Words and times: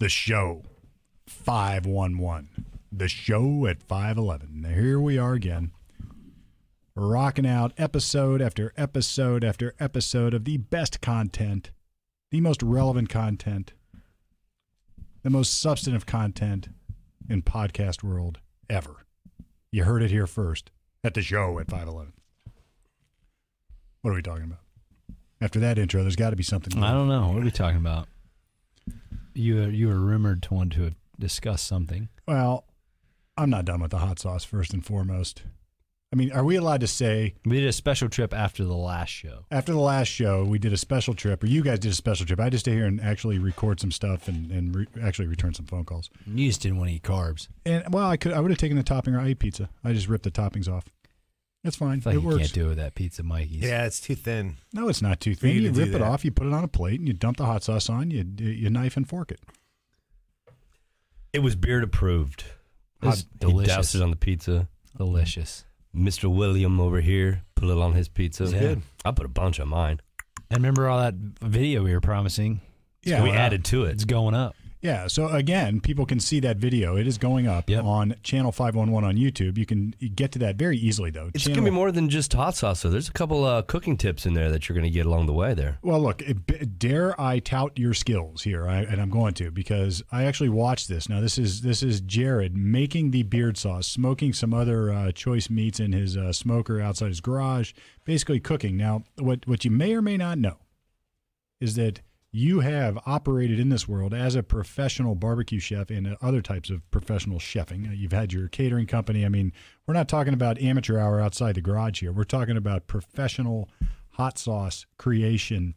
The 0.00 0.08
show 0.08 0.62
511. 1.26 2.64
The 2.90 3.06
show 3.06 3.66
at 3.66 3.82
511. 3.82 4.62
Now, 4.62 4.70
here 4.70 4.98
we 4.98 5.18
are 5.18 5.34
again, 5.34 5.72
rocking 6.94 7.46
out 7.46 7.74
episode 7.76 8.40
after 8.40 8.72
episode 8.78 9.44
after 9.44 9.74
episode 9.78 10.32
of 10.32 10.46
the 10.46 10.56
best 10.56 11.02
content, 11.02 11.70
the 12.30 12.40
most 12.40 12.62
relevant 12.62 13.10
content, 13.10 13.74
the 15.22 15.28
most 15.28 15.60
substantive 15.60 16.06
content 16.06 16.70
in 17.28 17.42
podcast 17.42 18.02
world 18.02 18.38
ever. 18.70 19.04
You 19.70 19.84
heard 19.84 20.02
it 20.02 20.10
here 20.10 20.26
first 20.26 20.70
at 21.04 21.12
the 21.12 21.20
show 21.20 21.58
at 21.58 21.68
511. 21.70 22.14
What 24.00 24.12
are 24.12 24.14
we 24.14 24.22
talking 24.22 24.44
about? 24.44 24.60
After 25.42 25.60
that 25.60 25.78
intro, 25.78 26.00
there's 26.00 26.16
got 26.16 26.30
to 26.30 26.36
be 26.36 26.42
something. 26.42 26.82
I 26.82 26.92
don't 26.92 27.08
know. 27.08 27.28
What 27.28 27.42
are 27.42 27.44
we 27.44 27.50
talking 27.50 27.76
about? 27.76 28.08
You 29.34 29.64
you 29.66 29.88
were 29.88 30.00
rumored 30.00 30.42
to 30.44 30.54
want 30.54 30.72
to 30.74 30.92
discuss 31.18 31.62
something. 31.62 32.08
Well, 32.26 32.64
I'm 33.36 33.50
not 33.50 33.64
done 33.64 33.80
with 33.80 33.90
the 33.90 33.98
hot 33.98 34.18
sauce 34.18 34.44
first 34.44 34.72
and 34.74 34.84
foremost. 34.84 35.42
I 36.12 36.16
mean, 36.16 36.32
are 36.32 36.42
we 36.44 36.56
allowed 36.56 36.80
to 36.80 36.88
say 36.88 37.34
We 37.44 37.60
did 37.60 37.68
a 37.68 37.72
special 37.72 38.08
trip 38.08 38.34
after 38.34 38.64
the 38.64 38.74
last 38.74 39.10
show. 39.10 39.44
after 39.52 39.70
the 39.72 39.78
last 39.78 40.08
show 40.08 40.44
we 40.44 40.58
did 40.58 40.72
a 40.72 40.76
special 40.76 41.14
trip, 41.14 41.44
or 41.44 41.46
you 41.46 41.62
guys 41.62 41.78
did 41.78 41.92
a 41.92 41.94
special 41.94 42.26
trip? 42.26 42.40
I 42.40 42.50
just 42.50 42.64
stay 42.64 42.72
here 42.72 42.86
and 42.86 43.00
actually 43.00 43.38
record 43.38 43.78
some 43.78 43.92
stuff 43.92 44.26
and 44.26 44.50
and 44.50 44.74
re- 44.74 44.86
actually 45.00 45.28
return 45.28 45.54
some 45.54 45.66
phone 45.66 45.84
calls. 45.84 46.10
You 46.26 46.48
just 46.48 46.62
didn't 46.62 46.78
want 46.78 46.90
to 46.90 46.96
eat 46.96 47.02
carbs. 47.04 47.46
And 47.64 47.84
well, 47.94 48.08
I 48.08 48.16
could 48.16 48.32
I 48.32 48.40
would 48.40 48.50
have 48.50 48.58
taken 48.58 48.76
the 48.76 48.82
topping 48.82 49.14
or 49.14 49.20
I 49.20 49.28
ate 49.28 49.38
pizza. 49.38 49.68
I 49.84 49.92
just 49.92 50.08
ripped 50.08 50.24
the 50.24 50.32
toppings 50.32 50.68
off. 50.68 50.84
That's 51.62 51.76
fine. 51.76 52.02
I 52.04 52.10
like 52.10 52.16
it 52.16 52.20
you 52.22 52.26
works. 52.26 52.38
can't 52.38 52.52
do 52.52 52.64
it 52.66 52.68
with 52.70 52.78
that 52.78 52.94
pizza 52.94 53.22
Mikey's. 53.22 53.62
Yeah, 53.62 53.84
it's 53.84 54.00
too 54.00 54.14
thin. 54.14 54.56
No, 54.72 54.88
it's 54.88 55.02
not 55.02 55.20
too 55.20 55.34
For 55.34 55.46
you 55.46 55.54
thin. 55.54 55.62
You 55.62 55.72
to 55.72 55.78
rip 55.92 55.94
it 55.94 56.02
off, 56.02 56.24
you 56.24 56.30
put 56.30 56.46
it 56.46 56.52
on 56.54 56.64
a 56.64 56.68
plate, 56.68 56.98
and 57.00 57.06
you 57.06 57.12
dump 57.12 57.36
the 57.36 57.44
hot 57.44 57.62
sauce 57.62 57.90
on. 57.90 58.10
You 58.10 58.24
you 58.38 58.70
knife 58.70 58.96
and 58.96 59.06
fork 59.08 59.30
it. 59.30 59.40
It 61.32 61.40
was 61.40 61.54
beard 61.56 61.84
approved. 61.84 62.44
It's 63.02 63.22
He 63.22 63.26
delicious. 63.38 63.74
doused 63.74 63.94
it 63.94 64.02
on 64.02 64.10
the 64.10 64.16
pizza. 64.16 64.68
Delicious. 64.96 65.64
Mr. 65.94 66.34
William 66.34 66.80
over 66.80 67.00
here 67.00 67.42
put 67.54 67.68
it 67.68 67.78
on 67.78 67.92
his 67.92 68.08
pizza. 68.08 68.44
It's 68.44 68.52
good. 68.52 68.82
I 69.04 69.10
put 69.12 69.26
a 69.26 69.30
bunch 69.30 69.60
on 69.60 69.68
mine. 69.68 70.00
And 70.50 70.58
remember 70.58 70.88
all 70.88 70.98
that 70.98 71.14
video 71.14 71.84
we 71.84 71.92
were 71.92 72.00
promising? 72.00 72.60
Yeah, 73.02 73.22
we 73.22 73.30
well, 73.30 73.38
added 73.38 73.64
to 73.66 73.84
it. 73.84 73.92
It's 73.92 74.04
going 74.04 74.34
up. 74.34 74.54
Yeah. 74.82 75.08
So 75.08 75.28
again, 75.28 75.80
people 75.80 76.06
can 76.06 76.20
see 76.20 76.40
that 76.40 76.56
video. 76.56 76.96
It 76.96 77.06
is 77.06 77.18
going 77.18 77.46
up 77.46 77.68
Yep. 77.68 77.84
on 77.84 78.14
channel 78.22 78.50
five 78.50 78.74
one 78.74 78.90
one 78.90 79.04
on 79.04 79.16
YouTube. 79.16 79.58
You 79.58 79.66
can 79.66 79.94
get 80.14 80.32
to 80.32 80.38
that 80.38 80.56
very 80.56 80.78
easily 80.78 81.10
though. 81.10 81.30
It's 81.34 81.44
Channel- 81.44 81.60
gonna 81.60 81.70
be 81.70 81.74
more 81.74 81.92
than 81.92 82.08
just 82.08 82.32
hot 82.32 82.56
sauce. 82.56 82.80
So 82.80 82.88
there's 82.88 83.08
a 83.08 83.12
couple 83.12 83.44
uh, 83.44 83.60
cooking 83.62 83.98
tips 83.98 84.24
in 84.24 84.32
there 84.32 84.50
that 84.50 84.68
you're 84.68 84.74
gonna 84.76 84.88
get 84.88 85.04
along 85.04 85.26
the 85.26 85.34
way 85.34 85.52
there. 85.52 85.78
Well, 85.82 86.00
look, 86.00 86.22
it- 86.22 86.46
b- 86.46 86.64
dare 86.64 87.20
I 87.20 87.40
tout 87.40 87.78
your 87.78 87.92
skills 87.92 88.42
here, 88.44 88.66
I, 88.66 88.78
and 88.82 89.02
I'm 89.02 89.10
going 89.10 89.34
to 89.34 89.50
because 89.50 90.02
I 90.10 90.24
actually 90.24 90.48
watched 90.48 90.88
this. 90.88 91.08
Now, 91.10 91.20
this 91.20 91.36
is 91.36 91.60
this 91.60 91.82
is 91.82 92.00
Jared 92.00 92.56
making 92.56 93.10
the 93.10 93.22
beard 93.24 93.58
sauce, 93.58 93.86
smoking 93.86 94.32
some 94.32 94.54
other 94.54 94.90
uh, 94.90 95.12
choice 95.12 95.50
meats 95.50 95.78
in 95.78 95.92
his 95.92 96.16
uh, 96.16 96.32
smoker 96.32 96.80
outside 96.80 97.08
his 97.08 97.20
garage, 97.20 97.72
basically 98.06 98.40
cooking. 98.40 98.78
Now, 98.78 99.04
what 99.18 99.46
what 99.46 99.62
you 99.64 99.70
may 99.70 99.92
or 99.94 100.00
may 100.00 100.16
not 100.16 100.38
know 100.38 100.56
is 101.60 101.74
that 101.74 102.00
you 102.32 102.60
have 102.60 102.96
operated 103.06 103.58
in 103.58 103.70
this 103.70 103.88
world 103.88 104.14
as 104.14 104.34
a 104.36 104.42
professional 104.42 105.14
barbecue 105.14 105.58
chef 105.58 105.90
and 105.90 106.16
other 106.22 106.40
types 106.40 106.70
of 106.70 106.88
professional 106.90 107.38
chefing. 107.38 107.88
Uh, 107.88 107.92
You've 107.92 108.12
had 108.12 108.32
your 108.32 108.46
catering 108.48 108.86
company. 108.86 109.24
I 109.24 109.28
mean, 109.28 109.52
we're 109.86 109.94
not 109.94 110.08
talking 110.08 110.32
about 110.34 110.60
amateur 110.60 110.98
hour 110.98 111.20
outside 111.20 111.56
the 111.56 111.60
garage 111.60 112.00
here. 112.00 112.12
We're 112.12 112.24
talking 112.24 112.56
about 112.56 112.86
professional 112.86 113.68
hot 114.10 114.38
sauce 114.38 114.86
creation 114.96 115.74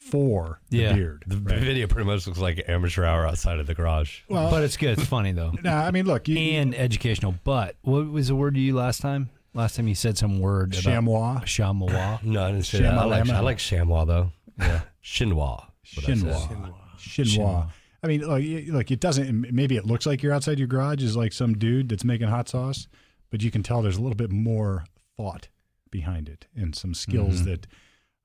for 0.00 0.60
the 0.70 0.78
Yeah. 0.78 0.92
beard. 0.94 1.24
The 1.26 1.36
right? 1.38 1.58
video 1.58 1.86
pretty 1.86 2.06
much 2.06 2.26
looks 2.26 2.38
like 2.38 2.62
amateur 2.68 3.04
hour 3.04 3.26
outside 3.26 3.58
of 3.58 3.66
the 3.66 3.74
garage. 3.74 4.20
Well, 4.28 4.50
but 4.50 4.62
it's 4.62 4.76
good. 4.76 4.98
It's 4.98 5.08
funny 5.08 5.32
though. 5.32 5.50
nah, 5.62 5.82
I 5.84 5.90
mean, 5.90 6.06
look, 6.06 6.28
you, 6.28 6.38
and 6.38 6.74
educational. 6.74 7.34
But 7.44 7.76
what 7.82 8.06
was 8.08 8.28
the 8.28 8.36
word 8.36 8.56
you 8.56 8.62
used 8.62 8.76
last 8.76 9.00
time? 9.02 9.30
Last 9.54 9.76
time 9.76 9.88
you 9.88 9.94
said 9.94 10.16
some 10.16 10.38
word 10.38 10.72
about 10.72 10.82
chamois, 10.82 11.40
chamois. 11.40 12.18
No, 12.22 12.44
I 12.44 12.52
didn't 12.52 12.66
say 12.66 12.80
that. 12.82 12.94
I 12.94 13.04
like, 13.04 13.24
Shamalama. 13.24 13.32
I 13.34 13.40
like 13.40 13.58
chamois 13.58 14.04
though. 14.04 14.32
Yeah, 14.58 14.80
chinois. 15.02 15.64
what 15.94 16.08
I 16.08 16.14
said. 16.14 16.18
chinois, 16.18 16.48
chinois. 16.48 16.74
Chinois. 16.98 17.66
I 18.02 18.06
mean, 18.06 18.20
look, 18.26 18.42
you- 18.42 18.72
look, 18.72 18.90
it 18.90 19.00
doesn't. 19.00 19.52
Maybe 19.52 19.76
it 19.76 19.84
looks 19.86 20.06
like 20.06 20.22
you're 20.22 20.32
outside 20.32 20.58
your 20.58 20.68
garage 20.68 21.02
is 21.02 21.16
like 21.16 21.32
some 21.32 21.54
dude 21.58 21.88
that's 21.88 22.04
making 22.04 22.28
hot 22.28 22.48
sauce, 22.48 22.86
but 23.30 23.42
you 23.42 23.50
can 23.50 23.62
tell 23.62 23.82
there's 23.82 23.96
a 23.96 24.00
little 24.02 24.16
bit 24.16 24.30
more 24.30 24.84
thought 25.16 25.48
behind 25.90 26.28
it 26.28 26.46
and 26.54 26.74
some 26.76 26.94
skills 26.94 27.44
that 27.44 27.66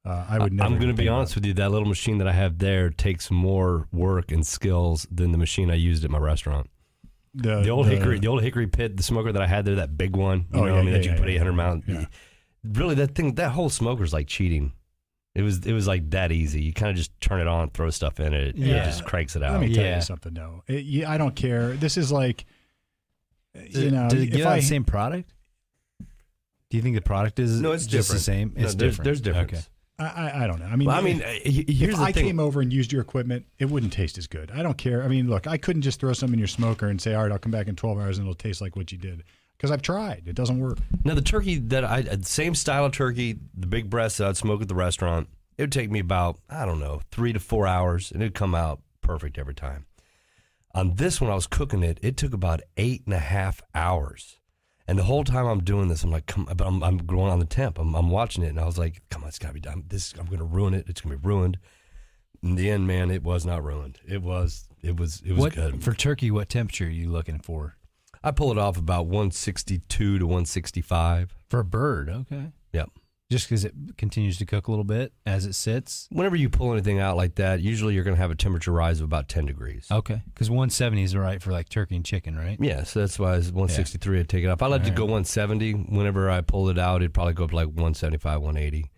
uh, 0.06 0.26
I 0.30 0.38
would 0.40 0.54
never. 0.54 0.68
I'm 0.68 0.76
going 0.80 0.90
to 0.90 0.94
be 0.94 1.04
think 1.06 1.12
honest 1.16 1.34
about. 1.34 1.42
with 1.42 1.46
you. 1.48 1.54
That 1.54 1.72
little 1.72 1.88
machine 1.88 2.18
that 2.20 2.28
I 2.28 2.34
have 2.34 2.60
there 2.60 2.90
takes 2.90 3.32
more 3.32 3.88
work 3.92 4.32
and 4.32 4.46
skills 4.46 5.08
than 5.10 5.32
the 5.32 5.38
machine 5.38 5.72
I 5.72 5.76
used 5.76 6.04
at 6.04 6.12
my 6.12 6.18
restaurant. 6.20 6.70
The, 7.34 7.62
The 7.62 7.70
old 7.70 7.88
hickory, 7.88 8.20
the 8.20 8.28
old 8.28 8.44
hickory 8.44 8.68
pit, 8.68 8.96
the 8.98 9.02
smoker 9.02 9.32
that 9.32 9.42
I 9.42 9.48
had 9.48 9.66
there, 9.66 9.76
that 9.76 9.98
big 9.98 10.16
one. 10.16 10.46
You 10.54 10.60
Oh, 10.60 10.66
know, 10.66 10.74
yeah, 10.74 10.74
I 10.74 10.84
mean, 10.84 10.88
yeah, 10.88 10.94
that 11.00 11.06
you 11.06 11.12
yeah, 11.12 11.18
put 11.18 11.28
yeah. 11.30 11.36
800 11.36 11.54
mount. 11.54 11.84
Yeah. 11.88 12.06
Really, 12.64 12.94
that 12.96 13.16
thing, 13.16 13.34
that 13.36 13.52
whole 13.54 13.70
smoker's 13.70 14.14
like 14.14 14.28
cheating. 14.28 14.74
It 15.36 15.42
was, 15.42 15.66
it 15.66 15.74
was 15.74 15.88
like 15.88 16.10
that 16.12 16.32
easy. 16.32 16.62
You 16.62 16.74
kind 16.74 16.92
of 16.92 16.96
just 16.96 17.20
turn 17.20 17.42
it 17.42 17.48
on, 17.48 17.70
throw 17.72 17.90
stuff 17.90 18.20
in 18.20 18.34
it, 18.34 18.56
and 18.56 18.66
Yeah. 18.66 18.84
it 18.84 18.86
just 18.86 19.04
cranks 19.04 19.36
it 19.36 19.42
out. 19.44 19.54
Let 19.60 19.62
me 19.68 19.74
tell 19.74 19.84
Yeah. 19.84 19.96
you 19.96 20.02
something, 20.02 20.34
though. 20.34 20.64
It, 20.68 20.84
yeah, 20.86 21.10
I 21.12 21.18
don't 21.18 21.36
care. 21.36 21.74
This 21.74 21.98
is 21.98 22.12
like, 22.12 22.46
Did, 23.56 23.76
you 23.76 23.92
know, 23.92 24.10
did 24.10 24.20
it 24.20 24.28
if 24.30 24.32
give 24.34 24.46
I 24.46 24.52
out 24.54 24.56
the 24.58 24.62
same 24.62 24.84
product? 24.84 25.32
Do 26.70 26.78
you 26.78 26.82
think 26.84 26.96
the 26.96 27.02
product 27.02 27.40
is 27.40 27.60
No, 27.62 27.72
it's 27.72 27.86
just 27.86 28.10
the 28.10 28.16
different. 28.16 28.22
same? 28.26 28.54
No, 28.56 28.64
It's 28.66 28.76
there's, 28.76 28.92
different. 28.98 29.06
there's 29.06 29.22
difference. 29.22 29.52
Okay. 29.54 29.62
I, 30.00 30.06
I, 30.06 30.44
I 30.44 30.48
don't 30.48 30.60
know. 30.60 30.66
I 30.66 30.76
mean, 30.76 30.88
Well, 30.88 30.98
I 30.98 31.02
mean, 31.02 31.22
uh, 31.22 31.28
he- 31.44 31.66
here's 31.68 31.94
if 31.94 31.98
the 32.00 32.04
I 32.04 32.12
thing. 32.12 32.26
came 32.26 32.40
over 32.40 32.62
and 32.62 32.74
used 32.74 32.92
your 32.92 33.02
equipment, 33.02 33.46
it 33.60 33.66
wouldn't 33.70 33.94
taste 33.94 34.18
as 34.18 34.26
good. 34.28 34.50
I 34.52 34.64
don't 34.64 34.78
care. 34.78 35.04
I 35.04 35.08
mean, 35.08 35.30
look, 35.30 35.46
I 35.46 35.58
couldn't 35.58 35.84
just 35.84 36.00
throw 36.00 36.14
some 36.14 36.34
in 36.34 36.40
your 36.40 36.48
smoker 36.48 36.88
and 36.88 37.00
say, 37.00 37.14
"All 37.14 37.24
right, 37.24 37.32
I'll 37.32 37.38
come 37.40 37.52
back 37.52 37.68
in 37.68 37.76
12 37.76 38.00
hours 38.00 38.18
and 38.18 38.26
it'll 38.26 38.34
taste 38.36 38.60
like 38.60 38.76
what 38.76 38.92
you 38.92 38.98
did," 38.98 39.24
because 39.64 39.72
I've 39.72 39.82
tried. 39.82 40.24
It 40.26 40.36
doesn't 40.36 40.60
work. 40.60 40.78
Now 41.06 41.14
the 41.14 41.22
turkey 41.22 41.56
that 41.58 41.86
I 41.86 42.02
uh, 42.02 42.18
same 42.24 42.54
style 42.54 42.84
of 42.84 42.92
turkey, 42.92 43.38
the 43.58 43.66
big 43.66 43.90
breast 43.90 44.18
that 44.18 44.28
I'd 44.28 44.36
smoke 44.36 44.62
at 44.62 44.68
the 44.68 44.76
restaurant, 44.76 45.30
it 45.58 45.64
would 45.64 45.72
take 45.72 45.90
me 45.90 46.00
about 46.00 46.38
I 46.50 46.66
don't 46.66 46.82
know 46.82 47.00
three 47.12 47.32
to 47.32 47.40
four 47.40 47.66
hours, 47.66 48.12
and 48.12 48.22
it'd 48.22 48.34
come 48.36 48.54
out 48.54 48.82
perfect 49.00 49.38
every 49.38 49.56
time. 49.56 49.86
On 50.76 50.96
this 50.96 51.22
one, 51.22 51.32
I 51.32 51.36
was 51.36 51.48
cooking 51.48 51.82
it. 51.82 51.98
It 52.02 52.18
took 52.18 52.34
about 52.34 52.60
eight 52.76 53.04
and 53.06 53.14
a 53.14 53.20
half 53.20 53.62
hours, 53.74 54.38
and 54.86 55.00
the 55.00 55.04
whole 55.04 55.24
time 55.24 55.46
I'm 55.46 55.64
doing 55.64 55.88
this, 55.88 56.04
I'm 56.04 56.12
like, 56.12 56.26
come, 56.26 56.44
but 56.44 56.68
I'm, 56.68 56.84
I'm 56.84 56.98
going 56.98 57.32
on 57.32 57.40
the 57.40 57.46
temp. 57.46 57.80
I'm, 57.80 57.96
I'm 57.96 58.10
watching 58.10 58.44
it, 58.44 58.48
and 58.50 58.60
I 58.60 58.66
was 58.66 58.78
like, 58.78 59.02
come 59.10 59.22
on, 59.24 59.30
it's 59.30 59.40
gotta 59.40 59.54
be 59.54 59.62
done. 59.62 59.86
This 59.88 60.14
I'm 60.20 60.26
gonna 60.26 60.44
ruin 60.44 60.74
it. 60.74 60.88
It's 60.90 61.00
gonna 61.00 61.16
be 61.16 61.26
ruined. 61.26 61.58
In 62.42 62.56
the 62.56 62.70
end, 62.70 62.86
man, 62.86 63.12
it 63.12 63.24
was 63.24 63.46
not 63.46 63.64
ruined. 63.64 64.00
It 64.06 64.22
was. 64.22 64.68
It 64.82 65.00
was. 65.00 65.22
It 65.26 65.32
was 65.32 65.40
What 65.40 65.56
good. 65.56 65.82
for 65.82 65.94
turkey? 65.94 66.32
What 66.32 66.50
temperature 66.50 66.88
are 66.88 66.90
you 66.90 67.10
looking 67.10 67.40
for? 67.40 67.78
I 68.24 68.32
pull 68.32 68.52
it 68.52 68.58
off 68.58 68.78
about 68.78 69.08
162 69.08 70.20
to 70.20 70.26
165. 70.26 71.36
For 71.50 71.60
a 71.60 71.64
bird, 71.66 72.10
okay. 72.10 72.52
Yep. 72.72 72.90
Just 73.30 73.48
because 73.50 73.66
it 73.66 73.74
continues 73.98 74.38
to 74.38 74.46
cook 74.46 74.68
a 74.68 74.72
little 74.72 74.84
bit 74.84 75.12
as 75.26 75.46
it 75.46 75.54
sits. 75.54 76.08
Whenever 76.12 76.36
you 76.36 76.50
pull 76.50 76.72
anything 76.72 77.00
out 77.00 77.18
like 77.18 77.36
that, 77.36 77.62
usually 77.62 77.96
you're 77.96 78.04
going 78.04 78.16
to 78.16 78.22
have 78.22 78.30
a 78.32 78.36
temperature 78.36 78.72
rise 78.72 79.00
of 79.00 79.06
about 79.06 79.28
10 79.28 79.46
degrees. 79.48 79.88
Okay, 79.92 80.22
because 80.34 80.50
170 80.50 81.02
is 81.04 81.16
right 81.16 81.42
for 81.42 81.52
like 81.52 81.68
turkey 81.68 81.96
and 81.96 82.06
chicken, 82.06 82.38
right? 82.38 82.58
Yeah, 82.60 82.84
so 82.84 83.00
that's 83.00 83.18
why 83.18 83.36
it's 83.36 83.48
163. 83.48 84.20
I'd 84.20 84.30
take 84.30 84.44
it 84.44 84.48
off. 84.48 84.62
I 84.62 84.68
let 84.68 84.86
it 84.88 84.94
go 84.96 85.04
170. 85.04 85.72
Whenever 85.74 86.30
I 86.30 86.42
pull 86.42 86.70
it 86.70 86.78
out, 86.78 87.02
it'd 87.02 87.14
probably 87.14 87.34
go 87.34 87.46
up 87.46 87.50
to 87.52 87.56
like 87.56 87.68
175, 87.68 88.42
180. 88.42 88.92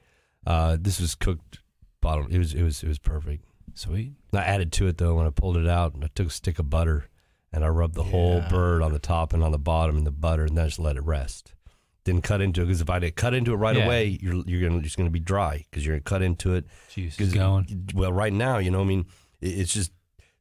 Uh, 0.45 0.77
this 0.79 0.99
was 0.99 1.15
cooked 1.15 1.59
bottom. 2.01 2.27
It 2.29 2.37
was 2.37 2.53
it 2.53 2.61
was 2.63 2.83
it 2.83 2.87
was 2.87 2.99
perfect. 2.99 3.45
Sweet. 3.73 4.13
I 4.33 4.37
added 4.39 4.71
to 4.73 4.87
it 4.87 4.97
though 4.97 5.15
when 5.15 5.27
I 5.27 5.31
pulled 5.31 5.57
it 5.57 5.67
out. 5.67 5.93
and 5.93 6.03
I 6.03 6.09
took 6.13 6.27
a 6.27 6.31
stick 6.31 6.59
of 6.59 6.69
butter 6.69 7.09
and 7.55 7.63
I 7.63 7.69
rubbed 7.69 7.95
the 7.95 8.03
whole 8.03 8.41
bird 8.41 8.81
on 8.83 8.91
the 8.91 8.99
top 8.99 9.33
and 9.33 9.41
on 9.41 9.51
the 9.53 9.57
bottom 9.57 9.97
in 9.97 10.03
the 10.03 10.11
butter, 10.11 10.43
and 10.45 10.57
then 10.57 10.65
I 10.65 10.67
just 10.67 10.79
let 10.79 10.97
it 10.97 11.03
rest. 11.03 11.53
Didn't 12.03 12.23
cut 12.23 12.41
into 12.41 12.61
it 12.61 12.65
because 12.65 12.81
if 12.81 12.89
I 12.89 12.99
did 12.99 13.15
cut 13.15 13.33
into 13.33 13.53
it 13.53 13.55
right 13.55 13.75
Yeah. 13.75 13.85
away, 13.85 14.19
you're 14.21 14.43
you're 14.45 14.69
gonna 14.69 14.81
just 14.81 14.97
gonna 14.97 15.09
be 15.09 15.19
dry 15.19 15.65
because 15.69 15.83
you're 15.85 15.95
gonna 15.95 16.03
cut 16.03 16.21
into 16.21 16.53
it. 16.53 16.65
Juice 16.91 17.19
is 17.19 17.33
going. 17.33 17.89
Well, 17.95 18.13
right 18.13 18.33
now, 18.33 18.59
you 18.59 18.69
know, 18.69 18.81
I 18.81 18.83
mean, 18.83 19.05
it's 19.41 19.73
just 19.73 19.91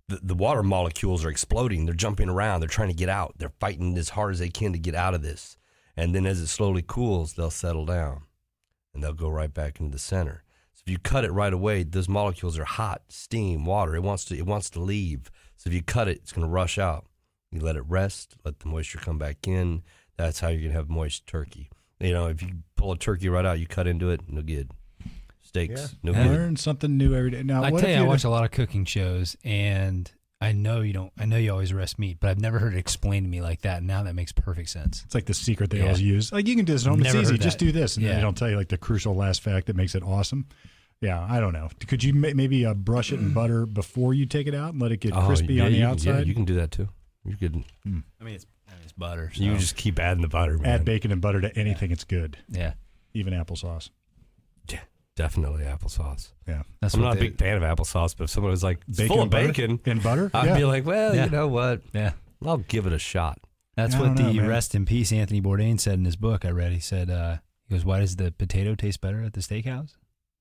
the, 0.08 0.18
the 0.22 0.34
water 0.34 0.62
molecules 0.62 1.24
are 1.24 1.30
exploding. 1.30 1.86
They're 1.86 1.94
jumping 1.94 2.28
around. 2.28 2.60
They're 2.60 2.68
trying 2.68 2.88
to 2.90 2.94
get 2.94 3.08
out. 3.08 3.36
They're 3.38 3.54
fighting 3.60 3.96
as 3.96 4.10
hard 4.10 4.32
as 4.34 4.40
they 4.40 4.50
can 4.50 4.72
to 4.72 4.78
get 4.78 4.94
out 4.94 5.14
of 5.14 5.22
this. 5.22 5.56
And 5.96 6.14
then 6.14 6.26
as 6.26 6.40
it 6.40 6.48
slowly 6.48 6.82
cools, 6.86 7.32
they'll 7.34 7.50
settle 7.50 7.86
down 7.86 8.24
and 8.92 9.02
they'll 9.02 9.12
go 9.14 9.28
right 9.30 9.52
back 9.54 9.80
into 9.80 9.92
the 9.92 9.98
center. 9.98 10.42
So 10.74 10.82
if 10.86 10.90
you 10.90 10.98
cut 10.98 11.24
it 11.24 11.32
right 11.32 11.52
away, 11.52 11.84
those 11.84 12.08
molecules 12.08 12.58
are 12.58 12.64
hot, 12.64 13.02
steam, 13.08 13.64
water. 13.64 13.94
It 13.94 14.02
wants 14.02 14.24
to 14.26 14.36
it 14.36 14.44
wants 14.44 14.68
to 14.70 14.80
leave. 14.80 15.30
So 15.64 15.70
if 15.70 15.74
you 15.74 15.82
cut 15.82 16.08
it, 16.08 16.18
it's 16.18 16.30
going 16.32 16.46
to 16.46 16.52
rush 16.52 16.78
out. 16.78 17.06
You 17.50 17.60
let 17.60 17.76
it 17.76 17.84
rest, 17.88 18.34
let 18.44 18.58
the 18.60 18.68
moisture 18.68 18.98
come 18.98 19.16
back 19.16 19.48
in. 19.48 19.82
That's 20.18 20.40
how 20.40 20.48
you're 20.48 20.60
going 20.60 20.72
to 20.72 20.76
have 20.76 20.90
moist 20.90 21.26
turkey. 21.26 21.70
You 22.00 22.12
know, 22.12 22.26
if 22.26 22.42
you 22.42 22.48
pull 22.76 22.92
a 22.92 22.98
turkey 22.98 23.30
right 23.30 23.46
out, 23.46 23.58
you 23.58 23.66
cut 23.66 23.86
into 23.86 24.10
it, 24.10 24.20
no 24.28 24.42
good. 24.42 24.70
Steaks, 25.42 25.96
no 26.02 26.12
Yeah. 26.12 26.24
good. 26.24 26.32
Learn 26.32 26.56
something 26.56 26.96
new 26.98 27.14
every 27.14 27.30
day. 27.30 27.42
Now, 27.42 27.62
I 27.62 27.70
what 27.70 27.80
tell 27.80 27.88
if 27.88 27.94
you, 27.94 27.96
I 27.96 27.98
you'd- 28.00 28.08
watch 28.08 28.24
a 28.24 28.28
lot 28.28 28.44
of 28.44 28.50
cooking 28.50 28.84
shows, 28.84 29.36
and 29.42 30.10
I 30.40 30.52
know 30.52 30.82
you 30.82 30.92
don't. 30.92 31.12
I 31.16 31.24
know 31.24 31.36
you 31.38 31.50
always 31.52 31.72
rest 31.72 31.98
meat, 31.98 32.18
but 32.20 32.28
I've 32.28 32.40
never 32.40 32.58
heard 32.58 32.74
it 32.74 32.78
explained 32.78 33.24
to 33.24 33.30
me 33.30 33.40
like 33.40 33.62
that. 33.62 33.82
Now 33.82 34.02
that 34.02 34.14
makes 34.14 34.32
perfect 34.32 34.68
sense. 34.68 35.02
It's 35.06 35.14
like 35.14 35.24
the 35.26 35.32
secret 35.34 35.70
they 35.70 35.78
Yeah. 35.78 35.84
always 35.84 36.02
use. 36.02 36.30
Like 36.32 36.46
you 36.46 36.56
can 36.56 36.64
do 36.66 36.72
this 36.74 36.84
at 36.84 36.90
home. 36.90 37.00
It's 37.00 37.14
easy. 37.14 37.38
Just 37.38 37.58
do 37.58 37.72
this, 37.72 37.96
and 37.96 38.04
then 38.04 38.10
Yeah. 38.10 38.16
they 38.16 38.22
don't 38.22 38.36
tell 38.36 38.50
you 38.50 38.56
like 38.56 38.68
the 38.68 38.76
crucial 38.76 39.14
last 39.14 39.40
fact 39.42 39.68
that 39.68 39.76
makes 39.76 39.94
it 39.94 40.02
awesome. 40.02 40.46
Yeah, 41.04 41.26
I 41.28 41.38
don't 41.40 41.52
know. 41.52 41.68
Could 41.86 42.02
you 42.02 42.14
ma- 42.14 42.30
maybe 42.34 42.64
uh, 42.64 42.74
brush 42.74 43.12
it 43.12 43.20
in 43.20 43.32
butter 43.34 43.66
before 43.66 44.14
you 44.14 44.26
take 44.26 44.46
it 44.46 44.54
out 44.54 44.72
and 44.72 44.80
let 44.82 44.90
it 44.92 44.98
get 44.98 45.12
Oh, 45.14 45.26
crispy 45.26 45.54
yeah, 45.54 45.64
on 45.66 45.72
the 45.72 45.78
you 45.78 45.84
outside? 45.86 46.10
Yeah, 46.20 46.20
you 46.24 46.34
can 46.34 46.44
do 46.44 46.54
that 46.54 46.70
too. 46.70 46.88
You 47.24 47.36
could. 47.36 47.54
I 47.86 47.88
mean, 47.88 48.02
it's, 48.34 48.46
I 48.68 48.72
mean, 48.72 48.80
it's 48.84 48.92
butter. 48.92 49.30
So. 49.34 49.42
You 49.42 49.56
just 49.56 49.76
keep 49.76 49.98
adding 49.98 50.22
the 50.22 50.28
butter. 50.28 50.56
Man. 50.58 50.66
Add 50.66 50.84
bacon 50.84 51.12
and 51.12 51.20
butter 51.20 51.40
to 51.40 51.56
anything; 51.56 51.90
it's 51.90 52.04
good. 52.04 52.38
yeah. 52.48 52.74
Even 53.14 53.32
applesauce. 53.34 53.90
Yeah, 54.70 54.80
definitely 55.14 55.64
applesauce. 55.64 56.32
Yeah, 56.48 56.62
That's 56.80 56.94
I'm 56.94 57.00
what 57.02 57.08
not 57.08 57.16
a 57.16 57.20
big 57.20 57.38
fan 57.38 57.62
of 57.62 57.62
applesauce, 57.62 58.16
but 58.16 58.24
if 58.24 58.30
someone 58.30 58.50
was 58.50 58.64
like, 58.64 58.80
it's 58.88 58.98
bacon 58.98 59.08
full 59.08 59.18
of 59.18 59.22
and 59.22 59.30
butter? 59.30 59.46
bacon, 59.48 59.80
and 59.86 60.02
butter. 60.02 60.30
I'd 60.34 60.46
yeah. 60.46 60.56
be 60.56 60.64
like, 60.64 60.84
well, 60.84 61.14
Yeah. 61.14 61.26
you 61.26 61.30
know 61.30 61.46
what? 61.48 61.82
Yeah. 61.92 62.12
I'll 62.44 62.56
give 62.58 62.86
it 62.86 62.92
a 62.92 62.98
shot. 62.98 63.38
That's 63.76 63.94
I 63.94 64.00
what 64.00 64.16
don't 64.16 64.34
know, 64.34 64.42
the 64.42 64.48
rest 64.48 64.74
in 64.74 64.84
peace 64.84 65.12
Anthony 65.12 65.40
Bourdain 65.40 65.78
said 65.78 65.94
in 65.98 66.04
his 66.04 66.16
book 66.16 66.44
I 66.44 66.50
read. 66.50 66.72
He 66.72 66.80
said, 66.80 67.08
uh, 67.10 67.36
he 67.68 67.74
goes, 67.74 67.84
Why 67.84 68.00
does 68.00 68.16
the 68.16 68.32
potato 68.32 68.74
taste 68.74 69.00
better 69.00 69.22
at 69.22 69.32
the 69.34 69.40
steakhouse? 69.40 69.92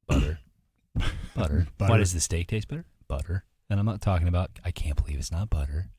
Butter. 0.07 0.39
butter. 1.35 1.67
Why 1.77 1.87
Butter. 1.87 1.99
does 1.99 2.13
the 2.13 2.19
steak 2.19 2.47
taste 2.47 2.67
better? 2.67 2.85
Butter. 3.07 3.43
And 3.69 3.79
I'm 3.79 3.85
not 3.85 4.01
talking 4.01 4.27
about, 4.27 4.51
I 4.63 4.71
can't 4.71 4.95
believe 4.95 5.17
it's 5.19 5.31
not 5.31 5.49
butter. 5.49 5.89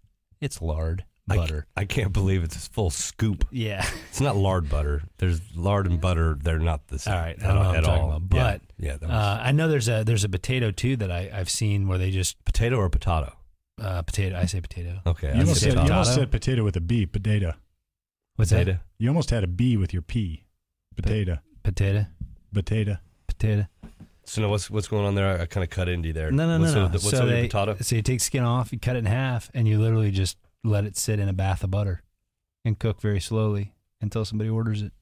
It's 0.40 0.60
lard. 0.62 1.04
Butter. 1.26 1.66
I, 1.74 1.86
can't 1.86 2.12
believe 2.12 2.44
it's 2.44 2.54
a 2.54 2.70
full 2.70 2.90
scoop. 2.90 3.46
yeah. 3.50 3.86
It's 4.10 4.20
not 4.20 4.36
lard 4.36 4.68
butter. 4.68 5.02
There's 5.16 5.40
lard 5.56 5.86
and 5.86 5.98
butter. 5.98 6.36
They're 6.40 6.58
not 6.58 6.86
the 6.88 6.98
same. 6.98 7.14
All 7.14 7.20
right, 7.20 7.36
I 7.40 7.44
at, 7.44 7.46
don't 7.48 7.54
know 7.54 7.68
what 7.68 7.76
I'm 7.78 7.82
talking 7.82 8.02
all. 8.02 8.08
about, 8.16 8.28
but, 8.28 8.60
yeah, 8.78 8.90
yeah 8.90 8.96
that 8.98 9.08
was 9.08 9.10
Uh, 9.10 9.40
I 9.42 9.52
know 9.52 9.66
there's 9.68 9.88
a 9.88 10.04
there's 10.04 10.24
a 10.24 10.28
potato 10.28 10.70
too 10.70 10.96
that 10.96 11.10
I, 11.10 11.30
I've 11.32 11.48
seen 11.48 11.88
where 11.88 11.96
they 11.96 12.10
just 12.10 12.44
potato 12.44 12.76
or 12.76 12.90
potato. 12.90 13.34
uh, 13.80 14.02
potato. 14.02 14.36
I 14.36 14.44
say 14.44 14.60
potato. 14.60 15.00
Okay, 15.06 15.28
You 15.28 15.32
I 15.34 15.38
almost, 15.40 15.60
said 15.60 15.70
said, 15.70 15.72
you 15.72 15.76
potato. 15.78 15.92
almost 15.94 16.14
said 16.14 16.30
potato 16.30 16.62
with 16.62 16.76
a 16.76 16.80
B. 16.82 17.06
Potato. 17.06 17.54
What's 18.36 18.50
potato. 18.52 18.72
that? 18.72 18.80
You 18.98 19.08
almost 19.08 19.30
had 19.30 19.44
a 19.44 19.48
B 19.48 19.78
with 19.78 19.94
your 19.94 20.02
P. 20.02 20.44
Potato. 20.94 21.38
Potato. 21.62 22.06
Potato. 22.52 22.98
Potato. 23.26 23.66
So 24.26 24.40
now 24.42 24.48
what's 24.48 24.70
what's 24.70 24.88
going 24.88 25.04
on 25.04 25.14
there? 25.14 25.38
I, 25.38 25.42
I 25.42 25.46
kind 25.46 25.62
of 25.64 25.70
cut 25.70 25.88
into 25.88 26.08
you 26.08 26.12
there. 26.14 26.30
No, 26.30 26.46
no, 26.46 26.58
what's 26.60 26.74
no, 26.74 26.82
no. 26.82 26.88
The, 26.88 26.92
what's 26.94 27.10
so 27.10 27.26
they, 27.26 27.46
potato? 27.48 27.76
So 27.80 27.96
you 27.96 28.02
take 28.02 28.20
skin 28.20 28.42
off, 28.42 28.72
you 28.72 28.78
cut 28.78 28.96
it 28.96 29.00
in 29.00 29.04
half, 29.06 29.50
and 29.54 29.68
you 29.68 29.78
literally 29.80 30.10
just 30.10 30.38
let 30.62 30.84
it 30.84 30.96
sit 30.96 31.18
in 31.20 31.28
a 31.28 31.32
bath 31.32 31.62
of 31.62 31.70
butter 31.70 32.02
and 32.64 32.78
cook 32.78 33.00
very 33.00 33.20
slowly 33.20 33.72
until 34.00 34.24
somebody 34.24 34.48
orders 34.50 34.82
it. 34.82 34.92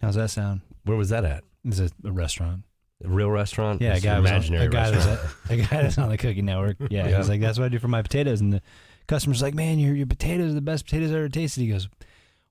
How's 0.00 0.16
that 0.16 0.30
sound? 0.30 0.62
Where 0.84 0.96
was 0.96 1.10
that 1.10 1.24
at? 1.24 1.44
It's 1.64 1.78
a, 1.78 1.90
a 2.04 2.10
restaurant. 2.10 2.62
A 3.04 3.08
real 3.08 3.30
restaurant? 3.30 3.80
Yeah, 3.80 3.94
a 3.96 4.00
guy 4.00 4.18
was 4.18 4.30
on, 4.30 4.36
imaginary 4.36 4.66
a 4.66 4.68
guy 4.68 4.90
was 4.90 5.06
restaurant. 5.06 5.34
a 5.50 5.56
guy 5.56 5.82
that's 5.82 5.98
on 5.98 6.08
the 6.08 6.18
Cooking 6.18 6.44
Network. 6.44 6.76
Yeah, 6.90 7.08
Yeah. 7.08 7.18
he's 7.18 7.28
like, 7.28 7.40
that's 7.40 7.58
what 7.58 7.64
I 7.66 7.68
do 7.68 7.78
for 7.78 7.88
my 7.88 8.02
potatoes, 8.02 8.40
and 8.40 8.52
the 8.52 8.62
customer's 9.06 9.42
like, 9.42 9.54
man, 9.54 9.78
your 9.78 9.94
your 9.94 10.06
potatoes 10.06 10.50
are 10.50 10.54
the 10.54 10.60
best 10.60 10.84
potatoes 10.84 11.12
I 11.12 11.16
ever 11.16 11.28
tasted. 11.28 11.60
He 11.62 11.68
goes, 11.68 11.88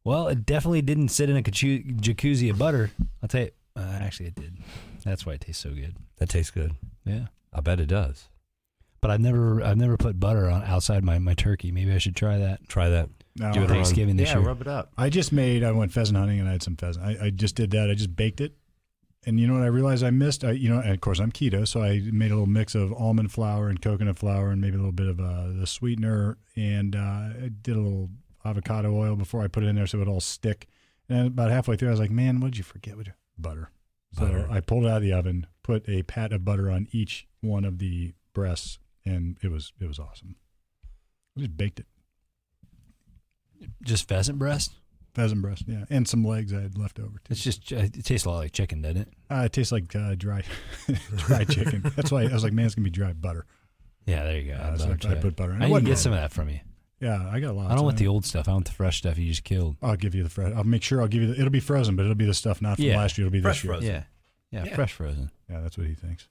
well, 0.04 0.28
it 0.30 0.46
definitely 0.46 0.82
didn't 0.82 1.10
sit 1.10 1.30
in 1.30 1.38
a 1.38 1.42
jacuzzi 1.44 2.50
of 2.50 2.58
butter. 2.58 2.92
I'll 3.22 3.30
tell 3.30 3.42
you, 3.42 3.52
uh, 3.76 3.98
actually, 4.02 4.28
it 4.28 4.36
did. 4.36 4.58
That's 5.04 5.26
why 5.26 5.34
it 5.34 5.42
tastes 5.42 5.62
so 5.64 5.72
good. 5.72 5.96
that 6.18 6.30
tastes 6.30 6.52
good. 6.52 6.74
Yeah. 7.06 7.28
I 7.54 7.62
bet 7.62 7.80
it 7.80 7.88
does. 7.88 8.28
But 9.02 9.10
I've 9.12 9.20
never 9.20 9.62
I've 9.64 9.78
never 9.78 9.98
put 9.98 10.20
butter 10.20 10.48
on 10.50 10.64
outside 10.64 11.04
my, 11.04 11.18
my 11.18 11.34
turkey. 11.34 11.72
Maybe 11.72 11.92
I 11.92 11.98
should 11.98 12.16
try 12.16 12.38
that. 12.38 12.68
Try 12.70 12.90
that. 12.90 13.10
No, 13.36 13.52
Give 13.52 13.64
it 13.64 13.72
a. 13.72 13.74
Thanksgiving 13.74 14.16
this 14.16 14.30
year. 14.30 14.38
yeah, 14.38 14.42
year. 14.42 14.48
rub 14.48 14.62
it 14.62 14.68
up. 14.68 14.92
I 14.98 15.10
just 15.10 15.32
made. 15.32 15.64
I 15.64 15.72
went 15.72 15.92
pheasant 15.92 16.18
hunting 16.18 16.40
and 16.40 16.48
I 16.48 16.52
had 16.52 16.62
some 16.64 16.76
pheasant. 16.76 17.06
I, 17.06 17.26
I 17.26 17.30
just 17.32 17.56
did 17.56 17.72
that. 17.72 17.90
I 17.90 17.96
just 17.96 18.16
baked 18.16 18.42
it, 18.42 18.54
and 19.26 19.40
you 19.40 19.48
know 19.48 19.54
what 19.56 19.64
I 19.64 19.68
realized 19.68 20.04
I 20.04 20.12
missed. 20.12 20.44
I, 20.44 20.52
you 20.52 20.70
know, 20.70 20.80
and 20.80 20.92
of 20.92 21.02
course 21.02 21.20
I'm 21.20 21.32
keto, 21.32 21.68
so 21.68 21.82
I 21.82 22.02
made 22.12 22.30
a 22.30 22.36
little 22.36 22.46
mix 22.46 22.76
of 22.76 22.94
almond 22.94 23.32
flour 23.32 23.70
and 23.70 23.82
coconut 23.82 24.20
flour 24.20 24.52
and 24.52 24.62
maybe 24.62 24.76
a 24.76 24.80
little 24.80 24.92
bit 24.92 25.08
of 25.08 25.20
uh, 25.20 25.48
the 25.58 25.66
sweetener, 25.66 26.38
and 26.56 26.96
uh, 26.96 27.00
I 27.00 27.50
did 27.62 27.76
a 27.76 27.80
little 27.80 28.10
avocado 28.46 28.94
oil 28.96 29.16
before 29.16 29.42
I 29.42 29.48
put 29.48 29.64
it 29.64 29.68
in 29.68 29.76
there 29.78 29.88
so 29.88 29.98
it 29.98 30.02
would 30.02 30.10
all 30.10 30.20
stick. 30.22 30.68
And 31.10 31.28
about 31.28 31.50
halfway 31.52 31.76
through, 31.76 31.88
I 31.88 31.92
was 31.92 32.00
like, 32.00 32.12
"Man, 32.12 32.40
what 32.40 32.52
did 32.52 32.58
you 32.60 32.64
forget? 32.64 32.98
With 32.98 33.08
butter." 33.38 33.72
So 34.14 34.26
Butter. 34.26 34.48
I 34.50 34.60
pulled 34.60 34.84
it 34.86 34.90
out 34.90 34.98
of 34.98 35.04
the 35.04 35.14
oven, 35.14 35.48
put 35.64 35.88
a 35.88 36.04
pat 36.04 36.34
of 36.34 36.44
butter 36.44 36.70
on 36.70 36.88
each 36.92 37.28
one 37.40 37.64
of 37.64 37.80
the 37.80 38.14
breasts, 38.34 38.78
and 39.06 39.38
it 39.42 39.50
was 39.50 39.72
it 39.80 39.88
was 39.88 40.00
awesome. 40.00 40.36
I 41.38 41.42
just 41.42 41.56
baked 41.56 41.80
it. 41.80 41.86
Just 43.84 44.08
pheasant 44.08 44.38
breast. 44.40 44.74
Pheasant 45.14 45.42
breast, 45.42 45.64
yeah, 45.68 45.84
and 45.90 46.08
some 46.08 46.24
legs 46.24 46.54
I 46.54 46.62
had 46.62 46.78
left 46.78 46.98
over 46.98 47.10
too. 47.10 47.32
It's 47.32 47.44
just 47.44 47.70
it 47.74 48.06
tastes 48.06 48.26
a 48.26 48.30
lot 48.30 48.38
like 48.38 48.54
chicken, 48.54 48.82
doesn't 48.82 48.98
it? 49.02 49.08
Uh, 49.30 49.44
it 49.46 49.52
tastes 49.52 49.74
like 49.74 49.94
uh, 49.94 50.16
dry, 50.16 50.42
dry 51.18 51.44
chicken. 51.44 51.84
That's 51.98 52.14
why 52.14 52.22
I 52.24 52.34
was 52.34 52.46
like, 52.46 52.54
man, 52.54 52.66
it's 52.66 52.76
gonna 52.76 52.86
be 52.86 52.92
dry 52.92 53.12
butter. 53.12 53.46
Yeah, 54.06 54.24
there 54.24 54.40
you 54.40 54.54
go. 54.54 54.58
Uh, 54.58 54.78
so 54.78 54.96
I, 55.10 55.12
I 55.12 55.16
put 55.16 55.36
butter. 55.36 55.52
in. 55.52 55.62
I 55.62 55.68
need 55.68 55.74
to 55.74 55.82
get 55.82 55.90
bad. 55.90 55.98
some 55.98 56.14
of 56.14 56.20
that 56.20 56.32
from 56.32 56.48
you. 56.48 56.60
Yeah, 57.02 57.28
I 57.32 57.40
got 57.40 57.52
a 57.52 57.54
lots. 57.54 57.72
I 57.72 57.76
don't 57.76 57.84
want 57.86 57.98
the 57.98 58.08
old 58.08 58.26
stuff. 58.26 58.48
I 58.48 58.52
want 58.54 58.66
the 58.66 58.72
fresh 58.72 59.00
stuff 59.00 59.18
you 59.18 59.28
just 59.28 59.44
killed. 59.44 59.76
I'll 59.82 59.96
give 59.96 60.14
you 60.14 60.22
the 60.24 60.30
fresh. 60.30 60.54
I'll 60.56 60.64
make 60.64 60.84
sure 60.84 61.02
I'll 61.02 61.08
give 61.08 61.22
you. 61.24 61.28
The, 61.34 61.40
it'll 61.40 61.50
be 61.50 61.60
frozen, 61.60 61.96
but 61.96 62.04
it'll 62.04 62.16
be 62.16 62.26
the 62.26 62.34
stuff 62.34 62.62
not 62.62 62.76
from 62.78 62.86
Yeah. 62.86 62.98
last 62.98 63.18
year. 63.18 63.26
It'll 63.28 63.34
be 63.34 63.42
Fresh 63.42 63.58
this 63.58 63.64
year. 63.66 63.74
frozen. 63.74 63.90
Yeah. 63.90 64.04
yeah, 64.52 64.66
Yeah. 64.66 64.76
fresh 64.76 64.94
frozen. 64.94 65.32
Yeah, 65.50 65.62
that's 65.62 65.78
what 65.78 65.88
he 65.88 65.96
thinks. 65.96 66.28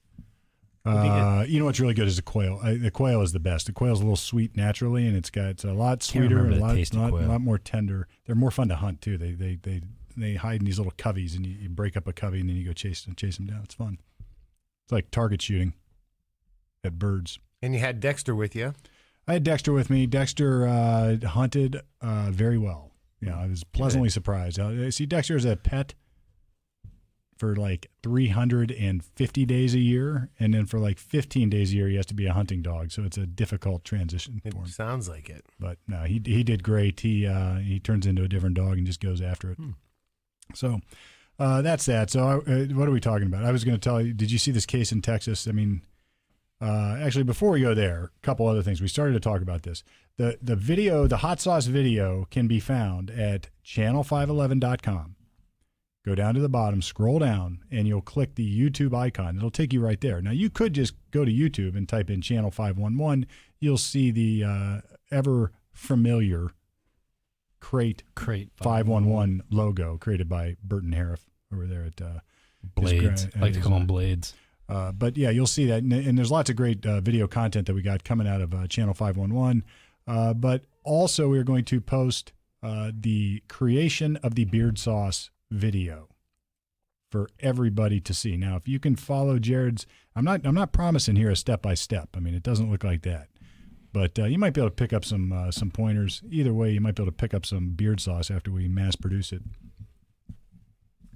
Would 0.85 0.93
be 1.03 1.09
good. 1.09 1.09
Uh, 1.09 1.45
you 1.47 1.59
know 1.59 1.67
what's 1.67 1.79
really 1.81 1.93
good 1.93 2.07
is 2.09 2.17
the 2.17 2.23
quail. 2.23 2.59
I, 2.63 2.75
the 2.77 2.91
quail 2.91 3.21
is 3.21 3.33
the 3.33 3.41
best. 3.41 3.67
The 3.67 3.73
quail's 3.73 3.99
a 4.01 4.03
little 4.05 4.17
sweet 4.17 4.57
naturally, 4.57 5.07
and 5.07 5.15
it's 5.17 5.29
got 5.29 5.47
it's 5.47 5.65
a 5.65 5.73
lot 5.75 6.03
sweeter 6.03 6.39
and 6.39 6.55
a 6.55 6.59
lot, 6.59 6.77
lot, 6.95 7.13
lot 7.13 7.41
more 7.43 7.59
tender. 7.59 8.09
They're 8.27 8.35
more 8.37 8.51
fun 8.51 8.69
to 8.69 8.77
hunt 8.77 9.03
too. 9.03 9.19
They 9.19 9.33
they 9.33 9.57
they 9.61 9.83
they 10.17 10.35
hide 10.37 10.61
in 10.61 10.67
these 10.67 10.79
little 10.79 10.95
coveys, 10.97 11.35
and 11.37 11.45
you, 11.45 11.55
you 11.55 11.69
break 11.69 11.97
up 11.97 12.07
a 12.07 12.13
covey, 12.15 12.41
and 12.41 12.49
then 12.49 12.57
you 12.57 12.65
go 12.65 12.73
chase 12.73 13.05
and 13.07 13.17
chase 13.17 13.37
them 13.37 13.47
down. 13.47 13.61
It's 13.65 13.75
fun. 13.75 13.99
It's 14.85 14.93
like 14.93 15.11
target 15.11 15.43
shooting 15.43 15.75
at 16.83 16.99
birds. 16.99 17.39
And 17.61 17.75
you 17.75 17.81
had 17.81 18.01
Dexter 18.01 18.35
with 18.35 18.57
you. 18.57 18.73
I 19.29 19.35
had 19.35 19.45
Dexter 19.45 19.73
with 19.73 19.91
me. 19.91 20.07
Dexter 20.07 20.67
uh, 20.67 21.17
hunted 21.27 21.81
uh, 22.01 22.31
very 22.31 22.59
well. 22.59 22.91
Yeah, 23.21 23.39
I 23.39 23.47
was 23.47 23.65
pleasantly 23.65 24.09
surprised. 24.09 24.59
Uh, 24.59 24.91
see, 24.91 25.07
Dexter 25.07 25.37
is 25.37 25.45
a 25.45 25.57
pet 25.57 25.95
for 27.37 27.55
like 27.57 27.91
350 28.03 29.47
days 29.47 29.75
a 29.75 29.79
year, 29.79 30.31
and 30.39 30.53
then 30.55 30.67
for 30.67 30.79
like 30.79 30.99
15 30.99 31.49
days 31.51 31.73
a 31.73 31.77
year, 31.77 31.89
he 31.89 31.97
has 31.97 32.07
to 32.07 32.15
be 32.15 32.27
a 32.27 32.33
hunting 32.33 32.61
dog. 32.63 32.91
So 32.93 33.03
it's 33.05 33.17
a 33.19 33.27
difficult 33.27 33.85
transition 33.85 34.41
It 34.45 34.53
for 34.53 34.61
him. 34.61 34.67
sounds 34.67 35.09
like 35.09 35.29
it. 35.31 35.45
But 35.59 35.79
no, 35.87 36.03
he 36.05 36.21
he 36.25 36.43
did 36.43 36.63
great. 36.63 37.01
He 37.01 37.27
uh, 37.27 37.57
he 37.57 37.79
turns 37.79 38.07
into 38.07 38.23
a 38.25 38.29
different 38.29 38.57
dog 38.57 38.79
and 38.79 38.87
just 38.87 39.01
goes 39.01 39.21
after 39.23 39.51
it. 39.53 39.57
Hmm. 39.57 39.71
So 40.55 40.81
uh, 41.39 41.63
that's 41.63 41.87
that. 41.87 42.11
So 42.11 42.25
I, 42.27 42.35
uh, 42.53 42.65
what 42.75 42.89
are 42.89 42.93
we 42.93 43.01
talking 43.01 43.27
about? 43.27 43.45
I 43.45 43.53
was 43.53 43.65
going 43.65 43.77
to 43.77 43.81
tell 43.81 44.01
you. 44.03 44.13
Did 44.13 44.31
you 44.31 44.39
see 44.39 44.51
this 44.51 44.67
case 44.67 44.93
in 44.93 45.01
Texas? 45.03 45.47
I 45.47 45.53
mean, 45.53 45.83
uh, 46.61 46.99
actually, 47.01 47.25
before 47.25 47.51
we 47.51 47.63
go 47.63 47.75
there, 47.75 48.05
a 48.05 48.27
couple 48.27 48.47
other 48.47 48.63
things. 48.63 48.81
We 48.81 48.89
started 48.89 49.15
to 49.15 49.21
talk 49.21 49.41
about 49.41 49.63
this. 49.63 49.83
the 50.17 50.39
The 50.43 50.57
video, 50.57 51.07
the 51.07 51.19
hot 51.19 51.41
sauce 51.41 51.67
video, 51.67 52.27
can 52.31 52.47
be 52.47 52.61
found 52.61 53.11
at 53.11 53.49
channel511.com. 53.65 55.17
Go 56.05 56.15
down 56.15 56.35
to 56.35 56.41
the 56.41 56.49
bottom, 56.49 56.81
scroll 56.81 57.19
down, 57.19 57.61
and 57.71 57.87
you'll 57.87 58.01
click 58.01 58.35
the 58.35 58.59
YouTube 58.71 58.95
icon. 58.95 59.37
It'll 59.37 59.51
take 59.51 59.73
you 59.73 59.81
right 59.81 60.01
there. 60.01 60.23
Now, 60.23 60.31
you 60.31 60.49
could 60.49 60.73
just 60.73 60.95
go 61.11 61.25
to 61.25 61.31
YouTube 61.31 61.77
and 61.77 61.89
type 61.89 62.09
in 62.11 62.23
channel 62.23 62.51
511. 62.51 63.27
You'll 63.59 63.77
see 63.77 64.11
the 64.11 64.45
uh, 64.45 64.81
ever 65.11 65.53
familiar 65.73 66.53
crate 67.61 68.03
Crate 68.15 68.51
511 68.57 69.43
logo 69.51 69.99
created 69.99 70.29
by 70.29 70.57
Burton 70.65 70.93
Harriff 70.93 71.27
over 71.53 71.67
there 71.67 71.85
at 71.85 72.01
uh, 72.01 72.21
blades. 72.75 73.29
I 73.37 73.41
like 73.41 73.53
to 73.53 73.61
call 73.61 73.73
them 73.73 73.87
blades. 73.87 74.35
Uh, 74.71 74.93
but 74.93 75.17
yeah, 75.17 75.31
you'll 75.31 75.47
see 75.47 75.67
that, 75.67 75.83
and, 75.83 75.93
and 75.93 76.17
there's 76.17 76.31
lots 76.31 76.49
of 76.49 76.57
great 76.57 76.87
uh, 76.87 77.01
video 77.01 77.27
content 77.27 77.67
that 77.67 77.75
we 77.75 77.83
got 77.83 78.05
coming 78.05 78.29
out 78.29 78.41
of 78.41 78.55
uh, 78.55 78.67
Channel 78.69 78.95
511. 78.95 79.65
Uh, 80.07 80.33
but 80.33 80.65
also, 80.85 81.29
we're 81.29 81.45
going 81.45 81.65
to 81.65 81.81
post 81.81 82.33
uh, 82.63 82.93
the 82.95 83.43
creation 83.49 84.17
of 84.19 84.37
the 84.37 84.45
beard 84.45 84.79
sauce 84.79 85.31
video 85.51 86.09
for 87.11 87.29
everybody 87.41 88.01
to 88.01 88.15
see. 88.15 88.37
Now, 88.37 88.55
if 88.55 88.69
you 88.69 88.79
can 88.79 88.95
follow 88.95 89.41
Jared's, 89.41 89.87
I'm 90.15 90.25
not, 90.25 90.47
I'm 90.47 90.55
not 90.55 90.73
promising 90.73 91.17
here 91.17 91.31
a 91.31 91.37
step 91.37 91.63
by 91.63 91.75
step. 91.75 92.11
I 92.17 92.21
mean, 92.21 92.35
it 92.35 92.45
doesn't 92.45 92.71
look 92.71 92.85
like 92.85 93.03
that, 93.03 93.27
but 93.93 94.17
you 94.19 94.39
might 94.39 94.55
be 94.55 94.61
able 94.61 94.71
to 94.71 94.77
pick 94.77 94.93
up 94.93 95.05
some 95.05 95.49
some 95.51 95.73
pointers. 95.73 96.23
Either 96.31 96.55
way, 96.55 96.71
you 96.71 96.81
might 96.81 96.95
be 96.95 97.03
able 97.03 97.11
to 97.11 97.17
pick 97.17 97.35
up 97.35 97.45
some 97.45 97.71
beard 97.71 98.01
sauce 98.01 98.31
after 98.31 98.53
we 98.53 98.69
mass 98.69 98.95
produce 98.95 99.33
it. 99.33 99.43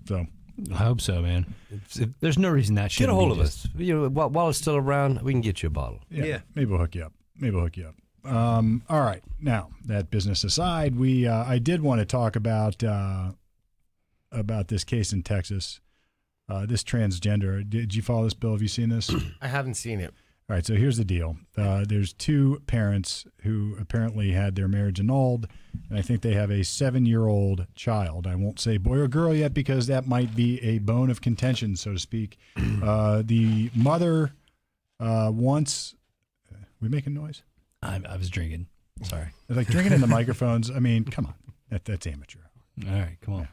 So 0.08 0.26
I 0.72 0.76
hope 0.76 1.00
so, 1.00 1.20
man. 1.22 1.46
If- 1.70 2.00
if- 2.00 2.10
There's 2.20 2.38
no 2.38 2.50
reason 2.50 2.74
that 2.76 2.92
should 2.92 3.00
get 3.04 3.08
a 3.10 3.14
hold 3.14 3.32
of 3.32 3.40
us. 3.40 3.66
You 3.76 3.94
know, 4.02 4.08
while, 4.08 4.30
while 4.30 4.48
it's 4.48 4.58
still 4.58 4.76
around, 4.76 5.20
we 5.22 5.32
can 5.32 5.40
get 5.40 5.62
you 5.62 5.66
a 5.66 5.70
bottle. 5.70 6.00
Yeah, 6.10 6.24
Yeah. 6.24 6.38
maybe 6.54 6.70
we'll 6.70 6.80
hook 6.80 6.94
you 6.94 7.04
up. 7.04 7.12
Maybe 7.36 7.54
we'll 7.54 7.64
hook 7.64 7.76
you 7.76 7.86
up. 7.88 7.94
Um, 8.32 8.82
all 8.88 9.00
right. 9.00 9.22
Now 9.40 9.70
that 9.84 10.10
business 10.10 10.44
aside, 10.44 10.96
we 10.96 11.26
uh, 11.26 11.44
I 11.44 11.58
did 11.58 11.82
want 11.82 11.98
to 12.00 12.06
talk 12.06 12.36
about 12.36 12.82
uh, 12.82 13.32
about 14.32 14.68
this 14.68 14.84
case 14.84 15.12
in 15.12 15.22
Texas. 15.22 15.80
Uh, 16.48 16.66
this 16.66 16.82
transgender. 16.84 17.68
Did 17.68 17.94
you 17.94 18.02
follow 18.02 18.24
this, 18.24 18.34
Bill? 18.34 18.52
Have 18.52 18.62
you 18.62 18.68
seen 18.68 18.90
this? 18.90 19.10
I 19.40 19.48
haven't 19.48 19.74
seen 19.74 19.98
it. 20.00 20.12
Right. 20.48 20.64
So 20.64 20.74
here's 20.74 20.96
the 20.96 21.04
deal. 21.04 21.36
Uh, 21.56 21.84
there's 21.88 22.12
two 22.12 22.62
parents 22.66 23.26
who 23.42 23.76
apparently 23.80 24.32
had 24.32 24.54
their 24.56 24.68
marriage 24.68 25.00
annulled, 25.00 25.46
and 25.88 25.98
I 25.98 26.02
think 26.02 26.22
they 26.22 26.34
have 26.34 26.50
a 26.50 26.64
seven-year-old 26.64 27.66
child. 27.74 28.26
I 28.26 28.34
won't 28.34 28.60
say 28.60 28.76
boy 28.76 28.98
or 28.98 29.08
girl 29.08 29.34
yet 29.34 29.54
because 29.54 29.86
that 29.86 30.06
might 30.06 30.34
be 30.36 30.62
a 30.62 30.78
bone 30.78 31.10
of 31.10 31.20
contention, 31.20 31.76
so 31.76 31.92
to 31.92 31.98
speak. 31.98 32.38
Uh, 32.82 33.22
the 33.24 33.70
mother 33.74 34.32
uh, 35.00 35.30
wants. 35.32 35.94
we 36.80 36.88
making 36.88 37.14
noise? 37.14 37.42
I, 37.82 38.00
I 38.06 38.16
was 38.16 38.28
drinking. 38.28 38.66
Sorry. 39.02 39.28
Like 39.48 39.68
drinking 39.68 39.94
in 39.94 40.00
the 40.02 40.06
microphones. 40.18 40.70
I 40.70 40.80
mean, 40.80 41.04
come 41.04 41.26
on, 41.26 41.34
that, 41.70 41.84
that's 41.86 42.06
amateur. 42.06 42.40
All 42.86 42.92
right, 42.92 43.16
come 43.22 43.34
on. 43.34 43.48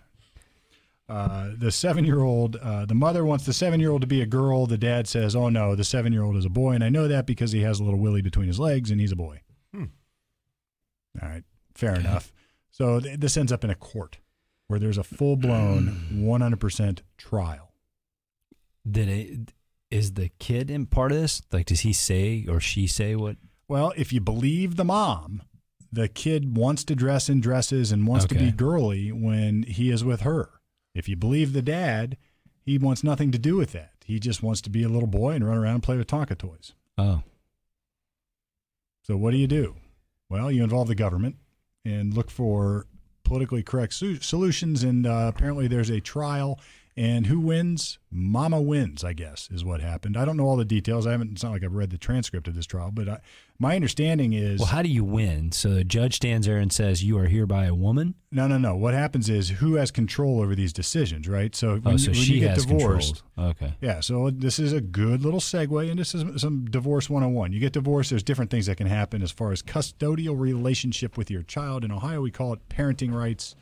Uh, 1.11 1.51
the 1.57 1.71
seven 1.71 2.05
year 2.05 2.21
old, 2.21 2.55
uh, 2.55 2.85
the 2.85 2.95
mother 2.95 3.25
wants 3.25 3.45
the 3.45 3.51
seven 3.51 3.81
year 3.81 3.91
old 3.91 3.99
to 3.99 4.07
be 4.07 4.21
a 4.21 4.25
girl. 4.25 4.65
The 4.65 4.77
dad 4.77 5.09
says, 5.09 5.35
"Oh 5.35 5.49
no, 5.49 5.75
the 5.75 5.83
seven 5.83 6.13
year 6.13 6.23
old 6.23 6.37
is 6.37 6.45
a 6.45 6.49
boy," 6.49 6.71
and 6.71 6.85
I 6.85 6.87
know 6.87 7.09
that 7.09 7.27
because 7.27 7.51
he 7.51 7.63
has 7.63 7.81
a 7.81 7.83
little 7.83 7.99
willy 7.99 8.21
between 8.21 8.47
his 8.47 8.59
legs 8.59 8.89
and 8.89 9.01
he's 9.01 9.11
a 9.11 9.17
boy. 9.17 9.41
Hmm. 9.73 9.85
All 11.21 11.27
right, 11.27 11.43
fair 11.75 11.95
enough. 11.95 12.31
So 12.69 13.01
th- 13.01 13.19
this 13.19 13.35
ends 13.35 13.51
up 13.51 13.65
in 13.65 13.69
a 13.69 13.75
court 13.75 14.19
where 14.67 14.79
there's 14.79 14.97
a 14.97 15.03
full 15.03 15.35
blown 15.35 16.07
100% 16.13 17.01
trial. 17.17 17.73
Did 18.89 19.09
it? 19.09 19.53
Is 19.89 20.13
the 20.13 20.29
kid 20.39 20.71
in 20.71 20.85
part 20.85 21.11
of 21.11 21.17
this? 21.17 21.41
Like, 21.51 21.65
does 21.65 21.81
he 21.81 21.91
say 21.91 22.45
or 22.47 22.61
she 22.61 22.87
say 22.87 23.17
what? 23.17 23.35
Well, 23.67 23.91
if 23.97 24.13
you 24.13 24.21
believe 24.21 24.77
the 24.77 24.85
mom, 24.85 25.41
the 25.91 26.07
kid 26.07 26.55
wants 26.55 26.85
to 26.85 26.95
dress 26.95 27.27
in 27.27 27.41
dresses 27.41 27.91
and 27.91 28.07
wants 28.07 28.23
to 28.27 28.35
be 28.35 28.51
girly 28.53 29.11
when 29.11 29.63
he 29.63 29.91
is 29.91 30.05
with 30.05 30.21
her. 30.21 30.60
If 30.93 31.07
you 31.09 31.15
believe 31.15 31.53
the 31.53 31.61
dad, 31.61 32.17
he 32.61 32.77
wants 32.77 33.03
nothing 33.03 33.31
to 33.31 33.39
do 33.39 33.55
with 33.55 33.71
that. 33.71 33.93
He 34.05 34.19
just 34.19 34.43
wants 34.43 34.61
to 34.61 34.69
be 34.69 34.83
a 34.83 34.89
little 34.89 35.07
boy 35.07 35.31
and 35.33 35.47
run 35.47 35.57
around 35.57 35.75
and 35.75 35.83
play 35.83 35.97
with 35.97 36.07
Tonka 36.07 36.37
toys. 36.37 36.73
Oh, 36.97 37.23
So 39.03 39.17
what 39.17 39.31
do 39.31 39.37
you 39.37 39.47
do? 39.47 39.75
Well, 40.29 40.51
you 40.51 40.63
involve 40.63 40.87
the 40.87 40.95
government 40.95 41.35
and 41.83 42.13
look 42.13 42.29
for 42.29 42.85
politically 43.23 43.63
correct 43.63 43.93
su- 43.93 44.17
solutions. 44.19 44.83
And 44.83 45.05
uh, 45.07 45.31
apparently, 45.33 45.67
there's 45.67 45.89
a 45.89 45.99
trial, 45.99 46.59
and 46.97 47.27
who 47.27 47.39
wins? 47.39 47.99
Mama 48.11 48.61
wins, 48.61 49.03
I 49.03 49.13
guess, 49.13 49.47
is 49.51 49.63
what 49.63 49.81
happened. 49.81 50.17
I 50.17 50.25
don't 50.25 50.35
know 50.35 50.45
all 50.45 50.57
the 50.57 50.65
details. 50.65 51.07
I 51.07 51.11
haven't. 51.11 51.31
It's 51.31 51.43
not 51.43 51.53
like 51.53 51.63
I've 51.63 51.73
read 51.73 51.89
the 51.89 51.97
transcript 51.97 52.47
of 52.47 52.55
this 52.55 52.65
trial, 52.65 52.91
but 52.91 53.07
I, 53.07 53.19
my 53.59 53.75
understanding 53.75 54.33
is 54.33 54.59
well, 54.59 54.67
how 54.67 54.81
do 54.81 54.89
you 54.89 55.03
win? 55.03 55.51
So 55.51 55.69
the 55.69 55.83
judge 55.83 56.15
stands 56.15 56.47
there 56.47 56.57
and 56.57 56.71
says, 56.71 57.03
"You 57.03 57.17
are 57.17 57.25
hereby 57.25 57.65
a 57.65 57.75
woman." 57.75 58.15
no, 58.33 58.47
no, 58.47 58.57
no. 58.57 58.75
What 58.75 58.93
happens 58.93 59.29
is 59.29 59.49
who 59.49 59.75
has 59.75 59.91
control 59.91 60.41
over 60.41 60.55
these 60.55 60.71
decisions, 60.71 61.27
right? 61.27 61.53
So 61.53 61.71
oh, 61.71 61.73
when, 61.73 61.87
oh, 61.87 61.91
you, 61.91 61.97
so 61.97 62.11
when 62.11 62.15
she 62.15 62.33
you 62.35 62.39
get 62.39 62.51
has 62.51 62.65
divorced, 62.65 63.23
control. 63.35 63.49
Okay. 63.49 63.73
Yeah, 63.81 63.99
so 63.99 64.29
this 64.29 64.57
is 64.57 64.71
a 64.71 64.79
good 64.79 65.21
little 65.21 65.41
segue 65.41 65.89
into 65.89 66.05
some, 66.05 66.39
some 66.39 66.65
divorce 66.65 67.09
101. 67.09 67.51
You 67.51 67.59
get 67.59 67.73
divorced, 67.73 68.09
there's 68.09 68.23
different 68.23 68.49
things 68.49 68.67
that 68.67 68.77
can 68.77 68.87
happen 68.87 69.21
as 69.21 69.31
far 69.31 69.51
as 69.51 69.61
custodial 69.61 70.39
relationship 70.39 71.17
with 71.17 71.29
your 71.29 71.43
child. 71.43 71.83
In 71.83 71.91
Ohio, 71.91 72.21
we 72.21 72.31
call 72.31 72.53
it 72.53 72.69
parenting 72.69 73.13
rights. 73.13 73.55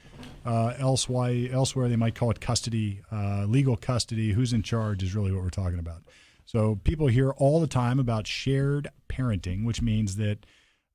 Uh, 0.46 0.74
elsewhere, 0.78 1.50
elsewhere, 1.52 1.90
they 1.90 1.96
might 1.96 2.16
call 2.16 2.32
it 2.32 2.40
custody, 2.40 3.02
uh, 3.12 3.46
legal 3.48 3.76
custody. 3.76 4.32
Who's 4.32 4.54
in 4.54 4.64
charge 4.64 5.04
is 5.04 5.14
really 5.16 5.32
what 5.32 5.44
we're 5.44 5.50
talking 5.50 5.80
about. 5.80 6.04
So 6.46 6.80
people 6.84 7.08
hear 7.08 7.32
all 7.32 7.60
the 7.60 7.68
time 7.68 8.00
about 8.00 8.26
shared 8.26 8.90
parenting, 9.08 9.66
which 9.66 9.82
means 9.82 10.16
that 10.16 10.46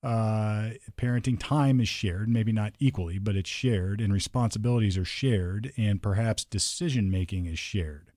uh, 0.02 0.70
parenting 0.96 1.38
time 1.38 1.80
is 1.80 1.88
shared, 1.88 2.28
maybe 2.28 2.52
not 2.52 2.72
equally, 2.78 3.18
but 3.18 3.36
it's 3.36 3.48
shared, 3.48 4.00
and 4.00 4.12
responsibilities 4.12 4.98
are 4.98 5.04
shared, 5.04 5.72
and 5.76 6.02
perhaps 6.02 6.44
decision 6.44 7.10
making 7.10 7.46
is 7.46 7.58
shared. 7.58 8.10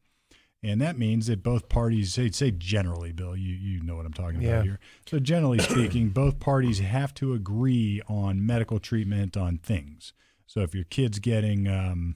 And 0.63 0.81
that 0.81 0.98
means 0.98 1.27
that 1.27 1.43
both 1.43 1.69
parties 1.69 2.13
say, 2.13 2.31
say 2.31 2.50
generally, 2.51 3.12
Bill, 3.12 3.38
you, 3.38 3.53
you 3.53 3.84
know 3.84 3.96
what 3.96 4.05
I'm 4.07 4.13
talking 4.13 4.41
Yeah. 4.41 4.50
about 4.53 4.63
here. 4.63 4.79
So 5.05 5.19
generally 5.19 5.60
speaking, 5.60 6.10
both 6.10 6.39
parties 6.39 6.79
have 6.79 7.13
to 7.15 7.34
agree 7.34 8.01
on 8.07 8.43
medical 8.46 8.79
treatment 8.79 9.38
on 9.38 9.60
things. 9.60 10.13
So 10.48 10.62
if 10.62 10.74
your 10.74 10.86
kid's 10.86 11.20
getting, 11.20 11.68
um, 11.68 12.16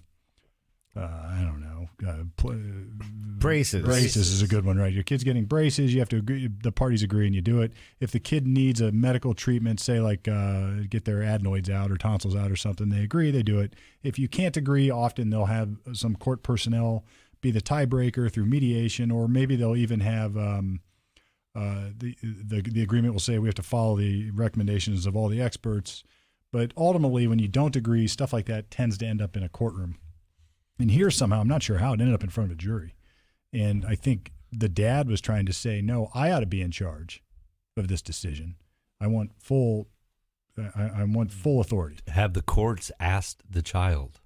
uh, 0.96 1.02
I 1.02 1.42
don't 1.44 1.62
know, 1.62 1.90
uh, 2.08 2.24
pl- 2.38 2.60
Braces. 3.38 3.84
braces 3.84 4.32
is 4.32 4.42
a 4.42 4.48
good 4.48 4.66
one, 4.66 4.78
right? 4.78 4.94
Your 4.94 5.04
kid's 5.04 5.24
getting 5.24 5.46
braces. 5.46 5.94
You 5.94 6.00
have 6.00 6.10
to 6.10 6.18
agree. 6.18 6.48
The 6.48 6.72
parties 6.72 7.02
agree, 7.02 7.26
and 7.26 7.34
you 7.36 7.42
do 7.42 7.62
it. 7.62 7.74
If 8.00 8.12
the 8.12 8.20
kid 8.20 8.46
needs 8.46 8.82
a 8.82 8.92
medical 8.92 9.34
treatment, 9.34 9.80
say 9.80 10.00
like 10.00 10.28
uh, 10.28 10.84
get 10.90 11.06
their 11.06 11.24
adenoids 11.24 11.70
out 11.70 11.92
or 11.92 11.98
tonsils 11.98 12.36
out 12.36 12.52
or 12.52 12.56
something, 12.56 12.90
they 12.90 13.04
agree. 13.04 13.32
They 13.32 13.42
do 13.44 13.60
it. 13.60 13.74
If 14.04 14.20
you 14.20 14.28
can't 14.28 14.56
agree, 14.58 14.90
often 14.92 15.30
they'll 15.30 15.46
have 15.46 15.76
some 15.94 16.16
court 16.16 16.44
personnel 16.44 17.04
be 17.42 17.50
the 17.52 17.62
tiebreaker 17.62 18.32
through 18.32 18.46
mediation, 18.46 19.10
or 19.12 19.28
maybe 19.28 19.56
they'll 19.56 19.76
even 19.76 20.00
have. 20.02 20.38
Um, 20.38 20.82
uh, 21.54 21.90
the, 21.98 22.16
the 22.22 22.62
the 22.62 22.82
agreement 22.84 23.14
will 23.14 23.20
say 23.20 23.38
we 23.40 23.48
have 23.48 23.56
to 23.56 23.64
follow 23.64 23.98
the 23.98 24.32
recommendations 24.32 25.06
of 25.06 25.18
all 25.18 25.28
the 25.28 25.42
experts, 25.42 26.04
but 26.52 26.72
ultimately, 26.76 27.28
when 27.28 27.40
you 27.40 27.48
don't 27.48 27.76
agree, 27.76 28.08
stuff 28.08 28.34
like 28.34 28.46
that 28.48 28.72
tends 28.72 28.98
to 29.00 29.06
end 29.06 29.22
up 29.22 29.36
in 29.38 29.44
a 29.44 29.50
courtroom. 29.50 29.98
And 30.80 30.92
here 30.92 31.12
somehow, 31.12 31.42
I'm 31.42 31.48
not 31.48 31.64
sure 31.64 31.78
how 31.78 31.94
it 31.94 32.02
ended 32.02 32.16
up 32.16 32.24
in 32.24 32.30
front 32.30 32.52
of 32.52 32.58
a 32.58 32.60
jury. 32.60 32.96
And 33.54 33.86
I 33.86 33.96
think 33.96 34.32
the 34.52 34.70
dad 34.70 35.08
was 35.08 35.22
trying 35.22 35.46
to 35.46 35.54
say, 35.54 35.82
no, 35.82 36.10
I 36.14 36.32
ought 36.32 36.40
to 36.42 36.46
be 36.46 36.62
in 36.62 36.72
charge 36.72 37.24
of 37.78 37.88
this 37.88 38.02
decision. 38.02 38.56
I 39.00 39.08
want 39.08 39.32
full, 39.40 39.88
I, 40.76 40.90
I 40.98 41.04
want 41.04 41.32
full 41.32 41.62
authority. 41.62 42.00
Have 42.08 42.34
the 42.34 42.42
courts 42.42 42.92
asked 43.00 43.44
the 43.50 43.62
child? 43.62 44.20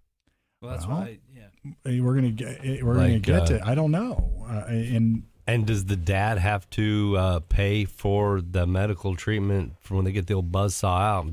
Well, 0.62 0.72
that's 0.72 0.88
Well, 0.88 0.98
why. 0.98 1.20
Yeah. 1.34 1.48
Eh, 1.86 2.00
We're 2.00 2.16
gonna 2.16 2.32
get, 2.32 2.60
eh, 2.64 2.80
we're 2.82 2.96
gonna 2.96 3.20
get 3.20 3.42
uh, 3.42 3.46
to. 3.46 3.68
I 3.68 3.76
don't 3.76 3.92
know. 3.92 4.46
Uh, 4.48 4.66
and 4.68 5.24
And 5.48 5.68
does 5.68 5.86
the 5.86 5.96
dad 5.96 6.40
have 6.40 6.68
to 6.72 7.16
uh, 7.18 7.40
pay 7.42 7.86
for 7.86 8.42
the 8.42 8.66
medical 8.66 9.16
treatment 9.16 9.74
for 9.80 9.96
when 9.96 10.06
they 10.06 10.12
get 10.12 10.26
the 10.28 10.34
old 10.34 10.52
buzz 10.52 10.76
saw 10.76 10.98
out? 10.98 11.28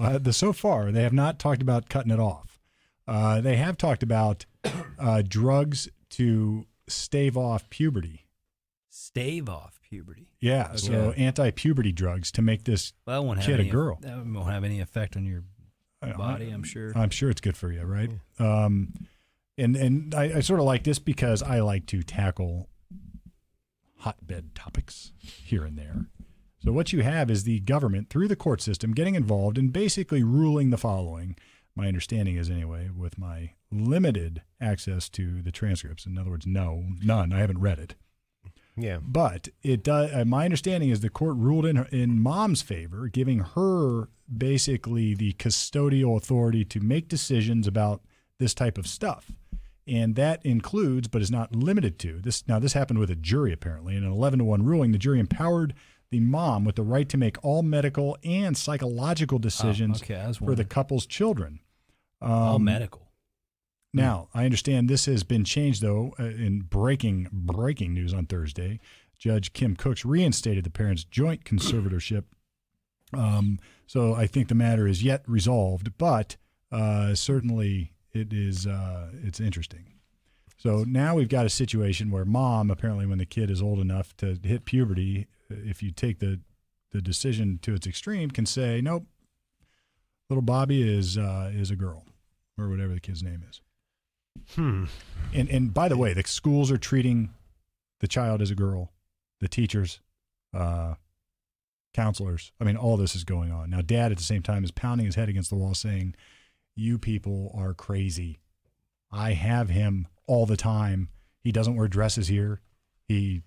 uh, 0.00 0.18
the 0.18 0.32
so 0.32 0.52
far 0.52 0.90
they 0.90 1.02
have 1.02 1.12
not 1.12 1.38
talked 1.38 1.62
about 1.62 1.88
cutting 1.88 2.12
it 2.12 2.20
off. 2.20 2.58
Uh, 3.06 3.40
they 3.40 3.56
have 3.56 3.76
talked 3.76 4.02
about 4.02 4.46
uh, 4.98 5.22
drugs 5.26 5.88
to 6.10 6.66
stave 6.88 7.36
off 7.36 7.68
puberty. 7.68 8.26
Stave 8.88 9.48
off 9.48 9.78
puberty. 9.82 10.28
Yeah, 10.40 10.76
so 10.76 10.92
Okay. 10.94 11.22
anti-puberty 11.24 11.92
drugs 11.92 12.30
to 12.32 12.42
make 12.42 12.64
this. 12.64 12.92
Well, 13.06 13.20
that 13.20 13.26
won't 13.26 13.38
have 13.40 13.46
Kid, 13.46 13.58
a 13.60 13.62
any, 13.64 13.70
girl. 13.70 13.98
That 14.00 14.24
won't 14.24 14.46
have 14.50 14.64
any 14.64 14.80
effect 14.80 15.16
on 15.16 15.24
your 15.26 15.42
body. 16.16 16.50
I'm 16.50 16.62
sure. 16.62 16.92
I'm 16.96 17.10
sure 17.10 17.28
it's 17.30 17.40
good 17.40 17.56
for 17.56 17.70
you, 17.72 17.82
right? 17.82 18.10
Um, 18.38 18.94
and 19.56 19.76
and 19.76 20.14
I, 20.14 20.36
I 20.36 20.40
sort 20.40 20.60
of 20.60 20.66
like 20.66 20.84
this 20.84 20.98
because 20.98 21.42
I 21.42 21.60
like 21.60 21.86
to 21.86 22.02
tackle 22.02 22.68
hotbed 23.98 24.54
topics 24.54 25.12
here 25.18 25.64
and 25.64 25.78
there. 25.78 26.06
So 26.62 26.72
what 26.72 26.92
you 26.92 27.02
have 27.02 27.30
is 27.30 27.44
the 27.44 27.60
government 27.60 28.08
through 28.08 28.28
the 28.28 28.36
court 28.36 28.62
system 28.62 28.92
getting 28.92 29.14
involved 29.14 29.58
and 29.58 29.72
basically 29.72 30.22
ruling 30.22 30.70
the 30.70 30.78
following. 30.78 31.36
My 31.76 31.88
understanding 31.88 32.36
is 32.36 32.48
anyway, 32.48 32.88
with 32.96 33.18
my 33.18 33.52
limited 33.70 34.42
access 34.60 35.08
to 35.10 35.42
the 35.42 35.52
transcripts. 35.52 36.06
In 36.06 36.16
other 36.16 36.30
words, 36.30 36.46
no, 36.46 36.84
none. 37.02 37.32
I 37.32 37.40
haven't 37.40 37.60
read 37.60 37.78
it. 37.78 37.94
Yeah. 38.76 38.98
But 39.02 39.48
it 39.62 39.82
does. 39.84 40.12
Uh, 40.12 40.24
my 40.24 40.44
understanding 40.44 40.90
is 40.90 41.00
the 41.00 41.10
court 41.10 41.36
ruled 41.36 41.66
in 41.66 41.76
her, 41.76 41.88
in 41.92 42.20
mom's 42.20 42.62
favor, 42.62 43.08
giving 43.08 43.40
her 43.40 44.08
basically 44.34 45.14
the 45.14 45.32
custodial 45.34 46.16
authority 46.16 46.64
to 46.64 46.80
make 46.80 47.08
decisions 47.08 47.66
about 47.66 48.02
this 48.38 48.54
type 48.54 48.78
of 48.78 48.86
stuff, 48.86 49.30
and 49.86 50.16
that 50.16 50.44
includes, 50.44 51.08
but 51.08 51.22
is 51.22 51.30
not 51.30 51.54
limited 51.54 51.98
to 52.00 52.20
this. 52.20 52.46
Now, 52.48 52.58
this 52.58 52.72
happened 52.72 52.98
with 52.98 53.10
a 53.10 53.16
jury 53.16 53.52
apparently. 53.52 53.96
In 53.96 54.04
an 54.04 54.10
eleven 54.10 54.38
to 54.38 54.44
one 54.44 54.64
ruling, 54.64 54.92
the 54.92 54.98
jury 54.98 55.20
empowered 55.20 55.74
the 56.10 56.20
mom 56.20 56.64
with 56.64 56.76
the 56.76 56.82
right 56.82 57.08
to 57.08 57.16
make 57.16 57.42
all 57.44 57.62
medical 57.62 58.16
and 58.22 58.56
psychological 58.56 59.38
decisions 59.38 60.02
okay, 60.02 60.32
for 60.38 60.54
the 60.54 60.64
couple's 60.64 61.06
children. 61.06 61.60
Um, 62.20 62.30
All 62.30 62.58
medical. 62.58 63.08
now, 63.92 64.28
I 64.32 64.44
understand 64.44 64.88
this 64.88 65.06
has 65.06 65.24
been 65.24 65.44
changed, 65.44 65.82
though, 65.82 66.14
uh, 66.18 66.24
in 66.24 66.60
breaking 66.60 67.28
breaking 67.32 67.94
news 67.94 68.14
on 68.14 68.26
Thursday. 68.26 68.80
Judge 69.18 69.52
Kim 69.52 69.76
Cooks 69.76 70.04
reinstated 70.04 70.64
the 70.64 70.70
parents' 70.70 71.04
joint 71.04 71.44
conservatorship. 71.44 72.24
Um, 73.12 73.58
so 73.86 74.14
I 74.14 74.26
think 74.26 74.48
the 74.48 74.54
matter 74.54 74.86
is 74.86 75.02
yet 75.02 75.22
resolved, 75.26 75.96
but 75.98 76.36
uh, 76.72 77.14
certainly 77.14 77.92
it 78.14 78.32
is 78.32 78.66
uh, 78.66 79.08
it's 79.22 79.40
interesting. 79.40 79.86
So 80.56 80.84
now 80.86 81.16
we've 81.16 81.28
got 81.28 81.44
a 81.44 81.50
situation 81.50 82.10
where 82.10 82.24
mom, 82.24 82.70
apparently, 82.70 83.06
when 83.06 83.18
the 83.18 83.26
kid 83.26 83.50
is 83.50 83.60
old 83.60 83.80
enough 83.80 84.16
to 84.18 84.38
hit 84.42 84.64
puberty, 84.64 85.26
if 85.50 85.82
you 85.82 85.90
take 85.90 86.20
the 86.20 86.40
the 86.92 87.02
decision 87.02 87.58
to 87.62 87.74
its 87.74 87.86
extreme, 87.86 88.30
can 88.30 88.46
say, 88.46 88.80
nope, 88.80 89.04
little 90.30 90.42
Bobby 90.42 90.82
is 90.82 91.18
uh, 91.18 91.50
is 91.52 91.70
a 91.70 91.76
girl, 91.76 92.04
or 92.56 92.68
whatever 92.68 92.94
the 92.94 93.00
kid's 93.00 93.22
name 93.22 93.44
is. 93.48 93.60
Hmm. 94.54 94.84
And 95.32 95.48
and 95.48 95.74
by 95.74 95.88
the 95.88 95.98
way, 95.98 96.14
the 96.14 96.22
schools 96.26 96.70
are 96.70 96.78
treating 96.78 97.30
the 98.00 98.08
child 98.08 98.40
as 98.40 98.50
a 98.50 98.54
girl, 98.54 98.92
the 99.40 99.48
teachers, 99.48 100.00
uh, 100.52 100.94
counselors. 101.92 102.52
I 102.60 102.64
mean, 102.64 102.76
all 102.76 102.96
this 102.96 103.14
is 103.14 103.24
going 103.24 103.52
on 103.52 103.70
now. 103.70 103.80
Dad 103.80 104.12
at 104.12 104.18
the 104.18 104.24
same 104.24 104.42
time 104.42 104.64
is 104.64 104.70
pounding 104.70 105.06
his 105.06 105.14
head 105.14 105.28
against 105.28 105.50
the 105.50 105.56
wall, 105.56 105.74
saying, 105.74 106.14
"You 106.74 106.98
people 106.98 107.50
are 107.54 107.74
crazy. 107.74 108.38
I 109.12 109.32
have 109.32 109.68
him 109.68 110.06
all 110.26 110.46
the 110.46 110.56
time. 110.56 111.08
He 111.42 111.52
doesn't 111.52 111.76
wear 111.76 111.88
dresses 111.88 112.28
here. 112.28 112.60
He 113.06 113.42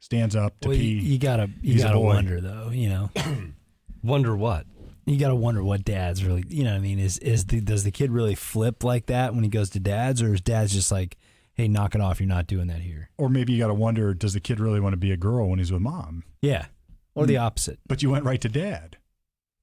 stands 0.00 0.34
up 0.36 0.58
to 0.60 0.68
Well, 0.68 0.76
pee. 0.76 0.84
you, 0.94 0.96
you 1.12 1.18
gotta 1.18 1.48
you 1.62 1.74
He's 1.74 1.82
a 1.84 1.86
gotta 1.88 2.00
wonder 2.00 2.40
though. 2.40 2.70
You 2.70 2.88
know, 2.88 3.10
Wonder 4.02 4.36
what? 4.36 4.66
you 5.06 5.18
gotta 5.18 5.34
wonder 5.34 5.62
what 5.64 5.84
dad's 5.84 6.24
really. 6.24 6.44
You 6.48 6.64
know, 6.64 6.70
what 6.70 6.76
I 6.76 6.80
mean, 6.80 6.98
is 6.98 7.18
is 7.18 7.46
the 7.46 7.60
does 7.60 7.84
the 7.84 7.90
kid 7.90 8.10
really 8.10 8.34
flip 8.34 8.82
like 8.84 9.06
that 9.06 9.34
when 9.34 9.44
he 9.44 9.50
goes 9.50 9.70
to 9.70 9.80
dad's, 9.80 10.20
or 10.22 10.34
is 10.34 10.40
dad's 10.40 10.72
just 10.72 10.90
like, 10.92 11.16
hey, 11.54 11.68
knock 11.68 11.94
it 11.94 12.00
off, 12.00 12.20
you're 12.20 12.28
not 12.28 12.46
doing 12.46 12.66
that 12.68 12.80
here. 12.80 13.10
or 13.18 13.28
maybe 13.28 13.52
you 13.52 13.58
got 13.60 13.68
to 13.68 13.74
wonder: 13.74 14.12
Does 14.14 14.32
the 14.34 14.40
kid 14.40 14.58
really 14.60 14.80
want 14.80 14.92
to 14.92 14.96
be 14.98 15.10
a 15.12 15.16
girl 15.16 15.48
when 15.48 15.58
he's 15.58 15.72
with 15.72 15.82
mom? 15.82 16.24
Yeah, 16.40 16.66
or 17.14 17.26
the 17.26 17.36
opposite, 17.36 17.78
But 17.88 18.02
you 18.02 18.10
went 18.10 18.24
right 18.24 18.40
to 18.40 18.48
dad. 18.48 18.96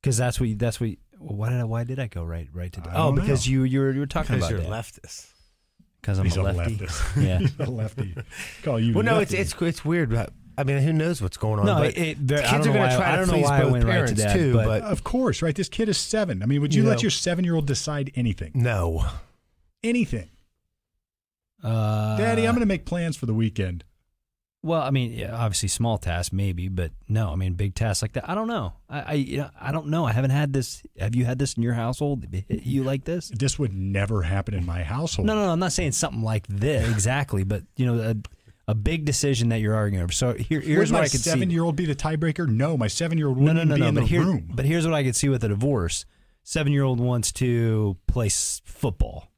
because 0.01 0.17
that's 0.17 0.39
what 0.39 0.49
you, 0.49 0.55
that's 0.55 0.79
what. 0.79 0.89
You, 0.91 0.97
Well, 1.19 1.35
why 1.37 1.49
did 1.49 1.59
I, 1.59 1.63
why 1.65 1.83
did 1.83 1.99
I 1.99 2.07
go 2.07 2.23
right 2.23 2.47
right 2.53 2.71
to? 2.73 2.81
Oh, 2.95 3.11
because 3.11 3.45
know. 3.47 3.51
you 3.51 3.63
you 3.63 3.79
were 3.81 3.91
you 3.91 3.99
were 3.99 4.05
talking 4.05 4.35
Because 4.35 4.49
about 4.49 4.61
you're 4.61 4.69
that. 4.69 4.85
leftist. 4.85 5.27
Because 6.01 6.17
I'm 6.17 6.25
He's 6.25 6.37
a 6.37 6.43
lefty. 6.43 6.77
leftist. 6.77 7.15
Yeah. 7.25 7.39
He's 7.39 7.59
a 7.59 7.69
lefty. 7.69 8.15
Call 8.63 8.79
you. 8.79 8.93
Well, 8.93 9.03
no, 9.03 9.19
it's 9.19 9.31
lefty. 9.33 9.41
it's 9.41 9.61
it's 9.61 9.85
weird. 9.85 10.09
but- 10.11 10.31
I 10.57 10.63
mean, 10.65 10.79
who 10.79 10.91
knows 10.91 11.21
what's 11.21 11.37
going 11.37 11.57
on? 11.61 11.65
No, 11.65 11.75
but 11.75 11.97
it, 11.97 12.17
kids 12.17 12.31
are 12.33 12.49
going 12.73 12.89
to 12.89 12.95
try 12.97 13.13
I 13.13 13.15
to 13.15 13.17
don't 13.25 13.27
know 13.27 13.33
please 13.47 13.49
both 13.49 13.71
went 13.71 13.85
right 13.85 13.91
to 13.91 13.91
parents 13.91 14.23
that, 14.23 14.33
too. 14.35 14.51
but, 14.53 14.65
But, 14.65 14.81
Of 14.83 15.05
course, 15.05 15.41
right? 15.41 15.55
This 15.55 15.69
kid 15.69 15.87
is 15.87 15.97
seven. 15.97 16.43
I 16.43 16.47
mean, 16.47 16.59
would 16.59 16.73
you, 16.75 16.83
You 16.83 16.89
let 16.89 16.97
know- 16.97 17.03
your 17.03 17.11
seven-year-old 17.11 17.65
decide 17.65 18.11
anything? 18.15 18.51
no, 18.55 19.05
Anything, 19.85 20.27
uh, 21.63 22.17
Daddy? 22.17 22.45
I'm 22.45 22.53
going 22.55 22.59
to 22.61 22.65
make 22.65 22.85
plans 22.85 23.15
for 23.15 23.25
the 23.25 23.33
weekend. 23.33 23.85
Well, 24.61 24.81
I 24.81 24.89
mean, 24.91 25.13
yeah, 25.13 25.33
obviously 25.33 25.69
small 25.69 25.97
tasks 25.97 26.33
maybe, 26.33 26.67
but 26.67 26.91
no, 27.07 27.31
I 27.31 27.35
mean 27.35 27.53
big 27.53 27.75
tasks 27.75 28.01
like 28.01 28.11
that. 28.13 28.29
I 28.29 28.35
don't 28.35 28.49
know. 28.49 28.73
I 28.89 28.99
I, 28.99 29.13
you 29.13 29.37
know, 29.37 29.49
I 29.59 29.71
don't 29.71 29.87
know. 29.87 30.05
I 30.05 30.11
haven't 30.11 30.31
had 30.31 30.51
this. 30.51 30.83
Have 30.99 31.15
you 31.15 31.23
had 31.23 31.39
this 31.39 31.53
in 31.53 31.63
your 31.63 31.73
household? 31.75 32.25
You 32.49 32.83
like 32.83 33.05
this? 33.05 33.29
This 33.29 33.57
would 33.57 33.73
never 33.73 34.23
happen 34.23 34.53
in 34.53 34.65
my 34.65 34.83
household. 34.83 35.27
No, 35.27 35.35
no, 35.35 35.45
no. 35.45 35.51
I'm 35.53 35.59
not 35.59 35.71
saying 35.71 35.93
something 35.93 36.23
like 36.23 36.45
this 36.47 36.89
exactly, 36.91 37.45
but 37.45 37.63
you 37.77 37.85
know, 37.85 38.01
a, 38.01 38.15
a 38.71 38.75
big 38.75 39.05
decision 39.05 39.47
that 39.49 39.61
you're 39.61 39.75
arguing 39.75 40.03
over. 40.03 40.11
So 40.11 40.33
here, 40.33 40.59
here's 40.59 40.91
would 40.91 40.95
what 40.95 40.99
my 40.99 41.05
I 41.05 41.09
could 41.09 41.21
see. 41.21 41.29
seven-year-old 41.29 41.77
be 41.77 41.85
the 41.85 41.95
tiebreaker? 41.95 42.45
No, 42.47 42.75
my 42.77 42.87
seven-year-old 42.87 43.37
wouldn't 43.37 43.55
no, 43.55 43.63
no, 43.63 43.75
be 43.75 43.81
no. 43.81 43.87
in 43.87 43.95
But 43.95 44.01
the 44.01 44.07
here, 44.07 44.23
room. 44.23 44.51
but 44.53 44.65
here's 44.65 44.85
what 44.85 44.93
I 44.93 45.03
could 45.03 45.15
see 45.15 45.29
with 45.29 45.41
a 45.45 45.47
divorce. 45.47 46.05
Seven 46.43 46.73
year 46.73 46.83
old 46.83 46.99
wants 46.99 47.31
to 47.33 47.95
play 48.07 48.25
s- 48.25 48.61
football. 48.65 49.29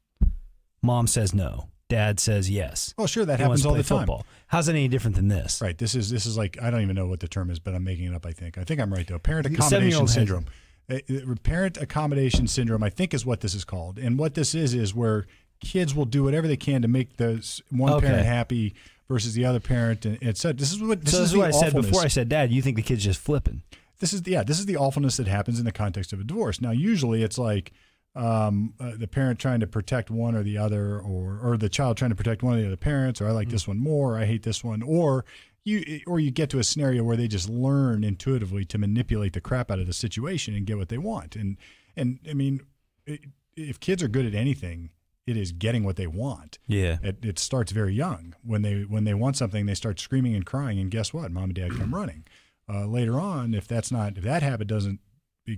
Mom 0.82 1.06
says 1.06 1.32
no. 1.32 1.68
Dad 1.92 2.18
says 2.20 2.50
yes. 2.50 2.94
oh, 2.98 3.06
sure, 3.06 3.24
that 3.24 3.38
He 3.38 3.46
wants 3.46 3.60
happens 3.60 3.62
to 3.62 3.68
all 3.68 3.74
play 3.74 3.82
the 3.82 3.88
time. 3.88 3.98
football. 4.00 4.26
How's 4.48 4.66
that 4.66 4.72
any 4.72 4.88
different 4.88 5.16
than 5.16 5.28
this? 5.28 5.60
Right. 5.60 5.76
This 5.76 5.94
is 5.94 6.10
this 6.10 6.26
is 6.26 6.36
like 6.36 6.60
I 6.62 6.70
don't 6.70 6.82
even 6.82 6.96
know 6.96 7.06
what 7.06 7.20
the 7.20 7.28
term 7.28 7.50
is, 7.50 7.58
but 7.58 7.74
I'm 7.74 7.84
making 7.84 8.06
it 8.06 8.14
up. 8.14 8.26
I 8.26 8.32
think. 8.32 8.58
I 8.58 8.64
think 8.64 8.80
I'm 8.80 8.92
right 8.92 9.06
though. 9.06 9.18
Parent 9.18 9.46
accommodation 9.46 9.70
seven-year-old 9.70 10.08
has- 10.08 10.14
syndrome. 10.14 10.46
Uh, 10.90 10.96
uh, 11.08 11.34
Parent 11.44 11.76
accommodation 11.76 12.48
syndrome. 12.48 12.82
I 12.82 12.90
think 12.90 13.14
is 13.14 13.24
what 13.24 13.40
this 13.40 13.54
is 13.54 13.64
called. 13.64 13.98
And 13.98 14.18
what 14.18 14.34
this 14.34 14.54
is 14.54 14.74
is 14.74 14.94
where 14.94 15.26
kids 15.60 15.94
will 15.94 16.04
do 16.06 16.24
whatever 16.24 16.48
they 16.48 16.56
can 16.56 16.82
to 16.82 16.88
make 16.88 17.16
the 17.18 17.34
s- 17.38 17.60
one 17.70 17.92
Okay. 17.94 18.08
parent 18.08 18.26
happy 18.26 18.74
versus 19.08 19.34
the 19.34 19.44
other 19.44 19.60
parent, 19.60 20.04
and 20.04 20.18
it 20.22 20.36
said 20.38 20.58
this 20.58 20.72
is 20.72 20.80
what 20.82 21.02
this 21.02 21.12
so 21.12 21.18
is 21.18 21.22
this 21.22 21.26
is 21.28 21.32
the 21.32 21.38
what 21.38 21.48
I 21.48 21.50
said 21.52 21.68
awfulness. 21.68 21.86
before. 21.90 22.02
I 22.02 22.08
said, 22.08 22.28
Dad, 22.28 22.50
you 22.50 22.62
think 22.62 22.76
the 22.76 22.82
kid's 22.82 23.04
just 23.04 23.20
flipping? 23.20 23.62
this 24.00 24.12
is 24.12 24.20
yeah 24.26 24.42
this 24.42 24.58
is 24.58 24.66
the 24.66 24.76
awfulness 24.76 25.16
that 25.18 25.28
happens 25.28 25.60
in 25.60 25.64
the 25.64 25.70
context 25.70 26.12
of 26.12 26.18
a 26.18 26.24
divorce 26.24 26.60
now 26.60 26.72
usually 26.72 27.22
it's 27.22 27.38
like 27.38 27.70
um, 28.14 28.74
uh, 28.78 28.92
the 28.96 29.08
parent 29.08 29.38
trying 29.38 29.60
to 29.60 29.66
protect 29.66 30.10
one 30.10 30.34
or 30.34 30.42
the 30.42 30.58
other 30.58 30.98
or 31.00 31.38
or 31.42 31.56
the 31.56 31.68
child 31.68 31.96
trying 31.96 32.10
to 32.10 32.14
protect 32.16 32.42
one 32.42 32.54
of 32.54 32.60
the 32.60 32.66
other 32.66 32.76
parents 32.76 33.20
or 33.20 33.28
i 33.28 33.30
like 33.30 33.48
this 33.48 33.66
one 33.66 33.78
more 33.78 34.14
or 34.14 34.18
i 34.18 34.26
hate 34.26 34.42
this 34.42 34.62
one 34.62 34.82
or 34.82 35.24
you 35.64 36.00
or 36.06 36.20
you 36.20 36.30
get 36.30 36.50
to 36.50 36.58
a 36.58 36.64
scenario 36.64 37.02
where 37.02 37.16
they 37.16 37.26
just 37.28 37.48
learn 37.48 38.04
intuitively 38.04 38.64
to 38.66 38.76
manipulate 38.78 39.32
the 39.32 39.40
crap 39.40 39.70
out 39.70 39.78
of 39.78 39.86
the 39.86 39.92
situation 39.94 40.54
and 40.54 40.66
get 40.66 40.76
what 40.76 40.88
they 40.90 40.98
want 40.98 41.36
and 41.36 41.56
and 41.96 42.18
i 42.28 42.34
mean 42.34 42.60
i 43.08 43.18
if 43.56 43.78
kids 43.80 44.02
are 44.02 44.08
good 44.08 44.26
at 44.26 44.34
anything 44.34 44.90
it 45.26 45.36
is 45.36 45.52
getting 45.52 45.84
what 45.84 45.96
they 45.96 46.06
want 46.06 46.58
Yeah. 46.66 46.98
it, 47.02 47.24
it 47.24 47.38
starts 47.38 47.70
very 47.70 47.94
young. 47.94 48.34
When 48.42 48.62
they 48.62 48.82
when 48.82 49.04
they 49.04 49.14
want 49.14 49.36
something, 49.36 49.66
they 49.66 49.74
start 49.74 50.00
screaming 50.00 50.34
and 50.34 50.44
crying, 50.44 50.80
and 50.80 50.90
guess 50.90 51.14
what? 51.14 51.30
Mom 51.30 51.44
and 51.44 51.54
dad 51.54 51.70
come 51.76 51.94
running. 51.94 52.24
Uh, 52.68 52.86
later 52.86 53.20
on, 53.20 53.54
if 53.54 53.68
that's 53.68 53.92
not 53.92 54.16
if 54.18 54.24
that 54.24 54.42
habit 54.42 54.66
doesn't 54.66 54.98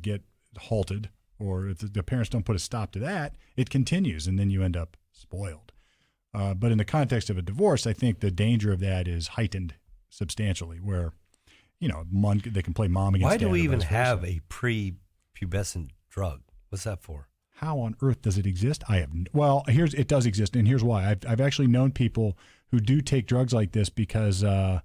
get 0.02 0.20
halted, 0.58 1.08
or 1.38 1.68
if 1.68 1.78
the, 1.78 2.02
parents 2.02 2.30
don't 2.30 2.44
put 2.44 2.56
a 2.56 2.60
stop 2.60 2.92
to 2.92 2.98
that, 3.00 3.36
it 3.56 3.70
continues, 3.70 4.26
and 4.26 4.38
then 4.38 4.50
you 4.50 4.62
end 4.62 4.76
up 4.76 4.96
spoiled. 5.12 5.72
Uh, 6.32 6.54
but 6.54 6.72
in 6.72 6.78
the 6.78 6.84
context 6.84 7.30
of 7.30 7.38
a 7.38 7.42
divorce, 7.42 7.86
I 7.86 7.92
think 7.92 8.20
the 8.20 8.30
danger 8.30 8.72
of 8.72 8.80
that 8.80 9.06
is 9.06 9.28
heightened 9.28 9.74
substantially, 10.08 10.78
where 10.78 11.12
you 11.78 11.88
know 11.88 12.04
mom, 12.10 12.42
they 12.44 12.62
can 12.62 12.74
play 12.74 12.88
mom 12.88 13.14
against. 13.14 13.30
Dad. 13.30 13.46
Why 13.46 13.48
do 13.48 13.50
we 13.50 13.62
even 13.62 13.80
have 13.82 14.24
a 14.24 14.40
pre-pubescent 14.48 15.90
drug? 16.10 16.42
What's 16.70 16.84
that 16.84 17.02
for? 17.02 17.28
how 17.58 17.78
on 17.78 17.96
earth 18.02 18.22
does 18.22 18.36
it 18.36 18.46
exist? 18.46 18.82
I 18.88 18.96
have 18.96 19.10
n- 19.10 19.26
well, 19.32 19.64
here's 19.68 19.94
it 19.94 20.08
does 20.08 20.26
exist, 20.26 20.56
and 20.56 20.66
here's 20.66 20.84
why. 20.84 21.10
I've 21.10 21.20
I've 21.26 21.40
actually 21.40 21.68
known 21.68 21.92
people 21.92 22.36
who 22.70 22.80
do 22.80 23.00
take 23.00 23.26
drugs 23.26 23.52
like 23.52 23.72
this 23.72 23.88
because 23.88 24.42
uh, 24.42 24.80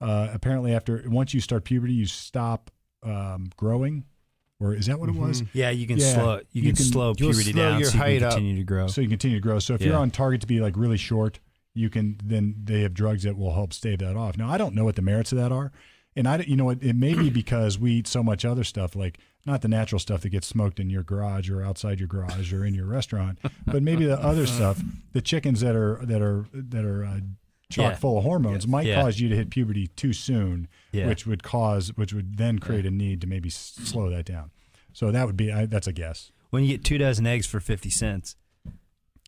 uh, 0.00 0.28
apparently 0.32 0.74
after 0.74 1.02
once 1.06 1.34
you 1.34 1.40
start 1.40 1.64
puberty, 1.64 1.92
you 1.92 2.06
stop 2.06 2.70
um, 3.02 3.50
growing, 3.56 4.04
or 4.62 4.74
is 4.74 4.86
that 4.86 4.98
what 5.00 5.08
it 5.08 5.14
was? 5.16 5.42
Yeah, 5.52 5.70
you 5.70 5.86
can 5.86 5.98
Yeah, 5.98 6.14
slow 6.14 6.34
you, 6.52 6.62
you 6.62 6.62
can, 6.68 6.76
can- 6.76 6.84
slow 6.84 7.14
puberty 7.14 7.52
slow 7.52 7.62
down 7.62 7.80
your 7.80 7.88
so 7.90 7.94
you 7.96 8.00
height 8.02 8.18
can 8.18 8.24
up. 8.24 8.32
continue 8.34 8.56
to 8.56 8.64
grow. 8.64 8.86
So 8.86 9.00
you 9.00 9.08
continue 9.08 9.36
to 9.38 9.42
grow. 9.42 9.58
So 9.58 9.74
if 9.74 9.82
you're 9.82 9.96
on 9.96 10.10
target 10.10 10.40
to 10.42 10.46
be 10.46 10.60
like 10.60 10.76
really 10.76 10.96
short, 10.96 11.40
you 11.74 11.90
can 11.90 12.18
then 12.24 12.54
they 12.64 12.82
have 12.82 12.94
drugs 12.94 13.22
that 13.24 13.36
will 13.36 13.54
help 13.54 13.72
stave 13.72 13.98
that 14.00 14.16
off. 14.16 14.36
Now 14.38 14.48
I 14.50 14.58
don't 14.58 14.74
know 14.74 14.84
what 14.84 14.96
the 14.96 15.02
merits 15.02 15.32
of 15.32 15.38
that 15.38 15.52
are, 15.52 15.72
and 16.14 16.28
I 16.28 16.36
don't- 16.36 16.48
you 16.48 16.56
know 16.56 16.70
it, 16.70 16.82
it 16.82 16.96
may 16.96 17.14
be 17.14 17.30
because 17.42 17.78
we 17.78 17.92
eat 17.92 18.06
so 18.06 18.22
much 18.22 18.44
other 18.44 18.64
stuff 18.64 18.94
like 18.94 19.18
not 19.44 19.60
the 19.62 19.68
natural 19.68 19.98
stuff 19.98 20.20
that 20.20 20.28
gets 20.28 20.46
smoked 20.46 20.78
in 20.78 20.88
your 20.88 21.02
garage 21.02 21.50
or 21.50 21.64
outside 21.64 21.98
your 21.98 22.06
garage 22.06 22.52
or 22.52 22.64
in 22.64 22.74
your 22.74 22.86
restaurant, 22.86 23.40
but 23.66 23.82
maybe 23.82 24.04
the 24.04 24.20
other 24.22 24.46
stuff, 24.58 24.80
the 25.12 25.20
chickens 25.20 25.60
that 25.62 25.74
are 25.74 25.98
that 26.04 26.22
are 26.22 26.46
that 26.52 26.84
are 26.84 27.04
uh, 27.04 27.18
chock 27.72 27.92
Yeah. 27.92 27.96
full 27.96 28.18
of 28.18 28.24
hormones 28.24 28.66
might 28.68 28.86
Yeah. 28.86 29.00
cause 29.02 29.18
you 29.20 29.28
to 29.28 29.36
hit 29.36 29.50
puberty 29.50 29.86
too 29.88 30.12
soon, 30.12 30.68
Yeah. 30.92 31.06
which 31.08 31.26
would 31.26 31.42
cause 31.42 31.96
which 31.96 32.12
would 32.12 32.36
then 32.36 32.58
create 32.58 32.86
a 32.86 32.90
need 32.90 33.20
to 33.22 33.26
maybe 33.26 33.48
s- 33.48 33.78
slow 33.82 34.08
that 34.10 34.24
down. 34.24 34.50
So 34.92 35.10
that 35.10 35.26
would 35.26 35.36
be 35.36 35.50
I, 35.52 35.66
that's 35.66 35.86
a 35.86 35.92
guess. 35.92 36.30
when 36.50 36.62
you 36.62 36.68
get 36.68 36.84
two 36.84 36.98
dozen 36.98 37.26
eggs 37.26 37.46
for 37.46 37.58
fifty 37.60 37.90
cents. 37.90 38.36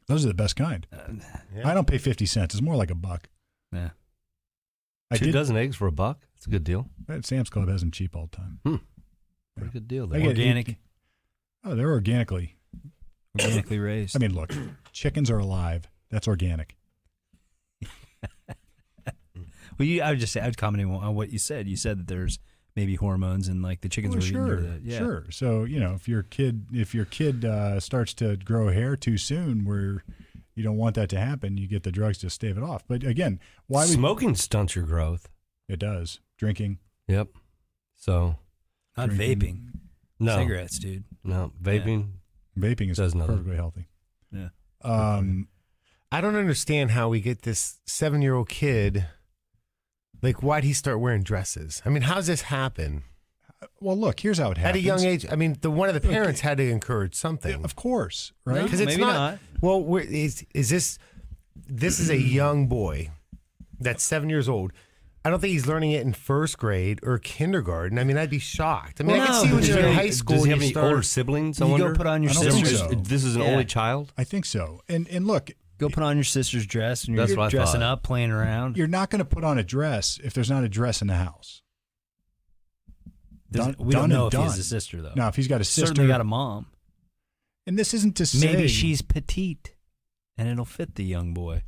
Those 0.06 0.24
are 0.24 0.28
the 0.28 0.34
best 0.34 0.54
kind. 0.56 0.86
Uh, 0.92 1.14
yeah. 1.56 1.66
I 1.68 1.72
don't 1.72 1.86
pay 1.86 1.96
fifty 1.98 2.26
cents. 2.26 2.54
It's 2.54 2.60
more 2.62 2.76
like 2.76 2.90
a 2.90 2.94
buck. 2.94 3.28
Yeah. 3.72 3.90
I 5.10 5.16
Two 5.16 5.26
did. 5.26 5.32
dozen 5.32 5.56
eggs 5.56 5.76
for 5.76 5.86
a 5.86 5.92
buck? 5.92 6.20
That's 6.34 6.46
a 6.46 6.50
good 6.50 6.64
deal. 6.64 6.90
Sam's 7.22 7.48
Club 7.50 7.68
has 7.68 7.80
them 7.80 7.90
cheap 7.90 8.14
all 8.16 8.26
the 8.30 8.36
time. 8.36 8.58
Hmm. 8.66 8.76
Pretty 9.56 9.72
good 9.72 9.88
deal 9.88 10.04
I 10.12 10.18
there. 10.18 10.26
Organic. 10.28 10.68
eight- 10.70 10.76
oh, 11.64 11.74
they're 11.74 11.90
organically. 11.92 12.56
Organically 13.38 13.78
raised. 13.78 14.16
I 14.16 14.18
mean, 14.18 14.34
look, 14.34 14.52
chickens 14.92 15.30
are 15.30 15.38
alive. 15.38 15.88
That's 16.10 16.26
organic. 16.28 16.76
Well, 19.78 19.86
you, 19.86 20.02
I 20.02 20.10
would 20.10 20.18
just 20.20 20.32
say 20.32 20.40
I 20.40 20.46
would 20.46 20.56
comment 20.56 20.88
on 20.88 21.14
what 21.14 21.30
you 21.30 21.38
said. 21.38 21.66
You 21.68 21.76
said 21.76 21.98
that 21.98 22.08
there's 22.08 22.38
maybe 22.76 22.96
hormones 22.96 23.46
and 23.48 23.62
like 23.62 23.80
the 23.82 23.88
chickens 23.88 24.14
Well, 24.14 24.20
were 24.20 24.26
sure, 24.26 24.58
eating 24.58 24.84
the, 24.84 24.90
yeah. 24.90 24.98
sure. 24.98 25.26
So 25.30 25.64
you 25.64 25.78
know, 25.80 25.94
if 25.94 26.08
your 26.08 26.22
kid, 26.22 26.66
if 26.72 26.94
your 26.94 27.04
kid 27.04 27.44
uh, 27.44 27.80
starts 27.80 28.14
to 28.14 28.36
grow 28.36 28.68
hair 28.70 28.96
too 28.96 29.16
soon, 29.18 29.64
where 29.64 30.04
you 30.54 30.62
don't 30.62 30.76
want 30.76 30.94
that 30.96 31.08
to 31.10 31.18
happen, 31.18 31.56
you 31.56 31.66
get 31.68 31.82
the 31.82 31.92
drugs 31.92 32.18
to 32.18 32.30
stave 32.30 32.56
it 32.56 32.62
off. 32.62 32.84
But 32.86 33.02
again, 33.04 33.40
why 33.66 33.80
would 33.84 33.90
Smoking 33.90 34.34
stunts 34.34 34.76
your 34.76 34.84
growth. 34.86 35.28
it 35.68 35.78
does? 35.78 36.20
Drinking, 36.38 36.78
Yep. 37.08 37.28
So 37.96 38.36
Not 38.96 39.10
Drinking. 39.10 39.38
vaping. 39.38 39.80
no, 40.20 40.36
Cigarettes, 40.38 40.78
dude. 40.78 41.04
no 41.24 41.52
vaping. 41.62 42.08
vaping 42.58 42.90
is 42.90 42.96
Does 42.98 43.14
nothing. 43.14 43.36
perfectly 43.36 43.56
healthy. 43.56 43.88
Yeah. 44.32 44.48
Um, 44.82 45.48
I 46.12 46.20
don't 46.20 46.36
understand 46.36 46.90
how 46.92 47.08
we 47.08 47.20
get 47.20 47.42
this 47.42 47.78
seven 47.86 48.20
year 48.22 48.34
old 48.34 48.48
kid. 48.48 49.06
Like, 50.24 50.42
why'd 50.42 50.64
he 50.64 50.72
start 50.72 50.98
wearing 51.00 51.22
dresses? 51.22 51.82
I 51.84 51.90
mean, 51.90 52.02
how's 52.02 52.26
this 52.26 52.42
happen 52.42 53.04
well, 53.80 53.96
look, 53.96 54.20
here's 54.20 54.38
how 54.38 54.50
it 54.50 54.58
happened. 54.58 54.76
at 54.76 54.82
a 54.82 54.86
young 54.86 55.04
age? 55.04 55.26
I 55.30 55.36
mean, 55.36 55.56
the 55.62 55.70
one 55.70 55.88
of 55.88 55.94
the 55.94 56.00
parents 56.06 56.40
had 56.40 56.58
to 56.58 56.68
encourage 56.70 57.14
something. 57.14 57.64
of 57.64 57.74
course, 57.76 58.32
right? 58.44 58.62
Because 58.62 58.80
it's 58.80 58.90
Maybe 58.92 59.00
not, 59.02 59.14
not. 59.14 59.38
Well, 59.62 59.82
we're, 59.82 60.00
is 60.00 60.44
is 60.54 60.68
this? 60.70 60.98
This 61.66 61.98
is 61.98 62.10
a 62.10 62.18
young 62.18 62.66
boy 62.66 63.10
that's 63.80 64.02
seven 64.02 64.28
years 64.28 64.48
old. 64.50 64.72
I 65.24 65.30
don't 65.30 65.40
think 65.40 65.52
he's 65.52 65.66
learning 65.66 65.92
it 65.92 66.02
in 66.02 66.12
first 66.12 66.58
grade 66.58 67.00
or 67.02 67.18
kindergarten. 67.18 67.98
I 67.98 68.04
mean, 68.04 68.18
I'd 68.18 68.28
be 68.28 68.38
shocked. 68.38 69.00
I 69.00 69.04
mean, 69.04 69.16
Well, 69.16 69.22
I 69.22 69.26
can 69.28 69.34
see 69.34 69.46
when 69.48 69.56
because 69.62 69.68
you're 69.70 69.78
in 69.86 69.94
high 69.94 70.10
school. 70.10 70.36
Does 70.36 70.44
he 70.44 70.50
you 70.50 70.54
have 70.56 70.62
any 70.62 70.70
start- 70.72 70.86
older 70.86 71.02
siblings? 71.02 71.62
I 71.62 71.64
You 71.64 71.70
wonder? 71.72 71.88
go 71.92 71.96
put 71.96 72.06
on 72.06 72.22
your 72.22 72.32
I 72.32 72.34
don't 72.34 72.44
think 72.52 72.66
sister's. 72.66 72.90
so. 72.90 72.94
This 72.96 73.24
is 73.24 73.34
an 73.36 73.40
Yeah. 73.42 73.48
only 73.48 73.64
child. 73.64 74.12
I 74.18 74.24
think 74.24 74.44
so. 74.44 74.82
And 74.90 75.08
and 75.08 75.26
look, 75.26 75.52
Go 75.88 75.94
put 75.94 76.02
on 76.02 76.16
your 76.16 76.24
sister's 76.24 76.66
dress 76.66 77.04
and 77.04 77.14
you're 77.14 77.26
That's 77.26 77.36
what 77.36 77.46
I 77.46 77.48
dressing 77.50 77.80
thought. 77.80 77.92
up, 77.92 78.02
playing 78.02 78.30
around. 78.30 78.76
you're 78.76 78.86
not 78.86 79.10
going 79.10 79.18
to 79.20 79.24
put 79.24 79.44
on 79.44 79.58
a 79.58 79.62
dress 79.62 80.18
if 80.22 80.32
there's 80.34 80.50
not 80.50 80.64
a 80.64 80.68
dress 80.68 81.00
in 81.02 81.08
the 81.08 81.14
house. 81.14 81.62
Doesn't- 83.50 83.78
done- 83.78 83.86
we 83.86 83.92
don't 83.92 84.02
done 84.02 84.10
know 84.10 84.24
and 84.26 84.34
if 84.34 84.38
he 84.38 84.42
has 84.44 84.52
done. 84.52 84.60
a 84.60 84.64
sister 84.64 85.02
though. 85.02 85.12
Now, 85.14 85.28
if 85.28 85.36
he's 85.36 85.48
got 85.48 85.60
a 85.60 85.64
sister, 85.64 85.86
Certainly 85.88 86.08
got 86.08 86.20
a 86.20 86.24
mom. 86.24 86.66
and 87.66 87.78
this 87.78 87.94
isn't 87.94 88.16
to 88.16 88.26
say 88.26 88.52
Maybe 88.54 88.68
she's 88.68 89.02
petite, 89.02 89.74
and 90.36 90.48
it'll 90.48 90.64
fit 90.64 90.94
the 90.96 91.04
young 91.04 91.32
boy. 91.34 91.62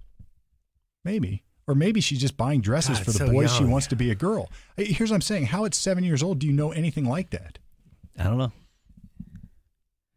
maybe, 1.04 1.44
or 1.68 1.74
maybe 1.76 2.00
she's 2.00 2.20
just 2.20 2.36
buying 2.36 2.60
dresses 2.60 2.98
God, 2.98 3.04
for 3.04 3.12
the 3.12 3.18
so 3.18 3.30
boys 3.30 3.52
she 3.52 3.60
young. 3.60 3.70
wants 3.70 3.86
to 3.88 3.96
be 3.96 4.10
a 4.10 4.14
girl. 4.16 4.50
Hey, 4.76 4.86
Here's 4.92 5.10
what 5.10 5.16
I'm 5.16 5.20
saying: 5.22 5.46
How 5.46 5.64
at 5.64 5.74
seven 5.74 6.02
years 6.02 6.22
old 6.22 6.40
do 6.40 6.46
you 6.48 6.52
know 6.52 6.72
anything 6.72 7.04
like 7.04 7.30
that? 7.30 7.58
I 8.18 8.24
don't 8.24 8.38
know. 8.38 8.52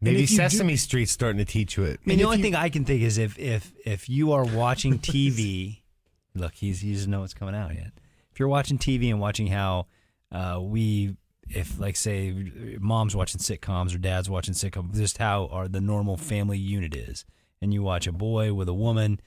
Maybe 0.02 0.24
if 0.24 0.32
you 0.32 0.38
do- 0.38 0.44
Sesame 0.44 0.76
Street's 0.78 1.12
starting 1.12 1.40
to 1.40 1.46
teach 1.46 1.76
you 1.78 1.84
it. 1.84 2.00
I 2.06 2.10
mean, 2.10 2.18
the 2.20 2.24
only 2.26 2.38
you- 2.38 2.44
thing 2.44 2.56
I 2.56 2.70
can 2.70 2.86
think 2.86 3.02
is 3.02 3.18
if 3.18 3.38
if 3.38 3.72
if 3.86 4.10
you 4.10 4.32
are 4.32 4.46
watching 4.46 5.00
TV, 5.00 5.82
look, 6.36 6.54
he's 6.56 6.80
he 6.82 6.94
doesn't 6.94 7.12
know 7.12 7.22
what's 7.22 7.34
coming 7.34 7.56
out 7.56 7.76
yet. 7.76 7.92
If 8.32 8.40
you're 8.40 8.48
watching 8.50 8.78
TV 8.78 9.10
and 9.10 9.20
watching 9.20 9.48
how 9.48 9.88
uh, 10.32 10.60
we, 10.62 11.18
if 11.50 11.78
like 11.80 11.96
say, 11.98 12.78
mom's 12.80 13.16
watching 13.16 13.42
sitcoms 13.42 13.94
or 13.94 13.98
dad's 13.98 14.30
watching 14.30 14.54
sitcoms, 14.54 14.96
just 14.96 15.18
how 15.18 15.48
our 15.48 15.68
the 15.68 15.82
normal 15.82 16.16
family 16.16 16.58
unit 16.58 16.96
is, 16.96 17.26
and 17.62 17.74
you 17.74 17.82
watch 17.84 18.08
a 18.08 18.12
boy 18.14 18.54
with 18.54 18.70
a 18.70 18.74
woman, 18.74 19.20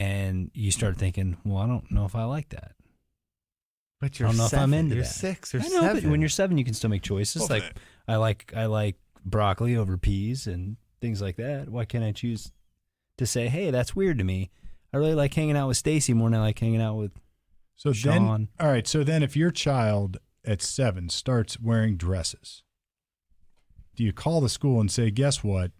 and 0.00 0.50
you 0.54 0.70
start 0.70 0.96
thinking, 0.96 1.36
well, 1.44 1.58
I 1.58 1.66
don't 1.66 1.90
know 1.90 2.04
if 2.06 2.14
I 2.14 2.24
like 2.24 2.48
that. 2.50 2.72
But 4.00 4.12
I 4.20 4.24
don't 4.24 4.36
know 4.36 4.46
if 4.46 4.54
I'm 4.54 4.70
seven. 4.70 4.74
into 4.74 4.94
you're 4.94 5.04
that. 5.04 5.10
six 5.10 5.54
or 5.54 5.58
I 5.58 5.62
know, 5.62 5.80
seven. 5.80 6.02
but 6.04 6.10
when 6.10 6.20
you're 6.20 6.28
seven, 6.28 6.56
you 6.56 6.64
can 6.64 6.72
still 6.74 6.88
make 6.88 7.02
choices. 7.02 7.40
Well, 7.40 7.48
like 7.58 7.74
I 8.06 8.14
like 8.16 8.52
I 8.56 8.66
like 8.66 8.94
broccoli 9.28 9.76
over 9.76 9.96
peas 9.96 10.46
and 10.46 10.76
things 11.00 11.22
like 11.22 11.36
that. 11.36 11.68
Why 11.68 11.84
can't 11.84 12.04
I 12.04 12.12
choose 12.12 12.50
to 13.18 13.26
say, 13.26 13.48
"Hey, 13.48 13.70
that's 13.70 13.94
weird 13.96 14.18
to 14.18 14.24
me. 14.24 14.50
I 14.92 14.96
really 14.96 15.14
like 15.14 15.34
hanging 15.34 15.56
out 15.56 15.68
with 15.68 15.76
Stacy 15.76 16.14
more 16.14 16.30
than 16.30 16.38
I 16.40 16.42
like 16.42 16.58
hanging 16.58 16.80
out 16.80 16.96
with 16.96 17.12
So 17.76 17.92
Sean. 17.92 18.12
then, 18.12 18.48
all 18.58 18.68
right. 18.72 18.86
So 18.86 19.04
then, 19.04 19.22
if 19.22 19.36
your 19.36 19.50
child 19.50 20.16
at 20.44 20.62
seven 20.62 21.08
starts 21.10 21.60
wearing 21.60 21.96
dresses, 21.96 22.62
do 23.96 24.04
you 24.04 24.12
call 24.12 24.40
the 24.40 24.48
school 24.48 24.80
and 24.80 24.90
say, 24.90 25.10
"Guess 25.10 25.42
what? 25.44 25.72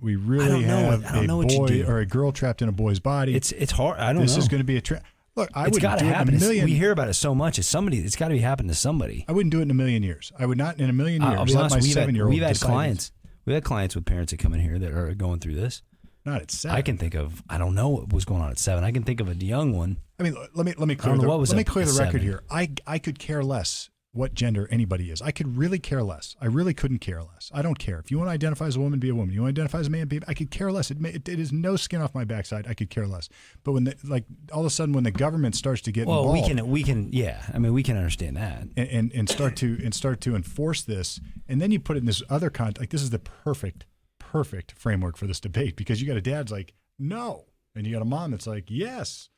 We 0.00 0.14
really 0.16 0.64
know 0.64 0.76
have 0.90 1.02
what- 1.02 1.10
I 1.10 1.14
don't 1.16 1.24
a 1.24 1.26
know 1.26 1.36
what 1.38 1.52
you 1.52 1.58
boy 1.58 1.84
or 1.84 1.98
a 1.98 2.06
girl 2.06 2.30
trapped 2.32 2.62
in 2.62 2.68
a 2.68 2.72
boy's 2.72 3.00
body. 3.00 3.34
It's 3.34 3.52
it's 3.52 3.72
hard. 3.72 3.98
I 3.98 4.06
don't 4.12 4.16
know. 4.16 4.22
this 4.22 4.36
know. 4.36 4.42
is 4.42 4.48
going 4.48 4.60
to 4.60 4.64
be 4.64 4.76
a 4.76 4.80
tra- 4.80 5.02
look." 5.38 5.50
I 5.54 5.66
it's 5.66 5.78
got 5.78 5.98
to 6.00 6.04
happen. 6.04 6.34
a 6.34 6.38
million. 6.38 6.64
we 6.66 6.74
hear 6.74 6.92
about 6.92 7.08
it 7.08 7.14
so 7.14 7.34
much. 7.34 7.58
It's 7.58 7.68
somebody. 7.68 7.98
It's 7.98 8.16
got 8.16 8.28
to 8.28 8.34
be 8.34 8.40
happening 8.40 8.68
to 8.68 8.74
somebody. 8.74 9.24
I 9.28 9.32
wouldn't 9.32 9.52
do 9.52 9.60
it 9.60 9.62
in 9.62 9.70
a 9.70 9.74
million 9.74 10.02
years. 10.02 10.32
I 10.38 10.46
would 10.46 10.58
not 10.58 10.78
in 10.78 10.90
a 10.90 10.92
million 10.92 11.22
years 11.22 11.34
I'll 11.38 11.46
be 11.46 11.56
honest. 11.56 11.76
my 11.76 11.80
We've 11.80 11.96
had, 11.96 12.28
we've 12.28 12.42
had 12.42 12.60
clients. 12.60 13.12
We've 13.46 13.54
had 13.54 13.64
clients 13.64 13.94
with 13.94 14.04
parents 14.04 14.32
that 14.32 14.38
come 14.38 14.52
in 14.52 14.60
here 14.60 14.78
that 14.78 14.92
are 14.92 15.14
going 15.14 15.38
through 15.40 15.54
this. 15.54 15.82
Not 16.26 16.42
at 16.42 16.50
seven. 16.50 16.76
I 16.76 16.82
can 16.82 16.98
think 16.98 17.14
of. 17.14 17.42
I 17.48 17.56
don't 17.56 17.74
know 17.74 17.88
what 17.88 18.12
was 18.12 18.26
going 18.26 18.42
on 18.42 18.50
at 18.50 18.58
seven. 18.58 18.84
I 18.84 18.92
can 18.92 19.02
think 19.02 19.20
of 19.20 19.28
a 19.28 19.34
young 19.34 19.74
one. 19.74 19.96
I 20.20 20.24
mean, 20.24 20.36
let 20.54 20.66
me 20.66 20.74
let 20.76 20.86
me 20.86 20.94
clear 20.94 21.16
the, 21.16 21.26
what 21.26 21.38
was 21.38 21.50
let 21.50 21.56
me 21.56 21.64
clear 21.64 21.86
the 21.86 21.92
record 21.92 22.20
seven. 22.20 22.20
here. 22.20 22.42
I 22.50 22.70
I 22.86 22.98
could 22.98 23.18
care 23.18 23.42
less 23.42 23.88
what 24.18 24.34
gender 24.34 24.66
anybody 24.70 25.10
is. 25.10 25.22
I 25.22 25.30
could 25.30 25.56
really 25.56 25.78
care 25.78 26.02
less. 26.02 26.34
I 26.40 26.46
really 26.46 26.74
couldn't 26.74 26.98
care 26.98 27.22
less. 27.22 27.50
I 27.54 27.62
don't 27.62 27.78
care 27.78 28.00
if 28.00 28.10
you 28.10 28.18
want 28.18 28.28
to 28.28 28.32
identify 28.32 28.66
as 28.66 28.74
a 28.74 28.80
woman, 28.80 28.98
be 28.98 29.08
a 29.08 29.14
woman. 29.14 29.32
You 29.32 29.42
want 29.42 29.54
to 29.54 29.60
identify 29.62 29.78
as 29.78 29.86
a 29.86 29.90
man, 29.90 30.08
be. 30.08 30.20
I 30.26 30.34
could 30.34 30.50
care 30.50 30.72
less. 30.72 30.90
It, 30.90 31.00
may, 31.00 31.10
it, 31.10 31.28
it 31.28 31.38
is 31.38 31.52
no 31.52 31.76
skin 31.76 32.02
off 32.02 32.14
my 32.14 32.24
backside. 32.24 32.66
I 32.66 32.74
could 32.74 32.90
care 32.90 33.06
less. 33.06 33.28
But 33.62 33.72
when 33.72 33.84
the, 33.84 33.94
like 34.02 34.24
all 34.52 34.60
of 34.60 34.66
a 34.66 34.70
sudden 34.70 34.92
when 34.92 35.04
the 35.04 35.12
government 35.12 35.54
starts 35.54 35.80
to 35.82 35.92
get 35.92 36.06
Well, 36.08 36.20
involved 36.32 36.42
we 36.50 36.54
can 36.56 36.68
we 36.68 36.82
can 36.82 37.12
yeah. 37.12 37.42
I 37.54 37.58
mean, 37.58 37.72
we 37.72 37.84
can 37.84 37.96
understand 37.96 38.36
that. 38.36 38.62
and, 38.76 38.88
and 38.88 39.12
and 39.12 39.28
start 39.28 39.54
to 39.56 39.78
and 39.84 39.94
start 39.94 40.20
to 40.22 40.34
enforce 40.34 40.82
this, 40.82 41.20
and 41.46 41.60
then 41.62 41.70
you 41.70 41.78
put 41.78 41.96
it 41.96 42.00
in 42.00 42.06
this 42.06 42.22
other 42.28 42.50
context. 42.50 42.80
Like 42.80 42.90
this 42.90 43.02
is 43.02 43.10
the 43.10 43.20
perfect 43.20 43.86
perfect 44.18 44.72
framework 44.72 45.16
for 45.16 45.26
this 45.26 45.40
debate 45.40 45.76
because 45.76 46.02
you 46.02 46.06
got 46.08 46.16
a 46.16 46.20
dad's 46.20 46.50
like 46.52 46.74
no, 46.98 47.44
and 47.76 47.86
you 47.86 47.92
got 47.92 48.02
a 48.02 48.06
mom 48.06 48.32
that's 48.32 48.46
like 48.48 48.64
yes, 48.68 49.28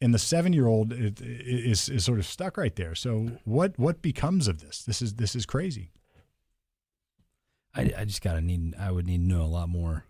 and 0.00 0.12
the 0.12 0.18
seven 0.18 0.52
year 0.52 0.66
old 0.66 0.92
is 0.92 1.88
is 1.88 2.04
sort 2.04 2.18
of 2.18 2.26
stuck 2.26 2.56
right 2.56 2.74
there. 2.76 2.94
So 2.94 3.30
what 3.44 3.78
what 3.78 4.02
becomes 4.02 4.48
of 4.48 4.60
this? 4.60 4.82
This 4.84 5.00
is 5.02 5.14
this 5.14 5.34
is 5.34 5.46
crazy. 5.46 5.90
I, 7.74 7.92
I 7.98 8.04
just 8.04 8.22
gotta 8.22 8.40
need. 8.40 8.74
I 8.78 8.90
would 8.90 9.06
need 9.06 9.18
to 9.18 9.24
know 9.24 9.42
a 9.42 9.46
lot 9.46 9.68
more. 9.68 10.04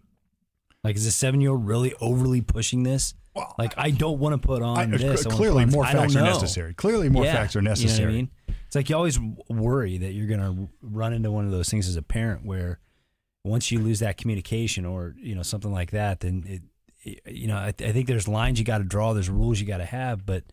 Like, 0.84 0.94
is 0.96 1.06
a 1.06 1.10
seven 1.12 1.40
year 1.40 1.50
old 1.50 1.66
really 1.66 1.94
overly 2.00 2.40
pushing 2.40 2.84
this? 2.84 3.14
Well, 3.34 3.54
Like, 3.58 3.74
I 3.76 3.90
don't 3.90 4.18
want 4.20 4.40
to 4.40 4.46
put 4.46 4.62
on 4.62 4.78
I- 4.94 4.96
this. 4.96 5.26
Clearly 5.26 5.64
on- 5.64 5.70
more 5.70 5.84
facts 5.84 6.14
are 6.16 6.22
necessary. 6.22 6.74
Clearly 6.74 7.08
more 7.08 7.24
Yeah, 7.24 7.34
facts 7.34 7.56
are 7.56 7.58
you 7.58 7.64
know 7.64 7.70
what 7.72 7.78
I 7.80 7.82
necessary. 7.82 8.12
mean? 8.12 8.30
It's 8.66 8.76
like 8.76 8.88
you 8.88 8.96
always 8.96 9.18
worry 9.48 9.98
that 9.98 10.12
you're 10.12 10.26
gonna 10.28 10.68
run 10.80 11.12
into 11.12 11.30
one 11.32 11.44
of 11.44 11.50
those 11.50 11.68
things 11.68 11.88
as 11.88 11.96
a 11.96 12.02
parent 12.02 12.44
where 12.46 12.78
once 13.44 13.70
you 13.70 13.78
lose 13.80 13.98
that 14.00 14.16
communication 14.16 14.84
or 14.84 15.14
you 15.18 15.34
know 15.34 15.42
something 15.42 15.72
like 15.72 15.90
that, 15.90 16.20
then 16.20 16.44
it, 16.46 16.62
you 17.26 17.46
know, 17.46 17.56
I, 17.56 17.68
I 17.68 17.92
think 17.92 18.06
there's 18.06 18.28
lines 18.28 18.58
you 18.58 18.64
got 18.64 18.78
to 18.78 18.84
draw, 18.84 19.12
there's 19.12 19.30
rules 19.30 19.60
you 19.60 19.66
got 19.66 19.78
to 19.78 19.84
have, 19.84 20.24
but 20.26 20.44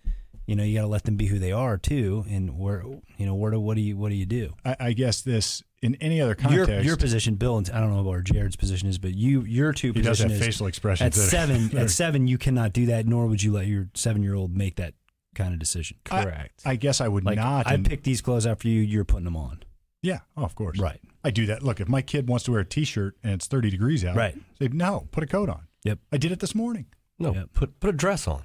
you 0.45 0.55
know, 0.55 0.63
you 0.63 0.75
got 0.75 0.81
to 0.81 0.87
let 0.87 1.03
them 1.03 1.15
be 1.15 1.27
who 1.27 1.39
they 1.39 1.51
are 1.53 1.77
too. 1.77 2.25
And 2.29 2.57
where, 2.59 2.83
you 3.17 3.25
know, 3.25 3.33
where 3.35 3.51
do 3.51 3.59
what 3.59 3.75
do 3.75 3.81
you 3.81 3.95
what 3.97 4.09
do 4.09 4.15
you 4.15 4.25
do? 4.25 4.53
I, 4.65 4.75
I 4.79 4.93
guess 4.93 5.21
this 5.21 5.63
in 5.81 5.95
any 5.95 6.19
other 6.21 6.35
context. 6.35 6.85
your 6.85 6.97
position, 6.97 7.35
Bill, 7.35 7.57
and 7.57 7.69
I 7.69 7.79
don't 7.79 7.93
know 7.95 8.03
what 8.03 8.23
Jared's 8.25 8.55
position 8.57 8.89
is, 8.89 8.97
but 8.97 9.13
you 9.13 9.41
your 9.41 9.71
two 9.73 9.93
he 9.93 10.01
does 10.01 10.17
position 10.17 10.29
have 10.31 10.39
is 10.41 10.45
facial 10.45 10.67
expressions. 10.67 11.17
at 11.17 11.21
seven. 11.29 11.71
are- 11.77 11.79
At 11.83 11.89
seven, 11.89 12.27
you 12.27 12.37
cannot 12.37 12.73
do 12.73 12.85
that, 12.87 13.07
nor 13.07 13.27
would 13.27 13.41
you 13.41 13.51
let 13.53 13.67
your 13.67 13.87
seven 13.93 14.21
year 14.21 14.35
old 14.35 14.55
make 14.55 14.75
that 14.75 14.93
kind 15.35 15.53
of 15.53 15.59
decision. 15.59 15.97
Correct. 16.03 16.61
I 16.65 16.75
guess 16.75 16.99
I 17.01 17.07
would 17.07 17.23
Like 17.25 17.37
not. 17.37 17.65
I 17.67 17.73
and- 17.75 17.85
picked 17.89 18.03
these 18.03 18.21
clothes 18.21 18.45
out 18.45 18.59
for 18.59 18.67
you, 18.67 18.81
you're 18.81 19.05
putting 19.05 19.25
them 19.25 19.37
on. 19.37 19.63
yeah, 20.01 20.19
oh, 20.37 20.43
of 20.43 20.55
course. 20.55 20.77
Right. 20.77 20.99
I 21.23 21.31
do 21.31 21.45
that. 21.45 21.63
Look, 21.63 21.79
if 21.79 21.87
my 21.87 22.01
kid 22.01 22.27
wants 22.27 22.43
to 22.45 22.51
wear 22.51 22.59
a 22.59 22.65
T-shirt 22.65 23.15
and 23.23 23.31
it's 23.31 23.47
30 23.47 23.69
degrees 23.69 24.03
out, 24.03 24.17
Right. 24.17 24.35
say 24.59 24.67
no, 24.73 25.07
put 25.11 25.23
a 25.23 25.27
coat 25.27 25.47
on. 25.47 25.67
Yep. 25.83 25.99
I 26.11 26.17
did 26.17 26.31
it 26.31 26.39
this 26.39 26.55
morning. 26.55 26.85
No, 27.19 27.33
Yep. 27.33 27.49
put 27.53 27.79
put 27.79 27.89
a 27.89 27.93
dress 27.93 28.27
on. 28.27 28.43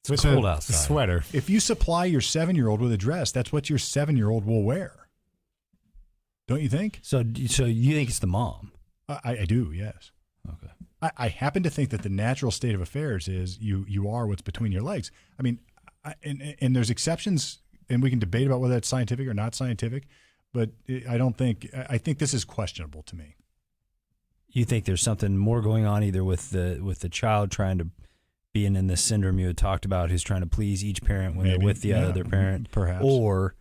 It's 0.00 0.10
With 0.10 0.22
cold 0.22 0.44
a 0.44 0.48
outside. 0.48 0.74
Sweater. 0.74 1.24
If 1.32 1.50
you 1.50 1.58
supply 1.58 2.04
your 2.04 2.20
seven-year-old 2.20 2.80
with 2.80 2.92
a 2.92 2.96
dress, 2.96 3.32
that's 3.32 3.52
what 3.52 3.68
your 3.68 3.78
seven-year-old 3.78 4.44
will 4.46 4.62
wear. 4.62 5.08
Don't 6.46 6.62
you 6.62 6.68
think? 6.68 7.00
So, 7.02 7.24
so 7.48 7.64
you 7.64 7.94
think 7.94 8.08
it's 8.08 8.20
the 8.20 8.28
mom? 8.28 8.70
I, 9.08 9.38
I 9.40 9.44
do. 9.46 9.72
Yes. 9.72 10.12
Okay. 10.48 10.72
I, 11.02 11.10
I 11.16 11.28
happen 11.28 11.64
to 11.64 11.70
think 11.70 11.90
that 11.90 12.02
the 12.02 12.08
natural 12.08 12.52
state 12.52 12.74
of 12.74 12.80
affairs 12.80 13.26
is 13.26 13.58
you 13.58 13.84
you 13.88 14.08
are 14.08 14.26
what's 14.28 14.42
between 14.42 14.70
your 14.70 14.82
legs. 14.82 15.10
I 15.38 15.42
mean, 15.42 15.58
I, 16.04 16.14
and 16.22 16.54
and 16.60 16.74
there's 16.76 16.90
exceptions, 16.90 17.58
and 17.88 18.00
we 18.02 18.10
can 18.10 18.20
debate 18.20 18.46
about 18.46 18.60
whether 18.60 18.74
that's 18.74 18.88
scientific 18.88 19.26
or 19.26 19.34
not 19.34 19.54
scientific, 19.56 20.04
but 20.52 20.70
I 21.08 21.18
don't 21.18 21.36
think 21.36 21.68
I 21.74 21.86
I 21.90 21.98
think 21.98 22.18
this 22.18 22.32
is 22.32 22.44
questionable 22.44 23.02
to 23.02 23.16
me. 23.16 23.34
You 24.56 24.64
think 24.64 24.86
there's 24.86 25.02
something 25.02 25.36
more 25.36 25.60
going 25.60 25.84
on 25.84 26.02
either 26.02 26.24
with 26.24 26.48
the 26.50 26.80
with 26.82 27.00
the 27.00 27.10
child 27.10 27.50
trying 27.50 27.76
to 27.76 27.88
being 28.54 28.74
in 28.74 28.86
this 28.86 29.02
syndrome 29.02 29.38
you 29.38 29.48
had 29.48 29.58
talked 29.58 29.84
about, 29.84 30.08
who's 30.10 30.22
trying 30.22 30.40
to 30.40 30.46
please 30.46 30.82
each 30.82 31.02
parent 31.02 31.36
when 31.36 31.44
Maybe. 31.44 31.58
they're 31.58 31.66
with 31.66 31.82
the 31.82 31.90
Yeah, 31.90 32.06
other 32.06 32.24
parent, 32.24 32.64
mm-hmm. 32.64 32.72
perhaps. 32.80 33.04
or 33.04 33.54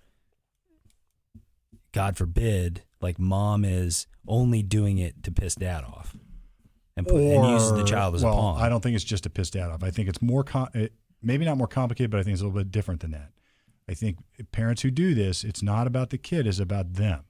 God 1.92 2.16
forbid, 2.16 2.84
like 3.02 3.20
mom 3.20 3.66
is 3.66 4.08
only 4.26 4.64
doing 4.64 4.98
it 4.98 5.22
to 5.24 5.34
piss 5.34 5.56
dad 5.56 5.84
off, 5.84 6.16
and 6.96 7.06
put 7.06 7.22
and 7.22 7.50
uses 7.50 7.74
the 7.74 7.84
child 7.84 8.16
as 8.16 8.24
well, 8.24 8.34
a 8.34 8.38
pawn. 8.38 8.62
I 8.62 8.70
don't 8.70 8.82
think 8.82 8.96
it's 8.96 9.04
just 9.04 9.26
a 9.26 9.30
piss 9.30 9.50
dad 9.50 9.70
off. 9.72 9.84
I 9.84 9.92
think 9.92 10.08
it's 10.08 10.22
more 10.22 10.46
com- 10.46 10.70
it, 10.74 10.94
maybe 11.22 11.44
not 11.44 11.58
more 11.58 11.68
complicated, 11.68 12.10
but 12.10 12.22
I 12.22 12.24
think 12.24 12.36
it's 12.36 12.42
a 12.42 12.46
little 12.46 12.58
bit 12.58 12.72
different 12.72 13.02
than 13.02 13.12
that. 13.12 13.32
I 13.90 13.96
think 13.96 14.20
parents 14.54 14.82
who 14.82 14.92
do 14.92 15.14
this, 15.14 15.44
it's 15.44 15.62
not 15.62 15.88
about 15.88 16.10
the 16.12 16.18
kid, 16.18 16.48
it's 16.48 16.60
about 16.60 16.94
them, 16.94 17.26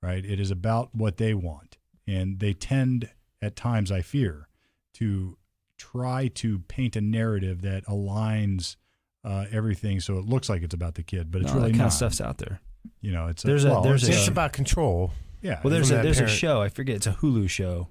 right? 0.00 0.24
It 0.24 0.38
is 0.38 0.52
about 0.52 0.94
what 0.94 1.16
they 1.16 1.34
want, 1.34 1.76
and 2.10 2.38
they 2.40 2.52
tend 2.52 3.10
at 3.42 3.56
times, 3.56 3.90
I 3.92 4.02
fear, 4.02 4.48
to 4.94 5.36
try 5.78 6.28
to 6.28 6.58
paint 6.60 6.96
a 6.96 7.00
narrative 7.00 7.62
that 7.62 7.84
aligns 7.86 8.76
uh, 9.24 9.44
everything 9.52 10.00
so 10.00 10.18
it 10.18 10.24
looks 10.24 10.48
like 10.48 10.62
it's 10.62 10.74
about 10.74 10.94
the 10.94 11.02
kid, 11.02 11.30
but 11.30 11.42
it's 11.42 11.50
No, 11.52 11.56
really 11.58 11.68
that 11.72 11.72
kind 11.72 11.78
not. 11.80 11.86
of 11.88 11.92
stuff's 11.92 12.20
out 12.20 12.38
there. 12.38 12.60
You 13.00 13.12
know, 13.12 13.26
it's 13.28 13.42
There's 13.42 13.64
a- 13.64 13.70
well, 13.70 13.82
there's 13.82 14.08
it's 14.08 14.28
a- 14.28 14.30
about 14.30 14.52
control. 14.52 15.12
yeah. 15.42 15.60
Well, 15.62 15.70
there's 15.72 15.90
a 15.90 15.96
there's 16.02 16.20
a 16.20 16.26
show 16.28 16.60
I 16.62 16.68
forget 16.68 16.96
it's 16.96 17.06
a 17.06 17.12
Hulu 17.12 17.48
show 17.50 17.88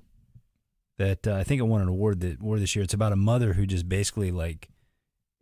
that 0.97 1.27
uh, 1.27 1.35
I 1.35 1.43
think 1.43 1.59
it 1.59 1.63
won 1.63 1.81
an 1.81 1.87
award 1.87 2.19
that 2.21 2.39
award 2.41 2.61
this 2.61 2.75
year. 2.75 2.83
It's 2.83 2.93
about 2.93 3.11
a 3.11 3.15
mother 3.15 3.53
who 3.53 3.65
just 3.65 3.87
basically 3.87 4.31
like 4.31 4.69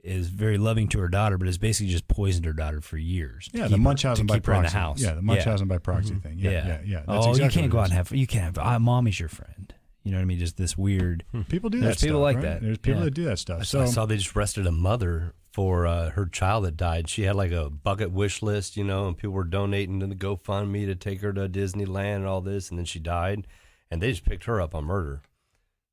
is 0.03 0.27
very 0.29 0.57
loving 0.57 0.87
to 0.89 0.99
her 0.99 1.07
daughter, 1.09 1.37
but 1.37 1.47
has 1.47 1.57
basically 1.57 1.91
just 1.91 2.07
poisoned 2.07 2.45
her 2.45 2.53
daughter 2.53 2.81
for 2.81 2.97
years. 2.97 3.49
yeah, 3.53 3.63
keep 3.63 3.71
the 3.71 3.77
her- 3.77 3.81
Munchausen 3.83 4.27
to 4.27 4.31
by 4.33 4.37
keep 4.37 4.45
her 4.45 4.53
in 4.53 4.59
proxy. 4.61 4.73
the 4.73 4.79
house. 4.79 5.01
Yeah, 5.01 5.13
the 5.15 5.21
Munchausen 5.21 5.67
by 5.67 5.77
proxy 5.79 6.15
thing. 6.15 6.35
Yeah, 6.39 6.51
yeah, 6.51 6.79
yeah. 6.85 7.03
That's 7.07 7.25
oh, 7.25 7.29
exactly 7.31 7.43
you 7.43 7.49
can't 7.49 7.71
go 7.71 7.79
out 7.79 7.83
and 7.85 7.93
have 7.93 8.11
you 8.11 8.27
can't 8.27 8.43
have 8.55 8.57
uh, 8.57 8.79
mommy's 8.79 9.19
your 9.19 9.29
friend. 9.29 9.73
You 10.03 10.11
know 10.11 10.19
what 10.19 10.21
I 10.21 10.25
mean? 10.25 10.39
Just 10.39 10.55
this 10.55 10.77
weird. 10.77 11.25
People 11.49 11.69
do 11.69 11.81
that. 11.81 11.99
people 11.99 12.19
stuff, 12.19 12.21
like 12.21 12.35
right? 12.37 12.43
that. 12.43 12.61
There's 12.61 12.77
people 12.77 12.99
Yeah. 13.01 13.05
that 13.05 13.13
do 13.13 13.25
that 13.25 13.39
stuff. 13.39 13.59
I 13.59 13.63
So 13.63 13.79
saw, 13.79 13.83
I 13.83 13.87
saw 13.87 14.05
they 14.05 14.15
just 14.17 14.35
arrested 14.37 14.65
a 14.65 14.71
mother 14.71 15.33
for 15.51 15.85
uh, 15.85 16.11
her 16.11 16.25
child 16.27 16.63
that 16.63 16.77
died. 16.77 17.09
She 17.09 17.23
had 17.23 17.35
like 17.35 17.51
a 17.51 17.69
bucket 17.69 18.11
wish 18.11 18.41
list, 18.41 18.77
you 18.77 18.85
know, 18.85 19.07
and 19.07 19.17
people 19.17 19.33
were 19.33 19.43
donating 19.43 19.99
to 19.99 20.07
the 20.07 20.15
GoFundMe 20.15 20.85
to 20.85 20.95
take 20.95 21.19
her 21.21 21.33
to 21.33 21.49
Disneyland 21.49 22.17
and 22.17 22.25
all 22.25 22.39
this, 22.41 22.69
and 22.69 22.77
then 22.77 22.85
she 22.85 22.99
died, 22.99 23.47
and 23.91 24.01
they 24.01 24.11
just 24.11 24.23
picked 24.23 24.45
her 24.45 24.61
up 24.61 24.73
on 24.73 24.85
murder. 24.85 25.23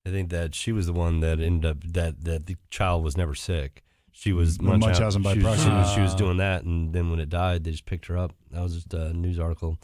I 0.06 0.10
think 0.10 0.28
that 0.30 0.54
she 0.54 0.70
was 0.70 0.86
the 0.86 0.92
one 0.92 1.20
that 1.20 1.40
ended 1.40 1.68
up 1.68 1.78
that 1.82 2.24
that 2.24 2.46
the 2.46 2.56
child 2.70 3.02
was 3.02 3.16
never 3.16 3.34
sick. 3.34 3.82
She 4.16 4.32
was 4.32 4.58
The 4.58 4.62
Munchausen 4.62 5.22
by 5.22 5.34
she 5.34 5.40
was, 5.42 5.58
she 5.58 5.64
proxy. 5.64 5.70
was, 5.70 5.92
she 5.94 6.00
was 6.00 6.14
Ah. 6.14 6.16
doing 6.16 6.36
that, 6.38 6.62
and 6.64 6.92
then 6.92 7.10
when 7.10 7.18
it 7.18 7.28
died, 7.28 7.64
they 7.64 7.72
just 7.72 7.84
picked 7.84 8.06
her 8.06 8.16
up. 8.16 8.32
That 8.52 8.62
was 8.62 8.74
just 8.74 8.94
a 8.94 9.12
news 9.12 9.38
article. 9.40 9.76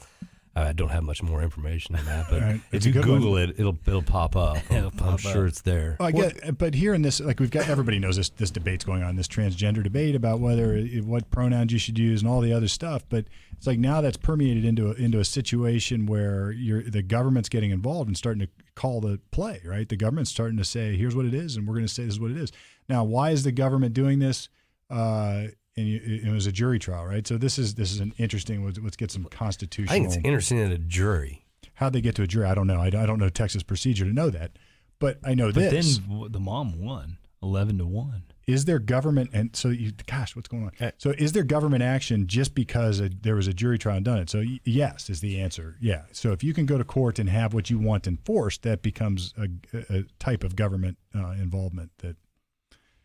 I 0.57 0.73
don't 0.73 0.89
have 0.89 1.05
much 1.05 1.23
more 1.23 1.43
information 1.43 1.95
than 1.95 2.05
that, 2.07 2.27
but 2.29 2.43
All 2.43 2.49
right. 2.49 2.61
if 2.73 2.85
you 2.85 2.93
good 2.93 3.07
one. 3.07 3.19
Google 3.21 3.37
it, 3.37 3.51
it'll 3.59 3.79
it'll 3.87 4.03
pop 4.03 4.35
up. 4.35 4.59
It'll 4.71 4.87
I'm 4.87 4.97
pop 4.97 5.21
sure 5.21 5.47
it's 5.47 5.61
there. 5.61 5.97
Well, 6.01 6.09
I 6.09 6.13
get, 6.13 6.59
but 6.59 6.75
here 6.75 6.93
in 6.93 7.03
this, 7.03 7.21
like 7.21 7.39
we've 7.39 7.53
got 7.53 7.69
everybody 7.69 8.01
knows 8.01 8.17
this. 8.17 8.31
This 8.31 8.51
debate's 8.51 8.85
going 8.85 9.05
on. 9.05 9.15
This 9.15 9.29
transgender 9.29 9.83
debate 9.83 10.17
about 10.17 10.41
whether 10.41 10.77
what 11.05 11.31
pronouns 11.31 11.73
you 11.73 11.79
should 11.79 11.99
use 11.99 12.21
and 12.23 12.31
all 12.31 12.41
the 12.41 12.53
other 12.53 12.67
stuff. 12.67 13.05
But 13.09 13.27
it's 13.53 13.67
like 13.67 13.79
now 13.79 14.01
that's 14.01 14.17
permeated 14.17 14.65
into 14.65 14.91
a, 14.91 14.95
into 14.95 15.21
a 15.21 15.25
situation 15.25 16.07
where 16.07 16.51
you're 16.51 16.83
the 16.83 17.03
government's 17.03 17.49
getting 17.49 17.71
involved 17.71 18.09
and 18.09 18.17
starting 18.17 18.41
to 18.41 18.49
call 18.75 19.01
the 19.01 19.21
play. 19.31 19.61
Right, 19.65 19.89
the 19.89 19.97
government's 19.97 20.33
starting 20.33 20.57
to 20.59 20.65
say, 20.65 20.97
"Here's 20.97 21.15
what 21.15 21.27
it 21.27 21.35
is," 21.35 21.57
and 21.57 21.69
we're 21.69 21.75
going 21.75 21.87
to 21.87 21.93
say 21.93 22.05
this 22.05 22.15
is 22.15 22.21
what 22.21 22.33
it 22.33 22.37
is. 22.37 22.51
Now, 22.89 23.05
why 23.05 23.31
is 23.31 23.45
the 23.45 23.53
government 23.53 23.95
doing 23.95 24.19
this? 24.19 24.49
Uh, 24.91 25.45
and 25.77 25.87
you, 25.89 26.01
it 26.25 26.31
was 26.33 26.47
a 26.47 26.53
jury 26.53 26.79
trial, 26.79 27.07
right? 27.07 27.27
So 27.27 27.39
this 27.39 27.59
is 27.59 27.75
this 27.75 27.93
is 27.93 28.01
an 28.01 28.13
interesting. 28.19 28.65
Let's, 28.65 28.79
let's 28.79 28.97
get 28.97 29.11
some 29.11 29.25
constitutional. 29.25 29.95
I 29.95 29.99
think 30.01 30.07
it's 30.07 30.17
interesting 30.25 30.59
that 30.59 30.73
a 30.73 30.79
jury. 30.79 31.47
How 31.75 31.89
they 31.89 32.01
get 32.01 32.15
to 32.17 32.23
a 32.23 32.27
jury, 32.27 32.47
I 32.47 32.55
don't 32.55 32.67
know. 32.67 32.79
I, 32.81 32.87
I 32.87 33.07
don't 33.07 33.19
know 33.19 33.29
Texas 33.31 33.63
procedure 33.63 34.05
to 34.05 34.13
know 34.13 34.29
that, 34.31 34.59
but 34.99 35.19
I 35.25 35.35
know 35.35 35.47
But 35.53 35.71
this. 35.71 35.99
then 35.99 36.27
the 36.31 36.41
mom 36.41 36.79
won 36.81 37.17
eleven 37.43 37.79
to 37.79 37.87
one. 37.87 38.25
is 38.47 38.67
there 38.67 38.79
government 38.79 39.31
and 39.33 39.57
so 39.57 39.69
you 39.71 39.93
gosh 40.07 40.37
what's 40.37 40.47
going 40.47 40.65
on 40.65 40.73
Uh, 40.79 40.91
so 40.99 41.15
is 41.17 41.33
there 41.33 41.43
government 41.43 41.83
action 41.83 42.27
just 42.27 42.55
because 42.55 43.01
a, 43.01 43.09
there 43.09 43.35
was 43.35 43.47
a 43.49 43.55
jury 43.55 43.79
trial 43.79 43.97
and 43.97 44.05
done 44.05 44.19
it 44.19 44.29
so 44.29 44.41
y- 44.41 44.61
yes 44.65 45.09
is 45.09 45.21
the 45.23 45.41
answer 45.41 45.77
yeah 45.81 46.03
so 46.13 46.33
if 46.33 46.45
you 46.45 46.53
can 46.53 46.67
go 46.67 46.77
to 46.77 46.85
court 46.85 47.19
and 47.19 47.31
have 47.31 47.55
what 47.55 47.71
you 47.71 47.79
want 47.79 48.07
enforced 48.07 48.61
that 48.61 48.83
becomes 48.83 49.33
a, 49.39 49.49
a 49.89 50.03
type 50.19 50.45
of 50.45 50.55
government 50.55 50.99
uh, 51.15 51.31
involvement 51.31 51.91
that 52.01 52.17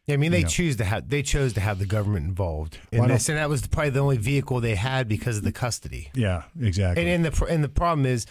Yeah, 0.07 0.13
I 0.13 0.17
mean, 0.17 0.31
they 0.31 0.39
You 0.39 0.43
know. 0.43 0.49
choose 0.49 0.75
to 0.77 0.83
have 0.85 1.09
they 1.09 1.23
chose 1.23 1.53
to 1.53 1.59
have 1.61 1.79
the 1.79 1.85
government 1.85 2.27
involved 2.27 2.77
in 2.91 3.07
this, 3.07 3.27
and 3.29 3.37
that 3.37 3.49
was 3.49 3.65
probably 3.65 3.89
the 3.89 3.99
only 3.99 4.17
vehicle 4.17 4.59
they 4.61 4.75
had 4.75 5.07
because 5.07 5.37
of 5.37 5.43
the 5.43 5.51
custody. 5.51 6.11
yeah 6.13 6.43
exactly 6.61 7.01
And, 7.03 7.25
and 7.25 7.33
the 7.33 7.45
and 7.45 7.63
the 7.63 7.69
problem 7.69 8.05
is, 8.05 8.25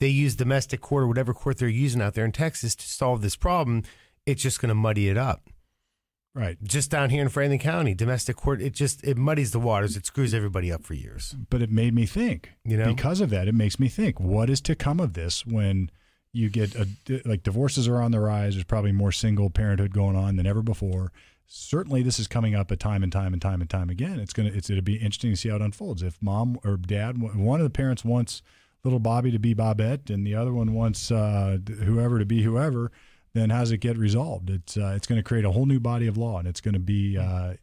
they 0.00 0.08
use 0.08 0.34
domestic 0.36 0.80
court 0.80 1.04
or 1.04 1.08
whatever 1.08 1.34
court 1.34 1.58
they're 1.58 1.68
using 1.68 2.00
out 2.00 2.14
there 2.14 2.24
in 2.24 2.32
Texas 2.32 2.74
to 2.76 2.86
solve 2.88 3.20
this 3.20 3.36
problem, 3.36 3.82
it's 4.26 4.42
just 4.42 4.60
going 4.60 4.68
to 4.70 4.74
muddy 4.74 5.08
it 5.08 5.16
up. 5.18 5.48
Right. 6.34 6.56
Just 6.62 6.90
down 6.90 7.10
here 7.10 7.20
in 7.22 7.28
Franklin 7.30 7.58
County, 7.58 7.94
domestic 7.94 8.36
court, 8.36 8.62
it 8.62 8.72
just 8.72 9.02
it 9.02 9.16
muddies 9.16 9.50
the 9.50 9.58
waters. 9.58 9.96
It 9.96 10.06
screws 10.06 10.32
everybody 10.32 10.70
up 10.70 10.84
for 10.84 10.94
years. 10.94 11.34
But 11.50 11.62
it 11.62 11.70
made 11.70 11.94
me 11.94 12.06
think. 12.06 12.52
You 12.64 12.76
know? 12.76 12.94
because 12.94 13.20
of 13.20 13.30
that, 13.30 13.48
it 13.48 13.54
makes 13.54 13.80
me 13.80 13.88
think. 13.88 14.20
What 14.20 14.48
is 14.48 14.60
to 14.62 14.76
come 14.76 15.00
of 15.00 15.14
this 15.14 15.44
when 15.44 15.90
you 16.32 16.50
get 16.50 16.74
a 16.74 16.88
like 17.24 17.42
divorces 17.42 17.88
are 17.88 18.00
on 18.00 18.10
the 18.10 18.20
rise? 18.20 18.54
There's 18.54 18.64
probably 18.64 18.92
more 18.92 19.12
single 19.12 19.50
parenthood 19.50 19.92
going 19.92 20.16
on 20.16 20.36
than 20.36 20.46
ever 20.46 20.62
before. 20.62 21.12
Certainly, 21.46 22.02
this 22.02 22.18
is 22.18 22.26
coming 22.26 22.54
up 22.54 22.70
a 22.70 22.76
time 22.76 23.02
and 23.02 23.10
time 23.10 23.32
and 23.32 23.40
time 23.40 23.60
and 23.60 23.70
time 23.70 23.88
again. 23.88 24.20
It's 24.20 24.32
gonna 24.32 24.50
it's 24.50 24.68
it'll 24.68 24.82
be 24.82 24.96
interesting 24.96 25.30
to 25.32 25.36
see 25.36 25.48
how 25.48 25.56
it 25.56 25.62
unfolds. 25.62 26.02
If 26.02 26.20
mom 26.20 26.58
or 26.64 26.76
dad, 26.76 27.20
one 27.20 27.60
of 27.60 27.64
the 27.64 27.70
parents 27.70 28.04
wants 28.04 28.42
little 28.84 29.00
Bobby 29.00 29.30
to 29.30 29.38
be 29.38 29.54
Bobette, 29.54 30.10
and 30.10 30.26
the 30.26 30.34
other 30.34 30.52
one 30.52 30.74
wants 30.74 31.10
uh, 31.10 31.58
whoever 31.84 32.18
to 32.18 32.24
be 32.24 32.42
whoever, 32.42 32.92
then 33.34 33.50
how 33.50 33.60
does 33.60 33.72
it 33.72 33.78
get 33.78 33.96
resolved? 33.96 34.50
It's 34.50 34.76
uh, 34.76 34.92
it's 34.96 35.06
going 35.06 35.18
to 35.18 35.22
create 35.22 35.44
a 35.44 35.50
whole 35.50 35.66
new 35.66 35.80
body 35.80 36.06
of 36.06 36.16
law, 36.16 36.38
and 36.38 36.46
it's 36.46 36.60
going 36.60 36.74
to 36.74 36.80
be, 36.80 37.18
uh, 37.18 37.54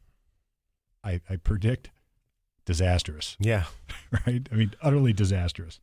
I, 1.04 1.22
I 1.30 1.36
predict, 1.38 1.92
disastrous. 2.66 3.38
Yeah. 3.40 3.66
Right? 4.26 4.48
I 4.50 4.56
mean, 4.56 4.74
utterly 4.82 5.12
disastrous. 5.12 5.82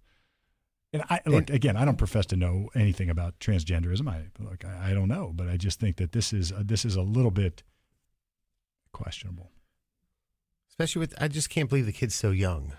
And 0.93 1.03
I 1.09 1.21
look 1.25 1.49
again. 1.49 1.77
I 1.77 1.85
don't 1.87 1.97
profess 1.97 2.27
to 2.27 2.37
know 2.37 2.69
anything 2.75 3.09
about 3.09 3.39
transgenderism. 3.41 4.09
I 4.09 4.25
look. 4.39 4.65
I, 4.65 4.91
I 4.91 4.95
don't 4.95 5.09
know, 5.09 5.33
but 5.35 5.49
I 5.49 5.57
just 5.57 5.81
think 5.81 5.97
that 5.97 6.13
this 6.13 6.33
is 6.33 6.53
uh, 6.53 6.63
this 6.65 6.85
is 6.85 6.97
a 6.97 7.03
little 7.03 7.31
bit 7.31 7.63
questionable. 8.93 9.51
Especially 10.69 11.01
with, 11.01 11.15
I 11.21 11.29
just 11.29 11.51
can't 11.51 11.69
believe 11.69 11.87
the 11.87 11.93
kid's 11.93 12.15
so 12.15 12.31
young. 12.31 12.73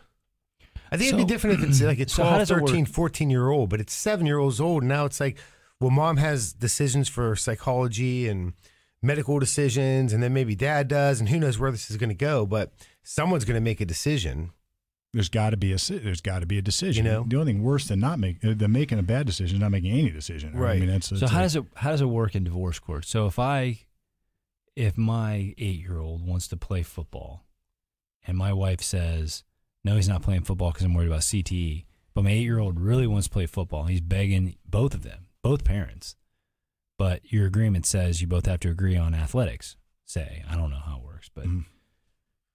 I 0.92 0.98
think 0.98 1.10
So- 1.10 1.16
it'd 1.16 1.28
be 1.28 1.32
different 1.34 1.60
if 1.60 1.70
it's 1.70 1.82
like 1.82 2.00
a 2.00 2.08
so 2.10 2.24
how 2.24 2.38
12, 2.38 2.48
does 2.48 2.50
13, 2.70 2.86
14 2.86 3.30
year 3.30 3.50
old, 3.50 3.70
but 3.70 3.80
it's 3.80 3.94
seven 3.94 4.26
year 4.26 4.38
olds 4.38 4.60
old. 4.62 4.84
And 4.84 4.90
now 4.90 5.06
it's 5.06 5.20
like, 5.20 5.38
well, 5.80 5.90
mom 5.92 6.18
has 6.18 6.54
decisions 6.54 7.10
for 7.10 7.36
psychology 7.36 8.28
and 8.28 8.54
medical 9.02 9.38
decisions, 9.40 10.14
and 10.14 10.24
then 10.24 10.34
maybe 10.34 10.56
dad 10.56 10.88
does, 10.88 11.20
and 11.20 11.30
who 11.30 11.40
knows 11.40 11.60
where 11.60 11.72
this 11.72 11.92
is 11.92 11.98
going 11.98 12.10
to 12.10 12.16
go, 12.16 12.46
but 12.46 12.74
someone's 13.04 13.44
going 13.44 13.56
to 13.56 13.62
make 13.62 13.82
a 13.82 13.86
decision. 13.86 14.52
There's 15.14 15.30
got 15.30 15.52
to 15.52 15.58
be 15.58 15.74
a 15.74 15.78
there's 15.78 16.22
got 16.22 16.40
to 16.40 16.46
be 16.48 16.58
a 16.58 16.62
decision. 16.62 17.06
You 17.06 17.12
know? 17.12 17.26
the 17.28 17.38
only 17.40 17.54
thing 17.54 17.62
worse 17.64 17.88
than 17.88 18.00
not 18.00 18.18
make 18.20 18.44
uh, 18.44 18.54
than 18.56 18.72
making 18.72 18.98
a 19.00 19.04
bad 19.04 19.26
decision 19.28 19.58
is 19.58 19.62
not 19.62 19.70
making 19.72 19.92
any 19.92 20.10
decision. 20.10 20.54
I 20.56 20.58
Right. 20.58 20.80
mean, 20.80 20.90
that's, 20.90 21.08
So 21.08 21.28
how 21.28 21.42
does 21.42 21.56
it 21.56 21.64
how 21.76 21.92
does 21.92 22.02
it 22.02 22.06
work 22.06 22.36
in 22.36 22.44
divorce 22.44 22.80
court? 22.80 23.06
So 23.06 23.28
if 23.28 23.38
I 23.38 23.82
if 24.76 24.98
my 24.98 25.54
eight 25.60 25.80
year 25.80 26.00
old 26.00 26.26
wants 26.26 26.48
to 26.48 26.58
play 26.58 26.82
football, 26.82 27.46
and 28.26 28.36
my 28.38 28.52
wife 28.54 28.82
says 28.82 29.44
no, 29.86 29.96
he's 29.98 30.10
not 30.10 30.24
playing 30.24 30.44
football 30.44 30.72
because 30.72 30.86
I'm 30.86 30.94
worried 30.96 31.08
about 31.10 31.22
CTE, 31.22 31.86
but 32.16 32.24
my 32.24 32.32
eight 32.32 32.42
year 32.44 32.58
old 32.60 32.80
really 32.80 33.06
wants 33.06 33.28
to 33.28 33.34
play 33.34 33.46
football, 33.46 33.84
he's 33.84 34.02
begging 34.02 34.56
both 34.66 34.94
of 34.96 35.04
them, 35.04 35.28
both 35.44 35.64
parents, 35.64 36.16
but 36.98 37.22
your 37.32 37.46
agreement 37.46 37.86
says 37.86 38.20
you 38.22 38.28
both 38.28 38.48
have 38.48 38.62
to 38.62 38.70
agree 38.70 38.96
on 38.98 39.14
athletics. 39.14 39.76
Say 40.06 40.44
I 40.50 40.56
don't 40.56 40.72
know 40.72 40.82
how 40.84 40.98
it 40.98 41.04
works, 41.04 41.30
but 41.32 41.46
Mhm. 41.46 41.66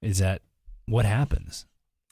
is 0.02 0.18
that 0.18 0.42
what 0.86 1.04
happens? 1.04 1.66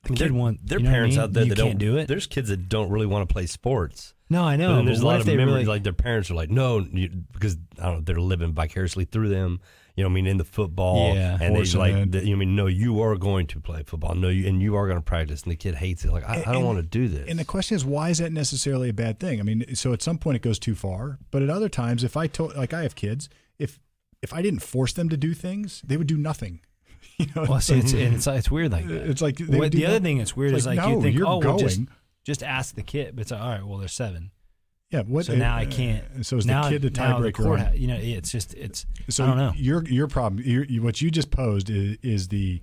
The 0.08 0.14
kid 0.14 0.32
want 0.32 0.66
there 0.66 0.78
are 0.78 0.80
you 0.80 0.84
know 0.84 0.90
what 0.90 0.94
I 0.94 0.96
parents 0.98 1.16
mean? 1.16 1.22
out 1.24 1.32
there 1.32 1.42
you 1.44 1.48
that 1.50 1.56
can't 1.56 1.70
don't 1.70 1.78
do 1.78 1.96
it. 1.98 2.08
There's 2.08 2.26
kids 2.26 2.48
that 2.48 2.68
don't 2.68 2.90
really 2.90 3.06
want 3.06 3.28
to 3.28 3.32
play 3.32 3.46
sports. 3.46 4.14
No, 4.28 4.42
I 4.44 4.56
know. 4.56 4.82
there's 4.84 5.00
a 5.00 5.06
lot 5.06 5.20
of 5.20 5.26
memories 5.26 5.46
really, 5.46 5.64
like 5.66 5.82
their 5.84 5.92
parents 5.92 6.30
are 6.30 6.34
like, 6.34 6.50
no, 6.50 6.80
you, 6.80 7.08
because 7.32 7.56
I 7.78 7.84
don't 7.86 7.94
know, 7.94 8.00
they're 8.00 8.20
living 8.20 8.52
vicariously 8.52 9.04
through 9.04 9.28
them. 9.28 9.60
You 9.94 10.02
know, 10.02 10.08
what 10.08 10.12
I 10.12 10.14
mean, 10.16 10.26
in 10.26 10.36
the 10.36 10.44
football, 10.44 11.14
Yeah. 11.14 11.38
and 11.40 11.56
they 11.56 11.62
like, 11.78 12.10
the, 12.10 12.20
you 12.22 12.30
know, 12.30 12.32
I 12.36 12.38
mean, 12.40 12.54
no, 12.54 12.66
you 12.66 13.00
are 13.00 13.16
going 13.16 13.46
to 13.46 13.60
play 13.60 13.82
football, 13.86 14.14
no, 14.14 14.28
you, 14.28 14.46
and 14.46 14.60
you 14.60 14.74
are 14.76 14.86
going 14.86 14.98
to 14.98 15.02
practice, 15.02 15.42
and 15.44 15.52
the 15.52 15.56
kid 15.56 15.74
hates 15.76 16.04
it. 16.04 16.12
Like, 16.12 16.24
I, 16.28 16.42
I 16.46 16.52
don't 16.52 16.64
want 16.64 16.76
to 16.78 16.82
do 16.82 17.08
this. 17.08 17.26
And 17.30 17.38
the 17.38 17.46
question 17.46 17.76
is, 17.76 17.84
why 17.84 18.10
is 18.10 18.18
that 18.18 18.30
necessarily 18.30 18.90
a 18.90 18.92
bad 18.92 19.18
thing? 19.18 19.40
I 19.40 19.42
mean, 19.42 19.74
so 19.74 19.94
at 19.94 20.02
some 20.02 20.18
point 20.18 20.36
it 20.36 20.42
goes 20.42 20.58
too 20.58 20.74
far, 20.74 21.18
but 21.30 21.42
at 21.42 21.48
other 21.48 21.70
times, 21.70 22.04
if 22.04 22.14
I 22.14 22.26
told, 22.26 22.54
like 22.56 22.74
I 22.74 22.82
have 22.82 22.94
kids, 22.94 23.30
if 23.58 23.78
if 24.20 24.34
I 24.34 24.42
didn't 24.42 24.60
force 24.60 24.92
them 24.92 25.08
to 25.08 25.16
do 25.16 25.32
things, 25.32 25.80
they 25.86 25.96
would 25.96 26.06
do 26.08 26.18
nothing. 26.18 26.60
You 27.18 27.26
know, 27.34 27.46
well, 27.48 27.60
see, 27.60 27.78
it's, 27.78 27.92
and 27.92 28.14
it's 28.14 28.26
it's 28.26 28.50
weird 28.50 28.72
like 28.72 28.86
that. 28.88 29.08
it's 29.10 29.22
like 29.22 29.38
What- 29.40 29.72
the 29.72 29.86
other 29.86 30.00
thing 30.00 30.18
that's 30.18 30.36
weird 30.36 30.52
It's 30.52 30.60
is 30.60 30.66
like 30.66 30.78
like, 30.78 30.88
you 30.88 30.96
no, 30.96 31.02
think, 31.02 31.16
you're 31.16 31.26
oh, 31.26 31.38
well, 31.38 31.58
just 31.58 31.76
going. 31.78 31.88
just 32.24 32.42
ask 32.42 32.74
the 32.74 32.82
kid. 32.82 33.16
But 33.16 33.22
it's 33.22 33.30
like, 33.30 33.40
all 33.40 33.48
right, 33.48 33.64
well, 33.66 33.78
there's 33.78 33.92
seven. 33.92 34.30
yeah. 34.90 35.00
What? 35.02 35.24
So 35.26 35.34
now 35.34 35.56
I 35.56 35.64
uh, 35.64 35.70
can't. 35.70 36.26
So 36.26 36.36
is 36.36 36.44
now, 36.46 36.64
the 36.64 36.70
kid 36.78 36.82
the 36.82 36.90
tiebreaker? 36.90 37.78
you 37.78 37.86
know, 37.88 37.96
it's 37.96 38.30
just 38.30 38.52
it's. 38.54 38.84
So 39.08 39.24
I 39.24 39.28
don't 39.28 39.36
know. 39.38 39.52
Your 39.56 39.82
your 39.84 40.08
problem, 40.08 40.42
your, 40.44 40.64
you- 40.64 40.82
what 40.82 41.00
you 41.00 41.10
just 41.10 41.30
posed 41.30 41.70
is, 41.70 41.96
is 42.02 42.28
the 42.28 42.60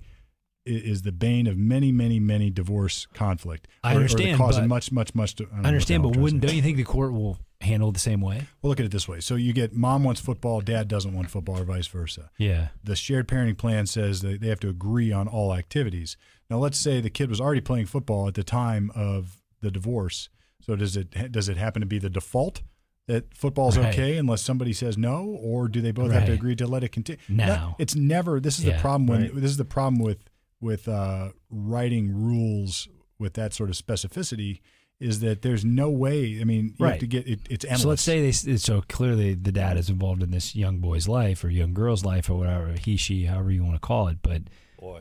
is 0.66 1.02
the 1.02 1.12
bane 1.12 1.46
of 1.46 1.58
many, 1.58 1.92
many, 1.92 2.18
many 2.20 2.48
divorce 2.48 3.06
conflict. 3.12 3.68
I 3.82 3.90
Or- 3.90 3.92
or 3.92 3.96
understand, 3.96 4.38
cause 4.38 4.56
of 4.56 4.62
but- 4.62 4.68
much, 4.68 4.92
much, 4.92 5.14
much. 5.14 5.34
I, 5.40 5.44
I 5.62 5.68
understand, 5.68 6.02
but 6.04 6.16
wouldn't 6.16 6.42
don't 6.42 6.54
you 6.54 6.62
think 6.62 6.76
the 6.78 6.84
court 6.84 7.12
will 7.12 7.38
handle 7.64 7.88
it 7.88 7.92
the 7.92 7.98
same 8.00 8.20
way? 8.20 8.46
Well, 8.62 8.68
look 8.70 8.80
at 8.80 8.86
it 8.86 8.92
this 8.92 9.08
way. 9.08 9.20
So 9.20 9.34
you 9.34 9.52
get 9.52 9.74
mom 9.74 10.04
wants 10.04 10.20
football, 10.20 10.60
dad 10.60 10.88
doesn't 10.88 11.12
want 11.14 11.30
football, 11.30 11.58
or 11.58 11.64
vice 11.64 11.86
versa. 11.86 12.30
Yeah. 12.38 12.68
The 12.82 12.96
shared 12.96 13.26
parenting 13.28 13.56
plan 13.58 13.86
says 13.86 14.20
that 14.22 14.40
they 14.40 14.48
have 14.48 14.60
to 14.60 14.68
agree 14.68 15.12
on 15.12 15.28
all 15.28 15.54
activities. 15.54 16.16
Now, 16.50 16.58
let's 16.58 16.78
say 16.78 17.00
the 17.00 17.10
kid 17.10 17.30
was 17.30 17.40
already 17.40 17.60
playing 17.60 17.86
football 17.86 18.28
at 18.28 18.34
the 18.34 18.44
time 18.44 18.90
of 18.94 19.42
the 19.60 19.70
divorce. 19.70 20.28
So 20.60 20.76
does 20.76 20.96
it 20.96 21.32
does 21.32 21.48
it 21.48 21.56
happen 21.56 21.80
to 21.80 21.86
be 21.86 21.98
the 21.98 22.10
default 22.10 22.62
that 23.06 23.36
football's 23.36 23.76
Right. 23.76 23.92
okay 23.92 24.16
unless 24.16 24.40
somebody 24.42 24.72
says 24.72 24.96
no, 24.96 25.24
or 25.24 25.68
do 25.68 25.80
they 25.80 25.90
both 25.90 26.10
have 26.12 26.26
to 26.26 26.32
agree 26.32 26.56
to 26.56 26.66
let 26.66 26.82
it 26.84 26.90
continue? 26.92 27.20
No. 27.28 27.46
That- 27.46 27.74
it's 27.78 27.94
never. 27.94 28.40
This 28.40 28.58
is 28.58 28.64
the 28.64 28.72
problem 28.78 29.06
when 29.06 29.22
right. 29.22 29.34
this 29.34 29.50
is 29.50 29.56
the 29.56 29.64
problem 29.64 30.02
with 30.02 30.18
with 30.60 30.88
uh, 30.88 31.30
writing 31.50 32.14
rules 32.14 32.88
with 33.18 33.34
that 33.34 33.52
sort 33.52 33.68
of 33.70 33.76
specificity 33.76 34.60
is 35.00 35.20
that 35.20 35.42
there's 35.42 35.64
no 35.64 35.90
way. 35.90 36.38
I 36.40 36.44
mean, 36.44 36.74
you 36.78 36.84
have 36.86 36.92
Right. 36.92 37.00
to 37.00 37.06
get 37.06 37.26
it, 37.26 37.40
it's 37.50 37.64
endless. 37.64 37.82
So 37.82 37.88
let's 37.88 38.02
say 38.02 38.30
they 38.30 38.56
so 38.56 38.82
clearly 38.88 39.34
the 39.34 39.52
dad 39.52 39.76
is 39.76 39.90
involved 39.90 40.22
in 40.22 40.30
this 40.30 40.54
young 40.54 40.78
boy's 40.78 41.08
life 41.08 41.42
or 41.44 41.50
young 41.50 41.74
girl's 41.74 42.04
life 42.04 42.30
or 42.30 42.34
whatever 42.38 42.72
he 42.72 42.96
she 42.96 43.24
however 43.24 43.50
you 43.50 43.62
want 43.64 43.74
to 43.74 43.80
call 43.80 44.08
it, 44.08 44.18
but 44.22 44.42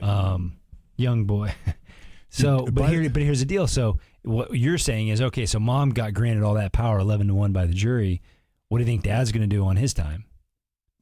um, 0.01 0.57
young 0.97 1.25
boy. 1.25 1.53
so, 2.29 2.65
Dude, 2.65 2.75
but 2.75 2.89
here, 2.89 3.09
but 3.09 3.21
here's 3.21 3.39
the 3.39 3.45
deal. 3.45 3.67
So, 3.67 3.99
what 4.23 4.53
you're 4.57 4.77
saying 4.77 5.09
is, 5.09 5.21
okay, 5.21 5.45
so 5.45 5.59
mom 5.59 5.89
got 5.91 6.13
granted 6.13 6.43
all 6.43 6.53
that 6.55 6.71
power, 6.71 6.99
eleven 6.99 7.27
to 7.27 7.33
one 7.35 7.51
by 7.51 7.65
the 7.65 7.73
jury. 7.73 8.21
What 8.69 8.79
do 8.79 8.83
you 8.83 8.87
think 8.87 9.03
dad's 9.03 9.31
going 9.31 9.47
to 9.47 9.55
do 9.55 9.63
on 9.65 9.75
his 9.75 9.93
time? 9.93 10.25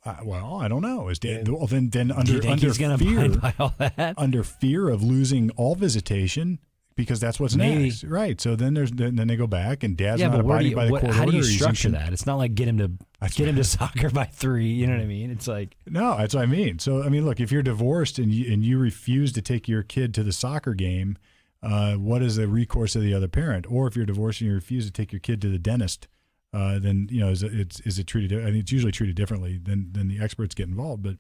uh, 0.04 0.18
well, 0.24 0.56
I 0.60 0.68
don't 0.68 0.82
know. 0.82 1.10
Is 1.10 1.20
dad, 1.20 1.48
well 1.48 1.68
then 1.68 1.90
then 1.92 2.12
under 2.12 2.36
under 2.48 2.68
he's 2.68 2.78
going 2.78 2.98
to 2.98 3.04
fear 3.04 3.54
all 3.60 3.74
that? 3.78 4.16
under 4.18 4.44
fear 4.44 4.90
of 4.90 5.04
losing 5.04 5.52
all 5.52 5.76
visitation 5.76 6.60
because 6.96 7.20
that's 7.20 7.40
what's 7.40 7.56
Maybe. 7.56 7.86
next, 7.86 8.04
right? 8.04 8.40
So 8.40 8.56
then 8.56 8.74
there's 8.74 8.92
then, 8.92 9.16
then 9.16 9.28
they 9.28 9.36
go 9.36 9.48
back 9.48 9.84
and 9.84 9.96
dad's 9.96 10.22
yeah, 10.22 10.28
not 10.28 10.42
abiding 10.42 10.72
you, 10.72 10.76
by 10.76 10.86
the 10.86 10.92
what, 10.92 11.02
court 11.02 11.14
how 11.14 11.26
do 11.26 11.28
order. 11.28 11.38
you 11.38 11.44
structure 11.44 11.90
con- 11.90 12.00
that? 12.00 12.14
It's 12.14 12.26
not 12.26 12.36
like 12.36 12.56
get 12.56 12.68
him 12.68 12.78
to 12.78 12.92
get 13.30 13.48
him 13.48 13.56
to 13.56 13.64
soccer 13.64 14.10
by 14.10 14.26
three. 14.26 14.68
You 14.68 14.88
know 14.88 14.94
what 14.94 15.02
I 15.02 15.08
mean? 15.08 15.32
It's 15.32 15.48
like 15.48 15.76
No, 15.88 16.18
that's 16.18 16.36
what 16.36 16.44
I 16.44 16.48
mean. 16.48 16.80
So 16.80 17.04
I 17.04 17.10
mean, 17.10 17.26
look, 17.26 17.40
if 17.40 17.52
you're 17.52 17.64
divorced 17.64 18.20
and 18.20 18.32
you, 18.32 18.52
and 18.52 18.64
you 18.64 18.78
refuse 18.78 19.32
to 19.34 19.42
take 19.42 19.68
your 19.68 19.84
kid 19.84 20.14
to 20.16 20.24
the 20.24 20.34
soccer 20.34 20.74
game, 20.74 21.18
uh, 21.64 21.94
what 21.96 22.22
is 22.22 22.36
the 22.36 22.48
recourse 22.48 22.96
of 22.96 23.02
the 23.02 23.14
other 23.14 23.28
parent? 23.28 23.66
Or 23.70 23.88
if 23.88 23.96
you're 23.96 24.06
divorced 24.06 24.42
and 24.42 24.50
you 24.50 24.54
refuse 24.56 24.86
to 24.86 24.92
take 24.92 25.12
your 25.12 25.20
kid 25.20 25.42
to 25.44 25.50
the 25.50 25.60
dentist, 25.60 26.08
uh, 26.54 26.80
then 26.80 27.08
you 27.10 27.20
know 27.22 27.30
is 27.30 27.44
it, 27.44 27.54
it's 27.54 27.80
is 27.82 28.00
it 28.00 28.08
treated? 28.08 28.42
I 28.42 28.46
mean, 28.46 28.58
it's 28.58 28.72
usually 28.72 28.92
treated 28.92 29.16
differently 29.16 29.60
than 29.62 29.92
than 29.94 30.08
the 30.08 30.20
experts 30.20 30.54
get 30.56 30.68
involved. 30.68 31.04
But 31.04 31.18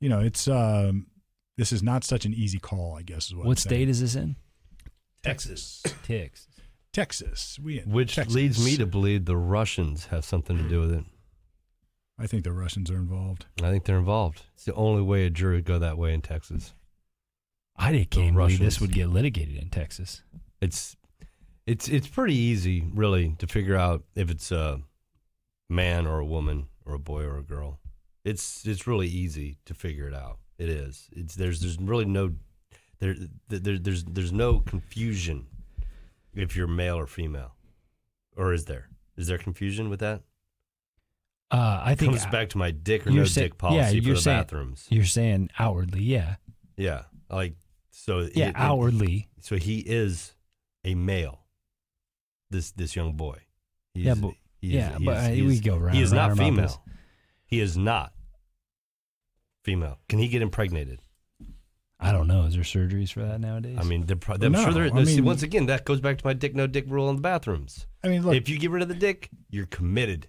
you 0.00 0.08
know, 0.08 0.20
it's 0.20 0.48
um, 0.48 1.06
this 1.56 1.72
is 1.72 1.82
not 1.82 2.04
such 2.04 2.24
an 2.24 2.32
easy 2.32 2.58
call. 2.58 2.96
I 2.98 3.02
guess 3.02 3.26
is 3.26 3.34
what. 3.34 3.44
what 3.46 3.52
I'm 3.52 3.56
saying. 3.56 3.70
state 3.70 3.88
is 3.88 4.00
this 4.00 4.14
in? 4.14 4.36
Texas? 5.22 5.82
Texas. 6.02 6.48
Texas. 6.92 7.58
We 7.62 7.80
in 7.80 7.90
Which 7.90 8.16
Texas. 8.16 8.34
leads 8.34 8.64
me 8.64 8.76
to 8.76 8.86
believe 8.86 9.24
the 9.24 9.36
Russians 9.36 10.06
have 10.06 10.24
something 10.24 10.56
to 10.56 10.68
do 10.68 10.80
with 10.80 10.92
it. 10.92 11.04
I 12.18 12.26
think 12.26 12.44
the 12.44 12.52
Russians 12.52 12.90
are 12.90 12.96
involved. 12.96 13.46
I 13.62 13.70
think 13.70 13.84
they're 13.84 13.98
involved. 13.98 14.42
It's 14.54 14.64
the 14.64 14.74
only 14.74 15.02
way 15.02 15.24
a 15.24 15.30
jury 15.30 15.56
would 15.56 15.64
go 15.64 15.78
that 15.78 15.96
way 15.98 16.12
in 16.12 16.20
Texas. 16.20 16.74
I 17.76 17.92
didn't 17.92 18.10
can't 18.10 18.36
believe 18.36 18.58
this 18.58 18.80
would 18.80 18.92
get 18.92 19.08
litigated 19.08 19.56
in 19.56 19.70
Texas. 19.70 20.22
It's 20.60 20.96
it's 21.66 21.88
it's 21.88 22.06
pretty 22.06 22.34
easy, 22.34 22.84
really, 22.94 23.34
to 23.38 23.46
figure 23.46 23.76
out 23.76 24.04
if 24.14 24.30
it's 24.30 24.52
a 24.52 24.80
man 25.70 26.06
or 26.06 26.18
a 26.18 26.26
woman 26.26 26.66
or 26.84 26.94
a 26.94 26.98
boy 26.98 27.22
or 27.22 27.38
a 27.38 27.42
girl. 27.42 27.80
It's 28.24 28.66
it's 28.66 28.86
really 28.86 29.08
easy 29.08 29.56
to 29.64 29.74
figure 29.74 30.06
it 30.06 30.14
out. 30.14 30.38
It 30.58 30.68
is. 30.68 31.08
It's 31.12 31.34
there's 31.34 31.60
there's 31.60 31.78
really 31.80 32.04
no 32.04 32.34
there, 33.02 33.60
there 33.60 33.78
there's 33.78 34.04
there's 34.04 34.32
no 34.32 34.60
confusion 34.60 35.46
if 36.34 36.54
you're 36.56 36.66
male 36.68 36.96
or 36.96 37.06
female, 37.06 37.54
or 38.36 38.52
is 38.52 38.64
there? 38.66 38.88
Is 39.16 39.26
there 39.26 39.38
confusion 39.38 39.90
with 39.90 40.00
that? 40.00 40.22
Uh, 41.50 41.82
I 41.84 41.94
think 41.94 42.12
comes 42.12 42.24
back 42.26 42.48
to 42.50 42.58
my 42.58 42.70
dick 42.70 43.06
or 43.06 43.10
no 43.10 43.24
say- 43.24 43.42
dick 43.42 43.58
policy 43.58 43.76
yeah, 43.78 43.88
for 43.90 43.94
you're 44.06 44.14
the 44.14 44.20
saying- 44.22 44.38
bathrooms. 44.40 44.86
you're 44.88 45.04
saying 45.04 45.50
outwardly, 45.58 46.02
yeah, 46.02 46.36
Yeah, 46.76 47.02
like 47.28 47.56
so. 47.90 48.20
yeah, 48.20 48.26
it- 48.26 48.36
it- 48.50 48.56
outwardly, 48.56 49.28
so 49.40 49.56
he 49.56 49.80
is 49.80 50.34
a 50.84 50.94
male. 50.94 51.40
This 52.50 52.70
this 52.72 52.96
young 52.96 53.14
boy. 53.14 53.38
He 53.94 54.02
Yeah, 54.02 54.14
but- 54.14 54.34
he 54.60 54.68
yeah, 54.76 54.96
he 54.98 55.04
but, 55.04 55.16
is- 55.32 55.40
uh, 55.42 55.44
we 55.46 55.60
go 55.60 55.76
round 55.76 55.96
He 55.96 56.02
is 56.02 56.12
and 56.12 56.16
not 56.18 56.38
female. 56.38 56.84
He 57.44 57.60
is 57.60 57.76
not 57.76 58.14
female. 59.64 59.98
Can 60.08 60.18
he 60.20 60.28
get 60.28 60.40
impregnated? 60.40 61.00
I 62.02 62.10
don't 62.12 62.26
know. 62.26 62.42
Is 62.44 62.54
there 62.54 62.64
surgeries 62.64 63.12
for 63.12 63.20
that 63.20 63.40
nowadays? 63.40 63.78
I 63.80 63.84
mean, 63.84 64.04
they're 64.06 64.16
pro- 64.16 64.34
I'm 64.34 64.52
No, 64.52 64.64
sure 64.64 64.72
there. 64.72 64.84
I 64.94 65.04
see, 65.04 65.16
mean- 65.16 65.24
once 65.24 65.42
again, 65.42 65.66
that 65.66 65.84
goes 65.84 66.00
back 66.00 66.18
to 66.18 66.26
my 66.26 66.32
dick 66.32 66.54
no 66.54 66.66
dick 66.66 66.84
rule 66.88 67.08
in 67.10 67.16
the 67.16 67.22
bathrooms. 67.22 67.86
I 68.02 68.08
mean, 68.08 68.22
look, 68.24 68.34
if 68.34 68.48
you 68.48 68.58
get 68.58 68.70
rid 68.70 68.82
of 68.82 68.88
the 68.88 68.94
dick, 68.94 69.30
you're 69.50 69.66
committed, 69.66 70.26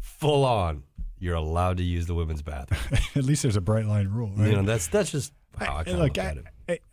full 0.00 0.44
on. 0.44 0.84
You're 1.18 1.34
allowed 1.34 1.78
to 1.78 1.82
use 1.82 2.06
the 2.06 2.14
women's 2.14 2.42
bathroom. 2.42 3.00
at 3.16 3.24
least 3.24 3.42
there's 3.42 3.56
a 3.56 3.60
bright 3.60 3.86
line 3.86 4.06
rule. 4.08 4.32
Right? 4.36 4.50
You 4.50 4.56
know, 4.56 4.62
that's 4.62 4.86
that's 4.86 5.10
just 5.10 5.32
how 5.58 5.74
I, 5.74 5.80
I- 5.80 5.90
look, 5.90 5.98
look 6.16 6.18
at 6.18 6.36
it. 6.38 6.44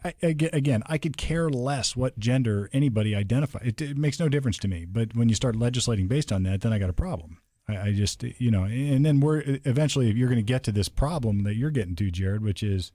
I, 0.03 0.13
I, 0.23 0.35
again, 0.53 0.81
I 0.87 0.97
could 0.97 1.17
care 1.17 1.49
less 1.49 1.95
what 1.97 2.17
gender 2.17 2.69
anybody 2.73 3.13
identifies. 3.13 3.61
It, 3.67 3.81
it 3.81 3.97
makes 3.97 4.19
no 4.19 4.29
difference 4.29 4.57
to 4.59 4.69
me. 4.69 4.85
But 4.85 5.15
when 5.15 5.27
you 5.29 5.35
start 5.35 5.55
legislating 5.57 6.07
based 6.07 6.31
on 6.31 6.43
that, 6.43 6.61
then 6.61 6.71
I 6.71 6.79
got 6.79 6.89
a 6.89 6.93
problem. 6.93 7.39
I, 7.67 7.89
I 7.89 7.91
just, 7.91 8.23
you 8.23 8.49
know, 8.51 8.63
and 8.63 9.05
then 9.05 9.19
we're 9.19 9.43
eventually 9.65 10.11
you're 10.11 10.29
going 10.29 10.37
to 10.39 10.43
get 10.43 10.63
to 10.63 10.71
this 10.71 10.87
problem 10.87 11.43
that 11.43 11.55
you're 11.55 11.71
getting 11.71 11.95
to, 11.97 12.09
Jared, 12.09 12.41
which 12.41 12.63
is 12.63 12.93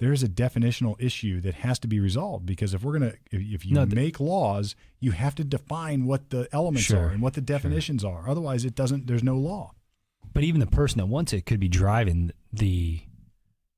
there's 0.00 0.22
a 0.22 0.28
definitional 0.28 0.96
issue 0.98 1.40
that 1.42 1.54
has 1.56 1.78
to 1.78 1.86
be 1.88 2.00
resolved 2.00 2.44
because 2.46 2.74
if 2.74 2.82
we're 2.82 2.98
going 2.98 3.12
to, 3.12 3.16
if, 3.30 3.64
you 3.64 3.74
No, 3.74 3.84
th- 3.84 3.94
make 3.94 4.18
laws, 4.18 4.74
you 4.98 5.12
have 5.12 5.34
to 5.36 5.44
define 5.44 6.06
what 6.06 6.30
the 6.30 6.48
elements 6.52 6.86
Sure, 6.86 7.06
are 7.06 7.08
and 7.10 7.22
what 7.22 7.34
the 7.34 7.40
definitions 7.40 8.02
are. 8.04 8.28
Otherwise, 8.28 8.64
it 8.64 8.74
doesn't. 8.74 9.06
There's 9.06 9.22
no 9.22 9.36
law. 9.36 9.74
but 10.32 10.42
even 10.42 10.60
the 10.60 10.66
person 10.66 10.98
that 10.98 11.06
wants 11.06 11.32
it 11.32 11.46
could 11.46 11.60
be 11.60 11.68
driving 11.68 12.32
the 12.52 13.00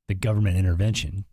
the 0.08 0.14
government 0.14 0.56
intervention. 0.56 1.24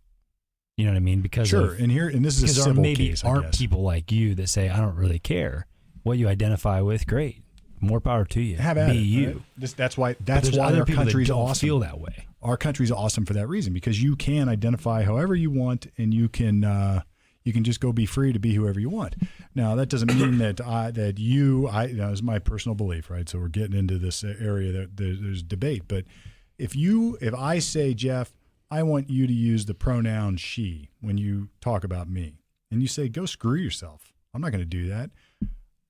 You 0.78 0.86
know 0.86 0.92
what 0.92 0.98
I 0.98 1.02
mean? 1.02 1.22
Because 1.22 1.50
Sure, 1.50 1.74
of, 1.74 1.80
and 1.80 1.92
here, 1.92 2.08
and 2.08 2.24
this 2.24 2.42
is 2.42 2.58
a 2.58 2.62
civil 2.64 2.82
maybe 2.82 3.10
case. 3.10 3.24
Aren't 3.24 3.58
people 3.58 3.82
like 3.82 4.12
you 4.12 4.34
that 4.36 4.48
say 4.50 4.70
I 4.70 4.78
don't 4.78 4.96
really 4.96 5.20
care 5.20 5.68
what 6.04 6.18
you 6.18 6.28
identify 6.30 6.80
with. 6.82 7.06
Great, 7.06 7.44
more 7.82 8.00
power 8.00 8.26
to 8.26 8.42
you. 8.42 8.58
Have 8.58 8.78
at 8.78 8.92
be 8.92 8.98
it. 8.98 9.02
you. 9.02 9.28
right? 9.28 9.42
This, 9.58 9.74
that's 9.74 9.98
why. 9.98 10.16
That's 10.20 10.56
why 10.56 10.68
other 10.68 10.80
our 10.80 10.86
country's 10.86 11.30
awesome. 11.30 11.68
feel 11.68 11.80
that 11.80 12.00
way. 12.00 12.26
our 12.42 12.58
country's 12.58 12.92
awesome 12.92 13.26
for 13.26 13.34
that 13.34 13.48
reason 13.48 13.74
because 13.74 14.02
you 14.02 14.16
can 14.16 14.50
identify 14.50 15.04
however 15.04 15.36
you 15.36 15.52
want 15.52 15.88
and 15.98 16.14
you 16.14 16.30
can 16.30 16.64
uh, 16.64 17.02
you 17.44 17.54
can 17.54 17.64
just 17.64 17.80
go 17.80 17.92
be 17.92 18.06
free 18.06 18.34
to 18.34 18.40
be 18.40 18.54
whoever 18.54 18.80
you 18.80 18.90
want. 18.90 19.16
Now 19.56 19.76
that 19.76 19.90
doesn't 19.90 20.14
mean 20.14 20.38
that 20.40 20.62
I 20.62 20.92
that 20.92 21.18
you 21.20 21.68
I 21.68 21.88
that 21.88 22.12
is 22.12 22.24
my 22.24 22.40
personal 22.40 22.76
belief, 22.76 23.10
right? 23.10 23.28
So 23.28 23.40
we're 23.40 23.48
getting 23.48 23.78
into 23.78 23.98
this 23.98 24.24
area 24.24 24.72
that 24.72 24.98
there's 24.98 25.44
debate, 25.44 25.84
but 25.88 26.06
if 26.58 26.76
you 26.76 27.18
if 27.22 27.34
I 27.34 27.60
say 27.60 27.94
Jeff, 27.94 28.34
I 28.70 28.84
want 28.84 29.10
you 29.10 29.26
to 29.26 29.34
use 29.34 29.66
the 29.66 29.74
pronoun 29.74 30.38
she 30.38 30.90
when 31.02 31.18
you 31.18 31.50
talk 31.62 31.84
about 31.84 32.10
me, 32.10 32.36
and 32.70 32.82
you 32.82 32.88
say 32.88 33.10
go 33.10 33.26
screw 33.26 33.56
yourself, 33.56 34.14
I'm 34.34 34.42
not 34.42 34.52
going 34.52 34.62
to 34.62 34.66
do 34.66 34.88
that. 34.90 35.10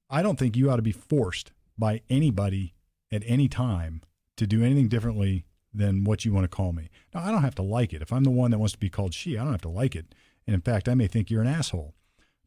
I 0.09 0.21
don't 0.21 0.39
think 0.39 0.55
you 0.55 0.71
ought 0.71 0.77
to 0.77 0.81
be 0.81 0.91
forced 0.91 1.51
by 1.79 2.01
anybody 2.09 2.73
at 3.11 3.23
any 3.25 3.47
time 3.47 4.01
to 4.37 4.45
do 4.45 4.63
anything 4.63 4.87
differently 4.87 5.45
than 5.73 6.03
what 6.03 6.25
you 6.25 6.33
want 6.33 6.43
to 6.43 6.55
call 6.55 6.73
me. 6.73 6.89
Now, 7.13 7.23
I 7.23 7.31
don't 7.31 7.41
have 7.41 7.55
to 7.55 7.61
like 7.61 7.93
it. 7.93 8.01
If 8.01 8.11
I'm 8.11 8.23
the 8.23 8.29
one 8.29 8.51
that 8.51 8.59
wants 8.59 8.73
to 8.73 8.79
be 8.79 8.89
called 8.89 9.13
she, 9.13 9.37
I 9.37 9.43
don't 9.43 9.53
have 9.53 9.61
to 9.61 9.69
like 9.69 9.95
it. 9.95 10.13
And 10.45 10.53
in 10.53 10.61
fact, 10.61 10.89
I 10.89 10.95
may 10.95 11.07
think 11.07 11.29
you're 11.29 11.41
an 11.41 11.47
asshole 11.47 11.93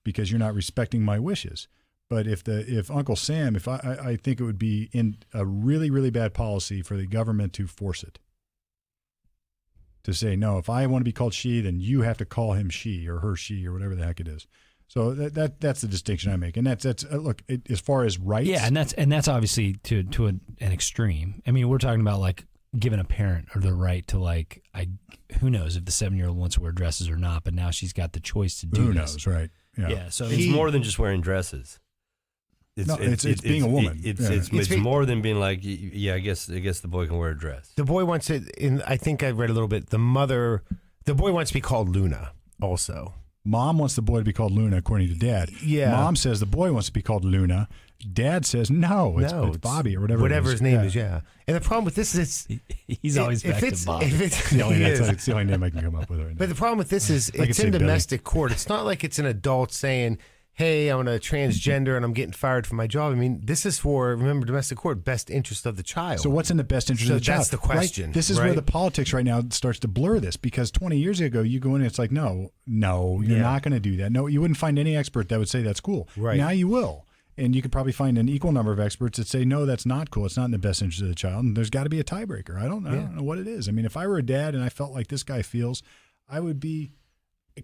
because 0.04 0.30
you're 0.30 0.38
not 0.38 0.54
respecting 0.54 1.02
my 1.02 1.18
wishes. 1.18 1.68
But 2.08 2.26
if 2.26 2.44
the 2.44 2.58
if 2.68 2.90
Uncle 2.90 3.16
Sam, 3.16 3.56
if 3.56 3.66
I, 3.66 3.76
I 3.82 4.08
I 4.10 4.16
think 4.16 4.38
it 4.38 4.44
would 4.44 4.58
be 4.58 4.90
in 4.92 5.16
a 5.32 5.46
really 5.46 5.88
really 5.88 6.10
bad 6.10 6.34
policy 6.34 6.82
for 6.82 6.96
the 6.96 7.06
government 7.06 7.54
to 7.54 7.66
force 7.66 8.02
it 8.02 8.18
to 10.04 10.12
say 10.12 10.36
no. 10.36 10.58
If 10.58 10.68
I 10.68 10.86
want 10.86 11.02
to 11.02 11.08
be 11.08 11.12
called 11.12 11.34
she, 11.34 11.60
then 11.60 11.80
you 11.80 12.02
have 12.02 12.18
to 12.18 12.24
call 12.24 12.52
him 12.52 12.68
she 12.68 13.08
or 13.08 13.20
her 13.20 13.36
she 13.36 13.66
or 13.66 13.72
whatever 13.72 13.94
the 13.94 14.04
heck 14.04 14.20
it 14.20 14.28
is. 14.28 14.46
So 14.92 15.14
that, 15.14 15.32
that 15.36 15.58
that's 15.58 15.80
the 15.80 15.88
distinction 15.88 16.30
I 16.32 16.36
make, 16.36 16.58
and 16.58 16.66
that's 16.66 16.84
that's 16.84 17.02
uh, 17.02 17.16
look 17.16 17.40
it, 17.48 17.70
as 17.70 17.80
far 17.80 18.04
as 18.04 18.18
rights. 18.18 18.46
Yeah, 18.46 18.66
and 18.66 18.76
that's 18.76 18.92
and 18.92 19.10
that's 19.10 19.26
obviously 19.26 19.72
to 19.84 20.02
to 20.02 20.26
an, 20.26 20.42
an 20.60 20.70
extreme. 20.70 21.40
I 21.46 21.50
mean, 21.50 21.66
we're 21.70 21.78
talking 21.78 22.02
about 22.02 22.20
like 22.20 22.44
giving 22.78 23.00
a 23.00 23.04
parent 23.04 23.48
or 23.54 23.62
the 23.62 23.72
right 23.72 24.06
to 24.08 24.18
like 24.18 24.62
I 24.74 24.88
who 25.40 25.48
knows 25.48 25.76
if 25.76 25.86
the 25.86 25.92
seven 25.92 26.18
year 26.18 26.28
old 26.28 26.36
wants 26.36 26.56
to 26.56 26.60
wear 26.60 26.72
dresses 26.72 27.08
or 27.08 27.16
not, 27.16 27.42
but 27.42 27.54
now 27.54 27.70
she's 27.70 27.94
got 27.94 28.12
the 28.12 28.20
choice 28.20 28.60
to 28.60 28.66
do 28.66 28.82
who 28.82 28.92
this. 28.92 29.14
knows, 29.14 29.26
right? 29.26 29.48
Yeah. 29.78 30.10
so 30.10 30.26
It's 30.28 30.46
more 30.52 30.70
than 30.70 30.82
just 30.82 30.98
wearing 30.98 31.22
dresses. 31.22 31.78
It's, 32.76 32.88
No, 32.88 32.94
it's- 32.96 33.24
it's 33.24 33.40
being 33.40 33.62
a 33.62 33.68
woman. 33.68 33.98
It's, 34.04 34.20
Yeah. 34.20 34.32
it's, 34.32 34.48
It's 34.52 34.70
it's 34.70 34.76
more 34.78 35.06
than 35.06 35.22
being 35.22 35.40
like, 35.40 35.60
yeah, 35.62 36.14
I 36.14 36.18
guess 36.18 36.50
I 36.50 36.58
guess 36.58 36.80
the 36.80 36.88
boy 36.88 37.06
can 37.06 37.16
wear 37.16 37.30
a 37.30 37.38
dress. 37.38 37.72
The 37.76 37.84
boy 37.84 38.04
wants 38.04 38.28
it. 38.28 38.50
In 38.58 38.82
I 38.82 38.98
think 38.98 39.22
I 39.22 39.30
read 39.30 39.48
a 39.48 39.54
little 39.54 39.68
bit. 39.68 39.88
The 39.88 39.98
mother, 39.98 40.62
the 41.06 41.14
boy 41.14 41.32
wants 41.32 41.50
to 41.50 41.54
be 41.54 41.62
called 41.62 41.88
Luna. 41.88 42.32
Also, 42.60 43.14
Mom 43.44 43.78
wants 43.78 43.96
the 43.96 44.02
boy 44.02 44.18
to 44.18 44.24
be 44.24 44.32
called 44.32 44.52
Luna, 44.52 44.76
according 44.78 45.08
to 45.08 45.14
Dad. 45.14 45.50
Yeah. 45.64 45.90
Mom 45.90 46.14
says 46.16 46.38
the 46.40 46.46
boy 46.46 46.72
wants 46.72 46.86
to 46.86 46.92
be 46.92 47.02
called 47.02 47.24
Luna. 47.24 47.68
Dad 48.12 48.44
says 48.44 48.68
no, 48.70 49.18
it's, 49.20 49.32
no, 49.32 49.46
it's 49.46 49.56
Bobby 49.58 49.96
or 49.96 50.00
whatever. 50.00 50.22
Whatever 50.22 50.46
it 50.50 50.54
is. 50.54 50.60
his 50.60 50.62
name 50.62 50.80
is. 50.80 50.94
Yeah. 50.94 51.20
And 51.46 51.56
the 51.56 51.60
problem 51.60 51.84
with 51.84 51.94
this 51.94 52.14
is, 52.16 52.46
it's 52.48 52.98
he's 53.02 53.18
always 53.18 53.44
if 53.44 53.52
back 53.54 53.62
it's, 53.62 53.80
to 53.82 53.86
Bob. 53.86 54.02
If 54.02 54.20
it's, 54.20 54.40
It's 54.40 54.50
the 54.50 54.62
only, 54.62 54.76
he 54.78 54.82
that's- 54.82 55.00
is. 55.00 55.08
it's 55.08 55.24
the 55.26 55.32
only 55.32 55.44
name 55.44 55.62
I 55.62 55.70
can 55.70 55.80
come 55.82 55.94
up 55.94 56.10
with 56.10 56.18
right 56.20 56.28
now. 56.30 56.34
But 56.36 56.48
the 56.48 56.54
problem 56.56 56.78
with 56.78 56.88
this 56.88 57.10
is 57.10 57.30
I 57.34 57.38
could 57.38 57.48
it's 57.50 57.58
say 57.58 57.66
in 57.66 57.70
Billy. 57.72 57.80
domestic 57.84 58.24
court. 58.24 58.50
It's 58.52 58.68
not 58.68 58.84
like 58.84 59.04
it's 59.04 59.18
an 59.20 59.26
adult 59.26 59.72
saying, 59.72 60.18
"Hey, 60.54 60.88
I'm 60.88 61.06
a 61.08 61.18
transgender 61.18 61.96
and 61.96 62.04
I'm 62.04 62.12
getting 62.12 62.32
fired 62.32 62.66
from 62.66 62.76
my 62.76 62.86
job." 62.86 63.12
I 63.12 63.14
mean, 63.16 63.40
this 63.44 63.64
is 63.66 63.78
for 63.78 64.10
remember 64.10 64.46
domestic 64.46 64.78
court, 64.78 65.04
best 65.04 65.30
interest 65.30 65.66
of 65.66 65.76
the 65.76 65.82
child. 65.82 66.20
So 66.20 66.30
what's 66.30 66.50
in 66.50 66.56
the 66.56 66.64
best 66.64 66.90
interest 66.90 67.08
So 67.08 67.14
of 67.14 67.20
the 67.20 67.24
child? 67.24 67.38
that's 67.40 67.48
the 67.50 67.56
question, 67.58 68.06
Right? 68.06 68.14
This 68.14 68.30
is 68.30 68.38
where 68.38 68.54
the 68.54 68.62
politics 68.62 69.12
right 69.12 69.24
now 69.24 69.42
starts 69.50 69.78
to 69.80 69.88
blur 69.88 70.20
this 70.20 70.36
because 70.36 70.70
20 70.70 70.96
years 70.98 71.20
ago 71.20 71.40
you 71.42 71.58
go 71.60 71.70
in 71.70 71.76
and 71.82 71.86
it's 71.86 71.98
like 71.98 72.12
no, 72.12 72.50
no, 72.66 73.20
you're 73.22 73.36
Yeah. 73.38 73.42
not 73.42 73.62
going 73.62 73.72
to 73.74 73.80
do 73.80 73.96
that. 73.96 74.12
No, 74.12 74.26
you 74.26 74.40
wouldn't 74.40 74.58
find 74.58 74.78
any 74.78 74.96
expert 74.96 75.28
that 75.30 75.38
would 75.38 75.48
say 75.48 75.62
that's 75.62 75.80
cool. 75.80 76.08
Right. 76.16 76.36
Now 76.36 76.50
you 76.50 76.68
will. 76.68 77.06
And 77.38 77.56
you 77.56 77.62
could 77.62 77.72
probably 77.72 77.92
find 77.92 78.18
an 78.18 78.28
equal 78.28 78.52
number 78.52 78.72
of 78.72 78.78
experts 78.78 79.16
that 79.16 79.26
say 79.26 79.42
no, 79.46 79.64
that's 79.64 79.86
not 79.86 80.10
cool. 80.10 80.26
It's 80.26 80.36
not 80.36 80.44
in 80.44 80.50
the 80.50 80.58
best 80.58 80.82
interest 80.82 81.00
of 81.00 81.08
the 81.08 81.14
child. 81.14 81.44
And 81.44 81.56
there's 81.56 81.70
got 81.70 81.84
to 81.84 81.88
be 81.88 81.98
a 81.98 82.04
tiebreaker. 82.04 82.60
I 82.60 82.68
don't, 82.68 82.86
I 82.86 82.90
don't 82.94 83.16
know 83.16 83.22
what 83.22 83.38
it 83.38 83.46
is. 83.48 83.68
I 83.70 83.72
mean, 83.72 83.86
if 83.86 83.96
I 83.96 84.06
were 84.06 84.18
a 84.18 84.22
dad 84.22 84.54
and 84.54 84.62
I 84.62 84.68
felt 84.68 84.92
like 84.92 85.08
this 85.08 85.22
guy 85.22 85.40
feels, 85.40 85.82
I 86.28 86.40
would 86.40 86.60
be 86.60 86.92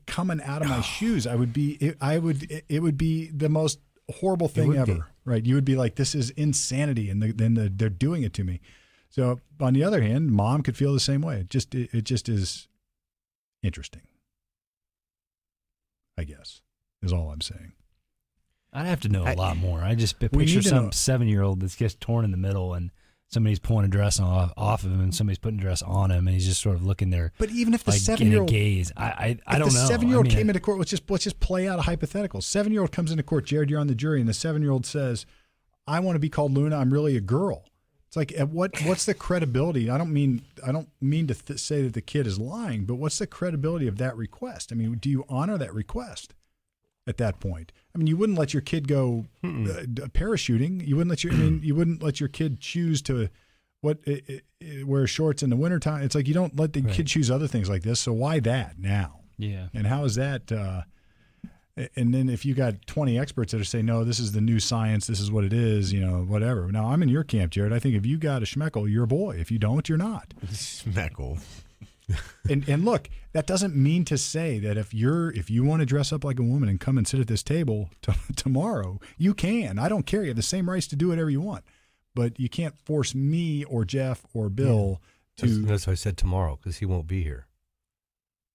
coming 0.07 0.41
out 0.43 0.63
of 0.63 0.69
my 0.69 0.81
shoes. 0.99 1.27
I 1.27 1.35
would 1.35 1.53
be. 1.53 1.73
It, 1.73 1.97
I 2.01 2.19
would. 2.19 2.51
It, 2.51 2.65
it 2.69 2.83
would 2.83 2.99
be 2.99 3.29
the 3.29 3.49
most 3.49 3.81
horrible 4.11 4.49
thing 4.49 4.77
ever. 4.77 4.95
be. 4.95 5.03
Right? 5.25 5.45
You 5.45 5.55
would 5.57 5.65
be 5.65 5.77
like, 5.77 5.97
this 5.97 6.15
is 6.15 6.31
insanity, 6.31 7.11
and 7.11 7.23
then 7.23 7.55
the, 7.55 7.69
they're 7.69 7.91
doing 7.91 8.23
it 8.23 8.33
to 8.35 8.45
me. 8.45 8.61
So 9.11 9.41
on 9.61 9.75
the 9.75 9.85
other 9.85 10.03
hand, 10.03 10.31
mom 10.31 10.63
could 10.63 10.77
feel 10.77 10.93
the 10.93 11.01
same 11.01 11.21
way. 11.21 11.41
It 11.41 11.51
just 11.51 11.75
it, 11.75 11.91
it 11.93 12.05
just 12.05 12.29
is 12.29 12.69
interesting. 13.63 14.03
I 16.17 16.25
guess 16.25 16.63
is 17.03 17.13
all 17.13 17.31
I'm 17.31 17.41
saying. 17.41 17.73
I'd 18.73 18.87
have 18.87 19.01
to 19.01 19.09
know 19.09 19.25
a 19.25 19.35
lot 19.35 19.57
more. 19.57 19.81
I 19.81 19.95
just 19.95 20.19
picture 20.19 20.63
some 20.63 20.93
seven 20.93 21.27
year 21.29 21.43
old 21.43 21.61
that's 21.61 21.77
just 21.77 22.01
torn 22.01 22.25
in 22.25 22.31
the 22.31 22.37
middle 22.37 22.75
and 22.75 22.91
somebody's 23.31 23.59
pulling 23.59 23.85
a 23.85 23.89
dress 23.89 24.19
off, 24.19 24.53
off 24.57 24.85
of 24.85 24.91
him 24.91 25.01
and 25.01 25.15
somebody's 25.15 25.39
putting 25.39 25.59
a 25.59 25.63
dress 25.63 25.83
on 25.83 26.11
him 26.11 26.27
and 26.27 26.35
he's 26.35 26.47
just 26.47 26.61
sort 26.63 26.75
of 26.77 26.85
looking 26.85 27.11
there 27.11 27.33
But 27.39 27.51
even 27.51 27.75
if 27.75 27.85
the 27.85 27.93
like 27.93 28.01
seven 28.01 28.31
year 28.31 28.41
old 28.41 28.51
gaze. 28.51 28.93
I 28.97 29.05
I, 29.05 29.39
I 29.47 29.59
don't 29.59 29.73
know. 29.73 29.81
the 29.81 29.87
seven 29.87 30.09
year 30.09 30.17
old 30.17 30.27
I 30.27 30.29
mean, 30.31 30.37
came 30.39 30.51
into 30.51 30.61
court, 30.61 30.79
let's 30.79 30.91
just 30.91 31.11
let's 31.11 31.25
just 31.25 31.41
play 31.41 31.69
out 31.69 31.79
a 31.79 31.83
hypothetical. 31.83 32.41
Seven 32.41 32.73
year 32.73 32.81
old 32.81 32.93
comes 32.93 33.11
into 33.11 33.23
court, 33.23 33.45
Jared, 33.47 33.71
you're 33.71 33.81
on 33.81 33.87
the 33.87 33.95
jury, 33.95 34.21
and 34.21 34.29
the 34.29 34.35
seven 34.35 34.63
year 34.63 34.71
old 34.71 34.87
says, 34.87 35.27
"I 35.87 36.01
want 36.01 36.17
to 36.17 36.21
be 36.21 36.29
called 36.29 36.53
Luna. 36.55 36.77
I'm 36.77 36.93
really 36.93 37.17
a 37.17 37.21
girl." 37.21 37.65
It's 38.07 38.17
like, 38.17 38.33
at 38.33 38.49
what 38.49 38.81
what's 38.85 39.05
the 39.05 39.13
credibility? 39.13 39.91
I 39.91 39.99
don't 39.99 40.13
mean 40.13 40.43
I 40.67 40.73
don't 40.73 40.89
mean 41.01 41.27
to 41.27 41.35
th- 41.35 41.59
say 41.61 41.83
that 41.83 41.93
the 41.93 42.01
kid 42.01 42.27
is 42.27 42.39
lying, 42.39 42.87
but 42.87 42.95
what's 42.95 43.19
the 43.19 43.27
credibility 43.27 43.87
of 43.87 43.99
that 43.99 44.17
request? 44.17 44.73
I 44.73 44.77
mean, 44.77 44.95
do 44.95 45.11
you 45.11 45.25
honor 45.29 45.59
that 45.59 45.75
request 45.75 46.33
at 47.09 47.17
that 47.17 47.41
point? 47.41 47.73
I 47.95 47.99
mean, 47.99 48.07
you 48.07 48.17
wouldn't 48.17 48.39
let 48.39 48.53
your 48.55 48.61
kid 48.61 48.87
go 48.87 49.25
uh, 49.43 49.49
parachuting. 50.13 50.87
You 50.87 50.97
wouldn't 50.97 51.11
let 51.11 51.25
your 51.25 51.33
I 51.33 51.37
mean, 51.37 51.61
you 51.65 51.75
wouldn't 51.75 52.03
let 52.03 52.21
your 52.21 52.29
kid 52.29 52.61
choose 52.61 53.01
to 53.03 53.29
what 53.81 53.99
i 54.07 54.21
i 54.29 54.41
i- 54.63 54.83
wear 54.85 55.07
shorts 55.07 55.43
in 55.43 55.51
the 55.51 55.57
wintertime. 55.57 56.03
It's 56.03 56.15
like 56.15 56.29
you 56.29 56.35
don't 56.35 56.57
let 56.59 56.73
the 56.73 56.83
Right. 56.83 56.93
kid 56.95 57.07
choose 57.07 57.31
other 57.31 57.47
things 57.49 57.69
like 57.69 57.83
this. 57.83 57.99
So 58.01 58.13
why 58.13 58.41
that 58.41 58.79
now? 58.79 59.21
yeah. 59.39 59.69
And 59.75 59.87
how 59.87 60.05
is 60.05 60.17
that? 60.17 60.51
Uh, 60.51 60.83
and 61.95 62.13
then 62.13 62.29
if 62.29 62.45
you 62.45 62.55
got 62.55 62.85
20 62.89 63.17
experts 63.17 63.53
that 63.53 63.61
are 63.61 63.65
saying, 63.65 63.87
no, 63.87 64.03
this 64.03 64.19
is 64.19 64.33
the 64.33 64.41
new 64.41 64.59
science, 64.59 65.07
this 65.07 65.21
is 65.21 65.31
what 65.31 65.45
it 65.45 65.53
is, 65.53 65.93
you 65.93 66.01
know, 66.01 66.25
whatever. 66.25 66.73
Now, 66.73 66.89
I'm 66.91 67.05
in 67.05 67.09
your 67.09 67.23
camp, 67.23 67.53
Jared. 67.53 67.73
I 67.73 67.79
think 67.79 67.95
if 67.95 68.05
you 68.05 68.19
got 68.19 68.43
a 68.43 68.47
schmeckle, 68.47 68.91
you're 68.91 69.05
a 69.05 69.07
boy. 69.09 69.37
If 69.39 69.53
you 69.53 69.61
don't, 69.61 69.89
you're 69.89 69.97
not. 69.97 70.35
Schmeckle. 70.47 71.41
And 72.49 72.67
and 72.67 72.83
look, 72.85 73.11
that 73.33 73.47
doesn't 73.47 73.77
mean 73.77 74.07
to 74.07 74.17
say 74.17 74.59
that 74.61 74.79
if 74.79 74.95
you're 74.95 75.31
if 75.33 75.51
you 75.51 75.65
want 75.65 75.81
to 75.81 75.87
dress 75.87 76.13
up 76.15 76.25
like 76.25 76.39
a 76.39 76.43
woman 76.43 76.69
and 76.71 76.81
come 76.81 76.97
and 76.97 77.07
sit 77.07 77.21
at 77.21 77.27
this 77.27 77.43
table 77.43 77.91
t- 78.03 78.13
tomorrow, 78.37 78.99
you 79.19 79.35
can. 79.35 79.79
I 79.79 79.89
don't 79.91 80.07
care. 80.07 80.23
You 80.23 80.29
have 80.29 80.37
the 80.37 80.43
same 80.43 80.71
rights 80.71 80.87
to 80.89 80.97
do 80.97 81.09
whatever 81.09 81.29
you 81.29 81.43
want, 81.43 81.65
but 82.15 82.41
you 82.41 82.49
can't 82.49 82.75
force 82.79 83.15
me 83.15 83.65
or 83.65 83.85
Jeff 83.85 84.25
or 84.33 84.49
Bill 84.49 85.03
That's, 85.37 85.53
to 85.53 85.59
that's 85.67 85.87
why 85.87 85.93
I 85.93 85.97
said 85.97 86.17
tomorrow 86.17 86.57
because 86.57 86.79
he 86.79 86.87
won't 86.87 87.07
be 87.07 87.23
here. 87.23 87.47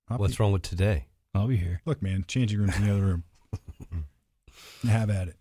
I'll 0.10 0.18
What's 0.18 0.38
be- 0.38 0.44
wrong 0.44 0.52
with 0.54 0.64
today? 0.64 1.06
I'll 1.36 1.48
be 1.48 1.58
here. 1.58 1.82
look, 1.86 2.02
man, 2.02 2.26
changing 2.28 2.60
rooms 2.60 2.76
in 2.78 2.86
the 2.88 2.92
other 2.92 3.02
room. 3.04 3.24
Have 4.88 5.10
at 5.10 5.28
it. 5.30 5.38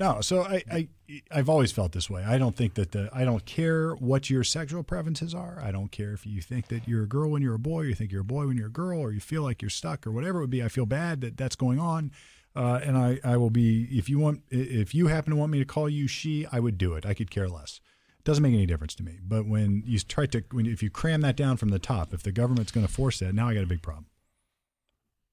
No, 0.00 0.20
so 0.20 0.42
I, 0.42 0.62
I 0.70 0.88
I've 1.30 1.48
always 1.48 1.70
felt 1.70 1.92
this 1.92 2.08
way. 2.08 2.24
I 2.24 2.38
don't 2.38 2.56
think 2.56 2.74
that 2.74 2.92
the 2.92 3.10
I 3.12 3.24
don't 3.24 3.44
care 3.44 3.92
what 3.94 4.30
your 4.30 4.42
sexual 4.42 4.82
preferences 4.82 5.34
are. 5.34 5.60
I 5.62 5.70
don't 5.70 5.92
care 5.92 6.12
if 6.12 6.26
you 6.26 6.40
think 6.40 6.68
that 6.68 6.88
you're 6.88 7.02
a 7.02 7.08
girl 7.08 7.30
when 7.30 7.42
you're 7.42 7.54
a 7.54 7.58
boy, 7.58 7.82
you 7.82 7.94
think 7.94 8.10
you're 8.10 8.22
a 8.22 8.24
boy 8.24 8.46
when 8.46 8.56
you're 8.56 8.68
a 8.68 8.72
girl, 8.72 8.98
or 8.98 9.12
you 9.12 9.20
feel 9.20 9.42
like 9.42 9.60
you're 9.60 9.70
stuck, 9.70 10.06
or 10.06 10.12
whatever 10.12 10.38
it 10.38 10.42
would 10.42 10.50
be. 10.50 10.62
I 10.62 10.68
feel 10.68 10.86
bad 10.86 11.20
that 11.20 11.36
that's 11.36 11.56
going 11.56 11.78
on, 11.78 12.10
uh, 12.56 12.80
and 12.82 12.96
I 12.96 13.20
I 13.22 13.36
will 13.36 13.50
be 13.50 13.84
if 13.90 14.08
you 14.08 14.18
want 14.18 14.42
if 14.50 14.94
you 14.94 15.08
happen 15.08 15.30
to 15.32 15.36
want 15.36 15.52
me 15.52 15.58
to 15.58 15.64
call 15.66 15.88
you 15.88 16.06
she, 16.08 16.46
I 16.50 16.58
would 16.58 16.78
do 16.78 16.94
it. 16.94 17.04
I 17.04 17.12
could 17.12 17.30
care 17.30 17.48
less. 17.48 17.80
It 18.18 18.24
doesn't 18.24 18.42
make 18.42 18.54
any 18.54 18.66
difference 18.66 18.94
to 18.96 19.02
me. 19.02 19.18
But 19.22 19.46
when 19.46 19.82
you 19.86 19.98
try 19.98 20.24
to 20.26 20.42
when 20.52 20.64
if 20.64 20.82
you 20.82 20.88
cram 20.88 21.20
that 21.20 21.36
down 21.36 21.58
from 21.58 21.68
the 21.68 21.78
top, 21.78 22.14
if 22.14 22.22
the 22.22 22.32
government's 22.32 22.72
going 22.72 22.86
to 22.86 22.92
force 22.92 23.18
that, 23.18 23.34
now 23.34 23.48
I 23.48 23.54
got 23.54 23.64
a 23.64 23.66
big 23.66 23.82
problem. 23.82 24.06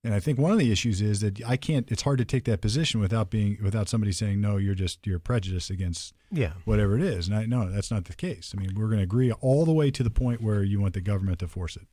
And 0.04 0.14
I 0.14 0.20
think 0.22 0.40
one 0.40 0.54
of 0.54 0.60
the 0.60 0.72
issues 0.72 1.02
is 1.02 1.20
that 1.20 1.42
I 1.46 1.58
can't. 1.58 1.92
It's 1.92 2.04
hard 2.04 2.20
to 2.20 2.26
take 2.26 2.46
that 2.46 2.62
position 2.62 3.02
without 3.02 3.30
being 3.30 3.58
without 3.62 3.90
somebody 3.90 4.14
saying 4.14 4.40
no. 4.40 4.56
You're 4.56 4.74
just 4.76 5.06
you're 5.06 5.20
prejudiced 5.20 5.70
against 5.70 6.14
Yeah. 6.32 6.54
whatever 6.64 6.96
it 6.98 7.04
is. 7.04 7.28
And 7.28 7.36
I 7.36 7.46
no, 7.46 7.70
that's 7.70 7.92
not 7.92 8.06
the 8.06 8.14
case. 8.16 8.54
I 8.56 8.62
mean, 8.62 8.76
we're 8.76 8.86
going 8.88 9.00
to 9.00 9.04
agree 9.04 9.32
all 9.32 9.66
the 9.66 9.74
way 9.74 9.92
to 9.92 10.02
the 10.04 10.10
point 10.10 10.42
where 10.42 10.64
you 10.64 10.80
want 10.80 10.94
the 10.94 11.02
government 11.02 11.40
to 11.40 11.48
force 11.50 11.76
it. 11.76 11.88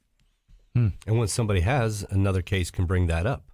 Hmm. 0.75 0.89
And 1.07 1.19
when 1.19 1.27
somebody 1.27 1.61
has 1.61 2.07
another 2.11 2.43
case, 2.43 2.71
can 2.71 2.85
bring 2.85 3.07
that 3.09 3.27
up, 3.27 3.45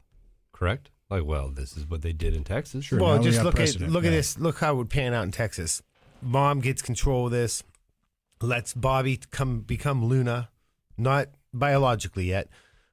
correct? 0.53 0.91
Like, 1.09 1.25
well, 1.25 1.49
this 1.51 1.77
is 1.77 1.87
what 1.89 2.03
they 2.03 2.13
did 2.13 2.35
in 2.35 2.45
Texas. 2.45 2.85
Sure. 2.87 2.99
Well, 2.99 3.15
now 3.15 3.19
we 3.21 3.25
just 3.25 3.39
got 3.39 3.45
look 3.45 3.55
at 3.55 3.59
precedent, 3.59 3.93
look 3.93 4.05
at 4.05 4.11
this. 4.11 4.39
Look 4.39 4.59
how 4.59 4.73
it 4.75 4.77
would 4.77 4.91
pan 4.91 5.15
out 5.15 5.23
in 5.25 5.31
Texas. 5.31 5.83
Mom 6.21 6.61
gets 6.61 6.83
control 6.83 7.27
of 7.27 7.33
this, 7.33 7.63
lets 8.41 8.75
Bobby 8.75 9.19
come 9.31 9.61
become 9.61 10.05
Luna, 10.05 10.51
not 10.99 11.29
biologically 11.55 12.25
yet, 12.27 12.49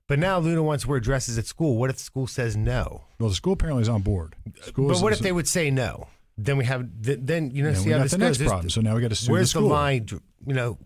but 0.10 0.20
now 0.20 0.38
Luna 0.40 0.62
wants 0.62 0.84
to 0.84 0.90
wear 0.90 1.00
dresses 1.00 1.38
at 1.38 1.46
school. 1.46 1.78
What 1.78 1.90
if 1.90 1.96
the 1.96 2.04
school 2.04 2.28
says 2.28 2.58
no? 2.58 3.06
Well, 3.20 3.30
the 3.30 3.36
school 3.36 3.54
apparently 3.54 3.84
is 3.84 3.90
on 3.90 4.02
board. 4.02 4.36
School 4.64 4.88
but 4.90 4.98
is- 4.98 5.02
what 5.02 5.14
if 5.14 5.20
they 5.20 5.32
would 5.32 5.48
say 5.48 5.72
no? 5.72 6.08
Then 6.38 6.58
we 6.58 6.66
have 6.66 6.88
th- 7.04 7.20
then 7.22 7.52
you 7.52 7.64
know 7.64 7.70
Yeah, 7.70 7.76
see 7.76 7.86
we 7.86 7.92
how 7.92 7.98
got 8.00 8.04
this 8.04 8.12
the 8.12 8.18
goes. 8.18 8.26
next 8.28 8.38
There's- 8.40 8.50
problem. 8.50 8.70
So 8.70 8.82
now 8.82 8.96
we 8.96 9.02
got 9.02 9.10
to 9.10 9.16
sue 9.16 9.32
Where's 9.32 9.54
the 9.54 9.60
school. 9.60 9.70
line? 9.70 10.08
You 10.48 10.54
know, 10.54 10.78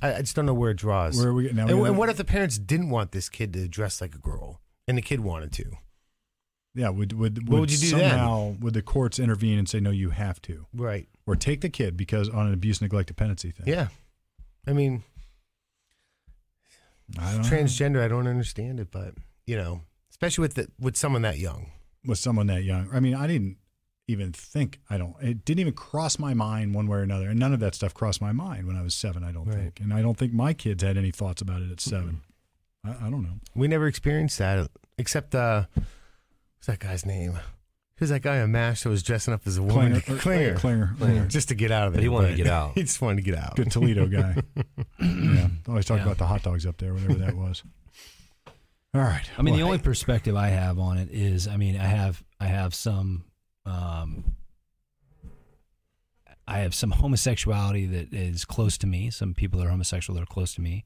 I, 0.00 0.14
I 0.14 0.20
just 0.22 0.34
don't 0.36 0.46
know 0.46 0.54
where 0.54 0.70
it 0.70 0.76
draws. 0.76 1.16
Where 1.18 1.28
are 1.28 1.34
we 1.34 1.44
now? 1.44 1.48
we 1.48 1.60
and, 1.60 1.68
gotta- 1.70 1.84
and 1.90 1.98
what 1.98 2.08
if 2.08 2.16
the 2.16 2.24
parents 2.24 2.58
didn't 2.58 2.90
want 2.90 3.12
this 3.12 3.28
kid 3.28 3.52
to 3.54 3.66
dress 3.68 4.00
like 4.00 4.14
a 4.14 4.18
girl, 4.18 4.60
and 4.88 4.96
the 4.96 5.02
kid 5.02 5.20
wanted 5.20 5.52
to? 5.54 5.64
Yeah, 6.74 6.88
would 6.90 7.12
would, 7.12 7.48
What 7.48 7.60
would 7.60 7.70
you 7.72 7.78
do 7.78 7.90
then? 7.98 8.10
somehow 8.10 8.54
would 8.60 8.72
the 8.74 8.82
courts 8.82 9.18
intervene 9.18 9.58
and 9.58 9.68
say 9.68 9.78
no, 9.80 9.90
you 9.90 10.10
have 10.10 10.40
to, 10.42 10.66
Right. 10.72 11.06
or 11.26 11.36
take 11.36 11.60
the 11.60 11.68
kid 11.68 11.96
because 11.98 12.28
on 12.30 12.46
an 12.46 12.54
abuse, 12.54 12.80
neglect, 12.80 13.08
dependency 13.08 13.50
thing? 13.50 13.66
Yeah. 13.66 13.88
I 14.66 14.72
mean, 14.72 15.02
I 17.18 17.32
don't 17.32 17.42
know. 17.42 17.48
transgender. 17.48 18.02
I 18.02 18.08
don't 18.08 18.26
understand 18.26 18.80
it, 18.80 18.88
but 18.90 19.14
you 19.46 19.56
know, 19.56 19.82
especially 20.10 20.42
with 20.42 20.54
the, 20.54 20.68
with 20.80 20.96
someone 20.96 21.22
that 21.22 21.38
young. 21.38 21.70
with 22.06 22.18
someone 22.18 22.46
that 22.48 22.64
young. 22.64 22.88
I 22.92 23.00
mean, 23.00 23.14
I 23.14 23.26
didn't 23.26 23.56
even 24.08 24.32
think. 24.32 24.80
I 24.90 24.96
don't. 24.98 25.14
It 25.22 25.44
didn't 25.44 25.60
even 25.60 25.74
cross 25.74 26.18
my 26.18 26.34
mind 26.34 26.74
one 26.74 26.86
way 26.88 26.98
or 26.98 27.02
another, 27.02 27.28
and 27.28 27.38
none 27.38 27.52
of 27.52 27.60
that 27.60 27.74
stuff 27.74 27.94
crossed 27.94 28.20
my 28.20 28.32
mind 28.32 28.66
when 28.66 28.76
I 28.76 28.82
was 28.82 28.94
seven. 28.94 29.22
I 29.24 29.32
don't 29.32 29.46
Right. 29.46 29.56
think, 29.56 29.80
and 29.80 29.92
I 29.94 30.02
don't 30.02 30.16
think 30.18 30.32
my 30.32 30.52
kids 30.54 30.82
had 30.82 30.96
any 30.96 31.10
thoughts 31.10 31.40
about 31.42 31.62
it 31.62 31.70
at 31.70 31.80
7 31.80 32.20
I, 32.84 32.90
I 32.90 33.10
don't 33.10 33.22
know. 33.22 33.38
We 33.54 33.68
never 33.68 33.86
experienced 33.86 34.38
that, 34.38 34.68
except 34.98 35.34
uh, 35.34 35.66
what's 35.74 36.66
that 36.66 36.80
guy's 36.80 37.06
name? 37.06 37.38
Who's 38.02 38.08
that 38.08 38.22
guy 38.22 38.40
on 38.40 38.50
Mash 38.50 38.82
that 38.82 38.88
was 38.88 39.00
dressing 39.04 39.32
up 39.32 39.42
as 39.46 39.58
a 39.58 39.62
woman? 39.62 40.00
Klinger, 40.00 40.18
Klinger. 40.18 40.54
Klinger, 40.56 40.94
Klinger. 40.98 41.26
Just 41.26 41.50
to 41.50 41.54
get 41.54 41.70
out 41.70 41.86
of 41.86 41.94
But 41.94 42.02
he 42.02 42.08
wanted 42.08 42.30
to 42.30 42.34
get 42.34 42.48
out. 42.48 42.72
He 42.74 42.82
just 42.82 43.00
wanted 43.00 43.18
to 43.18 43.22
get 43.22 43.38
out. 43.38 43.54
good 43.54 43.70
Toledo 43.70 44.08
guy. 44.08 44.34
yeah, 45.00 45.46
always 45.68 45.84
talk 45.86 45.98
Yeah. 45.98 46.02
about 46.06 46.18
the 46.18 46.26
hot 46.26 46.42
dogs 46.42 46.66
up 46.66 46.78
there, 46.78 46.92
whatever 46.94 47.14
that 47.14 47.36
was. 47.36 47.62
All 48.92 49.02
right. 49.02 49.22
I 49.38 49.42
mean, 49.42 49.54
the 49.54 49.62
only 49.62 49.78
perspective 49.78 50.34
I 50.34 50.48
have 50.48 50.80
on 50.80 50.98
it 50.98 51.10
is, 51.12 51.46
I 51.46 51.56
mean, 51.56 51.76
I 51.76 51.84
have 51.84 52.24
I 52.40 52.46
have 52.46 52.74
some 52.74 53.24
um, 53.66 54.34
I 56.48 56.58
have 56.58 56.74
some 56.74 56.90
homosexuality 57.02 57.86
that 57.86 58.12
is 58.12 58.44
close 58.44 58.76
to 58.78 58.88
me. 58.88 59.10
Some 59.10 59.32
people 59.32 59.60
that 59.60 59.66
are 59.68 59.70
homosexual 59.70 60.16
that 60.16 60.24
are 60.24 60.26
close 60.26 60.54
to 60.56 60.60
me, 60.60 60.84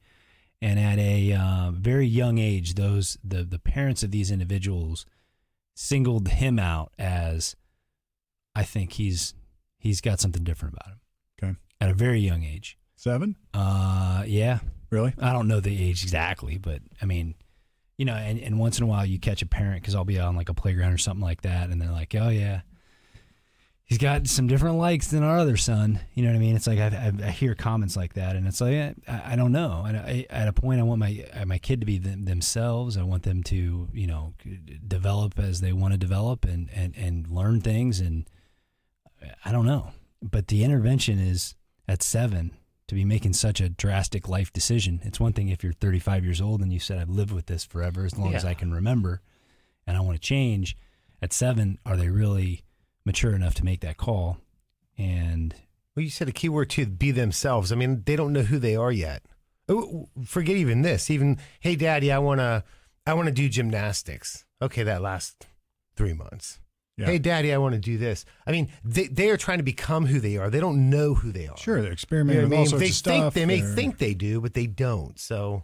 and 0.61 0.79
at 0.79 0.99
a 0.99 1.33
uh, 1.33 1.71
very 1.71 2.05
young 2.05 2.37
age, 2.37 2.75
those 2.75 3.17
the 3.23 3.43
the 3.43 3.57
parents 3.57 4.03
of 4.03 4.11
these 4.11 4.29
individuals 4.29 5.07
singled 5.77 6.27
him 6.27 6.57
out 6.57 6.91
as, 6.97 7.55
I 8.55 8.63
think 8.63 8.93
he's 8.93 9.35
he's 9.77 10.01
got 10.01 10.19
something 10.19 10.43
different 10.43 10.73
about 10.75 10.93
him. 10.93 10.99
Okay. 11.41 11.55
At 11.79 11.89
a 11.89 11.93
very 11.93 12.19
young 12.19 12.43
age. 12.43 12.77
seven. 12.95 13.35
Uh, 13.53 14.23
yeah, 14.25 14.59
Really? 14.89 15.13
I 15.19 15.33
don't 15.33 15.47
know 15.47 15.59
the 15.59 15.87
age 15.89 16.01
exactly, 16.03 16.57
but 16.57 16.81
I 17.01 17.05
mean, 17.05 17.35
you 17.97 18.05
know, 18.05 18.15
and, 18.15 18.39
and 18.39 18.57
once 18.57 18.77
in 18.79 18.83
a 18.85 18.87
while 18.87 19.05
you 19.05 19.19
catch 19.19 19.41
a 19.41 19.45
parent 19.45 19.81
because 19.81 19.93
I'll 19.95 20.05
be 20.05 20.19
on 20.19 20.35
like 20.35 20.49
a 20.49 20.53
playground 20.53 20.93
or 20.93 20.97
something 20.97 21.23
like 21.23 21.41
that, 21.41 21.69
and 21.69 21.79
they're 21.81 21.91
like, 21.91 22.15
oh 22.15 22.29
yeah, 22.29 22.61
he's 23.87 23.97
got 23.97 24.27
some 24.27 24.47
different 24.47 24.77
likes 24.77 25.07
than 25.07 25.23
our 25.23 25.39
other 25.39 25.57
son. 25.57 25.99
You 26.13 26.23
know 26.23 26.29
what 26.29 26.35
I 26.35 26.39
mean? 26.39 26.55
It's 26.55 26.67
like 26.67 26.79
I, 26.79 26.87
I, 26.87 27.27
I 27.27 27.31
hear 27.31 27.55
comments 27.55 27.97
like 27.97 28.13
that, 28.13 28.35
and 28.35 28.45
it's 28.45 28.61
like 28.61 28.73
eh, 28.73 28.93
I, 29.07 29.33
I 29.33 29.35
don't 29.35 29.51
know. 29.51 29.81
I, 29.83 29.89
I, 29.89 30.25
at 30.29 30.47
a 30.47 30.53
point, 30.53 30.79
I 30.79 30.83
want 30.83 30.99
my 30.99 31.25
my 31.45 31.57
kid 31.57 31.79
to 31.79 31.85
be 31.85 31.97
them, 31.97 32.25
themselves. 32.25 32.97
I 32.97 33.03
want 33.03 33.23
them 33.23 33.41
to 33.43 33.87
you 33.91 34.07
know 34.07 34.33
develop 34.87 35.39
as 35.39 35.61
they 35.61 35.73
want 35.73 35.93
to 35.93 35.97
develop 35.97 36.45
and 36.45 36.69
and 36.75 36.95
and 36.95 37.27
learn 37.27 37.61
things, 37.61 37.99
and 37.99 38.29
I 39.43 39.51
don't 39.51 39.65
know. 39.65 39.91
But 40.21 40.47
the 40.47 40.63
intervention 40.63 41.19
is 41.19 41.55
at 41.87 42.03
seven 42.03 42.51
to 42.87 42.95
be 42.95 43.05
making 43.05 43.33
such 43.33 43.59
a 43.59 43.69
drastic 43.69 44.29
life 44.29 44.53
decision. 44.53 45.01
It's 45.03 45.19
one 45.19 45.33
thing 45.33 45.49
if 45.49 45.63
you're 45.63 45.73
35 45.73 46.23
years 46.23 46.39
old 46.39 46.61
and 46.61 46.71
you 46.71 46.79
said, 46.79 46.99
I've 46.99 47.09
lived 47.09 47.33
with 47.33 47.47
this 47.47 47.65
forever 47.65 48.05
as 48.05 48.17
long 48.17 48.33
as 48.33 48.45
I 48.45 48.53
can 48.53 48.73
remember 48.73 49.21
and 49.85 49.97
I 49.97 49.99
want 49.99 50.15
to 50.15 50.21
change. 50.21 50.77
At 51.21 51.33
seven, 51.33 51.79
are 51.85 51.97
they 51.97 52.09
really 52.09 52.63
mature 53.07 53.33
enough 53.33 53.55
to 53.55 53.65
make 53.65 53.79
that 53.81 53.97
call? 53.97 54.37
And 54.97 55.55
Well, 55.95 56.03
you 56.03 56.09
said 56.11 56.27
a 56.29 56.31
key 56.31 56.49
word 56.49 56.69
too, 56.69 56.85
be 56.85 57.09
themselves. 57.11 57.71
I 57.71 57.75
mean, 57.75 58.03
they 58.05 58.15
don't 58.15 58.33
know 58.33 58.43
who 58.43 58.59
they 58.59 58.75
are 58.75 58.91
yet. 58.91 59.23
Oh, 59.69 60.09
Forget 60.25 60.55
even 60.55 60.81
this. 60.83 61.09
Even, 61.09 61.39
hey, 61.59 61.75
daddy, 61.75 62.11
I 62.11 62.19
want 62.19 62.39
to, 62.39 62.63
I 63.05 63.13
want 63.15 63.27
to 63.27 63.33
do 63.33 63.49
gymnastics. 63.49 64.45
Okay, 64.61 64.83
that 64.83 65.01
lasts 65.01 65.35
three 65.95 66.13
months. 66.13 66.59
Yeah. 66.97 67.05
Hey, 67.07 67.19
daddy, 67.19 67.53
I 67.53 67.57
want 67.59 67.73
to 67.75 67.79
do 67.79 67.97
this. 67.97 68.25
I 68.47 68.51
mean, 68.51 68.69
they, 68.83 69.05
they 69.07 69.29
are 69.29 69.37
trying 69.37 69.59
to 69.59 69.63
become 69.63 70.07
who 70.07 70.19
they 70.19 70.37
are. 70.37 70.49
They 70.49 70.59
don't 70.59 70.89
know 70.89 71.13
who 71.13 71.31
they 71.31 71.47
are. 71.47 71.57
Sure, 71.57 71.75
they're 71.75 71.83
You 71.83 71.89
know 71.89 71.93
experimenting 71.93 72.43
what 72.43 72.45
I 72.45 72.49
with 72.49 72.53
all 72.53 72.59
mean? 72.59 72.69
sorts 72.69 72.79
They 72.81 72.85
of 72.87 72.89
think 72.89 73.23
stuff. 73.25 73.33
they 73.35 73.45
may 73.45 73.61
They're- 73.61 73.75
think 73.75 73.97
they 73.99 74.13
do, 74.15 74.41
but 74.41 74.53
they 74.55 74.65
don't. 74.67 75.19
So 75.19 75.63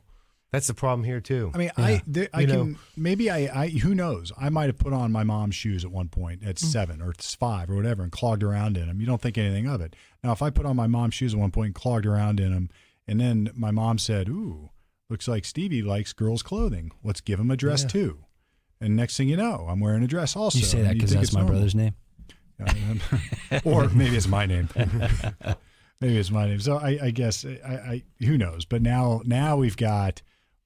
that's 0.54 0.68
the 0.68 0.74
problem 0.74 1.04
here 1.04 1.20
too. 1.20 1.52
I 1.54 1.58
mean, 1.58 1.72
Yeah. 1.78 1.84
I 1.86 2.02
there, 2.08 2.30
I 2.34 2.42
You 2.42 2.48
can 2.48 2.72
know. 2.72 2.78
maybe 2.96 3.30
I, 3.30 3.64
I 3.64 3.68
who 3.70 3.94
knows 3.94 4.32
I 4.40 4.50
might 4.50 4.68
have 4.68 4.78
put 4.78 4.94
on 4.94 5.12
my 5.12 5.24
mom's 5.26 5.56
shoes 5.56 5.84
at 5.84 5.92
one 5.92 6.08
point 6.08 6.44
at 6.44 6.56
mm. 6.56 6.60
seven 6.60 7.02
or 7.02 7.12
it's 7.12 7.36
five 7.36 7.70
or 7.70 7.76
whatever 7.76 8.04
and 8.04 8.12
clogged 8.12 8.44
around 8.44 8.78
in 8.78 8.88
them. 8.88 9.02
You 9.02 9.06
don't 9.08 9.20
think 9.22 9.38
anything 9.38 9.68
of 9.68 9.82
it. 9.82 9.96
Now, 10.24 10.32
if 10.32 10.42
I 10.42 10.50
put 10.52 10.66
on 10.66 10.76
my 10.78 10.88
mom's 10.88 11.16
shoes 11.16 11.34
at 11.34 11.40
one 11.40 11.52
point 11.52 11.66
and 11.68 11.76
clogged 11.76 12.06
around 12.06 12.40
in 12.40 12.54
them, 12.54 12.70
and 13.08 13.20
then 13.20 13.50
my 13.56 13.72
mom 13.72 13.98
said, 13.98 14.30
"Ooh, 14.30 14.70
looks 15.10 15.28
like 15.28 15.44
Stevie 15.44 15.82
likes 15.82 16.14
girls' 16.14 16.42
clothing. 16.44 16.92
Let's 17.04 17.20
give 17.20 17.40
him 17.40 17.52
a 17.52 17.58
dress 17.58 17.82
Yeah. 17.82 17.90
too." 17.90 18.20
And 18.80 18.96
next 18.96 19.18
thing 19.18 19.28
you 19.30 19.38
know, 19.38 19.66
I'm 19.70 19.80
wearing 19.80 20.04
a 20.04 20.08
dress 20.08 20.36
also. 20.36 20.60
you 20.60 20.66
say 20.66 20.82
that 20.84 20.94
because 20.94 21.12
that's 21.14 21.34
my 21.34 21.40
normal. 21.42 21.56
brother's 21.56 21.76
name. 21.76 21.96
or 23.66 23.90
maybe 23.90 24.16
it's 24.16 24.28
my 24.28 24.46
name. 24.46 24.70
maybe 26.00 26.18
it's 26.18 26.32
my 26.32 26.46
name. 26.48 26.60
So 26.60 26.78
I, 26.78 27.00
I 27.04 27.12
guess 27.12 27.46
I, 27.46 27.74
I 27.74 28.04
who 28.24 28.38
knows. 28.38 28.66
But 28.66 28.82
now 28.82 29.22
now 29.26 29.58
we've 29.58 29.78
got. 29.78 30.22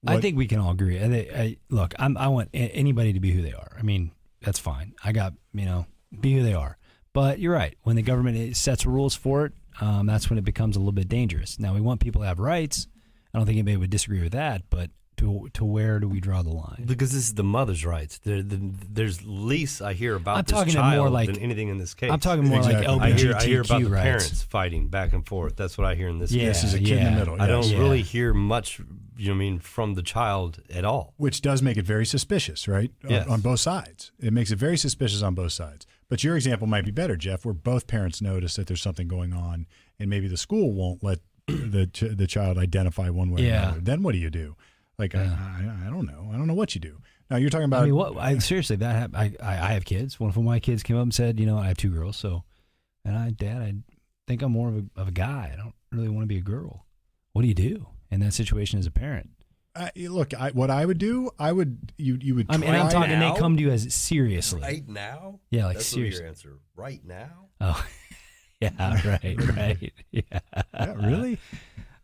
I 0.06 0.20
think 0.22 0.38
we 0.38 0.48
can 0.48 0.60
all 0.60 0.72
agree. 0.72 1.00
I, 1.00 1.06
I, 1.42 1.58
look, 1.70 1.94
I'm, 2.00 2.18
I 2.18 2.28
want 2.28 2.50
a- 2.54 2.58
anybody 2.58 3.14
to 3.14 3.20
be 3.20 3.32
who 3.32 3.42
they 3.42 3.54
are. 3.54 3.76
I 3.78 3.82
mean, 3.82 4.12
that's 4.42 4.60
fine. 4.60 4.94
I 5.04 5.12
got, 5.12 5.34
you 5.54 5.66
know, 5.66 5.86
be 6.20 6.34
who 6.36 6.44
they 6.44 6.54
are. 6.54 6.78
But 7.14 7.40
you're 7.40 7.54
right. 7.54 7.76
When 7.84 7.96
the 7.96 8.04
government 8.04 8.56
sets 8.56 8.86
rules 8.86 9.16
for 9.16 9.46
it, 9.46 9.54
um, 9.82 10.06
that's 10.06 10.30
when 10.30 10.38
it 10.38 10.46
becomes 10.46 10.76
a 10.76 10.80
little 10.80 10.92
bit 10.92 11.08
dangerous. 11.10 11.60
Now, 11.60 11.74
we 11.74 11.82
want 11.82 12.00
people 12.00 12.22
to 12.22 12.28
have 12.28 12.40
rights. 12.40 12.88
I 13.34 13.38
don't 13.40 13.46
think 13.46 13.56
anybody 13.58 13.78
would 13.78 13.90
disagree 13.90 14.22
with 14.22 14.34
that. 14.34 14.64
But 14.70 14.92
to 15.18 15.50
to 15.54 15.66
where 15.66 16.00
do 16.00 16.08
we 16.08 16.20
draw 16.20 16.44
the 16.44 16.52
line? 16.52 16.84
Because 16.86 17.12
this 17.12 17.24
is 17.28 17.34
the 17.34 17.44
mother's 17.44 17.84
rights. 17.84 18.20
There, 18.20 18.44
the, 18.44 18.60
there's 18.88 19.26
least 19.26 19.82
I 19.82 19.94
hear 19.94 20.16
about 20.16 20.38
I'm 20.38 20.44
this 20.44 20.52
talking 20.52 20.74
child 20.74 20.98
more 21.00 21.10
like- 21.10 21.28
than 21.34 21.40
anything 21.40 21.70
in 21.70 21.80
this 21.80 21.96
case. 21.96 22.12
I'm 22.12 22.20
talking 22.20 22.46
more 22.48 22.60
Exactly. 22.60 22.88
like 22.88 23.02
I 23.02 23.12
hear, 23.18 23.36
I 23.36 23.44
hear 23.44 23.62
about 23.62 23.82
the 23.82 23.90
rights. 23.90 24.04
parents 24.04 24.44
fighting 24.44 24.88
back 24.90 25.14
and 25.14 25.26
forth. 25.26 25.56
That's 25.56 25.76
what 25.78 25.86
I 25.88 25.96
hear 25.96 26.08
in 26.08 26.20
this 26.20 26.32
Yeah, 26.32 26.46
case. 26.50 26.62
This 26.62 26.74
is 26.74 26.74
a 26.76 26.80
kid 26.80 26.90
in 27.00 27.04
the 27.06 27.10
yeah. 27.12 27.16
middle. 27.18 27.42
I 27.42 27.48
don't. 27.48 27.66
Yeah. 27.68 27.80
really 27.80 28.04
hear 28.04 28.32
much, 28.34 28.80
you 29.18 29.28
know, 29.28 29.32
what 29.34 29.36
I 29.36 29.40
mean, 29.40 29.60
from 29.60 29.94
the 29.96 30.02
child 30.04 30.62
at 30.70 30.86
all. 30.86 31.14
which 31.18 31.42
does 31.42 31.62
make 31.62 31.78
it 31.78 31.86
very 31.86 32.06
suspicious, 32.06 32.68
right? 32.68 32.92
On- 33.04 33.10
Yes. 33.10 33.28
On, 33.28 33.42
both 33.42 33.60
sides, 33.60 34.12
it 34.20 34.32
makes 34.34 34.52
it 34.52 34.58
very 34.58 34.78
suspicious 34.78 35.22
on 35.22 35.34
both 35.36 35.52
sides. 35.52 35.86
But 36.10 36.24
your 36.24 36.36
example 36.36 36.68
might 36.68 36.86
be 36.86 36.92
better, 36.92 37.16
Jeff, 37.18 37.44
where 37.46 37.54
both 37.54 37.88
parents 37.88 38.22
notice 38.22 38.56
that 38.56 38.68
there's 38.68 38.82
something 38.82 39.08
going 39.08 39.34
on, 39.34 39.68
and 40.00 40.10
maybe 40.10 40.28
the 40.28 40.38
school 40.38 40.74
won't 40.74 41.04
let 41.04 41.20
the 41.48 41.88
ch- 41.88 42.16
the 42.16 42.28
child 42.28 42.58
identify 42.58 43.10
one 43.10 43.32
way 43.32 43.42
or 43.42 43.46
Yeah. 43.46 43.64
another. 43.64 43.82
Then 43.82 44.04
what 44.04 44.14
do 44.14 44.18
you 44.20 44.30
do? 44.30 44.56
Like 44.98 45.14
I, 45.16 45.24
I, 45.24 45.88
I 45.88 45.90
don't 45.90 46.06
know. 46.08 46.30
I 46.34 46.38
don't 46.38 46.48
know 46.48 46.54
what 46.56 46.74
you 46.76 46.82
do. 46.82 46.98
Now 47.30 47.38
you're 47.38 47.50
talking 47.50 47.66
about. 47.66 47.84
I 47.84 47.86
mean, 47.86 47.96
what? 47.96 48.18
I 48.18 48.38
seriously 48.40 48.78
that 48.78 48.96
hap- 48.96 49.16
I, 49.16 49.34
I 49.44 49.52
I 49.70 49.72
have 49.74 49.84
kids. 49.86 50.20
One 50.20 50.30
of 50.30 50.38
my 50.38 50.60
kids 50.60 50.82
came 50.82 50.96
up 50.98 51.04
and 51.04 51.14
said, 51.14 51.40
you 51.40 51.46
know, 51.46 51.58
I 51.58 51.68
have 51.68 51.78
two 51.78 51.90
girls. 51.92 52.16
So, 52.18 52.44
and 53.06 53.16
I, 53.18 53.30
Dad, 53.32 53.62
I 53.62 53.74
think 54.28 54.42
I'm 54.42 54.52
more 54.54 54.70
of 54.70 54.76
a 54.78 55.02
of 55.02 55.08
a 55.10 55.12
guy. 55.12 55.52
I 55.54 55.56
don't 55.58 55.76
really 55.92 56.10
want 56.10 56.24
to 56.24 56.28
be 56.28 56.38
a 56.38 56.42
girl. 56.42 56.86
What 57.34 57.42
do 57.44 57.48
you 57.48 57.54
do 57.54 57.86
in 58.12 58.20
that 58.22 58.34
situation 58.34 58.80
as 58.80 58.86
a 58.86 58.92
parent? 58.92 59.30
I, 59.76 59.92
look, 59.96 60.34
I, 60.34 60.50
what 60.52 60.72
I 60.72 60.86
would 60.86 60.98
do, 60.98 61.30
I 61.38 61.52
would 61.52 61.92
you 61.98 62.18
you 62.20 62.36
would. 62.36 62.48
I 62.50 62.58
mean, 62.58 62.70
and 62.70 62.78
I'm 62.78 62.90
talking. 62.90 63.20
now? 63.20 63.34
They 63.34 63.40
come 63.40 63.58
to 63.58 63.62
you 63.62 63.70
as 63.70 63.94
seriously. 63.94 64.62
Right 64.62 64.88
now? 64.88 65.40
Yeah, 65.52 65.66
like 65.66 65.76
That's 65.78 65.86
seriously. 65.86 66.22
your 66.22 66.30
answer. 66.30 66.58
Right 66.76 67.02
now? 67.06 67.50
Oh, 67.62 67.86
yeah, 68.60 68.72
right, 69.06 69.56
right, 69.56 69.94
yeah. 70.12 70.22
Yeah, 70.74 70.94
really? 70.96 71.38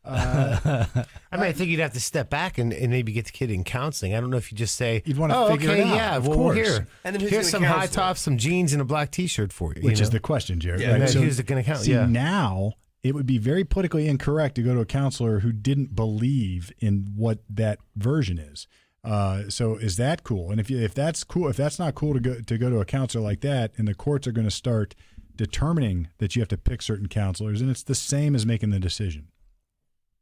Uh, 0.06 0.86
I 1.32 1.38
mean, 1.38 1.46
I 1.46 1.52
think 1.54 1.70
you'd 1.70 1.80
have 1.80 1.94
to 1.94 2.00
step 2.00 2.30
back 2.30 2.58
and, 2.58 2.74
and 2.74 2.92
maybe 2.92 3.12
get 3.14 3.26
the 3.26 3.32
kid 3.32 3.50
in 3.50 3.64
counseling. 3.64 4.14
I 4.14 4.20
don't 4.20 4.30
know 4.30 4.38
if 4.38 4.52
you 4.52 4.58
just 4.58 4.76
say, 4.76 5.02
You'd 5.06 5.18
wanna 5.18 5.36
oh, 5.36 5.52
figure 5.52 5.72
it 5.72 5.80
okay, 5.80 5.90
out, 5.90 5.96
yeah, 5.96 6.16
of 6.18 6.28
well, 6.28 6.38
course. 6.38 6.56
here, 6.56 6.88
And 7.04 7.16
then 7.16 7.22
who's 7.22 7.30
here's 7.30 7.50
some 7.50 7.64
high 7.64 7.88
counsel? 7.88 7.96
tops, 7.96 8.22
some 8.22 8.38
jeans, 8.38 8.74
and 8.74 8.82
a 8.82 8.86
black 8.86 9.12
T-shirt 9.12 9.54
for 9.54 9.74
you. 9.74 9.82
you 9.82 9.88
which 9.88 10.02
is 10.02 10.10
the 10.10 10.20
question, 10.20 10.60
Jared. 10.60 10.82
Yeah. 10.82 10.88
right? 10.88 10.94
And 10.96 11.02
then 11.04 11.10
So- 11.10 11.22
who's 11.22 11.40
it 11.40 11.46
going 11.46 11.64
to 11.64 11.66
count? 11.68 11.84
See, 11.84 11.94
yeah. 11.94 12.06
now 12.06 12.74
it 13.04 13.14
would 13.14 13.26
be 13.26 13.38
very 13.38 13.64
politically 13.66 14.08
incorrect 14.08 14.56
to 14.56 14.64
go 14.64 14.74
to 14.74 14.80
a 14.80 14.86
counselor 14.86 15.42
who 15.42 15.52
didn't 15.52 15.96
believe 15.96 16.72
in 16.80 17.12
what 17.16 17.40
that 17.50 17.80
version 17.98 18.40
is. 18.40 18.66
Uh, 19.04 19.50
so 19.50 19.76
is 19.76 19.98
that 19.98 20.24
cool? 20.24 20.50
And 20.50 20.62
if 20.62 20.70
you, 20.70 20.80
if 20.80 20.94
that's 20.94 21.26
cool, 21.26 21.50
if 21.50 21.58
that's 21.58 21.78
not 21.78 21.94
cool 21.94 22.14
to 22.14 22.22
go 22.22 22.40
to 22.40 22.58
go 22.58 22.70
to 22.70 22.80
a 22.80 22.86
counselor 22.86 23.22
like 23.22 23.42
that, 23.42 23.74
and 23.78 23.86
the 23.86 23.94
courts 23.94 24.26
are 24.28 24.32
going 24.32 24.48
to 24.48 24.52
start 24.52 24.96
determining 25.36 26.08
that 26.20 26.36
you 26.36 26.42
have 26.42 26.50
to 26.50 26.58
pick 26.58 26.82
certain 26.82 27.08
counselors, 27.08 27.60
and 27.60 27.70
it's 27.70 27.84
the 27.84 27.96
same 27.96 28.34
as 28.34 28.46
making 28.46 28.70
the 28.70 28.80
decision. 28.80 29.28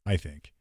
I 0.03 0.17
think. 0.17 0.51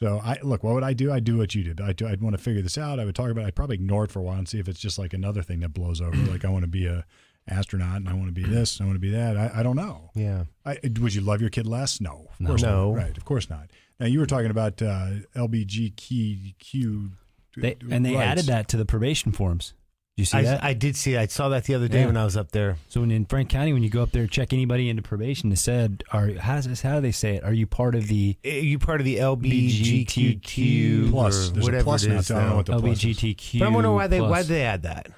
So 0.00 0.20
I 0.24 0.38
look. 0.42 0.64
What 0.64 0.74
would 0.74 0.82
I 0.82 0.92
do? 0.92 1.12
I'd 1.12 1.22
do 1.22 1.38
what 1.38 1.54
you 1.54 1.62
did. 1.62 1.80
I 1.80 1.94
I'd 2.06 2.20
want 2.20 2.36
to 2.36 2.42
figure 2.42 2.62
this 2.62 2.76
out. 2.76 2.98
I 2.98 3.04
would 3.04 3.14
talk 3.14 3.30
about. 3.30 3.44
it. 3.44 3.46
I'd 3.46 3.54
probably 3.54 3.76
ignore 3.76 4.04
it 4.04 4.10
for 4.10 4.18
a 4.18 4.22
while 4.22 4.38
and 4.38 4.48
see 4.48 4.58
if 4.58 4.66
it's 4.66 4.80
just 4.80 4.98
like 4.98 5.14
another 5.14 5.42
thing 5.42 5.60
that 5.60 5.72
blows 5.72 6.00
over. 6.00 6.16
like 6.30 6.44
I 6.44 6.48
want 6.48 6.64
to 6.64 6.68
be 6.68 6.86
a 6.86 7.06
astronaut 7.48 7.96
and 7.96 8.08
I 8.08 8.14
want 8.14 8.26
to 8.26 8.32
be 8.32 8.44
mm. 8.44 8.50
this. 8.50 8.78
And 8.78 8.84
I 8.84 8.86
want 8.88 8.96
to 8.96 9.00
be 9.00 9.10
that. 9.10 9.36
I, 9.36 9.50
I 9.56 9.62
don't 9.62 9.76
know. 9.76 10.10
Yeah. 10.14 10.44
I, 10.64 10.78
would 11.00 11.14
you 11.14 11.20
love 11.20 11.40
your 11.40 11.50
kid 11.50 11.66
less? 11.66 12.00
No, 12.00 12.26
of 12.30 12.40
No. 12.40 12.48
course 12.50 12.62
No. 12.62 12.92
not. 12.94 13.02
Right, 13.02 13.16
of 13.16 13.24
course 13.24 13.48
not. 13.50 13.70
Now 13.98 14.06
you 14.06 14.18
were 14.18 14.26
talking 14.26 14.50
about 14.50 14.82
uh, 14.82 15.08
LBGQ. 15.34 17.06
Uh, 17.06 17.60
they, 17.60 17.76
and 17.90 18.04
they 18.04 18.14
rights. 18.14 18.26
added 18.26 18.44
that 18.46 18.68
to 18.68 18.76
the 18.76 18.84
probation 18.84 19.32
forms. 19.32 19.72
Did 20.16 20.22
you 20.22 20.26
see 20.26 20.38
I, 20.38 20.42
that? 20.42 20.64
I 20.64 20.72
did 20.72 20.96
see. 20.96 21.16
I 21.16 21.26
saw 21.26 21.50
that 21.50 21.64
the 21.64 21.74
other 21.74 21.88
day 21.88 22.00
Yeah. 22.00 22.06
when 22.06 22.16
I 22.16 22.24
was 22.24 22.38
up 22.38 22.50
there. 22.52 22.78
so 22.88 23.00
when 23.02 23.10
in 23.10 23.26
Frank 23.26 23.50
County, 23.50 23.74
when 23.74 23.82
you 23.82 23.90
go 23.90 24.02
up 24.02 24.12
there 24.12 24.26
check 24.26 24.54
anybody 24.54 24.88
into 24.88 25.02
probation, 25.02 25.52
it 25.52 25.58
said, 25.58 26.04
"Are 26.10 26.32
how 26.38 26.54
does 26.56 26.66
this? 26.66 26.80
How 26.80 26.94
do 26.94 27.00
they 27.02 27.12
say 27.12 27.36
it? 27.36 27.44
Are 27.44 27.52
you 27.52 27.66
part 27.66 27.94
of 27.94 28.08
the 28.08 28.34
Are 28.42 28.48
you 28.48 28.78
part 28.78 29.00
of 29.00 29.04
the 29.04 29.18
LBGTQ 29.18 31.10
Plus. 31.10 31.50
or 31.50 31.52
There's 31.52 31.64
a 31.64 31.66
whatever 31.66 31.84
plus 31.84 32.04
it 32.04 32.08
now. 32.08 32.18
I 32.18 32.22
don't 32.22 32.48
know 32.50 32.56
what 32.56 32.66
the 32.66 32.78
plus 32.78 33.04
is. 33.04 33.58
But 33.58 33.66
I 33.66 33.68
wonder 33.68 33.92
why 33.92 34.06
they 34.06 34.20
why 34.22 34.28
plus? 34.28 34.46
did 34.46 34.54
they 34.54 34.64
add 34.64 34.82
that. 34.84 35.08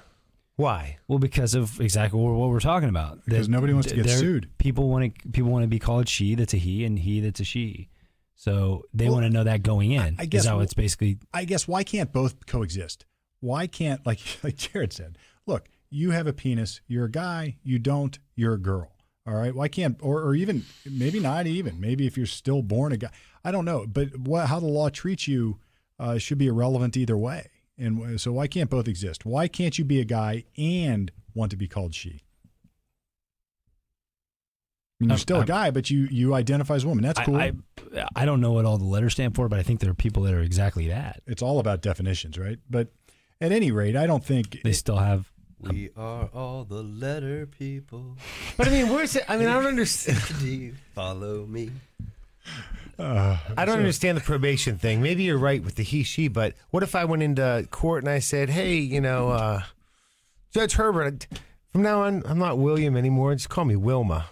Why? 0.59 0.97
Well, 1.07 1.19
because 1.19 1.55
of 1.55 1.79
exactly 1.79 2.19
what 2.19 2.49
we're 2.49 2.59
talking 2.59 2.89
about. 2.89 3.23
Because 3.23 3.47
That 3.47 3.51
nobody 3.51 3.71
wants 3.71 3.87
to 3.87 3.95
get 3.95 4.09
sued. 4.09 4.49
People 4.57 4.89
want 4.89 5.15
to 5.15 5.29
people 5.29 5.51
want 5.51 5.63
to 5.63 5.69
be 5.69 5.79
called 5.79 6.09
she 6.09 6.35
that's 6.35 6.53
a 6.53 6.57
he 6.57 6.83
and 6.83 6.99
he 6.99 7.21
that's 7.21 7.39
a 7.39 7.45
she. 7.45 7.87
So 8.35 8.83
they 8.93 9.05
Well, 9.05 9.13
want 9.13 9.25
to 9.25 9.29
know 9.29 9.45
that 9.45 9.63
going 9.63 9.93
in. 9.93 10.17
I 10.19 10.25
guess 10.25 10.41
is 10.41 10.47
how 10.47 10.59
it's 10.59 10.73
basically. 10.73 11.17
I 11.33 11.45
guess 11.45 11.65
why 11.65 11.85
can't 11.85 12.11
both 12.11 12.45
coexist? 12.45 13.05
Why 13.39 13.67
can't 13.67 14.05
like 14.05 14.19
like 14.43 14.57
Jared 14.57 14.91
said? 14.91 15.17
Look, 15.47 15.69
you 15.89 16.11
have 16.11 16.27
a 16.27 16.33
penis. 16.33 16.81
You're 16.89 17.05
a 17.05 17.11
guy. 17.11 17.55
You 17.63 17.79
don't. 17.79 18.19
You're 18.35 18.55
a 18.55 18.59
girl. 18.59 18.91
All 19.25 19.35
right. 19.35 19.55
Why 19.55 19.69
can't 19.69 19.95
or 20.01 20.21
or 20.21 20.35
even 20.35 20.65
maybe 20.85 21.21
not 21.21 21.47
even 21.47 21.79
maybe 21.79 22.05
if 22.05 22.17
you're 22.17 22.25
still 22.25 22.63
born 22.63 22.91
a 22.91 22.97
guy. 22.97 23.11
I 23.45 23.51
don't 23.51 23.63
know. 23.63 23.85
But 23.87 24.17
what 24.17 24.47
how 24.47 24.59
the 24.59 24.67
law 24.67 24.89
treats 24.89 25.25
you 25.25 25.61
uh, 25.97 26.17
should 26.17 26.37
be 26.37 26.47
irrelevant 26.47 26.97
either 26.97 27.17
way. 27.17 27.47
And 27.79 28.19
so 28.19 28.33
why 28.33 28.47
can't 28.47 28.69
both 28.69 28.87
exist? 28.87 29.25
Why 29.25 29.47
can't 29.47 29.77
you 29.79 29.85
be 29.85 29.99
a 30.01 30.05
guy 30.05 30.43
and 30.57 31.11
want 31.33 31.51
to 31.51 31.57
be 31.57 31.67
called 31.67 31.95
she? 31.95 32.09
I 34.99 35.03
mean, 35.03 35.09
you're 35.09 35.13
Um, 35.13 35.19
still 35.19 35.37
a 35.37 35.41
um, 35.41 35.45
guy, 35.45 35.71
but 35.71 35.89
you 35.89 36.07
you 36.11 36.33
identify 36.33 36.75
as 36.75 36.83
a 36.83 36.87
woman. 36.87 37.03
That's 37.03 37.19
cool. 37.21 37.37
I, 37.37 37.53
I 37.95 38.05
I 38.17 38.25
don't 38.25 38.41
know 38.41 38.51
what 38.51 38.65
all 38.65 38.77
the 38.77 38.83
letters 38.85 39.13
stand 39.13 39.33
for, 39.33 39.47
but 39.47 39.57
I 39.57 39.63
think 39.63 39.79
there 39.79 39.89
are 39.89 39.93
people 39.95 40.23
that 40.23 40.33
are 40.33 40.41
exactly 40.41 40.89
that. 40.89 41.21
it's 41.25 41.41
all 41.41 41.59
about 41.59 41.81
definitions, 41.81 42.37
right? 42.37 42.59
But 42.69 42.89
at 43.39 43.53
any 43.53 43.71
rate, 43.71 43.95
I 43.95 44.05
don't 44.07 44.23
think 44.23 44.61
They 44.63 44.73
still 44.73 44.97
have. 44.97 45.31
We 45.61 45.89
are 45.95 46.29
all 46.33 46.63
the 46.65 46.83
letter 46.83 47.45
people. 47.45 48.17
But 48.57 48.67
I 48.67 48.71
mean, 48.71 48.89
where's 48.89 49.15
it? 49.15 49.23
I 49.27 49.37
mean, 49.37 49.47
I 49.47 49.53
don't 49.53 49.65
understand. 49.67 50.21
Do 50.39 50.47
you 50.47 50.75
follow 50.95 51.45
me. 51.45 51.71
Uh, 52.97 53.37
I 53.57 53.65
don't 53.65 53.77
understand 53.77 54.17
the 54.17 54.21
probation 54.21 54.77
thing. 54.77 55.01
Maybe 55.01 55.23
you're 55.23 55.37
right 55.37 55.63
with 55.63 55.75
the 55.75 55.83
he 55.83 56.03
she, 56.03 56.27
but 56.27 56.53
what 56.71 56.83
if 56.83 56.95
I 56.95 57.05
went 57.05 57.23
into 57.23 57.67
court 57.71 58.03
and 58.03 58.11
I 58.11 58.19
said, 58.19 58.49
"Hey, 58.49 58.75
you 58.75 58.99
know, 59.01 59.29
uh, 59.29 59.61
Judge 60.53 60.73
Herbert, 60.73 61.27
from 61.71 61.81
now 61.81 62.01
on, 62.03 62.23
I'm 62.25 62.39
not 62.39 62.57
William 62.57 62.97
anymore. 62.97 63.33
Just 63.35 63.49
call 63.49 63.65
me 63.65 63.75
Wilma. 63.75 64.25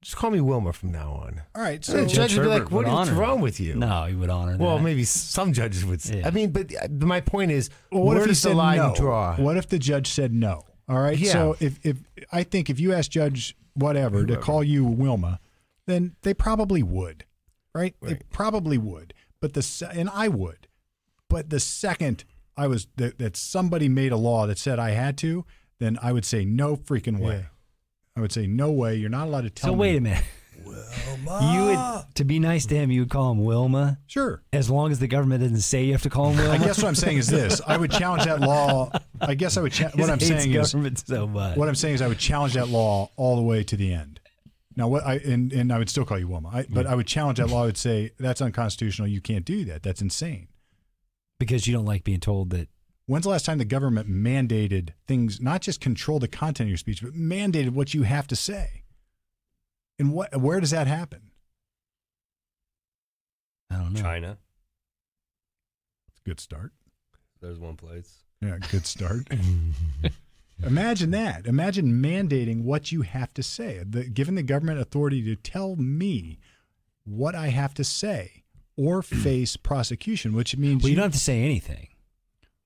Just 0.00 0.16
call 0.16 0.30
me 0.30 0.40
Wilma 0.40 0.72
from 0.72 0.90
now 0.92 1.12
on." 1.12 1.42
all 1.54 1.60
right. 1.62 1.84
So 1.84 1.92
So 1.94 2.00
the 2.02 2.06
judge 2.06 2.34
would 2.36 2.44
be 2.44 2.48
like, 2.48 2.70
"What 2.70 2.86
would 2.86 3.02
is 3.02 3.10
wrong 3.10 3.36
that. 3.38 3.42
with 3.42 3.60
you?" 3.60 3.74
No, 3.74 4.04
he 4.04 4.14
would 4.14 4.30
honor 4.30 4.56
Well, 4.56 4.76
that. 4.78 4.82
maybe 4.84 5.04
some 5.04 5.52
judges 5.52 5.84
would. 5.84 6.00
Say. 6.00 6.20
Yeah. 6.20 6.28
I 6.28 6.30
mean, 6.30 6.50
but 6.50 6.72
uh, 6.74 6.88
my 7.04 7.20
point 7.20 7.50
is, 7.50 7.68
Well, 7.92 8.04
what 8.04 8.14
where 8.14 8.16
if 8.18 8.24
he 8.24 8.28
does 8.30 8.42
the 8.42 8.48
said 8.50 8.56
line 8.56 8.78
no? 8.78 8.94
draw? 8.94 9.36
What 9.36 9.56
if 9.58 9.68
the 9.68 9.78
judge 9.78 10.06
said 10.06 10.32
no? 10.32 10.64
All 10.88 11.00
right. 11.00 11.18
Yeah. 11.18 11.32
So 11.32 11.56
if 11.60 11.78
if 11.84 11.98
I 12.32 12.42
think 12.44 12.70
if 12.70 12.80
you 12.80 12.94
ask 12.94 13.10
Judge 13.10 13.54
whatever 13.74 14.24
to 14.24 14.36
call 14.38 14.64
you 14.64 14.84
Wilma, 14.84 15.40
then 15.86 16.14
they 16.22 16.32
probably 16.32 16.82
would, 16.82 17.24
right? 17.78 17.94
They 18.02 18.08
Right. 18.14 18.30
probably 18.30 18.78
would. 18.78 19.14
But 19.40 19.54
the 19.54 19.90
and 19.94 20.10
I 20.12 20.28
would, 20.28 20.66
but 21.30 21.50
the 21.50 21.60
second 21.60 22.24
I 22.56 22.66
was 22.66 22.88
that, 22.96 23.18
that 23.18 23.36
somebody 23.36 23.88
made 23.88 24.10
a 24.12 24.16
law 24.16 24.46
that 24.48 24.58
said 24.58 24.78
I 24.78 24.90
had 24.90 25.16
to, 25.18 25.44
then 25.78 25.96
I 26.02 26.12
would 26.12 26.24
say 26.24 26.44
no 26.44 26.76
freaking 26.76 27.20
way. 27.20 27.36
Yeah. 27.36 27.46
I 28.16 28.20
would 28.20 28.32
say 28.32 28.48
no 28.48 28.72
way. 28.72 28.96
You're 28.96 29.10
not 29.10 29.28
allowed 29.28 29.42
to 29.42 29.50
tell 29.50 29.70
so 29.70 29.74
me. 29.76 29.80
wait 29.80 29.96
a 29.96 30.00
minute. 30.00 30.24
Wilma. 30.64 31.38
You 31.52 31.64
would 31.66 32.14
to 32.16 32.24
be 32.24 32.38
nice 32.40 32.66
to 32.66 32.74
him. 32.74 32.90
You 32.90 33.02
would 33.02 33.10
call 33.10 33.30
him 33.30 33.44
Wilma, 33.44 33.98
Sure. 34.06 34.42
as 34.52 34.68
long 34.68 34.90
as 34.90 34.98
the 34.98 35.06
government 35.06 35.42
doesn't 35.42 35.58
say 35.60 35.84
you 35.84 35.92
have 35.92 36.02
to 36.02 36.10
call 36.10 36.30
him 36.30 36.36
Wilma. 36.38 36.54
I 36.54 36.58
guess 36.58 36.78
what 36.82 36.88
I'm 36.88 36.94
saying 36.96 37.18
is 37.18 37.28
this: 37.28 37.60
I 37.66 37.76
would 37.76 37.90
challenge 37.92 38.24
that 38.24 38.40
law. 38.40 38.90
I 39.20 39.34
guess 39.34 39.56
I 39.56 39.60
would. 39.62 39.72
Cha- 39.72 39.90
what 39.94 40.10
I'm 40.10 40.18
saying 40.20 40.52
is, 40.52 40.70
so 41.06 41.26
much. 41.28 41.56
What 41.56 41.68
I'm 41.68 41.74
saying 41.76 41.94
is, 41.96 42.02
I 42.02 42.08
would 42.08 42.18
challenge 42.18 42.54
that 42.54 42.68
law 42.68 43.10
all 43.16 43.36
the 43.36 43.42
way 43.42 43.62
to 43.64 43.76
the 43.76 43.92
end. 43.92 44.20
Now, 44.78 44.86
what 44.86 45.04
I 45.04 45.14
and, 45.16 45.52
and 45.52 45.72
I 45.72 45.78
would 45.78 45.90
still 45.90 46.04
call 46.04 46.20
you 46.20 46.28
Wilma, 46.28 46.50
I, 46.50 46.66
but 46.70 46.86
I 46.86 46.94
would 46.94 47.08
challenge 47.08 47.38
that 47.38 47.48
law. 47.48 47.64
I 47.64 47.66
would 47.66 47.76
say 47.76 48.12
that's 48.20 48.40
unconstitutional. 48.40 49.08
You 49.08 49.20
can't 49.20 49.44
do 49.44 49.64
that. 49.64 49.82
That's 49.82 50.00
insane. 50.00 50.46
because 51.40 51.66
you 51.66 51.72
don't 51.72 51.84
like 51.84 52.04
being 52.04 52.20
told 52.20 52.50
that. 52.50 52.68
When's 53.06 53.24
the 53.24 53.30
last 53.30 53.44
time 53.44 53.58
the 53.58 53.64
government 53.64 54.08
mandated 54.08 54.90
things, 55.08 55.40
not 55.40 55.62
just 55.62 55.80
control 55.80 56.20
the 56.20 56.28
content 56.28 56.66
of 56.66 56.68
your 56.68 56.76
speech, 56.76 57.02
but 57.02 57.12
mandated 57.14 57.70
what 57.70 57.92
you 57.92 58.02
have 58.04 58.28
to 58.28 58.36
say? 58.36 58.84
And 59.98 60.12
what, 60.12 60.36
where 60.36 60.60
does 60.60 60.70
that 60.70 60.86
happen? 60.86 61.30
I 63.70 63.76
don't 63.78 63.94
know. 63.94 64.00
China. 64.00 64.38
Good 66.24 66.38
start. 66.38 66.72
There's 67.40 67.58
one 67.58 67.76
place. 67.76 68.18
Yeah, 68.40 68.58
good 68.70 68.86
start. 68.86 69.26
Imagine 70.64 71.10
that. 71.12 71.46
Imagine 71.46 72.02
mandating 72.02 72.62
what 72.62 72.90
you 72.90 73.02
have 73.02 73.32
to 73.34 73.42
say, 73.42 73.82
the, 73.88 74.04
giving 74.04 74.34
the 74.34 74.42
government 74.42 74.80
authority 74.80 75.22
to 75.22 75.36
tell 75.36 75.76
me 75.76 76.38
what 77.04 77.34
I 77.34 77.48
have 77.48 77.74
to 77.74 77.84
say 77.84 78.42
or 78.76 79.02
face 79.02 79.56
prosecution, 79.56 80.32
which 80.32 80.56
means 80.56 80.82
Well, 80.82 80.90
you 80.90 80.96
don't 80.96 81.04
have 81.04 81.12
to 81.12 81.18
say 81.18 81.42
anything. 81.42 81.88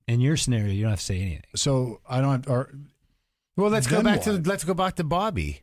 In 0.07 0.19
your 0.19 0.35
scenario, 0.35 0.73
you 0.73 0.81
don't 0.81 0.91
have 0.91 0.99
to 0.99 1.05
say 1.05 1.19
anything. 1.21 1.43
So 1.55 2.01
I 2.09 2.19
don't. 2.19 2.45
Have, 2.45 2.49
or 2.49 2.73
Well, 3.55 3.69
let's 3.69 3.87
go 3.87 4.01
back 4.03 4.25
what? 4.25 4.43
to 4.43 4.49
let's 4.49 4.63
go 4.63 4.73
back 4.73 4.95
to 4.95 5.03
Bobby. 5.03 5.61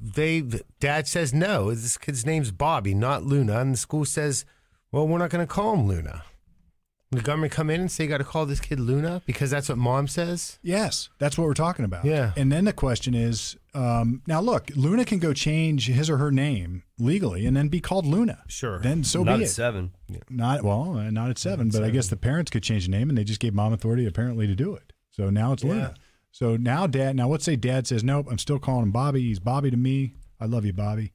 They 0.00 0.42
dad 0.78 1.08
says 1.08 1.34
no. 1.34 1.70
This 1.70 1.98
kid's 1.98 2.24
name's 2.24 2.52
Bobby, 2.52 2.94
not 2.94 3.24
Luna, 3.24 3.58
and 3.58 3.72
the 3.72 3.78
school 3.78 4.04
says, 4.04 4.44
"Well, 4.92 5.08
we're 5.08 5.18
not 5.18 5.30
going 5.30 5.44
to 5.44 5.52
call 5.52 5.74
him 5.74 5.88
Luna." 5.88 6.22
The 7.12 7.20
government 7.22 7.52
come 7.52 7.70
in 7.70 7.80
and 7.80 7.90
say, 7.90 8.04
"You 8.04 8.10
got 8.10 8.18
to 8.18 8.24
call 8.24 8.46
this 8.46 8.58
kid 8.58 8.80
Luna 8.80 9.22
because 9.26 9.48
that's 9.50 9.68
what 9.68 9.78
mom 9.78 10.08
says." 10.08 10.58
yes, 10.62 11.08
that's 11.18 11.38
what 11.38 11.44
we're 11.44 11.54
talking 11.54 11.84
about. 11.84 12.04
Yeah. 12.04 12.32
And 12.36 12.50
then 12.50 12.64
the 12.64 12.72
question 12.72 13.14
is, 13.14 13.56
um, 13.74 14.22
now 14.26 14.40
look, 14.40 14.70
Luna 14.74 15.04
can 15.04 15.20
go 15.20 15.32
change 15.32 15.86
his 15.86 16.10
or 16.10 16.16
her 16.16 16.32
name 16.32 16.82
legally 16.98 17.46
and 17.46 17.56
then 17.56 17.68
be 17.68 17.80
called 17.80 18.06
Luna. 18.06 18.42
Sure. 18.48 18.80
Then 18.80 19.04
so 19.04 19.22
Not 19.22 19.36
be 19.38 19.44
at 19.44 19.48
it. 19.48 19.52
seven. 19.52 19.92
Not 20.28 20.64
well, 20.64 20.98
uh, 20.98 21.10
not 21.10 21.30
at 21.30 21.38
seven, 21.38 21.68
but 21.70 21.84
I 21.84 21.90
guess 21.90 22.08
the 22.08 22.16
parents 22.16 22.50
could 22.50 22.64
change 22.64 22.86
the 22.86 22.90
name, 22.90 23.08
and 23.08 23.16
they 23.16 23.24
just 23.24 23.40
gave 23.40 23.54
mom 23.54 23.72
authority 23.72 24.04
apparently 24.04 24.46
to 24.48 24.56
do 24.56 24.74
it. 24.74 24.92
So 25.10 25.30
now 25.30 25.52
it's 25.52 25.62
Luna. 25.62 25.94
So 26.32 26.56
now 26.56 26.86
dad. 26.88 27.14
Now 27.16 27.28
let's 27.28 27.44
say 27.44 27.54
dad 27.56 27.86
says 27.86 28.02
nope. 28.02 28.26
I'm 28.30 28.38
still 28.38 28.58
calling 28.58 28.82
him 28.82 28.90
Bobby. 28.92 29.20
He's 29.22 29.38
Bobby 29.38 29.70
to 29.70 29.76
me. 29.76 30.14
I 30.40 30.46
love 30.46 30.64
you, 30.66 30.72
Bobby. 30.72 31.12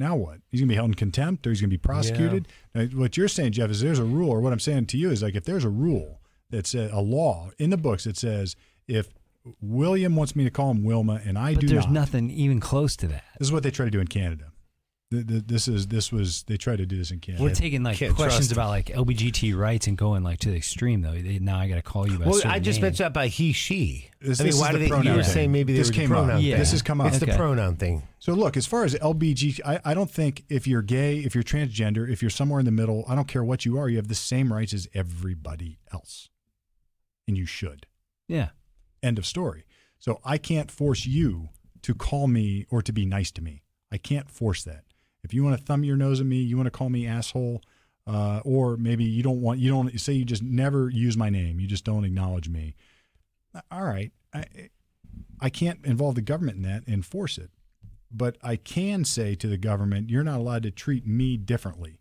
Now 0.00 0.16
what? 0.16 0.38
He's 0.50 0.60
gonna 0.60 0.68
be 0.70 0.74
held 0.74 0.88
in 0.88 0.94
contempt, 0.94 1.46
or 1.46 1.50
he's 1.50 1.60
gonna 1.60 1.68
be 1.68 1.76
prosecuted. 1.76 2.48
Now, 2.74 2.86
what 2.86 3.16
you're 3.18 3.28
saying, 3.28 3.52
Jeff, 3.52 3.70
is 3.70 3.82
there's 3.82 3.98
a 3.98 4.04
rule, 4.04 4.30
or 4.30 4.40
what 4.40 4.52
I'm 4.52 4.58
saying 4.58 4.86
to 4.86 4.96
you 4.96 5.10
is 5.10 5.22
like 5.22 5.34
if 5.36 5.44
there's 5.44 5.64
a 5.64 5.68
rule 5.68 6.20
that's 6.48 6.74
a, 6.74 6.88
a 6.92 7.00
law 7.02 7.50
in 7.58 7.68
the 7.70 7.76
books 7.76 8.04
that 8.04 8.16
says 8.16 8.56
if 8.88 9.08
William 9.60 10.16
wants 10.16 10.34
me 10.34 10.42
to 10.44 10.50
call 10.50 10.70
him 10.70 10.84
Wilma, 10.84 11.20
and 11.24 11.38
I 11.38 11.52
But 11.54 11.60
do 11.62 11.68
there's 11.68 11.84
not. 11.84 11.92
nothing 11.92 12.30
even 12.30 12.60
close 12.60 12.96
to 12.96 13.06
that. 13.08 13.24
This 13.38 13.48
is 13.48 13.52
what 13.52 13.62
they 13.62 13.70
try 13.70 13.84
to 13.84 13.90
do 13.90 14.00
in 14.00 14.06
Canada. 14.06 14.52
Th- 15.12 15.26
th- 15.26 15.42
This 15.46 15.66
is 15.66 15.88
this 15.88 16.12
was 16.12 16.44
they 16.44 16.56
tried 16.56 16.76
to 16.76 16.86
do 16.86 16.96
this 16.96 17.10
in 17.10 17.18
Canada. 17.18 17.42
We're 17.42 17.52
taking 17.54 17.82
like 17.82 17.96
can't 17.96 18.14
questions 18.14 18.52
about 18.52 18.68
like 18.68 18.86
LBGT 18.86 19.56
rights 19.58 19.88
and 19.88 19.98
going 19.98 20.22
like 20.22 20.38
to 20.40 20.50
the 20.50 20.56
extreme 20.56 21.00
though. 21.02 21.12
They, 21.14 21.40
now 21.40 21.58
I 21.58 21.66
got 21.66 21.74
to 21.76 21.82
call 21.82 22.08
you 22.08 22.16
by 22.18 22.26
Well, 22.26 22.34
certain 22.34 22.50
I 22.52 22.60
just 22.60 22.76
name. 22.76 22.82
mentioned 22.82 23.04
that 23.06 23.12
by 23.12 23.26
he, 23.26 23.52
she. 23.52 24.08
This- 24.20 24.40
I 24.40 24.44
mean, 24.44 24.46
this 24.48 24.54
is 24.54 24.60
why 24.60 24.72
the 24.72 24.78
do 24.78 24.78
they? 24.78 24.84
You 24.88 24.94
pronoun 24.94 25.16
were 25.16 25.22
saying 25.24 25.50
maybe 25.50 25.72
This 25.72 25.88
were 25.88 25.92
the 25.94 26.00
came 26.00 26.12
up. 26.12 26.24
pronoun 26.26 26.42
Yeah. 26.42 26.58
This 26.58 26.70
has 26.70 26.82
come 26.82 27.00
up. 27.00 27.08
It's 27.08 27.18
the 27.18 27.26
pronoun 27.26 27.74
thing. 27.76 28.04
So 28.20 28.34
look, 28.34 28.56
as 28.56 28.66
far 28.66 28.84
as 28.84 28.94
LBG, 28.94 29.60
I, 29.66 29.80
I 29.84 29.94
don't 29.94 30.10
think 30.10 30.44
if 30.48 30.68
you're 30.68 30.82
gay, 30.82 31.18
if 31.18 31.34
you're 31.34 31.42
transgender, 31.42 32.08
if 32.08 32.22
you're 32.22 32.30
somewhere 32.30 32.60
in 32.60 32.66
the 32.66 32.70
middle, 32.72 33.04
I 33.08 33.16
don't 33.16 33.26
care 33.26 33.42
what 33.42 33.64
you 33.64 33.78
are, 33.78 33.88
you 33.88 33.96
have 33.96 34.08
the 34.08 34.14
same 34.14 34.52
rights 34.52 34.72
as 34.72 34.86
everybody 34.94 35.78
else, 35.92 36.28
and 37.26 37.36
you 37.36 37.46
should. 37.46 37.86
Yeah. 38.28 38.50
End 39.02 39.18
of 39.18 39.26
story. 39.26 39.64
So 39.98 40.20
I 40.24 40.38
can't 40.38 40.70
force 40.70 41.04
you 41.04 41.48
to 41.82 41.94
call 41.94 42.28
me 42.28 42.66
or 42.70 42.80
to 42.82 42.92
be 42.92 43.04
nice 43.06 43.32
to 43.32 43.42
me. 43.42 43.64
I 43.90 43.96
can't 43.98 44.30
force 44.30 44.62
that. 44.64 44.84
If 45.22 45.34
you 45.34 45.44
want 45.44 45.58
to 45.58 45.64
thumb 45.64 45.84
your 45.84 45.96
nose 45.96 46.20
at 46.20 46.26
me, 46.26 46.36
you 46.36 46.56
want 46.56 46.66
to 46.66 46.70
call 46.70 46.88
me 46.88 47.06
asshole, 47.06 47.62
uh, 48.06 48.40
or 48.44 48.76
maybe 48.76 49.04
you 49.04 49.22
don't 49.22 49.40
want 49.40 49.58
you 49.58 49.70
don't 49.70 49.98
say 50.00 50.12
you 50.12 50.24
just 50.24 50.42
never 50.42 50.88
use 50.90 51.16
my 51.16 51.30
name. 51.30 51.60
You 51.60 51.66
just 51.66 51.84
don't 51.84 52.04
acknowledge 52.04 52.48
me. 52.48 52.74
All 53.70 53.84
right, 53.84 54.12
I, 54.32 54.44
I 55.40 55.50
can't 55.50 55.84
involve 55.84 56.14
the 56.14 56.22
government 56.22 56.56
in 56.56 56.62
that 56.62 56.86
and 56.86 57.04
force 57.04 57.38
it, 57.38 57.50
but 58.10 58.36
I 58.42 58.56
can 58.56 59.04
say 59.04 59.34
to 59.36 59.46
the 59.46 59.56
government, 59.56 60.10
you're 60.10 60.24
not 60.24 60.38
allowed 60.38 60.62
to 60.64 60.70
treat 60.70 61.06
me 61.06 61.36
differently. 61.36 62.00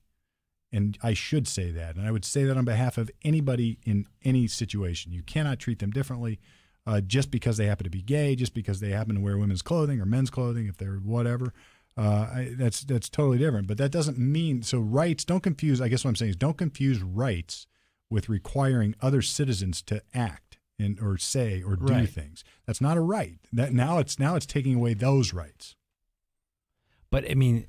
And 0.72 0.98
I 1.02 1.14
should 1.14 1.48
say 1.48 1.72
that. 1.72 1.96
And 1.96 2.06
I 2.06 2.12
would 2.12 2.26
say 2.26 2.44
that 2.44 2.56
on 2.56 2.66
behalf 2.66 3.00
of 3.00 3.10
anybody 3.24 3.80
in 3.86 4.06
any 4.24 4.48
situation. 4.48 5.12
You 5.12 5.24
cannot 5.24 5.58
treat 5.58 5.80
them 5.80 5.90
differently 5.90 6.40
uh, 6.86 7.02
just 7.02 7.32
because 7.32 7.58
they 7.58 7.66
happen 7.66 7.86
to 7.86 7.90
be 7.90 8.02
gay, 8.02 8.36
just 8.36 8.54
because 8.54 8.80
they 8.80 8.90
happen 8.90 9.16
to 9.16 9.22
wear 9.22 9.38
women's 9.38 9.62
clothing 9.62 10.00
or 10.00 10.06
men's 10.06 10.30
clothing, 10.30 10.68
if 10.68 10.78
they're 10.78 10.98
whatever. 10.98 11.54
Uh, 12.00 12.30
I, 12.34 12.52
that's 12.58 12.82
that's 12.86 13.10
totally 13.10 13.38
different. 13.38 13.68
But 13.68 13.78
that 13.78 13.92
doesn't 13.92 14.18
mean 14.18 14.62
so 14.64 14.80
rights. 14.80 15.26
Don't 15.26 15.44
confuse. 15.44 15.82
I 15.82 15.90
guess 15.90 16.06
what 16.06 16.10
I'm 16.10 16.16
saying 16.16 16.30
is 16.30 16.36
don't 16.38 16.58
confuse 16.58 17.02
rights 17.04 17.68
with 18.10 18.30
requiring 18.30 18.96
other 19.02 19.22
citizens 19.22 19.82
to 19.84 20.02
act 20.14 20.60
and 20.80 20.98
or 21.02 21.18
say 21.18 21.62
or 21.62 21.76
do 21.76 21.92
Right. 21.94 22.08
things. 22.10 22.46
That's 22.66 22.80
not 22.80 22.96
a 22.96 23.02
right. 23.02 23.40
That 23.52 23.74
now 23.74 23.98
it's 23.98 24.18
now 24.18 24.36
it's 24.38 24.46
taking 24.46 24.76
away 24.76 24.94
those 24.94 25.34
rights. 25.34 25.76
But 27.12 27.30
I 27.30 27.34
mean, 27.34 27.68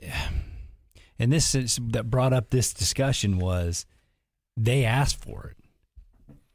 and 1.18 1.32
this 1.32 1.54
is, 1.56 1.80
that 1.88 2.08
brought 2.08 2.32
up 2.32 2.50
this 2.50 2.72
discussion 2.72 3.38
was 3.38 3.84
they 4.56 4.84
asked 4.84 5.16
for 5.16 5.46
it. 5.46 5.56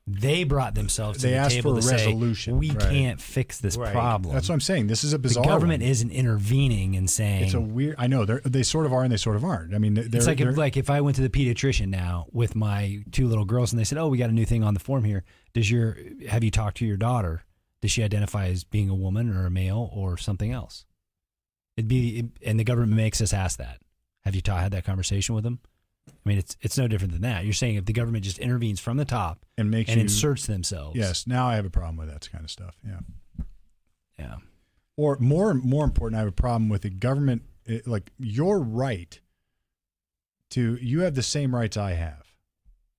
They 0.08 0.43
brought 0.43 0.76
themselves 0.76 1.18
to 1.20 1.24
They 1.28 1.32
the 1.32 1.38
asked 1.38 1.56
table 1.56 1.72
for 1.74 1.80
a 1.80 1.82
to 1.82 1.88
say, 1.88 1.95
resolution, 2.06 2.60
we 2.60 2.70
right. 2.70 2.80
can't 2.80 3.20
fix 3.20 3.58
this 3.60 3.76
Right. 3.76 3.91
problem. 3.91 4.36
That's 4.36 4.47
what 4.47 4.53
I'm 4.53 4.62
saying. 4.62 4.86
This 4.86 5.03
is 5.03 5.14
a 5.14 5.20
bizarre. 5.20 5.41
the 5.43 5.49
government 5.49 5.82
one. 5.82 5.89
isn't 5.89 6.12
intervening 6.12 6.95
and 6.95 7.10
saying 7.10 7.45
It's 7.45 7.56
a 7.56 7.60
weird. 7.62 7.95
I 7.97 8.06
know 8.06 8.24
they 8.24 8.38
they 8.45 8.62
sort 8.62 8.86
of 8.86 8.93
are 8.93 9.01
and 9.01 9.12
they 9.12 9.18
sort 9.18 9.36
of 9.36 9.43
aren't. 9.43 9.74
I 9.74 9.80
mean, 9.80 9.95
they're, 9.95 10.06
it's 10.12 10.28
like 10.28 10.39
if, 10.39 10.56
like 10.58 10.78
if 10.78 10.91
I 10.91 11.01
went 11.01 11.16
to 11.16 11.24
the 11.24 11.30
pediatrician 11.30 11.88
now 11.88 12.28
with 12.32 12.56
my 12.56 13.03
two 13.12 13.28
little 13.28 13.45
girls 13.45 13.74
and 13.74 13.80
they 13.80 13.84
said, 13.84 13.97
"Oh, 13.97 14.08
we 14.08 14.20
got 14.20 14.30
a 14.30 14.34
new 14.34 14.45
thing 14.45 14.64
on 14.64 14.76
the 14.76 14.80
form 14.80 15.06
here. 15.06 15.24
Does 15.56 15.72
your 15.72 15.97
have 16.30 16.43
you 16.43 16.51
talked 16.51 16.78
to 16.78 16.86
your 16.86 16.97
daughter? 16.97 17.43
Does 17.82 17.89
she 17.91 18.03
identify 18.03 18.47
as 18.49 18.64
being 18.64 18.89
a 18.91 18.95
woman 18.95 19.36
or 19.36 19.47
a 19.47 19.51
male 19.51 19.89
or 19.91 20.18
something 20.18 20.51
else?" 20.51 20.86
It'd 21.78 21.88
be 21.88 22.30
and 22.45 22.60
the 22.60 22.64
government 22.64 22.93
makes 22.93 23.22
us 23.22 23.34
ask 23.34 23.58
that. 23.58 23.80
Have 24.24 24.36
you 24.36 24.41
ta- 24.41 24.58
had 24.60 24.72
that 24.74 24.86
conversation 24.86 25.34
with 25.34 25.43
them? 25.43 25.60
I 26.08 26.30
mean, 26.30 26.38
it's 26.38 26.58
it's 26.62 26.78
no 26.78 26.88
different 26.88 27.14
than 27.14 27.22
that. 27.22 27.43
You're 27.45 27.53
saying 27.53 27.76
if 27.76 27.86
the 27.86 27.93
government 27.93 28.24
just 28.24 28.39
intervenes 28.39 28.80
from 28.80 28.97
the 28.97 29.06
top 29.06 29.45
and 29.58 29.70
makes 29.70 29.89
and 29.89 29.97
you 29.97 30.03
inserts 30.03 30.45
themselves, 30.47 30.95
Yes, 30.95 31.28
now 31.28 31.47
I 31.47 31.56
have 31.56 31.66
a 31.66 31.70
problem 31.70 31.97
with 31.97 32.10
that 32.10 32.30
kind 32.32 32.43
of 32.43 32.51
stuff. 32.51 32.76
Yeah. 32.86 32.99
yeah, 34.18 34.36
Or 34.97 35.18
more 35.20 35.53
more 35.53 35.84
important, 35.84 36.18
I 36.18 36.20
have 36.20 36.28
a 36.28 36.32
problem 36.32 36.70
with 36.70 36.82
the 36.82 36.89
government. 36.89 37.43
It, 37.66 37.88
like 37.88 38.12
your 38.20 38.60
right 38.60 39.20
to 40.51 40.78
you 40.82 41.01
have 41.01 41.16
the 41.16 41.24
same 41.24 41.56
rights 41.56 41.78
I 41.78 41.93
have, 41.93 42.24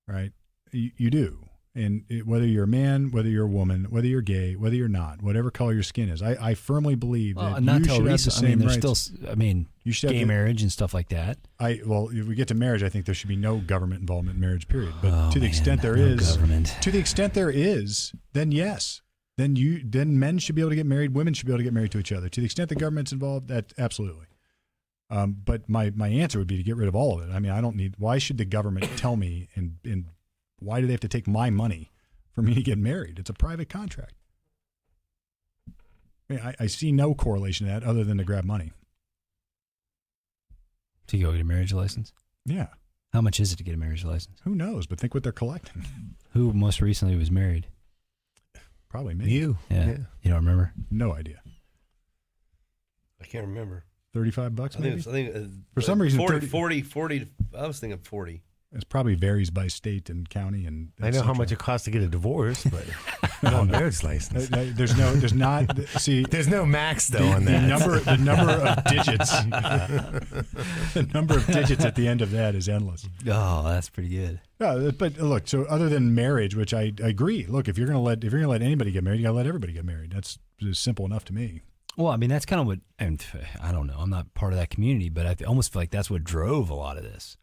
right? 0.09 0.33
You, 0.73 0.91
you 0.97 1.11
do, 1.11 1.46
and 1.77 2.05
it, 2.09 2.27
whether 2.27 2.47
you're 2.47 2.65
a 2.65 2.69
man, 2.69 3.11
whether 3.11 3.29
you're 3.29 3.45
a 3.45 3.49
woman, 3.49 3.87
whether 3.91 4.07
you're 4.07 4.23
gay, 4.23 4.57
whether 4.57 4.75
you're 4.75 4.89
not, 4.89 5.23
whatever 5.23 5.51
color 5.51 5.73
your 5.75 5.83
skin 5.83 6.09
is, 6.09 6.23
I, 6.23 6.37
I 6.41 6.55
firmly 6.55 6.95
believe 6.95 7.37
well, 7.37 7.55
that 7.55 7.63
not 7.63 7.81
you 7.81 7.85
should 7.85 7.95
have 7.97 8.05
the 8.05 8.11
recent. 8.13 8.35
I 8.35 8.41
same 8.41 8.49
mean, 8.51 8.59
there's 8.61 8.85
rights. 8.85 9.01
still, 9.01 9.31
I 9.31 9.35
mean, 9.35 9.69
you 9.85 9.93
should 9.93 10.11
gay 10.11 10.19
have 10.21 10.29
marriage 10.29 10.63
and 10.63 10.73
stuff 10.73 10.95
like 10.95 11.09
that. 11.11 11.39
I 11.61 11.81
well, 11.87 12.09
if 12.13 12.27
we 12.27 12.35
get 12.35 12.49
to 12.49 12.55
marriage, 12.55 12.83
I 12.83 12.89
think 12.89 13.05
there 13.07 13.15
should 13.15 13.29
be 13.29 13.37
no 13.37 13.59
government 13.59 14.01
involvement 14.01 14.37
in 14.37 14.41
marriage. 14.41 14.67
Period. 14.69 14.95
But 15.03 15.13
Oh, 15.13 15.31
to 15.31 15.39
the 15.39 15.45
man, 15.45 15.49
extent 15.51 15.83
there 15.83 15.97
no 15.97 16.05
is, 16.05 16.33
government. 16.37 16.75
to 16.83 16.91
the 16.91 16.99
extent 16.99 17.35
there 17.35 17.51
is, 17.51 18.13
then 18.33 18.51
yes, 18.53 19.03
then 19.37 19.55
you 19.57 19.83
then 19.85 20.19
men 20.19 20.39
should 20.39 20.55
be 20.55 20.63
able 20.63 20.71
to 20.71 20.77
get 20.77 20.87
married, 20.87 21.15
women 21.15 21.35
should 21.35 21.47
be 21.47 21.53
able 21.53 21.59
to 21.59 21.65
get 21.65 21.73
married 21.75 21.93
to 21.93 21.99
each 21.99 22.13
other. 22.13 22.29
To 22.29 22.41
the 22.41 22.45
extent 22.47 22.69
the 22.71 22.75
government's 22.75 23.13
involved, 23.13 23.49
that 23.49 23.73
absolutely. 23.79 24.27
Um, 25.09 25.37
but 25.45 25.69
my 25.69 25.93
my 25.95 26.09
answer 26.09 26.39
would 26.39 26.49
be 26.49 26.57
to 26.57 26.65
get 26.65 26.75
rid 26.77 26.89
of 26.89 26.97
all 26.97 27.21
of 27.21 27.29
it. 27.29 27.33
I 27.33 27.39
mean, 27.39 27.53
I 27.53 27.61
don't 27.61 27.77
need. 27.77 27.95
Why 27.99 28.19
should 28.19 28.39
the 28.39 28.45
government 28.45 28.89
tell 28.97 29.15
me 29.17 29.49
and 29.55 29.77
and 29.85 30.07
why 30.59 30.81
do 30.81 30.87
they 30.87 30.93
have 30.93 31.01
to 31.01 31.09
take 31.09 31.27
my 31.27 31.51
money 31.51 31.91
for 32.33 32.43
me 32.43 32.55
to 32.55 32.63
get 32.63 32.79
married? 32.79 33.19
It's 33.19 33.31
a 33.31 33.35
private 33.35 33.69
contract. 33.69 34.15
I, 35.69 36.33
mean, 36.33 36.41
I, 36.41 36.55
I 36.61 36.67
see 36.67 36.93
no 36.93 37.15
correlation 37.15 37.67
to 37.67 37.73
that 37.73 37.85
other 37.85 38.05
than 38.05 38.19
to 38.19 38.25
grab 38.25 38.45
money. 38.45 38.73
To 41.09 41.19
go 41.19 41.31
get 41.33 41.41
a 41.41 41.45
marriage 41.45 41.73
license. 41.73 42.13
Yeah, 42.45 42.67
How 43.13 43.21
much 43.21 43.39
is 43.41 43.53
it 43.53 43.57
to 43.57 43.65
get 43.65 43.75
a 43.75 43.79
marriage 43.79 44.05
license? 44.05 44.39
who 44.45 44.55
knows? 44.55 44.87
But 44.87 44.99
think 45.01 45.15
what 45.15 45.23
they're 45.23 45.33
collecting. 45.33 45.85
Who 46.33 46.53
most 46.53 46.81
recently 46.81 47.17
was 47.17 47.31
married? 47.31 47.67
Probably 48.89 49.15
me. 49.15 49.29
You. 49.31 49.59
Yeah. 49.71 49.97
You 50.23 50.31
don't 50.31 50.45
remember? 50.45 50.73
No 50.91 51.13
idea. 51.13 51.41
I 53.21 53.25
can't 53.25 53.47
remember. 53.47 53.85
Thirty-five 54.15 54.55
bucks 54.55 54.77
I 54.77 54.81
think, 54.81 55.07
maybe. 55.07 55.11
I 55.11 55.13
think 55.33 55.37
uh, 55.37 55.49
For 55.75 55.81
some 55.81 56.01
reason, 56.01 56.19
40, 56.19 56.47
30 56.47 56.47
40, 56.47 56.83
40 56.83 57.27
I 57.59 57.67
was 57.67 57.79
thinking 57.81 57.99
40. 57.99 58.43
It 58.77 58.89
probably 58.89 59.15
varies 59.15 59.51
by 59.51 59.69
state 59.69 60.11
and 60.11 60.29
county 60.29 60.67
and. 60.67 60.93
I 61.01 61.11
know 61.11 61.23
how 61.23 61.33
much 61.35 61.51
it 61.53 61.59
costs 61.59 61.85
to 61.87 61.91
get 61.91 62.03
a 62.03 62.09
divorce, 62.09 62.65
but 62.65 62.85
no 63.43 63.65
marriage 63.65 64.03
license. 64.03 64.49
There's 64.49 64.97
no. 64.97 65.13
There's 65.15 65.33
not. 65.33 65.77
See, 65.99 66.25
There's 66.25 66.49
no 66.49 66.65
max 66.67 67.09
though 67.09 67.19
the, 67.19 67.33
on 67.33 67.45
the 67.45 67.61
number 67.61 67.99
the 68.01 68.17
number 68.17 68.53
of 68.53 68.85
digits 68.91 69.31
the 70.95 71.09
number 71.15 71.37
of 71.37 71.47
digits 71.47 71.85
at 71.85 71.95
the 71.95 72.07
end 72.09 72.23
of 72.23 72.31
that 72.31 72.55
is 72.55 72.69
endless 72.69 73.07
Oh, 73.29 73.63
that's 73.65 73.89
pretty 73.89 74.09
good. 74.11 74.41
yeah, 74.61 74.91
but 74.97 75.17
look 75.19 75.49
so 75.49 75.65
other 75.65 75.89
than 75.89 76.15
marriage 76.15 76.55
which 76.55 76.73
I, 76.75 76.93
I 77.03 77.09
agree 77.09 77.47
look 77.47 77.69
if 77.69 77.79
you're 77.79 77.87
gonna 77.87 78.01
let 78.03 78.25
if 78.25 78.33
you're 78.33 78.41
gonna 78.41 78.51
let 78.51 78.63
anybody 78.63 78.93
get 78.93 79.05
married 79.05 79.19
you 79.19 79.25
gotta 79.25 79.37
let 79.37 79.47
everybody 79.47 79.73
get 79.73 79.85
married 79.85 80.13
that's 80.13 80.39
just 80.61 80.83
simple 80.83 81.05
enough 81.05 81.25
to 81.27 81.33
me 81.35 81.61
Well, 81.97 82.09
I 82.09 82.17
mean, 82.17 82.29
that's 82.31 82.45
kind 82.47 82.61
of 82.61 82.67
what, 82.67 82.79
and 82.99 83.25
I 83.63 83.73
don't 83.73 83.87
know. 83.87 83.97
I'm 83.99 84.11
not 84.11 84.33
part 84.35 84.53
of 84.53 84.59
that 84.59 84.69
community, 84.71 85.09
but 85.09 85.27
I 85.27 85.37
almost 85.47 85.73
feel 85.73 85.81
like 85.83 85.91
that's 85.91 86.11
what 86.11 86.25
drove 86.25 86.69
a 86.71 86.75
lot 86.75 86.97
of 86.99 87.05
this. 87.05 87.37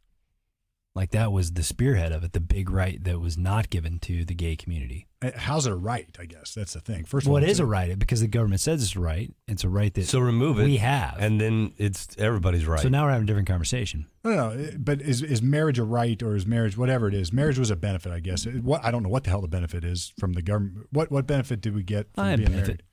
Like 0.95 1.09
that 1.11 1.31
was 1.31 1.53
the 1.53 1.63
spearhead 1.63 2.11
of 2.11 2.23
it, 2.23 2.33
the 2.33 2.39
big 2.39 2.69
right 2.69 3.03
that 3.03 3.19
was 3.19 3.35
not 3.35 3.71
given 3.71 3.97
to 4.01 4.23
the 4.23 4.35
gay 4.35 4.55
community. 4.55 5.07
Uh, 5.23 5.31
how's 5.35 5.65
it 5.65 5.71
a 5.71 5.75
right 5.75 6.15
i 6.19 6.25
guess 6.25 6.53
that's 6.53 6.73
the 6.73 6.81
thing 6.81 7.03
first 7.05 7.25
of 7.25 7.31
Well, 7.31 7.41
all 7.41 7.43
it's 7.49 7.53
is 7.53 7.59
a 7.61 7.65
right 7.65 7.97
because 7.97 8.19
the 8.21 8.27
government 8.27 8.61
says 8.61 8.83
it's 8.83 8.95
a 8.95 8.99
right. 8.99 9.33
It's 9.47 9.63
a 9.63 9.69
right 9.69 9.91
that 9.95 10.05
So 10.05 10.19
remove 10.19 10.59
it. 10.59 10.65
we 10.65 10.77
have. 10.77 11.15
And 11.17 11.41
then 11.41 11.73
it's 11.79 12.09
everybody's 12.19 12.67
right. 12.67 12.79
So 12.81 12.89
now 12.89 13.05
we're 13.05 13.11
having 13.11 13.23
a 13.23 13.25
different 13.27 13.47
conversation. 13.47 14.05
no, 14.23 14.35
no, 14.35 14.53
no, 14.53 14.69
but 14.77 15.01
is 15.01 15.23
is 15.23 15.41
marriage 15.41 15.79
a 15.79 15.83
right 15.83 16.21
or 16.21 16.35
is 16.35 16.45
marriage 16.45 16.77
whatever 16.77 17.07
it 17.07 17.15
is? 17.15 17.33
Marriage 17.33 17.57
was 17.57 17.71
a 17.71 17.75
benefit, 17.75 18.11
I 18.11 18.19
guess. 18.19 18.45
It- 18.45 18.63
What 18.63 18.85
I 18.85 18.91
don't 18.91 19.01
know 19.01 19.09
what 19.09 19.23
the 19.23 19.31
hell 19.31 19.41
the 19.41 19.47
benefit 19.47 19.83
is 19.83 20.13
from 20.19 20.33
the 20.33 20.43
government. 20.43 20.87
What 20.91 21.09
what 21.11 21.25
benefit 21.25 21.59
did 21.61 21.73
we 21.73 21.81
get 21.81 22.07
from 22.13 22.23
I 22.25 22.35
being 22.35 22.49
benefit. 22.49 22.67
married? 22.67 22.83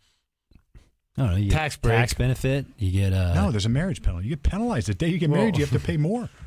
I 1.19 1.23
don't 1.23 1.31
know. 1.33 1.37
You 1.37 1.51
Tax 1.51 1.77
get 1.77 1.83
break. 1.83 1.99
tax 1.99 2.15
benefit. 2.15 2.65
You 2.79 2.93
get 2.93 3.13
uh, 3.13 3.35
no, 3.35 3.51
there's 3.51 3.67
a 3.67 3.69
marriage 3.69 4.03
penalty. 4.03 4.25
You 4.29 4.37
get 4.37 4.43
penalized 4.45 4.87
the 4.89 4.95
day 4.95 5.09
you 5.09 5.19
get 5.19 5.29
married. 5.29 5.53
Well- 5.55 5.61
You 5.61 5.67
have 5.67 5.79
to 5.79 5.87
pay 5.87 5.99
more. 5.99 6.31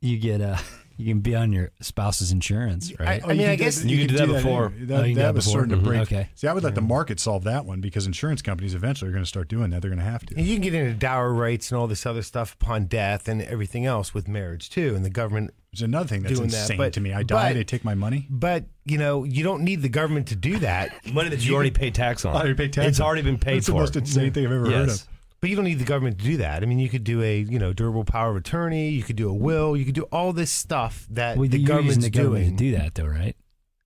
you 0.00 0.18
get 0.18 0.40
uh, 0.40 0.56
you 0.96 1.06
can 1.06 1.20
be 1.20 1.34
on 1.34 1.52
your 1.52 1.70
spouse's 1.80 2.30
insurance, 2.32 2.92
right? 3.00 3.22
I 3.24 3.28
mean, 3.28 3.40
you 3.40 3.46
I 3.46 3.56
can 3.56 3.64
guess- 3.64 3.84
You 3.84 3.98
can 3.98 4.06
do 4.08 4.14
that 4.16 4.22
anyway. 4.24 4.38
before. 4.42 4.72
That, 4.82 5.00
Oh, 5.00 5.04
you 5.04 5.14
that 5.16 5.22
that 5.22 5.34
was 5.34 5.46
before? 5.46 5.60
certain 5.62 5.78
to 5.78 5.84
break. 5.84 6.00
Okay. 6.02 6.28
See, 6.34 6.46
I 6.46 6.52
would 6.52 6.62
let 6.64 6.74
the 6.74 6.80
market 6.82 7.18
solve 7.18 7.44
that 7.44 7.64
one 7.64 7.80
because 7.80 8.06
insurance 8.06 8.42
companies 8.42 8.74
eventually 8.74 9.08
are 9.08 9.12
going 9.12 9.24
to 9.24 9.28
start 9.28 9.48
doing 9.48 9.70
that. 9.70 9.80
They're 9.82 9.90
going 9.90 9.98
to 10.04 10.04
have 10.10 10.24
to. 10.26 10.36
And 10.36 10.46
you 10.46 10.54
can 10.54 10.62
get 10.62 10.74
into 10.74 10.92
dower 10.94 11.32
rights 11.32 11.70
and 11.72 11.78
all 11.78 11.86
this 11.86 12.04
other 12.06 12.22
stuff 12.22 12.54
upon 12.60 12.86
death 12.86 13.26
and 13.28 13.42
everything 13.42 13.86
else 13.86 14.12
with 14.14 14.28
marriage 14.28 14.70
too. 14.70 14.94
And 14.94 15.04
the 15.04 15.10
government, 15.10 15.52
It's 15.72 15.82
another 15.82 16.08
thing 16.08 16.22
that's 16.22 16.36
doing 16.38 16.50
that, 16.50 16.60
insane 16.62 16.76
but- 16.76 16.92
to 16.92 17.00
me. 17.00 17.12
I 17.12 17.22
die, 17.22 17.48
but- 17.50 17.54
they 17.54 17.64
take 17.64 17.84
my 17.84 17.94
money. 17.94 18.26
but 18.30 18.64
you 18.84 18.98
know, 18.98 19.24
you 19.24 19.42
don't 19.44 19.62
need 19.62 19.80
the 19.82 19.88
government 19.88 20.28
to 20.28 20.36
do 20.36 20.58
that. 20.58 20.92
Money 21.12 21.28
that 21.30 21.44
you 21.44 21.54
already 21.54 21.70
paid 21.70 21.94
tax 21.94 22.24
on. 22.24 22.34
I 22.36 22.40
already 22.40 22.54
paid 22.54 22.72
tax 22.72 22.88
It's 22.88 23.00
on. 23.00 23.06
already 23.06 23.22
been 23.22 23.38
paid 23.38 23.56
That's 23.58 23.66
for. 23.66 23.72
the 23.72 23.78
most 23.78 23.96
insane 23.96 24.32
thing 24.32 24.44
I've 24.46 24.52
ever 24.52 24.70
heard 24.70 24.88
of. 24.90 25.02
But 25.42 25.50
you 25.50 25.56
don't 25.56 25.64
need 25.66 25.80
the 25.80 25.84
government 25.84 26.18
to 26.20 26.24
do 26.24 26.36
that. 26.38 26.62
I 26.62 26.66
mean, 26.66 26.78
you 26.78 26.88
could 26.88 27.02
do 27.04 27.20
a 27.20 27.40
you 27.40 27.58
know 27.58 27.72
durable 27.74 28.04
power 28.04 28.30
of 28.30 28.36
attorney. 28.36 28.90
You 28.90 29.02
could 29.02 29.16
do 29.16 29.28
a 29.28 29.34
will. 29.34 29.76
You 29.76 29.84
could 29.84 29.94
do 29.96 30.04
all 30.12 30.32
this 30.32 30.50
stuff 30.52 31.04
that 31.10 31.36
Well, 31.36 31.48
the 31.48 31.62
government's 31.62 32.04
the 32.04 32.10
government 32.10 32.44
doing. 32.44 32.56
to 32.56 32.64
do 32.64 32.78
that, 32.78 32.94
though, 32.94 33.06
right? 33.06 33.36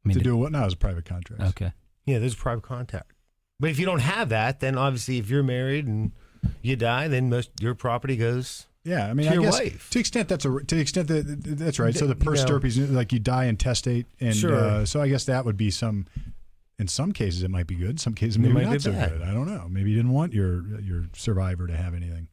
I 0.04 0.08
mean, 0.08 0.12
to 0.12 0.18
the- 0.18 0.24
do 0.24 0.36
what 0.36 0.52
now 0.52 0.66
is 0.66 0.74
a 0.74 0.76
private 0.76 1.06
contract. 1.06 1.42
okay. 1.42 1.72
Yeah, 2.04 2.18
there's 2.20 2.34
private 2.36 2.62
contact. 2.62 3.12
But 3.58 3.70
if 3.70 3.78
you 3.80 3.86
don't 3.86 4.00
have 4.00 4.28
that, 4.28 4.60
then 4.60 4.76
obviously, 4.76 5.16
if 5.18 5.30
you're 5.30 5.42
married 5.42 5.86
and 5.86 6.12
you 6.62 6.76
die, 6.76 7.08
then 7.08 7.30
most 7.30 7.50
your 7.58 7.74
property 7.74 8.16
goes. 8.16 8.66
Yeah, 8.84 9.08
I 9.08 9.14
mean, 9.14 9.24
To 9.26 9.32
I 9.32 9.34
your 9.34 9.42
guess 9.44 9.58
wife. 9.58 9.88
to 9.90 9.94
the 9.94 10.00
extent 10.00 10.28
that's 10.28 10.44
a 10.44 10.60
to 10.60 10.74
the 10.74 10.80
extent 10.80 11.08
that 11.08 11.24
that's 11.58 11.78
right. 11.80 11.94
So 11.96 12.06
the 12.06 12.10
You 12.14 12.20
per 12.20 12.34
know. 12.34 12.36
stirpes 12.36 12.76
like 12.76 13.12
you 13.14 13.18
die 13.18 13.46
intestate, 13.46 14.06
and 14.20 14.36
Sure. 14.36 14.54
uh, 14.54 14.84
so 14.84 15.00
I 15.00 15.08
guess 15.08 15.24
that 15.24 15.44
would 15.46 15.56
be 15.56 15.70
some. 15.70 16.04
In 16.78 16.88
some 16.88 17.12
cases, 17.12 17.42
it 17.42 17.50
might 17.50 17.66
be 17.66 17.74
good. 17.74 17.90
In 17.90 17.96
Some 17.98 18.12
cases, 18.14 18.36
It 18.36 18.40
maybe 18.40 18.52
might 18.54 18.64
not 18.64 18.72
be 18.74 18.78
so 18.80 18.92
bad. 18.92 19.10
good. 19.12 19.22
I 19.22 19.32
don't 19.32 19.46
know. 19.46 19.66
Maybe 19.68 19.90
you 19.90 19.96
didn't 19.96 20.12
want 20.12 20.32
your 20.34 20.78
your 20.80 21.06
survivor 21.14 21.66
to 21.66 21.76
have 21.76 21.94
anything. 21.94 22.28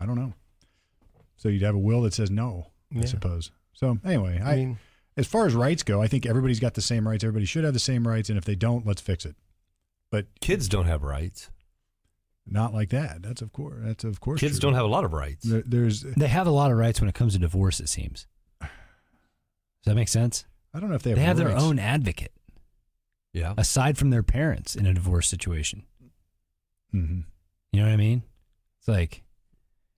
I 0.00 0.06
don't 0.06 0.16
know. 0.16 0.34
So 1.36 1.48
you'd 1.48 1.62
have 1.62 1.74
a 1.74 1.78
will 1.78 2.02
that 2.02 2.14
says 2.14 2.30
no. 2.30 2.68
I 2.96 3.04
suppose. 3.04 3.50
So 3.72 3.98
anyway, 4.04 4.40
I, 4.42 4.52
I 4.52 4.56
mean, 4.56 4.78
as 5.16 5.26
far 5.26 5.46
as 5.46 5.54
rights 5.54 5.82
go, 5.82 6.00
I 6.00 6.06
think 6.06 6.26
everybody's 6.26 6.60
got 6.60 6.74
the 6.74 6.80
same 6.80 7.06
rights. 7.08 7.22
Everybody 7.24 7.44
should 7.44 7.64
have 7.64 7.74
the 7.74 7.80
same 7.80 8.06
rights, 8.08 8.28
and 8.28 8.38
if 8.38 8.44
they 8.44 8.54
don't, 8.54 8.86
let's 8.86 9.00
fix 9.00 9.24
it. 9.26 9.34
But 10.10 10.26
Kids 10.40 10.68
don't 10.68 10.86
have 10.86 11.02
rights. 11.02 11.50
not 12.46 12.72
like 12.72 12.90
that. 12.90 13.20
That's 13.22 13.42
of 13.42 13.52
course. 13.52 13.76
That's 13.82 14.04
of 14.04 14.20
course. 14.20 14.40
Kids 14.40 14.58
true. 14.58 14.68
don't 14.70 14.74
have 14.74 14.84
a 14.84 14.88
lot 14.88 15.04
of 15.04 15.12
rights. 15.12 15.44
There, 15.44 15.62
there's. 15.66 16.02
They 16.02 16.28
have 16.28 16.46
a 16.46 16.50
lot 16.52 16.70
of 16.70 16.78
rights 16.78 17.00
when 17.00 17.08
it 17.08 17.14
comes 17.14 17.32
to 17.34 17.38
divorce. 17.40 17.78
It 17.80 17.88
seems. 17.88 18.26
Does 18.60 18.70
that 19.86 19.94
make 19.96 20.08
sense? 20.08 20.44
I 20.72 20.80
don't 20.80 20.88
know 20.88 20.96
if 20.96 21.02
they 21.02 21.10
have. 21.10 21.18
They 21.18 21.24
have 21.24 21.36
their 21.36 21.56
own 21.56 21.78
advocate 21.78 22.32
Yeah. 23.38 23.54
aside 23.56 23.96
from 23.98 24.10
their 24.10 24.22
parents 24.22 24.74
in 24.76 24.86
a 24.86 24.92
divorce 24.94 25.28
situation. 25.28 25.84
Mhm. 26.94 27.24
You 27.72 27.80
know 27.80 27.86
what 27.86 27.92
I 27.92 27.96
mean? 27.96 28.22
It's 28.78 28.88
like 28.88 29.22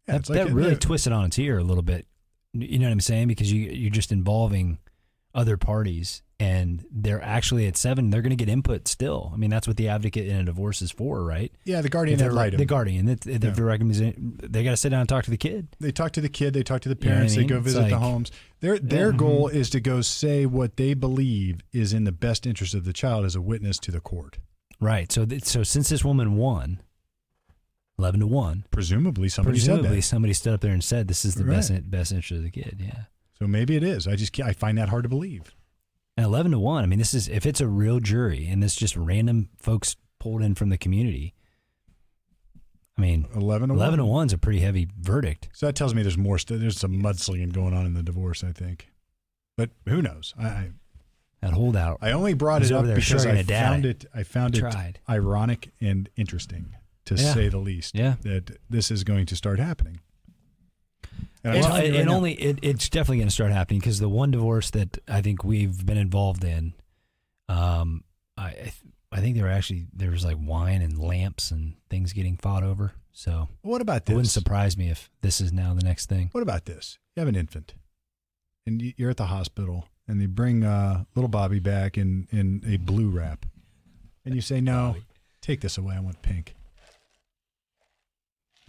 Yeah, 0.07 0.15
that, 0.15 0.21
it's 0.21 0.31
like 0.31 0.45
that 0.47 0.53
really 0.53 0.77
twists 0.77 1.07
it 1.07 1.13
on 1.13 1.25
its 1.27 1.39
ear 1.39 1.59
a 1.59 1.65
little 1.65 1.83
bit. 1.83 2.07
You 2.53 2.79
know 2.79 2.87
what 2.87 2.93
I'm 2.93 3.01
saying? 3.01 3.29
Because 3.29 3.53
you 3.53 3.71
you're 3.71 3.91
just 3.91 4.11
involving 4.13 4.79
other 5.35 5.57
parties 5.57 6.23
and 6.41 6.85
they're 6.91 7.23
actually 7.23 7.67
at 7.67 7.77
seven, 7.77 8.09
they're 8.11 8.23
going 8.23 8.31
to 8.31 8.37
get 8.45 8.49
input 8.49 8.89
still. 8.89 9.31
I 9.33 9.37
mean, 9.37 9.51
that's 9.51 9.69
what 9.69 9.77
the 9.77 9.89
advocate 9.89 10.27
in 10.27 10.37
a 10.37 10.45
divorce 10.45 10.81
is 10.81 10.91
for, 10.91 11.23
right? 11.23 11.53
Yeah, 11.65 11.83
the 11.83 11.91
guardian 11.91 12.19
ad 12.19 12.25
they're- 12.27 12.33
litem. 12.33 12.59
the 12.59 12.65
guardian, 12.65 13.07
Yeah. 13.07 13.15
the 13.39 14.15
they 14.49 14.65
got 14.65 14.71
to 14.71 14.77
sit 14.79 14.89
down 14.89 15.01
and 15.01 15.09
talk 15.09 15.25
to 15.25 15.31
the 15.31 15.37
kid. 15.37 15.69
they 15.79 15.93
talk 15.93 16.13
to 16.13 16.21
the 16.23 16.31
kid, 16.31 16.55
they 16.55 16.63
talk 16.63 16.81
to 16.81 16.89
the 16.89 16.97
You 16.99 17.05
know 17.09 17.13
I 17.13 17.15
parents, 17.17 17.37
they 17.37 17.45
go 17.45 17.61
visit 17.61 17.89
the 17.91 17.99
homes. 17.99 18.33
Their 18.61 18.79
their 18.79 19.13
goal 19.13 19.49
mm-hmm. 19.49 19.57
is 19.59 19.71
to 19.71 19.81
go 19.81 20.01
say 20.01 20.47
what 20.47 20.77
they 20.77 20.95
believe 20.95 21.61
is 21.73 21.93
in 21.93 22.05
the 22.05 22.13
best 22.13 22.47
interest 22.47 22.75
of 22.75 22.85
the 22.85 22.93
child 22.93 23.25
as 23.27 23.35
a 23.37 23.41
witness 23.41 23.79
to 23.81 23.91
the 23.93 24.01
court. 24.01 24.39
Right. 24.81 25.13
So, 25.13 25.27
th- 25.27 25.45
so 25.45 25.63
since 25.63 25.91
this 25.91 26.03
woman 26.05 26.37
won, 26.37 26.81
eleven 27.99 28.21
to 28.21 28.27
one, 28.27 28.65
Presumably, 28.71 29.29
somebody 29.29 29.59
presumably 29.59 29.89
said 29.89 29.97
that. 29.99 30.03
somebody 30.03 30.33
stood 30.33 30.55
up 30.55 30.61
there 30.63 30.73
and 30.73 30.83
said 30.83 31.07
this 31.07 31.25
is 31.27 31.35
the 31.35 31.45
Right. 31.45 31.57
best 31.57 31.91
best 31.91 32.13
interest 32.13 32.39
of 32.39 32.43
the 32.45 32.51
kid. 32.51 32.81
Yeah. 32.83 33.05
So 33.39 33.47
maybe 33.47 33.77
it 33.77 33.83
is. 33.85 34.07
I 34.09 34.17
just 34.17 34.39
I 34.41 34.53
find 34.55 34.79
that 34.79 34.89
hard 34.89 35.03
to 35.03 35.09
believe. 35.11 35.55
And 36.17 36.27
eleven 36.27 36.53
to 36.53 36.59
one. 36.59 36.85
I 36.85 36.87
mean, 36.87 36.99
this 36.99 37.15
is 37.15 37.29
if 37.29 37.47
it's 37.47 37.61
a 37.61 37.69
real 37.69 38.01
jury 38.01 38.47
and 38.49 38.63
this 38.63 38.75
just 38.77 38.97
random 38.97 39.49
folks 39.57 39.97
pulled 40.19 40.43
in 40.43 40.55
from 40.55 40.69
the 40.69 40.77
community. 40.79 41.35
I 42.99 43.01
mean, 43.01 43.27
Eleven 43.35 43.71
to 43.71 43.75
eleven 43.75 43.99
to 43.99 44.05
one. 44.05 44.15
one's 44.17 44.33
a 44.35 44.39
pretty 44.39 44.61
heavy 44.61 44.89
verdict. 45.01 45.49
So 45.55 45.67
that 45.67 45.75
tells 45.75 45.95
me 45.95 46.03
there's 46.03 46.19
more. 46.19 46.39
St- 46.39 46.61
there's 46.61 46.79
some 46.79 47.01
mudslinging 47.03 47.53
going 47.53 47.73
on 47.73 47.87
in 47.87 47.95
the 47.95 48.03
divorce. 48.03 48.45
I 48.45 48.53
think, 48.53 48.91
but 49.57 49.71
who 49.89 50.03
knows? 50.03 50.35
I 50.39 50.45
I, 50.47 50.71
That 51.41 51.53
holdout 51.55 51.99
I 52.03 52.11
only 52.13 52.35
brought 52.35 52.63
it 52.63 52.73
up 52.73 52.85
because 52.85 53.25
I 53.25 53.43
found 53.43 53.87
it. 53.87 54.05
I 54.15 54.23
found 54.23 54.55
it 54.57 54.61
tried. 54.61 54.99
ironic 55.09 55.71
and 55.81 56.11
interesting, 56.17 56.75
to 57.07 57.15
Yeah. 57.15 57.33
say 57.33 57.49
the 57.49 57.57
least. 57.59 57.95
Yeah. 57.95 58.17
that 58.21 58.59
this 58.69 58.91
is 58.91 59.03
going 59.05 59.25
to 59.27 59.37
start 59.37 59.59
happening. 59.59 60.01
And 61.43 61.55
Well, 61.55 61.63
telling 61.69 61.85
it, 61.87 61.91
right 61.93 62.01
it 62.01 62.09
only 62.09 62.33
it, 62.35 62.59
it's 62.63 62.89
definitely 62.89 63.19
going 63.19 63.29
to 63.29 63.35
start 63.35 63.51
happening 63.53 63.81
because 63.81 63.99
the 63.99 64.09
one 64.09 64.31
divorce 64.31 64.71
that 64.73 64.99
I 65.09 65.23
think 65.23 65.43
we've 65.45 65.85
been 65.87 65.97
involved 65.97 66.45
in, 66.45 66.75
um, 67.49 68.05
I 68.37 68.49
I 68.49 68.53
th- 68.53 68.75
I 69.13 69.21
think 69.21 69.35
there 69.37 69.45
were 69.45 69.51
actually 69.51 69.87
there 69.93 70.11
was 70.11 70.25
like 70.25 70.37
wine 70.41 70.83
and 70.83 70.99
lamps 70.99 71.51
and 71.51 71.75
things 71.89 72.13
getting 72.13 72.37
fought 72.37 72.63
over. 72.63 72.93
So 73.13 73.49
What 73.63 73.81
about 73.81 74.07
this? 74.07 74.13
it 74.13 74.17
wouldn't 74.17 74.31
surprise 74.31 74.77
me 74.77 74.89
if 74.91 75.11
this 75.23 75.41
is 75.41 75.53
now 75.53 75.75
the 75.75 75.83
next 75.83 76.07
thing. 76.09 76.29
What 76.33 76.43
about 76.43 76.67
this? 76.67 76.99
You 77.17 77.21
have 77.23 77.29
an 77.29 77.35
infant, 77.37 77.75
and 78.67 78.81
you- 78.81 78.93
you're 78.97 79.11
at 79.11 79.17
the 79.17 79.27
hospital, 79.27 79.89
and 80.07 80.21
they 80.21 80.27
bring 80.27 80.63
uh, 80.63 81.05
little 81.17 81.29
Bobby 81.29 81.59
back 81.59 81.99
in 81.99 82.29
in 82.31 82.63
a 82.67 82.77
blue 82.77 83.09
wrap, 83.11 83.47
and 84.25 84.35
you 84.35 84.41
say, 84.43 84.61
"No, 84.61 84.97
take 85.41 85.61
this 85.61 85.77
away. 85.79 85.97
I 85.97 86.01
want 86.01 86.23
pink." 86.23 86.55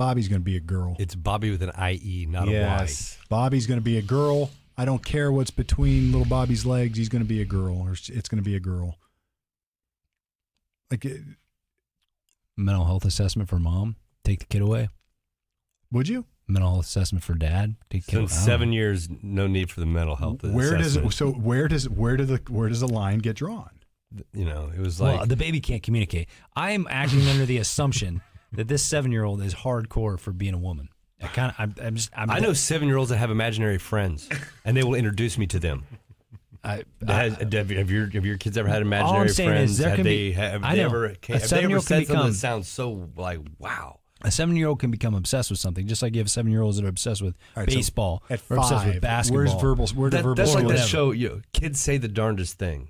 Bobby's 0.01 0.27
going 0.27 0.41
to 0.41 0.43
be 0.43 0.57
a 0.57 0.59
girl. 0.61 0.95
It's 0.97 1.13
Bobby 1.13 1.51
with 1.51 1.61
an 1.61 1.71
IE, 1.79 2.25
not 2.27 2.47
yes. 2.47 3.19
Bobby's 3.29 3.67
going 3.67 3.79
to 3.79 3.83
be 3.83 3.99
a 3.99 4.01
girl. 4.01 4.49
I 4.75 4.83
don't 4.83 5.05
care 5.05 5.31
what's 5.31 5.51
between 5.51 6.11
little 6.11 6.25
Bobby's 6.27 6.65
legs. 6.65 6.97
He's 6.97 7.07
going 7.07 7.21
to 7.21 7.27
be 7.27 7.39
a 7.39 7.45
girl, 7.45 7.77
or 7.81 7.91
it's 7.91 8.09
going 8.27 8.41
to 8.41 8.49
be 8.49 8.55
a 8.55 8.59
girl. 8.59 8.97
Like, 10.89 11.05
it- 11.05 11.21
Mental 12.57 12.85
health 12.85 13.05
assessment 13.05 13.47
for 13.47 13.59
mom, 13.59 13.95
take 14.23 14.39
the 14.39 14.45
kid 14.45 14.61
away. 14.63 14.89
would 15.91 16.07
you? 16.07 16.25
Mental 16.47 16.71
health 16.71 16.85
assessment 16.85 17.23
for 17.23 17.35
dad, 17.35 17.75
take 17.91 18.05
the 18.05 18.11
kid 18.11 18.15
So 18.17 18.19
away. 18.21 18.27
seven 18.27 18.73
years, 18.73 19.07
no 19.21 19.45
need 19.45 19.69
for 19.69 19.81
the 19.81 19.85
mental 19.85 20.15
health. 20.15 20.43
Where 20.43 20.77
does 20.77 20.95
it, 20.95 21.11
so? 21.13 21.29
Where 21.31 21.67
does 21.67 21.87
where 21.87 22.17
does 22.17 22.27
the 22.29 22.41
where 22.49 22.67
does 22.69 22.79
the 22.81 22.87
line 22.87 23.19
get 23.19 23.35
drawn? 23.37 23.69
You 24.33 24.45
know, 24.45 24.71
it 24.75 24.79
was 24.81 24.99
like 24.99 25.17
well, 25.19 25.25
the 25.27 25.37
baby 25.37 25.61
can't 25.61 25.81
communicate. 25.83 26.27
I 26.55 26.71
am 26.71 26.87
acting 26.89 27.25
under 27.29 27.45
the 27.45 27.57
assumption 27.59 28.21
that 28.53 28.67
this 28.67 28.83
seven 28.83 29.11
year 29.11 29.23
old 29.23 29.41
is 29.41 29.53
hardcore 29.55 30.19
for 30.19 30.31
being 30.31 30.53
a 30.53 30.57
woman. 30.57 30.89
I 31.21 31.27
kind 31.27 31.51
of, 31.51 31.55
I'm, 31.59 31.75
I'm 31.85 31.95
just, 31.95 32.09
I'm, 32.15 32.29
I 32.31 32.39
know 32.39 32.53
seven 32.53 32.87
year 32.87 32.97
olds 32.97 33.09
that 33.11 33.17
have 33.17 33.29
imaginary 33.31 33.77
friends, 33.77 34.27
and 34.65 34.75
they 34.75 34.83
will 34.83 34.95
introduce 34.95 35.37
me 35.37 35.45
to 35.47 35.59
them. 35.59 35.85
I, 36.63 36.83
Has, 37.07 37.35
have, 37.37 37.71
your, 37.91 38.07
have 38.09 38.25
your 38.25 38.37
kids 38.37 38.55
ever 38.57 38.69
had 38.69 38.81
imaginary 38.83 39.15
All 39.17 39.21
I'm 39.21 39.29
saying 39.29 39.49
is 39.49 39.55
friends? 39.55 39.77
there 39.79 39.89
have 39.89 39.95
can 39.97 40.03
they, 40.03 40.15
be- 40.15 40.31
have 40.33 40.63
I 40.63 40.75
they 40.75 40.81
know. 40.81 40.85
ever, 40.85 41.05
A 41.05 41.09
have 41.09 41.17
they 41.27 41.33
ever 41.35 41.47
seven-year-old 41.47 41.85
can 41.85 41.87
said 41.87 42.07
something 42.07 42.15
become- 42.15 42.27
that 42.31 42.37
sounds 42.37 42.67
so 42.67 43.09
like, 43.15 43.39
wow? 43.57 43.99
a 44.23 44.29
seven 44.29 44.55
year 44.55 44.67
old 44.67 44.79
can 44.79 44.91
become 44.91 45.15
obsessed 45.15 45.49
with 45.49 45.57
something, 45.59 45.87
just 45.87 46.03
like 46.03 46.13
you 46.13 46.19
have 46.21 46.29
seven 46.29 46.51
year 46.51 46.61
olds 46.61 46.77
that 46.77 46.85
are 46.85 46.89
obsessed 46.89 47.23
with 47.23 47.35
All 47.57 47.63
right, 47.63 47.69
so 47.71 47.75
baseball, 47.75 48.21
At 48.29 48.41
or 48.51 48.57
obsessed 48.57 48.83
five, 48.83 48.93
with 48.93 49.01
basketball. 49.01 49.37
where's 49.43 49.53
verbal? 49.61 49.87
Where 49.95 50.09
do 50.11 50.17
That- 50.17 50.23
verbal? 50.23 50.35
that's 50.35 50.53
like 50.53 50.67
that 50.67 50.87
show. 50.87 51.09
You 51.11 51.29
know, 51.29 51.41
kids 51.53 51.79
say 51.79 51.97
the 51.97 52.07
darndest 52.07 52.59
thing. 52.59 52.89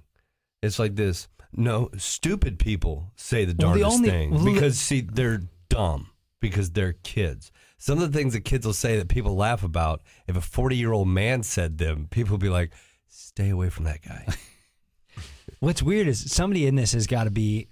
It's 0.61 0.77
like 0.77 0.95
this. 0.97 1.29
No, 1.53 1.89
stupid 1.97 2.59
people 2.59 3.11
say 3.15 3.43
the 3.45 3.55
Well, 3.57 3.73
the 3.73 3.79
darndest 3.79 3.97
only- 3.97 4.09
thing 4.09 4.31
well, 4.31 4.43
the- 4.43 4.53
because 4.53 4.79
see 4.79 5.01
they're 5.01 5.41
dumb 5.69 6.07
because 6.39 6.71
they're 6.71 6.93
kids. 6.93 7.51
Some 7.77 7.99
of 8.01 8.11
the 8.11 8.17
things 8.17 8.33
that 8.33 8.41
kids 8.41 8.65
will 8.65 8.73
say 8.73 8.97
that 8.97 9.07
people 9.09 9.35
laugh 9.35 9.63
about, 9.63 10.01
if 10.27 10.35
a 10.37 10.41
forty-year-old 10.41 11.07
man 11.07 11.43
said 11.43 11.77
them, 11.77 12.07
people 12.11 12.33
would 12.33 12.41
be 12.41 12.49
like, 12.49 12.71
"Stay 13.07 13.49
away 13.49 13.69
from 13.69 13.85
that 13.85 14.01
guy." 14.01 14.25
What's 15.59 15.81
weird 15.83 16.07
is 16.07 16.31
somebody 16.31 16.65
in 16.67 16.75
this 16.75 16.93
has 16.93 17.07
got 17.07 17.25
to 17.25 17.31
be. 17.31 17.67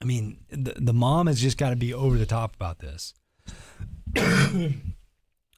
I 0.00 0.04
mean, 0.06 0.38
the, 0.50 0.74
the 0.78 0.92
mom 0.94 1.26
has 1.26 1.40
just 1.40 1.58
got 1.58 1.70
to 1.70 1.76
be 1.76 1.92
over 1.92 2.16
the 2.16 2.26
top 2.26 2.54
about 2.54 2.78
this. 2.78 3.12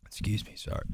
Excuse 0.07 0.45
me, 0.45 0.57
sorry. 0.57 0.85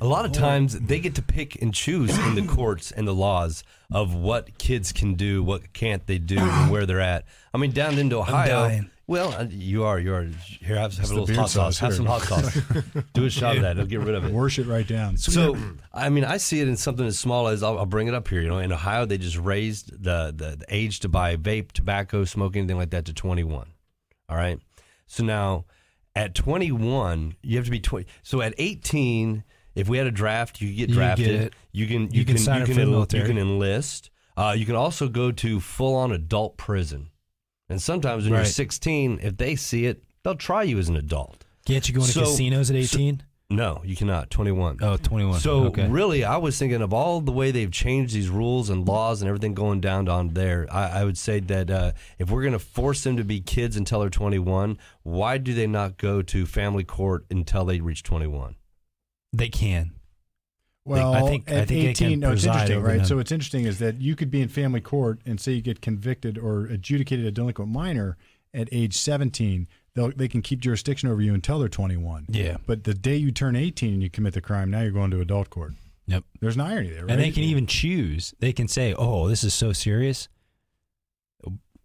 A 0.00 0.06
lot 0.06 0.24
of 0.24 0.32
times 0.32 0.78
they 0.78 0.98
get 0.98 1.14
to 1.14 1.22
pick 1.22 1.60
and 1.62 1.72
choose 1.72 2.16
in 2.18 2.34
the 2.34 2.42
courts 2.54 2.90
and 2.90 3.06
the 3.06 3.14
laws 3.14 3.62
of 3.92 4.14
what 4.14 4.58
kids 4.58 4.92
can 4.92 5.14
do, 5.14 5.42
what 5.42 5.72
can't 5.72 6.04
they 6.06 6.18
do, 6.18 6.38
and 6.38 6.70
where 6.70 6.84
they're 6.84 7.00
at. 7.00 7.24
I 7.52 7.58
mean, 7.58 7.70
down 7.70 7.98
into 7.98 8.18
Ohio. 8.18 8.68
dying. 8.68 8.90
Well, 9.06 9.34
uh, 9.34 9.46
you 9.50 9.84
are. 9.84 9.98
You 9.98 10.14
are. 10.14 10.22
Here, 10.22 10.76
have, 10.76 10.96
have 10.96 11.04
a 11.04 11.08
the 11.08 11.12
little 11.12 11.26
beard 11.26 11.38
hot 11.38 11.50
sauce. 11.50 11.76
sauce 11.76 11.78
Have 11.78 11.90
here. 11.90 11.96
some 11.96 12.06
hot 12.06 12.22
sauce. 12.22 12.58
do 13.12 13.26
a 13.26 13.30
shot 13.30 13.56
of 13.56 13.62
that. 13.62 13.72
It'll 13.72 13.86
get 13.86 14.00
rid 14.00 14.14
of 14.14 14.24
it. 14.24 14.32
Wash 14.32 14.58
it 14.58 14.66
right 14.66 14.86
down. 14.86 15.18
So, 15.18 15.56
I 15.92 16.08
mean, 16.08 16.24
I 16.24 16.38
see 16.38 16.60
it 16.60 16.68
in 16.68 16.76
something 16.76 17.06
as 17.06 17.18
small 17.18 17.48
as 17.48 17.62
I'll, 17.62 17.78
I'll 17.78 17.86
bring 17.86 18.08
it 18.08 18.14
up 18.14 18.26
here. 18.28 18.40
You 18.40 18.48
know, 18.48 18.58
in 18.58 18.72
Ohio, 18.72 19.04
they 19.04 19.18
just 19.18 19.36
raised 19.36 19.90
the, 20.02 20.32
the 20.34 20.56
the 20.56 20.64
age 20.70 21.00
to 21.00 21.08
buy 21.08 21.36
vape, 21.36 21.72
tobacco, 21.72 22.24
smoke, 22.24 22.56
anything 22.56 22.78
like 22.78 22.90
that 22.90 23.04
to 23.04 23.12
21. 23.12 23.68
All 24.28 24.36
right. 24.36 24.58
So 25.06 25.22
now, 25.22 25.66
at 26.16 26.34
21, 26.34 27.36
you 27.42 27.56
have 27.58 27.66
to 27.66 27.70
be 27.70 27.80
20. 27.80 28.06
So 28.22 28.40
at 28.40 28.54
18, 28.56 29.44
if 29.74 29.88
we 29.88 29.98
had 29.98 30.06
a 30.06 30.10
draft, 30.10 30.60
you 30.60 30.72
get 30.74 30.88
You 30.88 30.94
drafted. 30.94 31.40
get. 31.40 31.52
You 31.72 31.86
can 31.86 32.02
you, 32.10 32.20
You 32.20 32.24
can 32.24 32.36
can, 32.36 32.60
you 32.60 32.64
can 32.66 32.74
for 32.74 32.80
the 32.80 32.86
military. 32.86 33.22
you 33.22 33.28
can 33.28 33.38
enlist. 33.38 34.10
Uh, 34.36 34.54
you 34.56 34.66
can 34.66 34.74
also 34.76 35.08
go 35.08 35.30
to 35.32 35.60
full 35.60 35.94
on 35.94 36.12
adult 36.12 36.56
prison. 36.56 37.10
And 37.68 37.80
sometimes 37.80 38.24
when 38.24 38.34
you're 38.34 38.44
16, 38.44 39.20
if 39.22 39.36
they 39.36 39.56
see 39.56 39.86
it, 39.86 40.02
they'll 40.22 40.34
try 40.34 40.62
you 40.64 40.78
as 40.78 40.88
an 40.88 40.96
adult. 40.96 41.44
Can't 41.66 41.86
you 41.88 41.94
go 41.94 42.00
into 42.00 42.12
So- 42.12 42.20
casinos 42.22 42.70
at 42.70 42.76
18? 42.76 43.22
No, 43.50 43.82
you 43.84 43.94
cannot. 43.94 44.30
21. 44.30 44.78
oh, 44.80 44.96
21. 44.96 45.38
So 45.38 45.64
okay. 45.66 45.86
really, 45.86 46.24
I 46.24 46.38
was 46.38 46.58
thinking 46.58 46.80
of 46.82 46.92
all 46.94 47.20
the 47.20 47.30
way 47.30 47.50
they've 47.50 47.70
changed 47.70 48.14
these 48.14 48.28
rules 48.30 48.70
and 48.70 48.88
laws 48.88 49.20
and 49.22 49.28
everything 49.28 49.54
going 49.54 49.80
down 49.80 50.08
on 50.08 50.30
there. 50.30 50.66
I, 50.72 51.00
I 51.00 51.04
would 51.04 51.18
say 51.18 51.40
that 51.40 51.70
uh, 51.70 51.92
if 52.18 52.30
we're 52.30 52.40
going 52.42 52.54
to 52.54 52.58
force 52.58 53.04
them 53.04 53.16
to 53.18 53.24
be 53.24 53.40
kids 53.40 53.76
until 53.76 54.00
they're 54.00 54.10
21, 54.10 54.78
why 55.02 55.38
do 55.38 55.52
they 55.54 55.66
not 55.66 55.98
go 55.98 56.22
to 56.22 56.46
family 56.46 56.84
court 56.84 57.26
until 57.30 57.64
they 57.66 57.80
reach 57.80 58.02
21? 58.02 58.56
They 59.36 59.48
can. 59.48 59.92
Well, 60.86 61.14
I 61.14 61.22
think- 61.22 61.50
I 61.50 61.54
at 61.54 61.68
think 61.68 61.84
18, 62.00 62.20
no, 62.20 62.32
it's 62.32 62.44
interesting, 62.44 62.80
right? 62.82 62.98
them. 62.98 63.06
So 63.06 63.16
what's 63.16 63.32
interesting 63.32 63.64
is 63.64 63.78
that 63.78 64.00
you 64.02 64.14
could 64.14 64.30
be 64.30 64.42
in 64.42 64.48
family 64.48 64.80
court 64.80 65.20
and 65.24 65.40
say 65.40 65.52
you 65.52 65.62
get 65.62 65.80
convicted 65.80 66.36
or 66.36 66.66
adjudicated 66.66 67.24
a 67.24 67.30
delinquent 67.30 67.70
minor 67.70 68.18
at 68.52 68.68
age 68.70 68.94
17. 68.96 69.66
They'll, 69.94 70.10
they 70.10 70.28
can 70.28 70.42
keep 70.42 70.60
jurisdiction 70.60 71.08
over 71.08 71.22
you 71.22 71.32
until 71.32 71.58
they're 71.58 71.68
21. 71.70 72.26
Yeah. 72.28 72.58
But 72.66 72.84
the 72.84 72.92
day 72.94 73.16
you 73.16 73.32
turn 73.32 73.56
18 73.56 73.94
and 73.94 74.02
you 74.02 74.10
commit 74.10 74.34
the 74.34 74.40
crime, 74.42 74.70
now 74.70 74.82
you're 74.82 74.90
going 74.90 75.10
to 75.12 75.20
adult 75.20 75.48
court. 75.50 75.72
Yep. 76.06 76.24
There's 76.40 76.56
an 76.56 76.60
irony 76.60 76.90
there, 76.90 77.02
right? 77.06 77.12
And 77.12 77.20
they 77.20 77.30
can 77.30 77.44
even 77.44 77.66
choose. 77.66 78.34
They 78.38 78.52
can 78.52 78.68
say, 78.68 78.92
"Oh, 78.92 79.26
this 79.26 79.42
is 79.42 79.54
so 79.54 79.72
serious. 79.72 80.28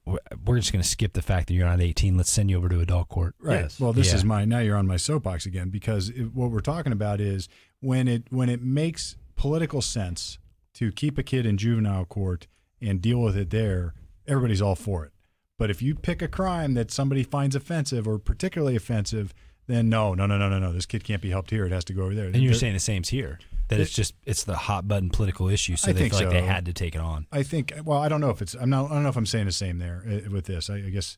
We're 0.09 0.19
we're 0.45 0.57
just 0.59 0.71
going 0.73 0.81
to 0.81 0.87
skip 0.87 1.13
the 1.13 1.21
fact 1.21 1.47
that 1.47 1.53
you're 1.53 1.65
not 1.67 1.81
18. 1.81 2.17
Let's 2.17 2.31
send 2.31 2.49
you 2.49 2.57
over 2.57 2.69
to 2.69 2.79
adult 2.79 3.09
court." 3.09 3.35
Right. 3.39 3.61
Yes. 3.61 3.79
Well, 3.79 3.93
this 3.93 4.09
Yeah. 4.09 4.15
is 4.15 4.25
my 4.25 4.45
now 4.45 4.59
you're 4.59 4.77
on 4.77 4.87
my 4.87 4.97
soapbox 4.97 5.45
again 5.45 5.69
because 5.69 6.09
it, 6.09 6.33
what 6.33 6.51
we're 6.51 6.59
talking 6.59 6.91
about 6.91 7.19
is 7.21 7.47
when 7.79 8.07
it 8.07 8.23
when 8.29 8.49
it 8.49 8.61
makes 8.61 9.15
political 9.35 9.81
sense 9.81 10.37
to 10.73 10.91
keep 10.91 11.17
a 11.17 11.23
kid 11.23 11.45
in 11.45 11.57
juvenile 11.57 12.05
court 12.05 12.47
and 12.81 13.01
deal 13.01 13.19
with 13.21 13.35
it 13.37 13.49
there, 13.49 13.93
everybody's 14.27 14.61
all 14.61 14.75
for 14.75 15.05
it. 15.05 15.11
But 15.57 15.69
if 15.69 15.81
you 15.81 15.93
pick 15.95 16.21
a 16.21 16.27
crime 16.27 16.73
that 16.75 16.89
somebody 16.91 17.23
finds 17.23 17.55
offensive 17.55 18.07
or 18.07 18.17
particularly 18.17 18.75
offensive, 18.77 19.33
then 19.67 19.89
no, 19.89 20.13
no, 20.13 20.25
no, 20.25 20.37
no, 20.37 20.47
no, 20.49 20.57
no. 20.59 20.71
This 20.71 20.85
kid 20.85 21.03
can't 21.03 21.21
be 21.21 21.29
helped 21.31 21.51
here. 21.51 21.65
It 21.65 21.71
has 21.73 21.83
to 21.85 21.93
go 21.93 22.03
over 22.03 22.15
there. 22.15 22.27
And 22.27 22.37
you're 22.37 22.51
There- 22.51 22.59
saying 22.59 22.73
the 22.73 22.79
same's 22.79 23.09
here. 23.09 23.39
That 23.69 23.79
it's 23.79 23.91
just 23.91 24.13
it's 24.25 24.43
the 24.43 24.55
hot 24.55 24.87
button 24.87 25.09
political 25.09 25.47
issue, 25.47 25.75
so 25.75 25.89
I 25.89 25.93
they 25.93 26.01
think 26.01 26.13
feel 26.13 26.27
like 26.27 26.31
they 26.31 26.45
had 26.45 26.65
to 26.65 26.73
take 26.73 26.95
it 26.95 27.01
on. 27.01 27.27
I 27.31 27.43
think. 27.43 27.73
Well, 27.85 27.99
I 27.99 28.09
don't 28.09 28.19
know 28.21 28.29
if 28.31 28.41
it's. 28.41 28.53
I'm 28.55 28.69
not. 28.69 28.91
I 28.91 28.95
don't 28.95 29.03
know 29.03 29.09
if 29.09 29.15
I'm 29.17 29.25
saying 29.25 29.45
the 29.45 29.51
same 29.51 29.77
there 29.77 30.03
uh, 30.05 30.29
with 30.29 30.45
this. 30.45 30.69
I, 30.69 30.75
I 30.75 30.89
guess. 30.89 31.17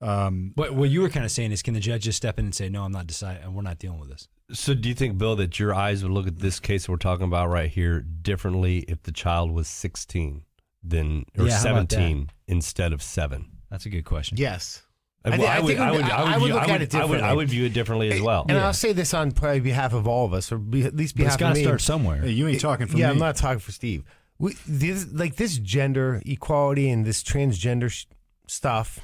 Um, 0.00 0.52
What 0.56 0.74
what 0.74 0.90
you 0.90 1.00
were 1.02 1.08
kind 1.08 1.24
of 1.24 1.30
saying 1.30 1.52
is, 1.52 1.62
can 1.62 1.72
the 1.74 1.80
judge 1.80 2.02
just 2.02 2.16
step 2.16 2.38
in 2.38 2.46
and 2.46 2.54
say, 2.54 2.68
"No, 2.68 2.82
I'm 2.84 2.92
not 2.92 3.06
deciding. 3.06 3.54
We're 3.54 3.62
not 3.62 3.78
dealing 3.78 4.00
with 4.00 4.10
this." 4.10 4.28
So, 4.52 4.74
do 4.74 4.88
you 4.88 4.94
think, 4.94 5.16
Bill, 5.16 5.36
that 5.36 5.58
your 5.58 5.74
eyes 5.74 6.02
would 6.02 6.12
look 6.12 6.26
at 6.26 6.38
this 6.38 6.60
case 6.60 6.88
we're 6.88 6.96
talking 6.96 7.24
about 7.24 7.48
right 7.48 7.70
here 7.70 8.00
differently 8.00 8.78
if 8.80 9.02
the 9.02 9.12
child 9.12 9.50
was 9.50 9.68
16 9.68 10.42
than 10.82 11.24
or 11.38 11.46
Yeah, 11.46 11.56
17 11.58 12.28
instead 12.46 12.92
of 12.92 13.02
seven? 13.02 13.52
That's 13.70 13.86
a 13.86 13.88
good 13.88 14.04
question. 14.04 14.36
Yes. 14.36 14.82
I 15.24 15.30
I 15.30 15.36
think 15.38 15.48
I 15.48 15.60
would, 15.60 15.78
I- 15.78 15.88
I 15.88 15.88
I 15.88 15.90
would, 15.92 16.42
would 16.42 16.46
view, 16.46 16.54
look 16.54 16.62
at 16.68 16.82
it 16.82 16.94
I 16.94 16.98
I 16.98 17.02
differently. 17.02 17.36
would 17.36 17.48
view 17.48 17.64
it 17.64 17.72
differently 17.72 18.12
as 18.12 18.20
well. 18.20 18.44
And 18.48 18.58
I'll 18.58 18.72
say 18.74 18.92
this 18.92 19.14
on 19.14 19.32
probably 19.32 19.60
behalf 19.60 19.92
of 19.94 20.06
all 20.06 20.26
of 20.26 20.34
us, 20.34 20.52
or 20.52 20.58
be, 20.58 20.84
at 20.84 20.94
least 20.94 21.16
behalf. 21.16 21.32
But 21.32 21.34
it's 21.34 21.38
behalf 21.38 21.54
got 21.54 21.58
to 21.58 21.62
start 21.64 21.80
somewhere. 21.80 22.22
Hey, 22.22 22.30
you 22.30 22.46
ain't 22.46 22.60
talking 22.60 22.86
for 22.86 22.98
yeah, 22.98 23.06
me. 23.06 23.12
I'm 23.12 23.18
not 23.18 23.36
talking 23.36 23.58
for 23.60 23.72
Steve. 23.72 24.04
We, 24.38 24.54
this, 24.66 25.06
like 25.12 25.36
this 25.36 25.56
gender 25.58 26.20
equality 26.26 26.90
and 26.90 27.06
this 27.06 27.22
transgender 27.22 27.90
sh- 27.90 28.04
stuff. 28.48 28.98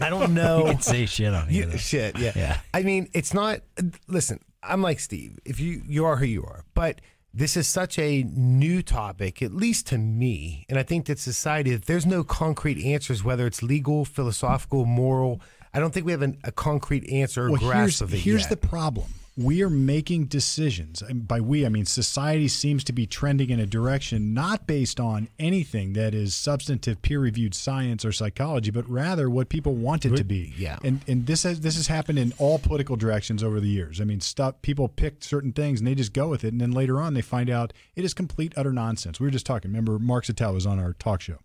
I 0.00 0.10
don't 0.10 0.20
You 0.28 0.34
know. 0.34 0.64
can 0.66 0.80
say 0.80 1.06
shit 1.06 1.32
on 1.32 1.48
You- 1.50 1.68
here. 1.68 1.78
shit, 1.78 2.18
yeah. 2.18 2.32
Yeah. 2.36 2.58
I 2.74 2.82
mean, 2.82 3.08
it's 3.14 3.32
not. 3.32 3.60
Listen, 4.08 4.40
I'm 4.62 4.82
like 4.82 5.00
Steve. 5.00 5.38
If 5.44 5.58
you 5.60 5.82
you 5.88 6.04
are 6.04 6.16
who 6.16 6.26
you 6.26 6.42
are, 6.44 6.64
but 6.74 7.00
this 7.36 7.56
is 7.56 7.66
such 7.66 7.98
a 7.98 8.22
new 8.22 8.80
topic, 8.80 9.42
at 9.42 9.52
least 9.52 9.88
to 9.88 9.98
me, 9.98 10.64
and 10.68 10.78
I 10.78 10.84
think 10.84 11.06
that 11.06 11.18
society. 11.18 11.72
If 11.72 11.84
there's 11.84 12.06
no 12.06 12.22
concrete 12.22 12.84
answers, 12.84 13.24
whether 13.24 13.46
it's 13.46 13.62
legal, 13.62 14.04
philosophical, 14.04 14.84
moral, 14.84 15.40
I 15.72 15.80
don't 15.80 15.92
think 15.92 16.06
we 16.06 16.12
have 16.12 16.22
an, 16.22 16.38
a 16.44 16.52
concrete 16.52 17.10
answer 17.10 17.46
or 17.46 17.50
well, 17.50 17.60
grasp 17.60 17.74
here's, 17.74 18.00
of 18.02 18.14
it 18.14 18.18
here's 18.18 18.40
yet. 18.42 18.50
the 18.50 18.56
problem. 18.56 19.06
We 19.36 19.62
are 19.64 19.70
making 19.70 20.26
decisions. 20.26 21.02
And 21.02 21.26
by 21.26 21.40
we, 21.40 21.66
I 21.66 21.68
mean 21.68 21.86
society 21.86 22.46
seems 22.46 22.84
to 22.84 22.92
be 22.92 23.06
trending 23.06 23.50
in 23.50 23.58
a 23.58 23.66
direction 23.66 24.32
not 24.32 24.66
based 24.66 25.00
on 25.00 25.28
anything 25.40 25.94
that 25.94 26.14
is 26.14 26.34
substantive 26.36 27.02
peer 27.02 27.18
reviewed 27.18 27.52
science 27.54 28.04
or 28.04 28.12
psychology, 28.12 28.70
but 28.70 28.88
rather 28.88 29.28
what 29.28 29.48
people 29.48 29.74
want 29.74 30.04
it 30.04 30.16
to 30.16 30.24
be. 30.24 30.54
Yeah. 30.56 30.78
And 30.84 31.00
and 31.08 31.26
this 31.26 31.42
has 31.42 31.60
this 31.60 31.74
has 31.76 31.88
happened 31.88 32.18
in 32.18 32.32
all 32.38 32.60
political 32.60 32.94
directions 32.94 33.42
over 33.42 33.58
the 33.58 33.68
years. 33.68 34.00
I 34.00 34.04
mean, 34.04 34.20
stuff 34.20 34.62
people 34.62 34.86
pick 34.86 35.24
certain 35.24 35.52
things 35.52 35.80
and 35.80 35.86
they 35.86 35.96
just 35.96 36.12
go 36.12 36.28
with 36.28 36.44
it, 36.44 36.52
and 36.52 36.60
then 36.60 36.70
later 36.70 37.00
on 37.00 37.14
they 37.14 37.22
find 37.22 37.50
out 37.50 37.72
it 37.96 38.04
is 38.04 38.14
complete 38.14 38.52
utter 38.56 38.72
nonsense. 38.72 39.18
We 39.18 39.26
were 39.26 39.32
just 39.32 39.46
talking. 39.46 39.70
Remember, 39.70 39.98
Mark 39.98 40.26
Sattel 40.26 40.54
was 40.54 40.66
on 40.66 40.78
our 40.78 40.92
talk 40.92 41.20
show, 41.20 41.38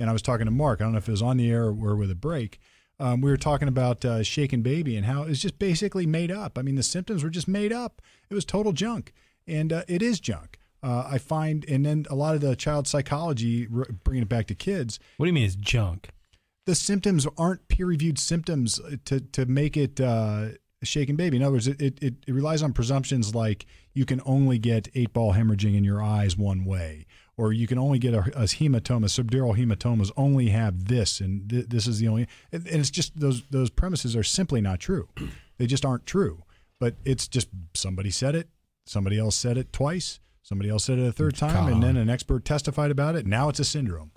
and 0.00 0.10
I 0.10 0.12
was 0.12 0.22
talking 0.22 0.46
to 0.46 0.50
Mark. 0.50 0.80
I 0.80 0.84
don't 0.84 0.92
know 0.92 0.98
if 0.98 1.08
it 1.08 1.12
was 1.12 1.22
on 1.22 1.36
the 1.36 1.48
air 1.48 1.66
or 1.66 1.94
with 1.94 2.10
a 2.10 2.16
break. 2.16 2.58
Um, 2.98 3.20
we 3.20 3.30
were 3.30 3.36
talking 3.36 3.68
about 3.68 4.04
uh, 4.04 4.22
shaken 4.22 4.62
baby 4.62 4.96
and 4.96 5.04
how 5.06 5.24
it's 5.24 5.40
just 5.40 5.58
basically 5.58 6.06
made 6.06 6.30
up. 6.30 6.56
I 6.58 6.62
mean, 6.62 6.76
the 6.76 6.82
symptoms 6.82 7.22
were 7.22 7.30
just 7.30 7.48
made 7.48 7.72
up. 7.72 8.00
It 8.30 8.34
was 8.34 8.44
total 8.44 8.72
junk, 8.72 9.12
and 9.46 9.72
uh, 9.72 9.82
it 9.88 10.02
is 10.02 10.18
junk. 10.20 10.58
Uh, 10.82 11.06
I 11.10 11.18
find, 11.18 11.64
and 11.68 11.84
then 11.84 12.06
a 12.10 12.14
lot 12.14 12.34
of 12.34 12.40
the 12.40 12.54
child 12.56 12.86
psychology, 12.86 13.66
r- 13.74 13.86
bringing 14.04 14.22
it 14.22 14.28
back 14.28 14.46
to 14.48 14.54
kids, 14.54 14.98
What 15.16 15.26
do 15.26 15.28
you 15.28 15.32
mean 15.34 15.44
it's 15.44 15.54
junk? 15.56 16.10
the 16.66 16.74
symptoms 16.74 17.26
aren't 17.38 17.68
peer-reviewed 17.68 18.18
symptoms 18.18 18.80
to 19.04 19.20
to 19.20 19.46
make 19.46 19.76
it 19.76 20.00
uh, 20.00 20.48
shaken 20.82 21.14
baby. 21.16 21.36
In 21.36 21.42
other 21.44 21.52
words, 21.52 21.68
it, 21.68 21.80
it 21.80 21.98
it 22.02 22.32
relies 22.32 22.62
on 22.62 22.72
presumptions 22.72 23.34
like 23.34 23.66
you 23.94 24.04
can 24.04 24.20
only 24.26 24.58
get 24.58 24.88
eight 24.94 25.12
ball 25.12 25.34
hemorrhaging 25.34 25.76
in 25.76 25.84
your 25.84 26.02
eyes 26.02 26.36
one 26.36 26.64
way, 26.64 27.05
or 27.38 27.52
you 27.52 27.66
can 27.66 27.78
only 27.78 27.98
get 27.98 28.14
a, 28.14 28.20
a 28.34 28.44
hematoma, 28.44 29.06
subdural 29.06 29.56
hematomas 29.56 30.10
only 30.16 30.48
have 30.48 30.86
this, 30.86 31.20
and 31.20 31.48
th- 31.50 31.66
this 31.68 31.86
is 31.86 31.98
the 31.98 32.08
only. 32.08 32.26
And, 32.52 32.66
it's 32.66 32.90
just 32.90 33.18
those 33.20 33.42
those 33.50 33.70
premises 33.70 34.16
are 34.16 34.22
simply 34.24 34.60
not 34.60 34.80
true. 34.80 35.08
They 35.58 35.66
just 35.66 35.84
aren't 35.84 36.06
true. 36.06 36.42
But 36.78 36.96
it's 37.06 37.26
just 37.26 37.48
somebody 37.74 38.10
said 38.10 38.34
it, 38.34 38.48
somebody 38.84 39.18
else 39.18 39.34
said 39.34 39.56
it 39.56 39.72
twice, 39.72 40.20
somebody 40.42 40.68
else 40.68 40.84
said 40.84 40.98
it 40.98 41.06
a 41.06 41.12
third 41.12 41.34
time, 41.36 41.72
and 41.72 41.82
then 41.82 41.96
an 41.96 42.10
expert 42.10 42.44
testified 42.44 42.90
about 42.90 43.16
it. 43.16 43.26
Now 43.26 43.48
it's 43.48 43.60
a 43.60 43.64
syndrome, 43.64 44.10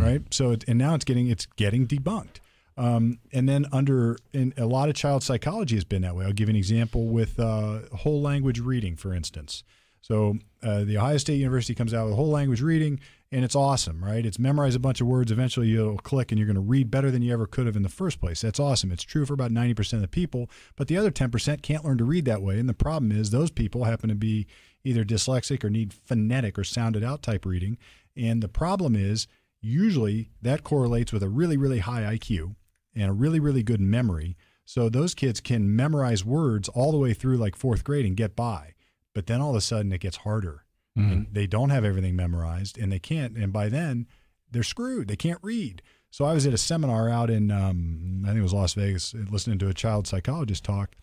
right? 0.00 0.22
So 0.32 0.52
it, 0.52 0.64
and 0.66 0.78
now 0.78 0.94
it's 0.94 1.04
getting 1.04 1.28
it's 1.28 1.44
getting 1.44 1.86
debunked. 1.86 2.40
Um, 2.78 3.18
and 3.32 3.48
then 3.48 3.66
under 3.72 4.16
in 4.32 4.52
a 4.56 4.66
lot 4.66 4.88
of 4.88 4.94
child 4.94 5.22
psychology 5.22 5.76
has 5.76 5.84
been 5.84 6.02
that 6.02 6.16
way. 6.16 6.24
I'll 6.26 6.32
give 6.32 6.48
you 6.48 6.52
an 6.52 6.56
example 6.56 7.06
with 7.06 7.38
uh, 7.38 7.80
whole 7.94 8.20
language 8.22 8.60
reading, 8.60 8.96
for 8.96 9.14
instance. 9.14 9.62
So 10.06 10.38
uh, 10.62 10.84
the 10.84 10.98
Ohio 10.98 11.16
State 11.16 11.40
University 11.40 11.74
comes 11.74 11.92
out 11.92 12.04
with 12.04 12.12
a 12.12 12.16
whole 12.16 12.30
language 12.30 12.62
reading, 12.62 13.00
and 13.32 13.44
it's 13.44 13.56
awesome, 13.56 14.04
right? 14.04 14.24
It's 14.24 14.38
memorize 14.38 14.76
a 14.76 14.78
bunch 14.78 15.00
of 15.00 15.08
words. 15.08 15.32
Eventually, 15.32 15.66
you'll 15.66 15.98
click, 15.98 16.30
and 16.30 16.38
you're 16.38 16.46
going 16.46 16.54
to 16.54 16.60
read 16.60 16.92
better 16.92 17.10
than 17.10 17.22
you 17.22 17.32
ever 17.32 17.44
could 17.44 17.66
have 17.66 17.74
in 17.74 17.82
the 17.82 17.88
first 17.88 18.20
place. 18.20 18.40
That's 18.40 18.60
awesome. 18.60 18.92
It's 18.92 19.02
true 19.02 19.26
for 19.26 19.34
about 19.34 19.50
ninety 19.50 19.74
percent 19.74 19.98
of 19.98 20.08
the 20.08 20.14
people, 20.14 20.48
but 20.76 20.86
the 20.86 20.96
other 20.96 21.10
ten 21.10 21.32
percent 21.32 21.64
can't 21.64 21.84
learn 21.84 21.98
to 21.98 22.04
read 22.04 22.24
that 22.26 22.40
way. 22.40 22.60
And 22.60 22.68
the 22.68 22.72
problem 22.72 23.10
is, 23.10 23.30
those 23.30 23.50
people 23.50 23.82
happen 23.82 24.08
to 24.08 24.14
be 24.14 24.46
either 24.84 25.04
dyslexic 25.04 25.64
or 25.64 25.70
need 25.70 25.92
phonetic 25.92 26.56
or 26.56 26.62
sounded 26.62 27.02
out 27.02 27.20
type 27.20 27.44
reading. 27.44 27.76
And 28.16 28.40
the 28.40 28.48
problem 28.48 28.94
is, 28.94 29.26
usually 29.60 30.30
that 30.40 30.62
correlates 30.62 31.12
with 31.12 31.24
a 31.24 31.28
really, 31.28 31.56
really 31.56 31.80
high 31.80 32.16
IQ 32.16 32.54
and 32.94 33.10
a 33.10 33.12
really, 33.12 33.40
really 33.40 33.64
good 33.64 33.80
memory. 33.80 34.36
So 34.64 34.88
those 34.88 35.16
kids 35.16 35.40
can 35.40 35.74
memorize 35.74 36.24
words 36.24 36.68
all 36.68 36.92
the 36.92 36.98
way 36.98 37.12
through 37.12 37.38
like 37.38 37.56
fourth 37.56 37.82
grade 37.82 38.06
and 38.06 38.16
get 38.16 38.36
by. 38.36 38.74
But 39.16 39.28
then 39.28 39.40
all 39.40 39.48
of 39.48 39.56
a 39.56 39.62
sudden 39.62 39.90
it 39.92 40.02
gets 40.02 40.18
harder. 40.18 40.66
And 40.94 41.28
they 41.32 41.46
don't 41.46 41.70
have 41.70 41.86
everything 41.86 42.16
memorized 42.16 42.76
and 42.76 42.92
they 42.92 42.98
can't. 42.98 43.34
And 43.34 43.50
by 43.50 43.70
then 43.70 44.06
they're 44.50 44.62
screwed. 44.62 45.08
They 45.08 45.16
can't 45.16 45.38
read. 45.42 45.80
So 46.10 46.26
I 46.26 46.34
was 46.34 46.46
at 46.46 46.52
a 46.52 46.58
seminar 46.58 47.08
out 47.08 47.30
in, 47.30 47.50
um, 47.50 48.24
I 48.24 48.28
think 48.28 48.40
it 48.40 48.42
was 48.42 48.52
Las 48.52 48.74
Vegas, 48.74 49.14
listening 49.14 49.58
to 49.60 49.68
a 49.68 49.74
child 49.74 50.06
psychologist 50.06 50.64
talk. 50.64 50.96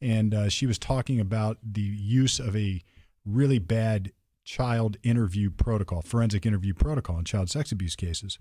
And 0.00 0.32
uh, 0.32 0.48
she 0.48 0.64
was 0.64 0.78
talking 0.78 1.20
about 1.20 1.58
the 1.62 1.82
use 1.82 2.40
of 2.40 2.56
a 2.56 2.82
really 3.26 3.58
bad 3.58 4.12
child 4.44 4.96
interview 5.02 5.50
protocol, 5.50 6.00
forensic 6.00 6.46
interview 6.46 6.72
protocol 6.72 7.18
in 7.18 7.26
child 7.26 7.50
sex 7.50 7.70
abuse 7.70 7.96
cases 7.96 8.38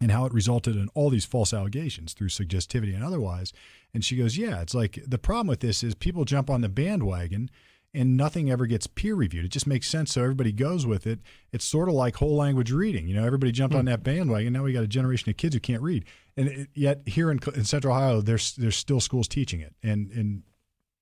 and 0.00 0.10
how 0.10 0.24
it 0.24 0.34
resulted 0.34 0.74
in 0.74 0.88
all 0.94 1.08
these 1.08 1.24
false 1.24 1.54
allegations 1.54 2.14
through 2.14 2.30
suggestivity 2.30 2.96
and 2.96 3.04
otherwise. 3.04 3.52
And 3.94 4.04
she 4.04 4.16
goes, 4.16 4.36
Yeah, 4.36 4.60
it's 4.60 4.74
like 4.74 4.98
the 5.06 5.18
problem 5.18 5.46
with 5.46 5.60
this 5.60 5.84
is 5.84 5.94
people 5.94 6.24
jump 6.24 6.50
on 6.50 6.62
the 6.62 6.68
bandwagon 6.68 7.48
and 7.92 8.16
nothing 8.16 8.50
ever 8.50 8.66
gets 8.66 8.86
peer 8.86 9.14
reviewed. 9.14 9.44
It 9.44 9.50
just 9.50 9.66
makes 9.66 9.88
sense. 9.88 10.12
So 10.12 10.22
everybody 10.22 10.52
goes 10.52 10.86
with 10.86 11.06
it. 11.06 11.20
It's 11.52 11.64
sort 11.64 11.88
of 11.88 11.94
like 11.94 12.16
whole 12.16 12.36
language 12.36 12.70
reading. 12.70 13.08
You 13.08 13.14
know, 13.14 13.24
everybody 13.24 13.52
jumped 13.52 13.74
on 13.74 13.86
that 13.86 14.02
bandwagon. 14.02 14.52
Now 14.52 14.62
we 14.62 14.72
got 14.72 14.84
a 14.84 14.88
generation 14.88 15.28
of 15.30 15.36
kids 15.36 15.54
who 15.54 15.60
can't 15.60 15.82
read. 15.82 16.04
And 16.36 16.48
it, 16.48 16.68
yet 16.74 17.02
here 17.06 17.30
in, 17.30 17.40
in 17.54 17.64
Central 17.64 17.94
Ohio, 17.94 18.20
there's, 18.20 18.54
there's 18.54 18.76
still 18.76 19.00
schools 19.00 19.26
teaching 19.26 19.60
it. 19.60 19.74
And, 19.82 20.10
and 20.12 20.42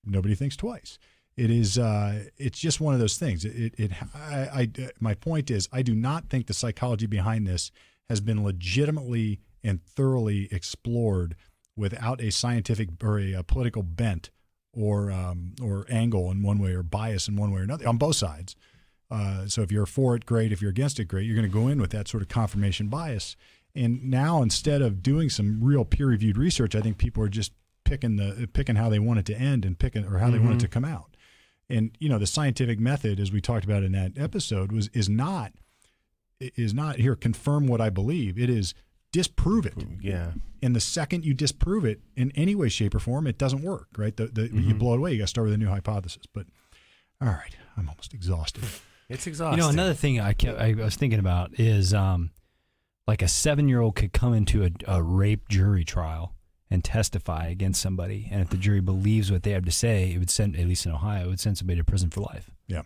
nobody 0.04 0.34
thinks 0.34 0.56
twice. 0.56 0.98
It 1.38 1.50
is. 1.50 1.78
Uh, 1.78 2.24
it's 2.36 2.58
just 2.58 2.80
one 2.80 2.94
of 2.94 3.00
those 3.00 3.16
things. 3.16 3.44
It. 3.44 3.72
It. 3.78 3.92
I, 4.12 4.48
I. 4.52 4.90
My 4.98 5.14
point 5.14 5.52
is, 5.52 5.68
I 5.72 5.82
do 5.82 5.94
not 5.94 6.28
think 6.28 6.48
the 6.48 6.52
psychology 6.52 7.06
behind 7.06 7.46
this 7.46 7.70
has 8.08 8.20
been 8.20 8.42
legitimately 8.42 9.38
and 9.62 9.80
thoroughly 9.80 10.48
explored 10.50 11.36
without 11.76 12.20
a 12.20 12.32
scientific 12.32 12.88
or 13.04 13.20
a, 13.20 13.34
a 13.34 13.42
political 13.44 13.84
bent 13.84 14.30
or 14.72 15.10
um, 15.10 15.54
or 15.62 15.86
angle 15.88 16.30
in 16.30 16.42
one 16.42 16.58
way 16.58 16.72
or 16.72 16.82
bias 16.82 17.28
in 17.28 17.36
one 17.36 17.50
way 17.50 17.60
or 17.60 17.64
another 17.64 17.88
on 17.88 17.96
both 17.96 18.16
sides. 18.16 18.56
Uh, 19.10 19.46
so 19.46 19.62
if 19.62 19.72
you're 19.72 19.86
for 19.86 20.14
it, 20.14 20.26
great. 20.26 20.52
If 20.52 20.60
you're 20.60 20.70
against 20.70 21.00
it, 21.00 21.06
great. 21.06 21.26
You're 21.26 21.36
going 21.36 21.50
to 21.50 21.52
go 21.52 21.68
in 21.68 21.80
with 21.80 21.90
that 21.90 22.08
sort 22.08 22.22
of 22.22 22.28
confirmation 22.28 22.88
bias. 22.88 23.36
And 23.74 24.10
now 24.10 24.42
instead 24.42 24.82
of 24.82 25.02
doing 25.02 25.30
some 25.30 25.62
real 25.62 25.84
peer-reviewed 25.84 26.36
research, 26.36 26.74
I 26.74 26.80
think 26.80 26.98
people 26.98 27.22
are 27.22 27.28
just 27.28 27.52
picking 27.84 28.16
the 28.16 28.48
picking 28.52 28.76
how 28.76 28.88
they 28.88 28.98
want 28.98 29.20
it 29.20 29.26
to 29.26 29.34
end 29.34 29.64
and 29.64 29.78
picking 29.78 30.04
or 30.04 30.18
how 30.18 30.30
they 30.30 30.38
want 30.38 30.56
it 30.56 30.60
to 30.60 30.68
come 30.68 30.84
out. 30.84 31.16
And 31.70 31.96
you 31.98 32.08
know, 32.08 32.18
the 32.18 32.26
scientific 32.26 32.78
method, 32.78 33.20
as 33.20 33.32
we 33.32 33.40
talked 33.40 33.64
about 33.64 33.82
in 33.82 33.92
that 33.92 34.12
episode, 34.16 34.72
was 34.72 34.88
is 34.88 35.08
not 35.08 35.52
is 36.40 36.74
not 36.74 36.96
here 36.96 37.16
confirm 37.16 37.66
what 37.66 37.80
I 37.80 37.90
believe. 37.90 38.38
It 38.38 38.50
is 38.50 38.74
disprove 39.18 39.66
it. 39.66 39.74
yeah. 40.00 40.32
And 40.62 40.74
the 40.74 40.80
second 40.80 41.24
you 41.24 41.34
disprove 41.34 41.84
it 41.84 42.00
in 42.16 42.32
any 42.36 42.54
way, 42.54 42.68
shape, 42.68 42.94
or 42.94 43.00
form, 43.00 43.26
it 43.26 43.36
doesn't 43.36 43.62
work. 43.62 43.88
Right? 43.96 44.16
The, 44.16 44.26
the, 44.26 44.48
You 44.48 44.74
blow 44.74 44.94
it 44.94 44.98
away. 44.98 45.12
You 45.12 45.18
got 45.18 45.24
to 45.24 45.28
start 45.28 45.46
with 45.46 45.54
a 45.54 45.58
new 45.58 45.68
hypothesis. 45.68 46.24
But 46.32 46.46
all 47.20 47.28
right, 47.28 47.56
I'm 47.76 47.88
almost 47.88 48.14
exhausted. 48.14 48.64
It's 49.10 49.26
exhausting. 49.26 49.56
You 49.56 49.64
know, 49.64 49.70
another 49.70 49.94
thing 49.94 50.20
I 50.20 50.34
kept, 50.34 50.60
I 50.60 50.74
was 50.74 50.94
thinking 50.94 51.18
about 51.18 51.58
is 51.58 51.94
um, 51.94 52.30
like 53.06 53.22
a 53.22 53.28
seven 53.28 53.66
year 53.66 53.80
old 53.80 53.96
could 53.96 54.12
come 54.12 54.34
into 54.34 54.64
a, 54.64 54.70
a 54.86 55.02
rape 55.02 55.48
jury 55.48 55.82
trial 55.82 56.34
and 56.70 56.84
testify 56.84 57.46
against 57.46 57.80
somebody, 57.80 58.28
and 58.30 58.42
if 58.42 58.50
the 58.50 58.58
jury 58.58 58.80
believes 58.80 59.32
what 59.32 59.44
they 59.44 59.52
have 59.52 59.64
to 59.64 59.70
say, 59.70 60.12
it 60.12 60.18
would 60.18 60.28
send, 60.28 60.56
at 60.56 60.66
least 60.66 60.84
in 60.84 60.92
Ohio, 60.92 61.24
it 61.24 61.28
would 61.28 61.40
send 61.40 61.56
somebody 61.56 61.78
to 61.78 61.84
prison 61.84 62.10
for 62.10 62.20
life. 62.20 62.50
Yeah. 62.66 62.82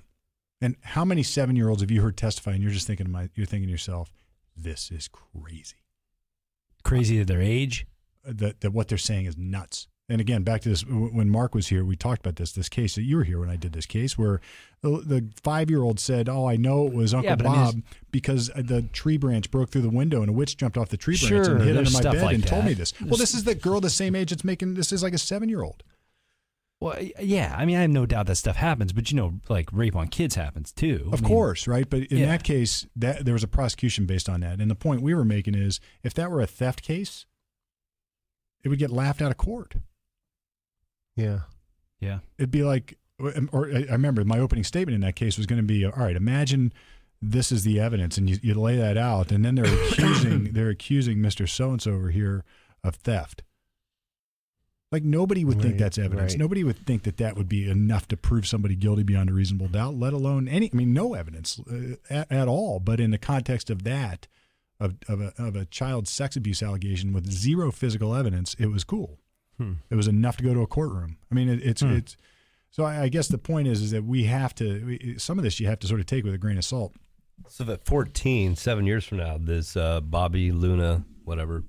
And 0.60 0.76
how 0.82 1.04
many 1.04 1.24
seven 1.24 1.56
year 1.56 1.68
olds 1.68 1.82
have 1.82 1.90
you 1.90 2.02
heard 2.02 2.16
testify? 2.16 2.52
And 2.52 2.62
you're 2.62 2.70
just 2.70 2.86
thinking, 2.86 3.06
to 3.06 3.10
my, 3.10 3.28
you're 3.34 3.46
thinking 3.46 3.66
to 3.66 3.72
yourself, 3.72 4.12
this 4.56 4.92
is 4.92 5.08
crazy. 5.08 5.82
Crazy 6.84 7.20
at 7.20 7.26
their 7.26 7.40
age. 7.42 7.86
that, 8.24 8.60
that 8.60 8.72
what 8.72 8.88
they're 8.88 8.98
saying 8.98 9.26
is 9.26 9.36
nuts. 9.36 9.88
And 10.08 10.20
again, 10.20 10.42
back 10.42 10.60
to 10.62 10.68
this 10.68 10.84
when 10.84 11.30
Mark 11.30 11.54
was 11.54 11.68
here, 11.68 11.84
we 11.84 11.96
talked 11.96 12.20
about 12.20 12.36
this 12.36 12.52
this 12.52 12.68
case 12.68 12.96
that 12.96 13.02
you 13.02 13.16
were 13.16 13.24
here 13.24 13.38
when 13.38 13.48
I 13.48 13.56
did 13.56 13.72
this 13.72 13.86
case 13.86 14.18
where 14.18 14.40
the, 14.82 15.00
the 15.00 15.28
five 15.42 15.70
year 15.70 15.82
old 15.82 15.98
said, 16.00 16.28
"Oh, 16.28 16.46
I 16.46 16.56
know 16.56 16.86
it 16.86 16.92
was 16.92 17.14
Uncle 17.14 17.30
Yeah, 17.30 17.36
but 17.36 17.46
I 17.46 17.50
mean, 17.50 17.64
Bob 17.64 17.74
because 18.10 18.50
uh, 18.50 18.62
the 18.62 18.82
tree 18.82 19.16
branch 19.16 19.50
broke 19.50 19.70
through 19.70 19.82
the 19.82 19.90
window 19.90 20.20
and 20.20 20.28
a 20.28 20.32
witch 20.32 20.56
jumped 20.56 20.76
off 20.76 20.88
the 20.90 20.96
tree 20.96 21.16
branch 21.16 21.46
Sure, 21.46 21.56
and 21.56 21.64
hit 21.64 21.76
under 21.76 21.90
my 21.90 22.02
bed 22.02 22.22
like 22.22 22.34
and 22.34 22.46
told 22.46 22.64
me 22.64 22.74
this." 22.74 22.92
Well, 23.00 23.16
this 23.16 23.32
is 23.32 23.44
the 23.44 23.54
girl 23.54 23.80
the 23.80 23.88
same 23.90 24.14
age 24.14 24.30
that's 24.30 24.44
making 24.44 24.74
this 24.74 24.92
is 24.92 25.02
like 25.02 25.14
a 25.14 25.18
seven 25.18 25.48
year 25.48 25.62
old. 25.62 25.82
Well, 26.82 26.98
yeah, 27.20 27.54
I 27.56 27.64
mean, 27.64 27.76
I 27.76 27.82
have 27.82 27.90
no 27.90 28.06
doubt 28.06 28.26
that 28.26 28.36
stuff 28.36 28.56
happens, 28.56 28.92
but 28.92 29.10
you 29.10 29.16
know, 29.16 29.34
like 29.48 29.68
rape 29.72 29.94
on 29.94 30.08
kids 30.08 30.34
happens 30.34 30.72
too. 30.72 31.04
Of 31.12 31.20
I 31.20 31.22
mean, 31.22 31.28
course, 31.32 31.66
right? 31.68 31.88
But 31.88 32.02
in 32.06 32.18
Yeah. 32.18 32.26
that 32.26 32.42
case, 32.42 32.86
that 32.96 33.24
there 33.24 33.34
was 33.34 33.44
a 33.44 33.48
prosecution 33.48 34.04
based 34.06 34.28
on 34.28 34.40
that. 34.40 34.60
And 34.60 34.70
the 34.70 34.74
point 34.74 35.00
we 35.00 35.14
were 35.14 35.24
making 35.24 35.54
is, 35.54 35.78
if 36.02 36.12
that 36.14 36.30
were 36.30 36.40
a 36.40 36.46
theft 36.46 36.82
case, 36.82 37.24
it 38.64 38.68
would 38.68 38.78
get 38.80 38.90
laughed 38.90 39.22
out 39.22 39.30
of 39.30 39.36
court. 39.36 39.74
yeah. 41.16 41.40
Yeah. 42.00 42.18
it'd 42.36 42.50
be 42.50 42.64
like 42.64 42.98
or 43.20 43.36
um, 43.36 43.48
I 43.52 43.86
I 43.88 43.92
remember 43.92 44.24
my 44.24 44.40
opening 44.40 44.64
statement 44.64 44.96
in 44.96 45.02
that 45.02 45.14
case 45.14 45.36
was 45.36 45.46
going 45.46 45.60
to 45.60 45.66
be 45.66 45.84
all 45.84 45.92
right 45.92 46.16
imagine 46.16 46.72
this 47.20 47.52
is 47.52 47.62
the 47.62 47.78
evidence 47.78 48.18
and 48.18 48.28
you, 48.28 48.38
you 48.42 48.54
lay 48.54 48.76
that 48.76 48.96
out 48.96 49.30
and 49.30 49.44
then 49.44 49.54
they're 49.54 49.72
accusing 49.88 50.52
they're 50.52 50.68
accusing 50.70 51.18
Mr. 51.18 51.48
so 51.48 51.70
and 51.70 51.80
so 51.80 51.92
over 51.92 52.10
here 52.10 52.42
of 52.82 52.96
theft 52.96 53.44
Like 54.92 55.02
nobody 55.04 55.44
would 55.44 55.60
think 55.60 55.72
Right, 55.72 55.78
that's 55.80 55.96
evidence. 55.98 56.32
right. 56.34 56.38
Nobody 56.38 56.62
would 56.64 56.84
think 56.86 57.02
that 57.04 57.16
that 57.16 57.36
would 57.36 57.48
be 57.48 57.68
enough 57.68 58.06
to 58.08 58.16
prove 58.16 58.46
somebody 58.46 58.74
guilty 58.76 59.02
beyond 59.02 59.30
a 59.30 59.32
reasonable 59.32 59.68
doubt. 59.68 59.94
Let 59.96 60.12
alone 60.12 60.46
any. 60.48 60.70
I 60.72 60.76
mean, 60.76 60.92
no 60.92 61.14
evidence 61.14 61.58
uh, 61.60 61.96
at, 62.10 62.30
at 62.30 62.46
all. 62.48 62.78
But 62.78 63.00
in 63.00 63.10
the 63.10 63.18
context 63.18 63.70
of 63.70 63.84
that, 63.84 64.28
of 64.78 64.96
of 65.08 65.20
a, 65.20 65.32
of 65.38 65.56
a 65.56 65.64
child 65.64 66.06
sex 66.08 66.36
abuse 66.36 66.62
allegation 66.62 67.12
with 67.12 67.30
zero 67.32 67.72
physical 67.72 68.14
evidence, 68.14 68.54
it 68.58 68.66
was 68.66 68.84
cool. 68.84 69.18
Hmm. 69.58 69.72
It 69.90 69.94
was 69.94 70.08
enough 70.08 70.36
to 70.36 70.44
go 70.44 70.52
to 70.54 70.60
a 70.60 70.66
courtroom. 70.66 71.16
I 71.30 71.34
mean, 71.34 71.48
it, 71.48 71.62
it's 71.64 71.80
Hmm. 71.80 71.92
it's. 71.96 72.16
So 72.70 72.84
I, 72.84 73.02
I 73.02 73.08
guess 73.08 73.28
the 73.28 73.36
point 73.38 73.68
is, 73.68 73.82
is 73.82 73.90
that 73.92 74.04
we 74.04 74.24
have 74.24 74.54
to. 74.56 74.84
we- 74.84 75.14
Some 75.18 75.38
of 75.38 75.42
this 75.44 75.58
you 75.60 75.66
have 75.68 75.78
to 75.80 75.86
sort 75.86 76.00
of 76.00 76.06
take 76.06 76.24
with 76.24 76.34
a 76.34 76.38
grain 76.38 76.58
of 76.58 76.64
salt. 76.64 76.92
So 77.48 77.70
at 77.70 77.84
14, 77.86 78.56
seven 78.56 78.86
years 78.86 79.04
from 79.04 79.18
now, 79.18 79.36
this 79.38 79.76
uh, 79.76 80.00
Bobby 80.00 80.52
Luna, 80.52 81.04
whatever, 81.24 81.64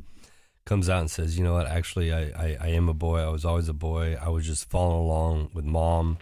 comes 0.65 0.89
out 0.89 1.01
and 1.01 1.11
says, 1.11 1.37
you 1.37 1.43
know 1.43 1.53
what, 1.53 1.67
actually, 1.67 2.13
I, 2.13 2.21
I, 2.21 2.57
I 2.61 2.67
am 2.69 2.87
a 2.89 2.93
boy. 2.93 3.19
I 3.19 3.29
was 3.29 3.43
always 3.45 3.67
a 3.69 3.73
boy. 3.73 4.17
I 4.21 4.29
was 4.29 4.45
just 4.45 4.69
following 4.69 4.99
along 5.05 5.49
with 5.53 5.65
mom. 5.65 6.17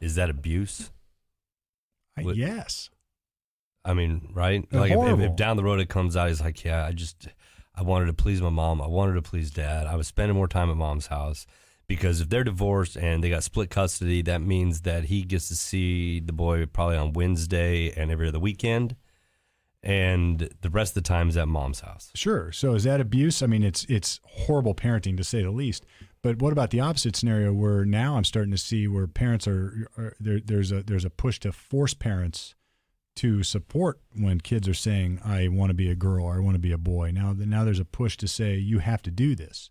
Is 0.00 0.14
that 0.16 0.30
abuse? 0.30 0.90
I- 2.16 2.22
What- 2.22 2.36
yes. 2.36 2.90
I 3.84 3.94
mean, 3.94 4.28
right? 4.34 4.66
Like 4.70 4.90
if, 4.90 4.96
if, 5.14 5.20
if 5.30 5.36
down 5.36 5.56
the 5.56 5.64
road 5.64 5.80
it 5.80 5.88
comes 5.88 6.16
out, 6.16 6.28
he's 6.28 6.40
like, 6.42 6.62
yeah, 6.64 6.84
I 6.84 6.92
just, 6.92 7.28
I 7.74 7.82
wanted 7.82 8.06
to 8.06 8.12
please 8.12 8.42
my 8.42 8.50
mom. 8.50 8.82
I 8.82 8.86
wanted 8.86 9.14
to 9.14 9.22
please 9.22 9.50
dad. 9.50 9.86
I 9.86 9.96
was 9.96 10.06
spending 10.06 10.36
more 10.36 10.48
time 10.48 10.68
at 10.68 10.76
mom's 10.76 11.06
house 11.06 11.46
because 11.86 12.20
if 12.20 12.28
they're 12.28 12.44
divorced 12.44 12.96
and 12.96 13.24
they 13.24 13.30
got 13.30 13.44
split 13.44 13.70
custody, 13.70 14.20
that 14.22 14.42
means 14.42 14.82
that 14.82 15.04
he 15.04 15.22
gets 15.22 15.48
to 15.48 15.56
see 15.56 16.20
the 16.20 16.34
boy 16.34 16.66
probably 16.66 16.96
on 16.98 17.14
Wednesday 17.14 17.90
and 17.96 18.10
every 18.10 18.28
other 18.28 18.40
weekend, 18.40 18.94
and 19.88 20.50
the 20.60 20.68
rest 20.68 20.90
of 20.90 21.02
the 21.02 21.08
time 21.08 21.30
is 21.30 21.36
at 21.38 21.48
mom's 21.48 21.80
house. 21.80 22.10
Sure. 22.14 22.52
So 22.52 22.74
is 22.74 22.84
that 22.84 23.00
abuse? 23.00 23.42
I 23.42 23.46
mean, 23.46 23.62
it's 23.62 23.86
it's 23.88 24.20
horrible 24.22 24.74
parenting 24.74 25.16
to 25.16 25.24
say 25.24 25.42
the 25.42 25.50
least. 25.50 25.86
But 26.20 26.42
what 26.42 26.52
about 26.52 26.70
the 26.70 26.80
opposite 26.80 27.16
scenario 27.16 27.54
where 27.54 27.86
now 27.86 28.16
I'm 28.16 28.24
starting 28.24 28.50
to 28.50 28.58
see 28.58 28.86
where 28.86 29.06
parents 29.06 29.48
are, 29.48 29.88
are 29.96 30.14
there, 30.20 30.40
there's 30.44 30.72
a 30.72 30.82
there's 30.82 31.06
a 31.06 31.10
push 31.10 31.40
to 31.40 31.52
force 31.52 31.94
parents 31.94 32.54
to 33.16 33.42
support 33.42 33.98
when 34.14 34.40
kids 34.40 34.68
are 34.68 34.74
saying 34.74 35.20
I 35.24 35.48
want 35.48 35.70
to 35.70 35.74
be 35.74 35.90
a 35.90 35.96
girl 35.96 36.26
or 36.26 36.36
I 36.36 36.40
want 36.40 36.54
to 36.56 36.60
be 36.60 36.72
a 36.72 36.78
boy. 36.78 37.10
Now 37.10 37.32
now 37.32 37.64
there's 37.64 37.80
a 37.80 37.86
push 37.86 38.18
to 38.18 38.28
say 38.28 38.56
you 38.56 38.80
have 38.80 39.00
to 39.02 39.10
do 39.10 39.34
this. 39.34 39.70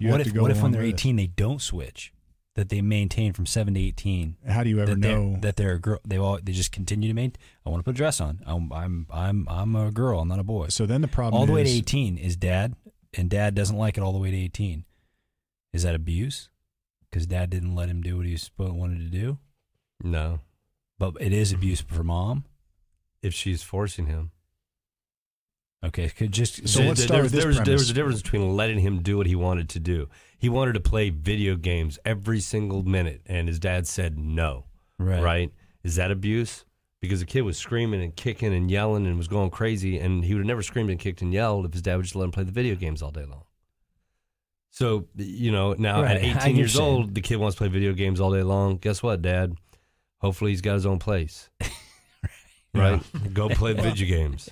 You 0.00 0.08
what 0.08 0.18
have 0.18 0.26
if 0.26 0.32
to 0.32 0.36
go 0.36 0.42
what 0.42 0.50
if 0.50 0.60
when 0.60 0.72
they're 0.72 0.82
with 0.82 0.90
it. 0.90 0.94
18 0.94 1.14
they 1.14 1.28
don't 1.28 1.62
switch? 1.62 2.12
That 2.54 2.68
they 2.68 2.82
maintain 2.82 3.32
from 3.32 3.46
seven 3.46 3.72
to 3.74 3.80
18. 3.80 4.36
How 4.46 4.62
do 4.62 4.68
you 4.68 4.80
ever 4.80 4.94
that 4.94 5.00
they're, 5.00 5.18
know? 5.18 5.38
that 5.40 5.56
they're 5.56 5.72
a 5.72 5.78
girl? 5.78 6.00
They 6.06 6.18
all 6.18 6.38
they 6.42 6.52
just 6.52 6.70
continue 6.70 7.08
to 7.08 7.14
maintain. 7.14 7.40
I 7.64 7.70
want 7.70 7.80
to 7.80 7.84
put 7.84 7.94
a 7.94 7.96
dress 7.96 8.20
on. 8.20 8.40
I'm 8.46 8.70
I'm 8.72 9.06
I'm 9.10 9.46
I'm 9.48 9.74
a 9.74 9.90
girl. 9.90 10.20
I'm 10.20 10.28
not 10.28 10.38
a 10.38 10.44
boy. 10.44 10.68
so 10.68 10.84
then 10.84 11.00
the 11.00 11.08
problem 11.08 11.40
all 11.40 11.46
the 11.46 11.52
way 11.52 11.64
to 11.64 11.70
18 11.70 12.18
is 12.18 12.36
dad, 12.36 12.74
and 13.16 13.30
dad 13.30 13.54
doesn't 13.54 13.76
like 13.78 13.96
it 13.96 14.02
all 14.02 14.12
the 14.12 14.18
way 14.18 14.30
to 14.30 14.36
18. 14.36 14.84
Is 15.72 15.82
that 15.84 15.94
abuse? 15.94 16.50
Because 17.08 17.26
dad 17.26 17.48
didn't 17.48 17.74
let 17.74 17.88
him 17.88 18.02
do 18.02 18.18
what 18.18 18.26
he 18.26 18.36
wanted 18.58 18.98
to 18.98 19.18
do. 19.18 19.38
No, 20.04 20.40
But 20.98 21.14
it 21.20 21.32
is 21.32 21.52
abuse 21.52 21.80
for 21.80 22.02
mom. 22.02 22.44
if 23.22 23.32
she's 23.32 23.62
forcing 23.62 24.06
him. 24.06 24.31
Okay, 25.84 26.08
could 26.10 26.30
just 26.32 26.68
So 26.68 26.78
There- 26.80 26.88
let's 26.88 27.00
there- 27.00 27.06
start 27.08 27.22
with 27.24 27.32
there 27.32 27.40
this 27.40 27.46
was, 27.58 27.66
there 27.66 27.74
was 27.74 27.90
a 27.90 27.94
difference 27.94 28.22
between 28.22 28.56
letting 28.56 28.78
him 28.78 29.02
do 29.02 29.16
what 29.16 29.26
he 29.26 29.34
wanted 29.34 29.68
to 29.70 29.80
do. 29.80 30.08
He 30.38 30.48
wanted 30.48 30.74
to 30.74 30.80
play 30.80 31.10
video 31.10 31.56
games 31.56 31.98
every 32.04 32.40
single 32.40 32.82
minute, 32.84 33.22
and 33.26 33.48
his 33.48 33.58
dad 33.58 33.86
said 33.86 34.18
no. 34.18 34.66
right. 34.98 35.22
right? 35.22 35.52
Is 35.82 35.96
that 35.96 36.10
abuse? 36.12 36.64
Because 37.00 37.18
the 37.18 37.26
kid 37.26 37.40
was 37.42 37.58
screaming 37.58 38.00
and 38.00 38.14
kicking 38.14 38.54
and 38.54 38.70
yelling 38.70 39.06
and 39.06 39.18
was 39.18 39.26
going 39.26 39.50
crazy, 39.50 39.98
and 39.98 40.24
he 40.24 40.34
would 40.34 40.40
have 40.40 40.46
never 40.46 40.62
screamed 40.62 40.90
and 40.90 41.00
kicked 41.00 41.20
and 41.20 41.32
yelled 41.32 41.66
if 41.66 41.72
his 41.72 41.82
dad 41.82 41.96
would 41.96 42.04
just 42.04 42.14
let 42.14 42.24
him 42.26 42.30
play 42.30 42.44
the 42.44 42.52
video 42.52 42.76
games 42.76 43.02
all 43.02 43.10
day 43.10 43.24
long. 43.24 43.42
So 44.70 45.06
you 45.16 45.50
know 45.50 45.74
now 45.74 46.02
Right, 46.02 46.16
at 46.16 46.22
18 46.22 46.32
years 46.32 46.36
what 46.44 46.54
you're 46.56 46.68
saying. 46.68 46.88
old, 47.02 47.14
the 47.16 47.20
kid 47.20 47.36
wants 47.36 47.56
to 47.56 47.58
play 47.58 47.68
video 47.68 47.92
games 47.92 48.20
all 48.20 48.32
day 48.32 48.42
long. 48.44 48.76
Guess 48.76 49.02
what, 49.02 49.20
Dad? 49.20 49.54
Hopefully 50.18 50.52
he's 50.52 50.60
got 50.60 50.74
his 50.74 50.86
own 50.86 50.98
place, 51.00 51.50
right? 52.74 53.02
Go 53.34 53.48
play 53.48 53.72
video 53.74 54.06
games. 54.06 54.48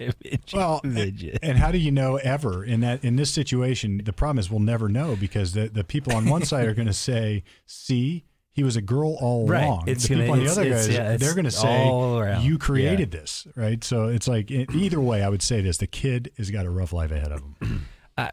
Well, 0.52 0.80
Midget. 0.84 1.38
and 1.42 1.58
how 1.58 1.72
do 1.72 1.78
you 1.78 1.90
know 1.90 2.16
ever 2.16 2.64
in 2.64 2.80
that 2.80 3.04
in 3.04 3.16
this 3.16 3.30
situation? 3.32 4.02
The 4.04 4.12
problem 4.12 4.38
is 4.38 4.50
we'll 4.50 4.60
never 4.60 4.88
know 4.88 5.16
because 5.16 5.52
the, 5.52 5.68
the 5.68 5.84
people 5.84 6.14
on 6.14 6.28
one 6.28 6.44
side 6.44 6.66
are 6.66 6.74
going 6.74 6.86
to 6.88 6.92
say, 6.92 7.42
"See, 7.66 8.24
he 8.52 8.62
was 8.64 8.76
a 8.76 8.82
girl 8.82 9.16
all 9.20 9.46
Right. 9.46 9.64
along." 9.64 9.84
It's 9.86 10.04
the 10.04 10.10
gonna- 10.10 10.20
people 10.22 10.32
on 10.34 10.44
the 10.44 10.50
other 10.50 10.62
it's- 10.62 10.86
guys, 10.86 10.94
yeah, 10.96 11.16
they're 11.16 11.34
going 11.34 11.44
to 11.44 11.50
say, 11.50 12.40
"You 12.42 12.58
created 12.58 13.10
this," 13.10 13.46
right? 13.56 13.82
So 13.82 14.06
it's 14.08 14.28
like 14.28 14.50
either 14.50 15.00
way, 15.00 15.22
I 15.22 15.28
would 15.28 15.42
say 15.42 15.60
this: 15.60 15.78
the 15.78 15.86
kid 15.86 16.30
has 16.36 16.50
got 16.50 16.66
a 16.66 16.70
rough 16.70 16.92
life 16.92 17.10
ahead 17.10 17.32
of 17.32 17.40
him. 17.40 17.86
I, 18.18 18.30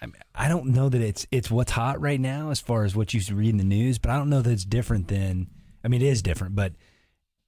I 0.00 0.06
I 0.34 0.48
don't 0.48 0.66
know 0.68 0.88
that 0.88 1.00
it's 1.00 1.26
it's 1.30 1.50
what's 1.50 1.72
hot 1.72 2.00
right 2.00 2.20
now 2.20 2.50
as 2.50 2.60
far 2.60 2.84
as 2.84 2.96
what 2.96 3.12
you 3.14 3.20
read 3.36 3.50
in 3.50 3.58
the 3.58 3.64
news, 3.64 3.98
but 3.98 4.10
I 4.10 4.16
don't 4.16 4.30
know 4.30 4.40
that 4.42 4.50
it's 4.50 4.64
different 4.64 5.08
than. 5.08 5.48
I 5.84 5.88
mean, 5.88 6.00
it 6.00 6.06
is 6.06 6.22
different, 6.22 6.54
but 6.54 6.72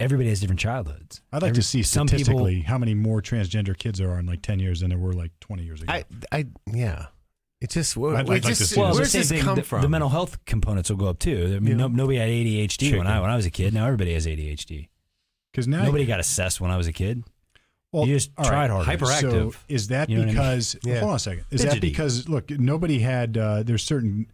everybody 0.01 0.29
has 0.29 0.41
different 0.41 0.61
childhoods. 0.61 1.23
I'd 1.33 1.43
like 1.43 1.51
Every- 1.51 1.63
to 1.63 1.67
see 1.67 1.83
some 1.83 2.07
people- 2.07 2.19
statistically 2.25 2.61
how 2.63 2.79
many 2.79 2.95
more 2.95 3.23
transgender 3.23 3.77
kids 3.77 3.99
there 3.99 4.11
are 4.11 4.19
in 4.19 4.27
like 4.27 4.43
ten 4.43 4.59
years 4.59 4.81
than 4.81 4.91
there 4.91 4.99
were 4.99 5.13
like 5.13 5.33
twenty 5.41 5.65
years 5.65 5.83
ago. 5.83 5.93
I, 5.93 6.05
I, 6.33 6.47
yeah. 6.73 7.07
It 7.61 7.71
just, 7.71 7.97
where, 7.97 8.15
I'd 8.15 8.27
where 8.29 8.37
like 8.37 8.43
to 8.43 8.49
just 8.49 8.71
see 8.73 8.79
well, 8.81 8.91
this. 8.91 8.99
where's 9.15 9.29
the 9.29 9.35
this 9.37 9.43
come 9.43 9.57
the, 9.57 9.63
from? 9.63 9.81
the 9.81 9.89
mental 9.89 10.11
health 10.11 10.45
components 10.45 10.91
will 10.91 10.99
go 10.99 11.07
up 11.07 11.19
too. 11.19 11.55
I 11.57 11.61
mean, 11.61 11.79
Yeah. 11.79 11.87
no, 11.87 11.89
nobody 11.89 12.19
had 12.19 12.29
ADHD 12.29 12.99
when 12.99 13.07
I 13.07 13.21
when 13.21 13.31
I 13.31 13.37
was 13.37 13.47
a 13.47 13.51
kid. 13.51 13.73
Now 13.73 13.87
everybody 13.87 14.13
has 14.13 14.27
ADHD. 14.27 14.89
Because 15.51 15.67
now 15.69 15.85
Nobody 15.85 16.05
got 16.05 16.19
assessed 16.21 16.61
when 16.61 16.71
I 16.73 16.77
was 16.77 16.89
a 16.89 16.93
kid. 16.93 17.23
Well, 17.93 18.07
You 18.09 18.15
just 18.15 18.33
all 18.37 18.45
right, 18.45 18.67
tried 18.67 18.71
harder. 18.71 18.91
Hyperactive. 18.91 19.53
So 19.53 19.59
is 19.69 19.87
that 19.89 20.11
You 20.11 20.17
know 20.17 20.23
what 20.23 20.25
I 20.25 20.27
mean? 20.27 20.35
because? 20.35 20.77
Yeah. 20.83 20.99
Hold 20.99 21.11
on 21.11 21.17
a 21.17 21.19
second. 21.21 21.45
Is 21.53 21.63
that 21.65 21.81
because 21.81 22.29
look, 22.29 22.51
nobody 22.51 22.99
had. 22.99 23.39
Uh, 23.39 23.63
there's 23.63 23.85
certain. 23.85 24.27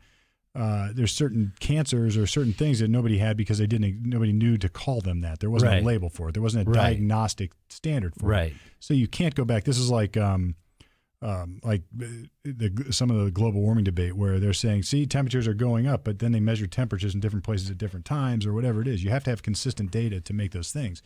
Uh, 0.55 0.89
there's 0.93 1.13
certain 1.13 1.53
cancers 1.61 2.17
or 2.17 2.27
certain 2.27 2.53
things 2.53 2.81
that 2.81 2.89
nobody 2.89 3.19
had 3.19 3.37
because 3.37 3.59
they 3.59 3.67
didn't. 3.69 4.03
Nobody 4.05 4.33
knew 4.33 4.59
to 4.59 4.69
call 4.69 5.01
them 5.01 5.21
that. 5.21 5.39
There 5.39 5.49
wasn't 5.51 5.73
Right. 5.73 5.83
a 5.83 5.87
label 5.87 6.11
for 6.11 6.29
it. 6.29 6.33
There 6.33 6.43
wasn't 6.43 6.67
a 6.67 6.71
Right. 6.71 6.77
diagnostic 6.97 7.53
standard 7.69 8.15
for 8.17 8.27
it. 8.27 8.37
Right. 8.37 8.55
So 8.81 8.93
you 8.93 9.07
can't 9.07 9.35
go 9.37 9.45
back. 9.45 9.63
This 9.65 9.79
is 9.79 9.91
like 9.91 10.17
um, 10.17 10.57
um, 11.23 11.61
like 11.63 11.83
uh, 12.03 12.07
the 12.45 12.87
some 12.91 13.11
of 13.11 13.25
the 13.25 13.31
global 13.31 13.61
warming 13.61 13.85
debate 13.85 14.17
where 14.17 14.41
they're 14.41 14.53
saying, 14.55 14.83
see, 14.85 15.05
temperatures 15.07 15.47
are 15.47 15.55
going 15.55 15.87
up, 15.87 16.03
but 16.03 16.19
then 16.19 16.33
they 16.33 16.41
measure 16.41 16.67
temperatures 16.67 17.15
in 17.15 17.21
different 17.21 17.45
places 17.45 17.71
at 17.71 17.79
different 17.79 18.07
times 18.07 18.45
or 18.47 18.53
whatever 18.55 18.81
it 18.81 18.89
is. 18.89 19.05
You 19.05 19.11
have 19.11 19.25
to 19.25 19.31
have 19.31 19.43
consistent 19.43 19.91
data 19.91 20.21
to 20.21 20.33
make 20.33 20.53
those 20.53 20.73
things. 20.73 21.03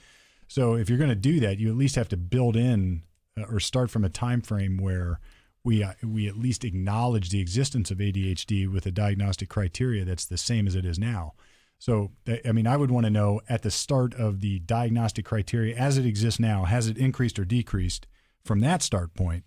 So 0.46 0.74
if 0.74 0.88
you're 0.88 0.98
going 0.98 1.10
to 1.10 1.16
do 1.16 1.40
that, 1.40 1.58
you 1.58 1.68
at 1.68 1.76
least 1.76 1.96
have 1.96 2.08
to 2.10 2.16
build 2.16 2.54
in 2.56 3.02
uh, 3.36 3.42
or 3.50 3.58
start 3.60 3.90
from 3.90 4.04
a 4.04 4.08
time 4.08 4.40
frame 4.40 4.76
where 4.78 5.18
we 5.64 5.82
uh, 5.82 5.94
we 6.02 6.28
at 6.28 6.36
least 6.36 6.64
acknowledge 6.64 7.30
the 7.30 7.40
existence 7.40 7.90
of 7.90 7.98
ADHD 7.98 8.70
with 8.70 8.86
a 8.86 8.90
diagnostic 8.90 9.48
criteria 9.48 10.04
that's 10.04 10.26
the 10.26 10.36
same 10.36 10.66
as 10.66 10.74
it 10.74 10.84
is 10.84 10.98
now. 10.98 11.32
So 11.78 12.12
I 12.46 12.52
mean, 12.52 12.66
I 12.66 12.76
would 12.76 12.90
want 12.90 13.04
to 13.04 13.10
know 13.10 13.40
at 13.48 13.62
the 13.62 13.70
start 13.70 14.14
of 14.14 14.40
the 14.40 14.60
diagnostic 14.60 15.24
criteria 15.24 15.76
as 15.76 15.98
it 15.98 16.06
exists 16.06 16.38
now, 16.40 16.64
has 16.64 16.86
it 16.86 16.96
increased 16.96 17.38
or 17.38 17.44
decreased 17.44 18.06
from 18.44 18.60
that 18.60 18.82
start 18.82 19.14
point? 19.14 19.44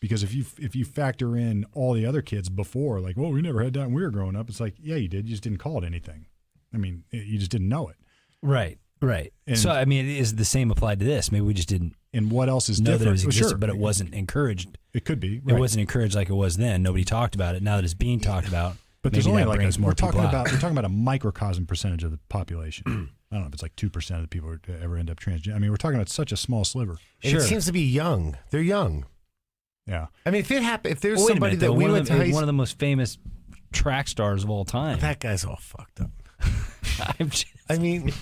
Because 0.00 0.22
if 0.22 0.34
you 0.34 0.44
if 0.58 0.74
you 0.74 0.84
factor 0.84 1.36
in 1.36 1.66
all 1.72 1.92
the 1.92 2.06
other 2.06 2.22
kids 2.22 2.48
before, 2.48 3.00
like, 3.00 3.16
well, 3.16 3.30
we 3.30 3.42
never 3.42 3.62
had 3.62 3.74
that 3.74 3.86
when 3.86 3.94
we 3.94 4.02
were 4.02 4.10
growing 4.10 4.36
up, 4.36 4.48
it's 4.48 4.60
like, 4.60 4.74
yeah, 4.80 4.96
you 4.96 5.08
did, 5.08 5.26
you 5.26 5.32
just 5.32 5.42
didn't 5.42 5.58
call 5.58 5.78
it 5.78 5.84
anything. 5.84 6.26
I 6.72 6.78
mean, 6.78 7.04
you 7.10 7.38
just 7.38 7.50
didn't 7.50 7.68
know 7.68 7.88
it. 7.88 7.96
Right. 8.42 8.78
Right. 9.02 9.32
And- 9.46 9.58
so 9.58 9.70
I 9.70 9.84
mean, 9.84 10.06
is 10.06 10.36
the 10.36 10.44
same 10.44 10.70
applied 10.70 11.00
to 11.00 11.06
this? 11.06 11.30
Maybe 11.32 11.44
we 11.44 11.54
just 11.54 11.68
didn't 11.68 11.94
And 12.12 12.30
what 12.30 12.48
else 12.48 12.68
is 12.68 12.80
know 12.80 12.92
different? 12.92 13.00
that 13.00 13.08
it 13.08 13.12
was 13.12 13.22
Well, 13.24 13.28
existed, 13.28 13.48
sure, 13.50 13.58
but 13.58 13.68
it 13.70 13.76
wasn't 13.78 14.14
encouraged. 14.14 14.76
It 14.92 15.04
could 15.04 15.20
be. 15.20 15.36
It 15.46 15.52
wasn't 15.58 15.82
encouraged 15.82 16.14
like 16.16 16.28
it 16.28 16.34
was 16.34 16.56
then. 16.56 16.82
Nobody 16.82 17.04
talked 17.04 17.34
about 17.36 17.54
it. 17.54 17.62
Now 17.62 17.76
that 17.76 17.84
it's 17.84 17.94
being 17.94 18.18
talked 18.18 18.48
about, 18.48 18.76
But 19.02 19.12
there's 19.12 19.26
only 19.28 19.44
like 19.44 19.58
brings 19.58 19.76
a, 19.76 19.80
more 19.80 19.90
we're 19.90 19.94
talking 19.94 20.20
out. 20.20 20.28
about 20.30 20.46
we're 20.50 20.58
talking 20.58 20.76
about 20.76 20.84
a 20.84 20.88
microcosm 20.92 21.66
percentage 21.66 22.02
of 22.02 22.10
the 22.10 22.18
population. 22.28 22.84
I 23.32 23.36
don't 23.36 23.42
know 23.42 23.46
if 23.46 23.52
it's 23.54 23.62
like 23.62 23.76
two 23.76 23.88
percent 23.90 24.18
of 24.18 24.24
the 24.24 24.28
people 24.28 24.48
who 24.50 24.58
ever 24.74 24.96
end 24.96 25.08
up 25.08 25.20
transgender. 25.20 25.54
I 25.54 25.58
mean, 25.60 25.70
we're 25.70 25.76
talking 25.76 25.94
about 25.94 26.08
such 26.08 26.32
a 26.32 26.36
small 26.36 26.64
sliver. 26.64 26.96
And 27.22 27.30
Sure. 27.30 27.40
It 27.40 27.44
seems 27.44 27.66
to 27.66 27.72
be 27.72 27.82
young. 27.82 28.36
They're 28.50 28.60
young. 28.60 29.06
Yeah. 29.86 30.06
I 30.26 30.30
mean, 30.30 30.40
if 30.40 30.50
it 30.50 30.62
happened, 30.62 30.92
if 30.92 31.00
there's 31.00 31.18
Well, 31.18 31.28
somebody 31.28 31.56
minute, 31.56 31.60
that 31.60 31.66
though. 31.66 31.72
we 31.74 31.84
went 31.84 31.98
of 31.98 32.06
to 32.08 32.12
the, 32.12 32.24
high 32.26 32.32
one 32.32 32.42
of 32.42 32.48
the 32.48 32.52
most 32.52 32.78
famous 32.80 33.18
track 33.72 34.08
stars 34.08 34.42
of 34.42 34.50
all 34.50 34.64
time. 34.64 34.98
that 34.98 35.20
guy's 35.20 35.44
all 35.44 35.56
fucked 35.60 36.00
up. 36.00 36.10
I'm 37.20 37.30
just- 37.30 37.46
I 37.68 37.78
mean, 37.78 38.12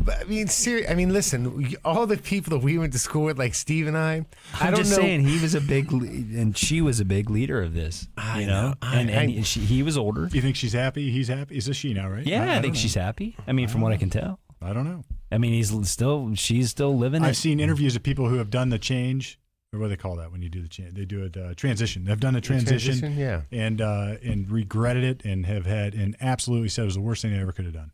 but, 0.00 0.20
I 0.20 0.24
mean, 0.24 0.48
serious. 0.48 0.90
I 0.90 0.94
mean, 0.94 1.12
listen, 1.12 1.74
all 1.84 2.06
the 2.06 2.16
people 2.16 2.50
that 2.58 2.64
we 2.64 2.78
went 2.78 2.92
to 2.92 2.98
school 2.98 3.24
with, 3.24 3.38
like 3.38 3.54
Steve 3.54 3.86
and 3.86 3.96
I, 3.96 4.24
I 4.60 4.66
I'm 4.66 4.72
don't 4.72 4.76
just 4.84 4.90
know. 4.90 4.96
saying 4.98 5.24
he 5.26 5.40
was 5.40 5.54
a 5.54 5.60
big 5.60 5.92
le- 5.92 6.06
and 6.06 6.56
she 6.56 6.80
was 6.80 7.00
a 7.00 7.04
big 7.04 7.30
leader 7.30 7.62
of 7.62 7.74
this. 7.74 8.08
I 8.16 8.40
you 8.40 8.46
know, 8.46 8.68
know. 8.70 8.74
I- 8.82 9.00
and, 9.00 9.10
and 9.10 9.38
I- 9.38 9.42
she, 9.42 9.60
he 9.60 9.82
was 9.82 9.96
older. 9.98 10.28
You 10.32 10.40
think 10.40 10.56
she's 10.56 10.72
happy? 10.72 11.10
He's 11.10 11.28
happy. 11.28 11.56
Is 11.56 11.66
this 11.66 11.76
she 11.76 11.94
now? 11.94 12.08
Right? 12.08 12.26
Yeah, 12.26 12.42
I, 12.42 12.46
don't 12.54 12.62
think 12.62 12.74
know. 12.74 12.80
she's 12.80 12.94
happy. 12.94 13.36
I 13.46 13.52
mean, 13.52 13.68
from 13.68 13.80
what 13.80 13.92
I 13.92 13.96
can 13.96 14.10
tell. 14.10 14.38
I 14.60 14.72
don't 14.72 14.84
know. 14.84 15.04
I 15.30 15.38
mean, 15.38 15.52
he's 15.52 15.72
still 15.90 16.34
she's 16.34 16.70
still 16.70 16.96
living 16.96 17.22
I've 17.24 17.32
it. 17.32 17.34
seen 17.36 17.58
interviews 17.60 17.96
of 17.96 18.02
people 18.02 18.28
who 18.28 18.36
have 18.36 18.48
done 18.50 18.68
the 18.68 18.78
change, 18.78 19.40
or 19.72 19.80
what 19.80 19.86
do 19.86 19.90
they 19.90 19.96
call 19.96 20.16
that 20.16 20.30
when 20.30 20.42
you 20.42 20.48
do 20.48 20.62
the 20.62 20.68
change? 20.68 20.94
They 20.94 21.04
do 21.04 21.24
it 21.24 21.36
uh, 21.36 21.54
transition. 21.54 22.04
They've 22.04 22.20
done 22.20 22.34
the 22.34 22.40
transition, 22.40 22.98
transition, 23.00 23.16
yeah. 23.18 23.40
and 23.50 23.80
uh, 23.80 24.16
and 24.22 24.48
regretted 24.50 25.02
it, 25.04 25.24
and 25.24 25.46
have 25.46 25.66
had 25.66 25.94
and 25.94 26.14
absolutely 26.20 26.68
said 26.68 26.82
it 26.82 26.84
was 26.86 26.94
the 26.94 27.00
worst 27.00 27.22
thing 27.22 27.32
they 27.32 27.40
ever 27.40 27.50
could 27.52 27.64
have 27.64 27.74
done. 27.74 27.90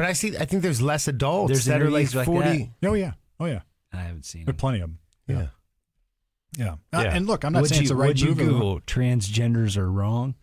But 0.00 0.08
I 0.08 0.12
see. 0.14 0.36
I 0.38 0.46
think 0.46 0.62
there's 0.62 0.80
less 0.80 1.08
adults 1.08 1.50
There's 1.52 1.64
that 1.66 1.82
are 1.82 1.90
like 1.90 2.00
interviews 2.06 2.14
like 2.14 2.26
forty. 2.26 2.72
that. 2.80 2.88
Oh 2.88 2.94
yeah, 2.94 3.12
oh 3.38 3.44
yeah, 3.46 3.60
I 3.92 3.98
haven't 3.98 4.24
seen 4.24 4.44
there 4.46 4.52
are 4.52 4.54
him. 4.54 4.56
plenty 4.56 4.80
of 4.80 4.88
them. 4.88 4.98
yeah. 5.28 5.46
Yeah, 6.58 6.72
Uh, 6.92 7.02
Yeah. 7.04 7.14
and 7.16 7.26
look, 7.26 7.44
I'm 7.44 7.52
not 7.52 7.60
Would 7.62 7.68
saying 7.68 7.82
you, 7.82 7.84
it's 7.84 7.90
the 7.90 7.96
right 7.96 8.08
would 8.08 8.20
you 8.20 8.28
move. 8.28 8.38
or 8.38 8.42
the 8.44 8.50
Google 8.50 8.80
transgenders 8.80 9.76
are 9.76 9.90
wrong 9.92 10.34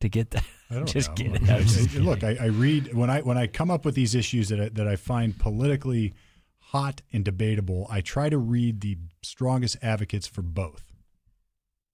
to 0.00 0.08
get 0.08 0.30
that? 0.30 0.44
I 0.70 0.74
don't 0.74 0.86
Just 0.88 1.08
know. 1.10 1.14
kidding. 1.16 1.50
I 1.50 1.56
was 1.58 1.74
just 1.74 1.88
kidding. 1.90 2.06
Look, 2.06 2.22
I, 2.24 2.36
I 2.40 2.46
read 2.46 2.94
when 2.94 3.10
I 3.10 3.20
when 3.22 3.36
I 3.36 3.46
come 3.48 3.70
up 3.70 3.84
with 3.84 3.94
these 3.96 4.14
issues 4.14 4.48
that 4.50 4.60
I, 4.60 4.68
that 4.70 4.86
I 4.86 4.94
find 4.96 5.36
politically 5.38 6.14
hot 6.58 7.02
and 7.12 7.24
debatable. 7.24 7.86
I 7.90 8.00
try 8.00 8.28
to 8.28 8.38
read 8.38 8.80
the 8.80 8.96
strongest 9.22 9.76
advocates 9.82 10.26
for 10.28 10.42
both. 10.42 10.84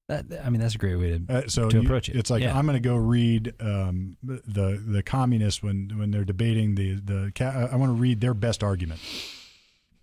That, 0.08 0.24
I 0.44 0.50
mean, 0.50 0.60
that's 0.60 0.76
a 0.76 0.78
great 0.78 0.94
way 0.96 1.18
to. 1.18 1.34
Uh, 1.38 1.42
so 1.48 1.68
To 1.68 1.78
you- 1.78 1.82
approach 1.82 2.08
it. 2.08 2.14
it's 2.16 2.30
like 2.30 2.40
Yeah. 2.42 2.56
I'm 2.56 2.64
going 2.64 2.80
to 2.80 2.88
go 2.88 2.94
read 2.96 3.54
um, 3.60 4.16
the 4.22 4.80
the 4.86 5.02
communists 5.02 5.62
when 5.64 5.90
when 5.98 6.10
they're 6.12 6.24
debating 6.24 6.76
the 6.76 6.94
the. 6.94 7.32
ca- 7.34 7.68
I 7.72 7.74
want 7.76 7.90
to 7.90 8.00
read 8.00 8.20
their 8.20 8.34
best 8.34 8.62
argument, 8.62 9.00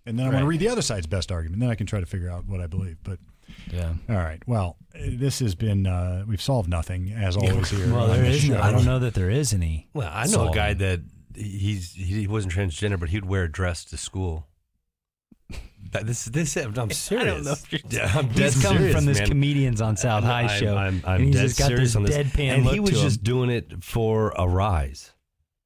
and 0.04 0.18
then 0.18 0.26
I 0.26 0.28
want 0.30 0.42
to 0.42 0.46
read 0.46 0.60
the 0.60 0.68
other 0.68 0.82
side's 0.82 1.06
best 1.06 1.32
argument. 1.32 1.60
Then 1.60 1.70
I 1.70 1.74
can 1.74 1.86
try 1.86 2.00
to 2.00 2.06
figure 2.06 2.28
out 2.28 2.46
what 2.46 2.60
I 2.60 2.66
believe. 2.66 2.98
But 3.02 3.18
yeah. 3.72 3.94
all 4.10 4.16
right, 4.16 4.42
well, 4.46 4.76
this 4.94 5.38
has 5.38 5.54
been 5.54 5.86
uh, 5.86 6.24
we've 6.28 6.42
solved 6.42 6.68
nothing 6.68 7.10
as 7.12 7.34
always 7.36 7.70
here. 7.70 7.86
Well, 7.90 8.10
on 8.10 8.16
there 8.16 8.22
this 8.24 8.44
is. 8.44 8.50
No. 8.50 8.60
I 8.60 8.72
don't 8.72 8.84
know 8.84 8.98
that 8.98 9.14
there 9.14 9.30
is 9.30 9.54
any. 9.54 9.88
Well, 9.94 10.10
I 10.12 10.24
know 10.26 10.32
solving. 10.32 10.52
a 10.52 10.54
guy 10.56 10.74
that 10.74 11.00
he's 11.34 11.92
he 11.94 12.26
wasn't 12.26 12.52
transgender, 12.52 13.00
but 13.00 13.08
he'd 13.08 13.24
wear 13.24 13.44
a 13.44 13.50
dress 13.50 13.86
to 13.86 13.96
school. 13.96 14.48
This 16.02 16.24
this 16.26 16.56
I'm 16.78 16.90
serious. 16.90 17.44
know 17.44 17.52
if 17.52 17.72
you're- 17.72 17.82
Yeah, 17.88 18.10
I'm 18.14 18.28
dead 18.28 18.52
He's 18.52 18.62
coming 18.62 18.78
serious, 18.78 18.96
from 18.96 19.06
this 19.06 19.18
man. 19.20 19.28
comedians 19.28 19.80
on 19.80 19.96
South 19.96 20.24
High 20.24 20.42
I'm, 20.42 20.60
show. 20.60 20.76
I'm, 20.76 21.02
I'm 21.06 21.14
and 21.16 21.24
he's 21.26 21.34
dead 21.36 21.42
just 21.42 21.58
got 21.58 21.66
serious 21.68 21.90
this 21.90 21.96
on 21.96 22.02
this. 22.04 22.16
deadpan 22.16 22.50
and 22.58 22.66
he 22.66 22.80
was 22.80 23.00
just 23.00 23.22
doing 23.22 23.50
it 23.50 23.82
for 23.82 24.32
a 24.36 24.46
rise, 24.48 25.12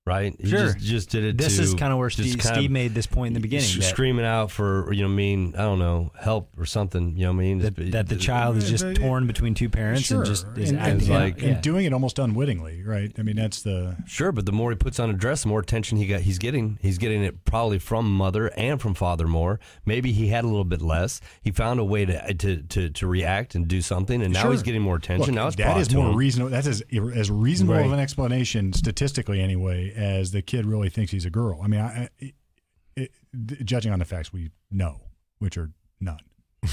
right? 0.08 0.34
He 0.40 0.48
Sure. 0.48 0.72
just, 0.72 0.78
just 0.78 1.10
did 1.10 1.22
it. 1.24 1.38
This 1.38 1.56
to 1.56 1.62
is 1.62 1.74
kind 1.74 1.92
of 1.92 1.98
where 1.98 2.10
Steve, 2.10 2.38
kind 2.38 2.56
Steve 2.56 2.64
of 2.66 2.72
made 2.72 2.94
this 2.94 3.06
point 3.06 3.28
in 3.28 3.34
the 3.34 3.40
beginning 3.40 3.66
s- 3.68 3.76
that, 3.76 3.82
screaming 3.82 4.24
out 4.24 4.50
for 4.50 4.92
you 4.92 5.02
know, 5.02 5.08
I 5.08 5.12
mean, 5.12 5.54
I 5.54 5.62
don't 5.62 5.78
know, 5.78 6.10
help 6.18 6.48
or 6.58 6.64
something. 6.66 7.16
You 7.16 7.26
know, 7.26 7.32
what 7.32 7.40
I 7.40 7.44
mean, 7.44 7.58
that, 7.58 7.76
that 7.92 8.08
the 8.08 8.16
child 8.16 8.56
is 8.56 8.68
just 8.68 8.84
Yeah, 8.84 8.94
torn 8.94 9.26
between 9.26 9.54
two 9.54 9.68
parents 9.68 10.02
Sure. 10.06 10.18
and 10.18 10.26
just 10.26 10.46
is 10.56 10.70
and, 10.70 10.80
acting 10.80 11.02
and, 11.08 11.10
out. 11.12 11.20
like- 11.22 11.38
and 11.42 11.48
yeah. 11.48 11.60
doing 11.60 11.84
it 11.84 11.92
almost 11.92 12.18
unwittingly, 12.18 12.82
right? 12.82 13.12
I 13.18 13.22
mean, 13.22 13.36
that's 13.36 13.62
the 13.62 13.96
Sure, 14.06 14.32
but 14.32 14.46
the 14.46 14.52
more 14.52 14.70
he 14.70 14.76
puts 14.76 14.98
on 14.98 15.10
a 15.10 15.12
dress, 15.12 15.42
the 15.42 15.48
more 15.48 15.60
attention 15.60 15.98
he 15.98 16.06
got. 16.06 16.22
He's 16.22 16.38
getting. 16.38 16.78
He's 16.80 16.98
getting 16.98 17.22
it 17.22 17.44
probably 17.44 17.78
from 17.78 18.10
mother 18.10 18.48
and 18.56 18.80
from 18.80 18.94
father 18.94 19.26
more. 19.26 19.60
Maybe 19.84 20.12
he 20.12 20.28
had 20.28 20.44
a 20.44 20.48
little 20.48 20.64
bit 20.64 20.80
less. 20.80 21.20
He 21.42 21.50
found 21.50 21.78
a 21.80 21.84
way 21.84 22.06
to 22.06 22.34
to 22.34 22.62
to, 22.62 22.88
to 22.90 23.06
react 23.06 23.54
and 23.54 23.68
do 23.68 23.82
something, 23.82 24.22
and 24.22 24.32
now 24.32 24.42
Sure. 24.42 24.52
he's 24.52 24.62
getting 24.62 24.80
more 24.82 24.96
attention. 24.96 25.26
Look, 25.26 25.34
now 25.34 25.46
it's 25.48 25.56
that 25.56 25.64
brought 25.64 25.80
is 25.80 25.88
to 25.88 25.96
more 25.96 26.14
reasonable. 26.16 26.50
That's 26.50 26.66
as 26.66 26.82
as 27.14 27.30
reasonable 27.30 27.74
of 27.84 27.92
an 27.92 27.98
explanation 28.00 28.72
statistically, 28.72 29.40
anyway, 29.40 29.92
as 29.98 30.30
the 30.30 30.40
kid 30.40 30.64
really 30.64 30.88
thinks 30.88 31.10
he's 31.10 31.24
a 31.24 31.30
girl. 31.30 31.60
I 31.62 31.66
mean, 31.66 31.80
I, 31.80 32.08
I, 32.22 32.32
it, 32.96 33.10
judging 33.64 33.92
on 33.92 33.98
the 33.98 34.04
facts 34.04 34.32
we 34.32 34.52
know, 34.70 35.00
which 35.38 35.58
are 35.58 35.72
none. 36.00 36.20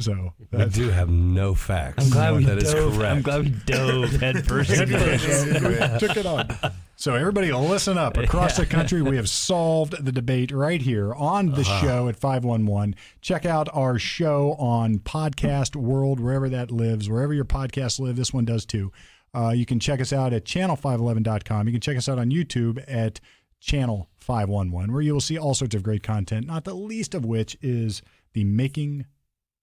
so 0.00 0.32
We 0.50 0.64
do 0.66 0.90
have 0.90 1.08
no 1.08 1.54
facts. 1.54 2.04
I'm 2.04 2.10
glad 2.10 2.34
we 2.36 2.44
that 2.44 2.58
is 2.58 2.72
dove. 2.72 2.94
correct. 2.94 3.12
I'm 3.12 3.22
glad 3.22 3.44
we 3.44 3.50
dove 3.66 4.10
head 4.12 4.44
first. 4.44 4.70
into 4.70 4.86
this. 4.98 6.00
took 6.00 6.16
it 6.16 6.26
on. 6.26 6.48
So 6.96 7.14
everybody, 7.14 7.52
listen 7.52 7.98
up. 7.98 8.16
Across 8.16 8.56
the 8.56 8.66
country, 8.66 9.00
we 9.00 9.16
have 9.16 9.28
solved 9.28 10.04
the 10.04 10.12
debate 10.12 10.50
right 10.50 10.80
here 10.80 11.14
on 11.14 11.52
the 11.52 11.60
uh-huh. 11.60 11.80
show 11.80 12.08
at 12.08 12.16
five 12.16 12.44
one 12.44 12.66
one. 12.66 12.96
Check 13.20 13.46
out 13.46 13.68
our 13.72 13.98
show 13.98 14.54
on 14.54 14.98
Podcast 14.98 15.76
World, 15.76 16.18
wherever 16.18 16.48
that 16.48 16.72
lives, 16.72 17.08
wherever 17.08 17.32
your 17.32 17.44
podcasts 17.44 18.00
live. 18.00 18.16
This 18.16 18.32
one 18.32 18.44
does 18.44 18.66
too. 18.66 18.90
Uh, 19.34 19.50
you 19.50 19.66
can 19.66 19.80
check 19.80 20.00
us 20.00 20.12
out 20.12 20.32
at 20.32 20.44
channel511.com. 20.44 21.66
You 21.66 21.72
can 21.72 21.80
check 21.80 21.96
us 21.96 22.08
out 22.08 22.18
on 22.18 22.30
YouTube 22.30 22.82
at 22.86 23.20
channel 23.60 24.10
511, 24.18 24.92
where 24.92 25.02
you 25.02 25.12
will 25.12 25.20
see 25.20 25.38
all 25.38 25.54
sorts 25.54 25.74
of 25.74 25.82
great 25.82 26.02
content, 26.02 26.46
not 26.46 26.64
the 26.64 26.74
least 26.74 27.14
of 27.14 27.24
which 27.24 27.56
is 27.62 28.02
the 28.32 28.44
making 28.44 29.06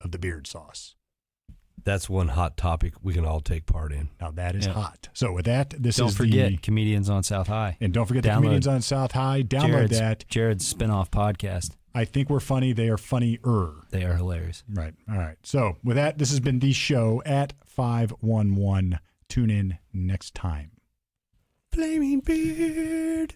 of 0.01 0.11
the 0.11 0.17
beard 0.19 0.47
sauce. 0.47 0.95
That's 1.83 2.07
one 2.09 2.29
hot 2.29 2.57
topic 2.57 2.93
we 3.01 3.13
can 3.13 3.25
all 3.25 3.39
take 3.41 3.65
part 3.65 3.91
in. 3.91 4.09
Now 4.19 4.29
that 4.31 4.55
is 4.55 4.67
Yeah. 4.67 4.73
hot. 4.73 5.09
So 5.13 5.33
with 5.33 5.45
that, 5.45 5.71
this 5.71 5.95
is 5.95 5.97
the 5.97 6.01
Don't 6.03 6.09
is 6.09 6.15
forget 6.17 6.51
the 6.51 6.57
comedians 6.57 7.09
on 7.09 7.23
South 7.23 7.47
High. 7.47 7.77
and 7.81 7.91
don't 7.91 8.05
forget 8.05 8.21
the 8.23 8.29
comedians 8.33 8.67
on 8.67 8.81
South 8.81 9.13
High. 9.13 9.41
Download 9.41 9.67
Jared's, 9.67 9.99
that. 9.99 10.25
Jared's 10.27 10.71
spinoff 10.71 11.09
podcast. 11.09 11.71
I 11.95 12.05
think 12.05 12.29
we're 12.29 12.39
funny. 12.39 12.71
They 12.71 12.87
are 12.89 12.97
funnier. 12.99 13.39
They 13.89 14.03
are 14.03 14.13
hilarious. 14.15 14.63
Right. 14.71 14.93
All 15.09 15.17
right. 15.17 15.37
So 15.43 15.77
with 15.83 15.95
that, 15.97 16.17
this 16.19 16.29
has 16.29 16.39
been 16.39 16.59
the 16.59 16.71
show 16.71 17.21
at 17.25 17.53
five 17.65 18.11
one 18.19 18.55
one. 18.55 18.99
Tune 19.31 19.49
in 19.49 19.77
next 19.93 20.35
time. 20.35 20.71
Flaming 21.71 22.19
beard. 22.19 23.35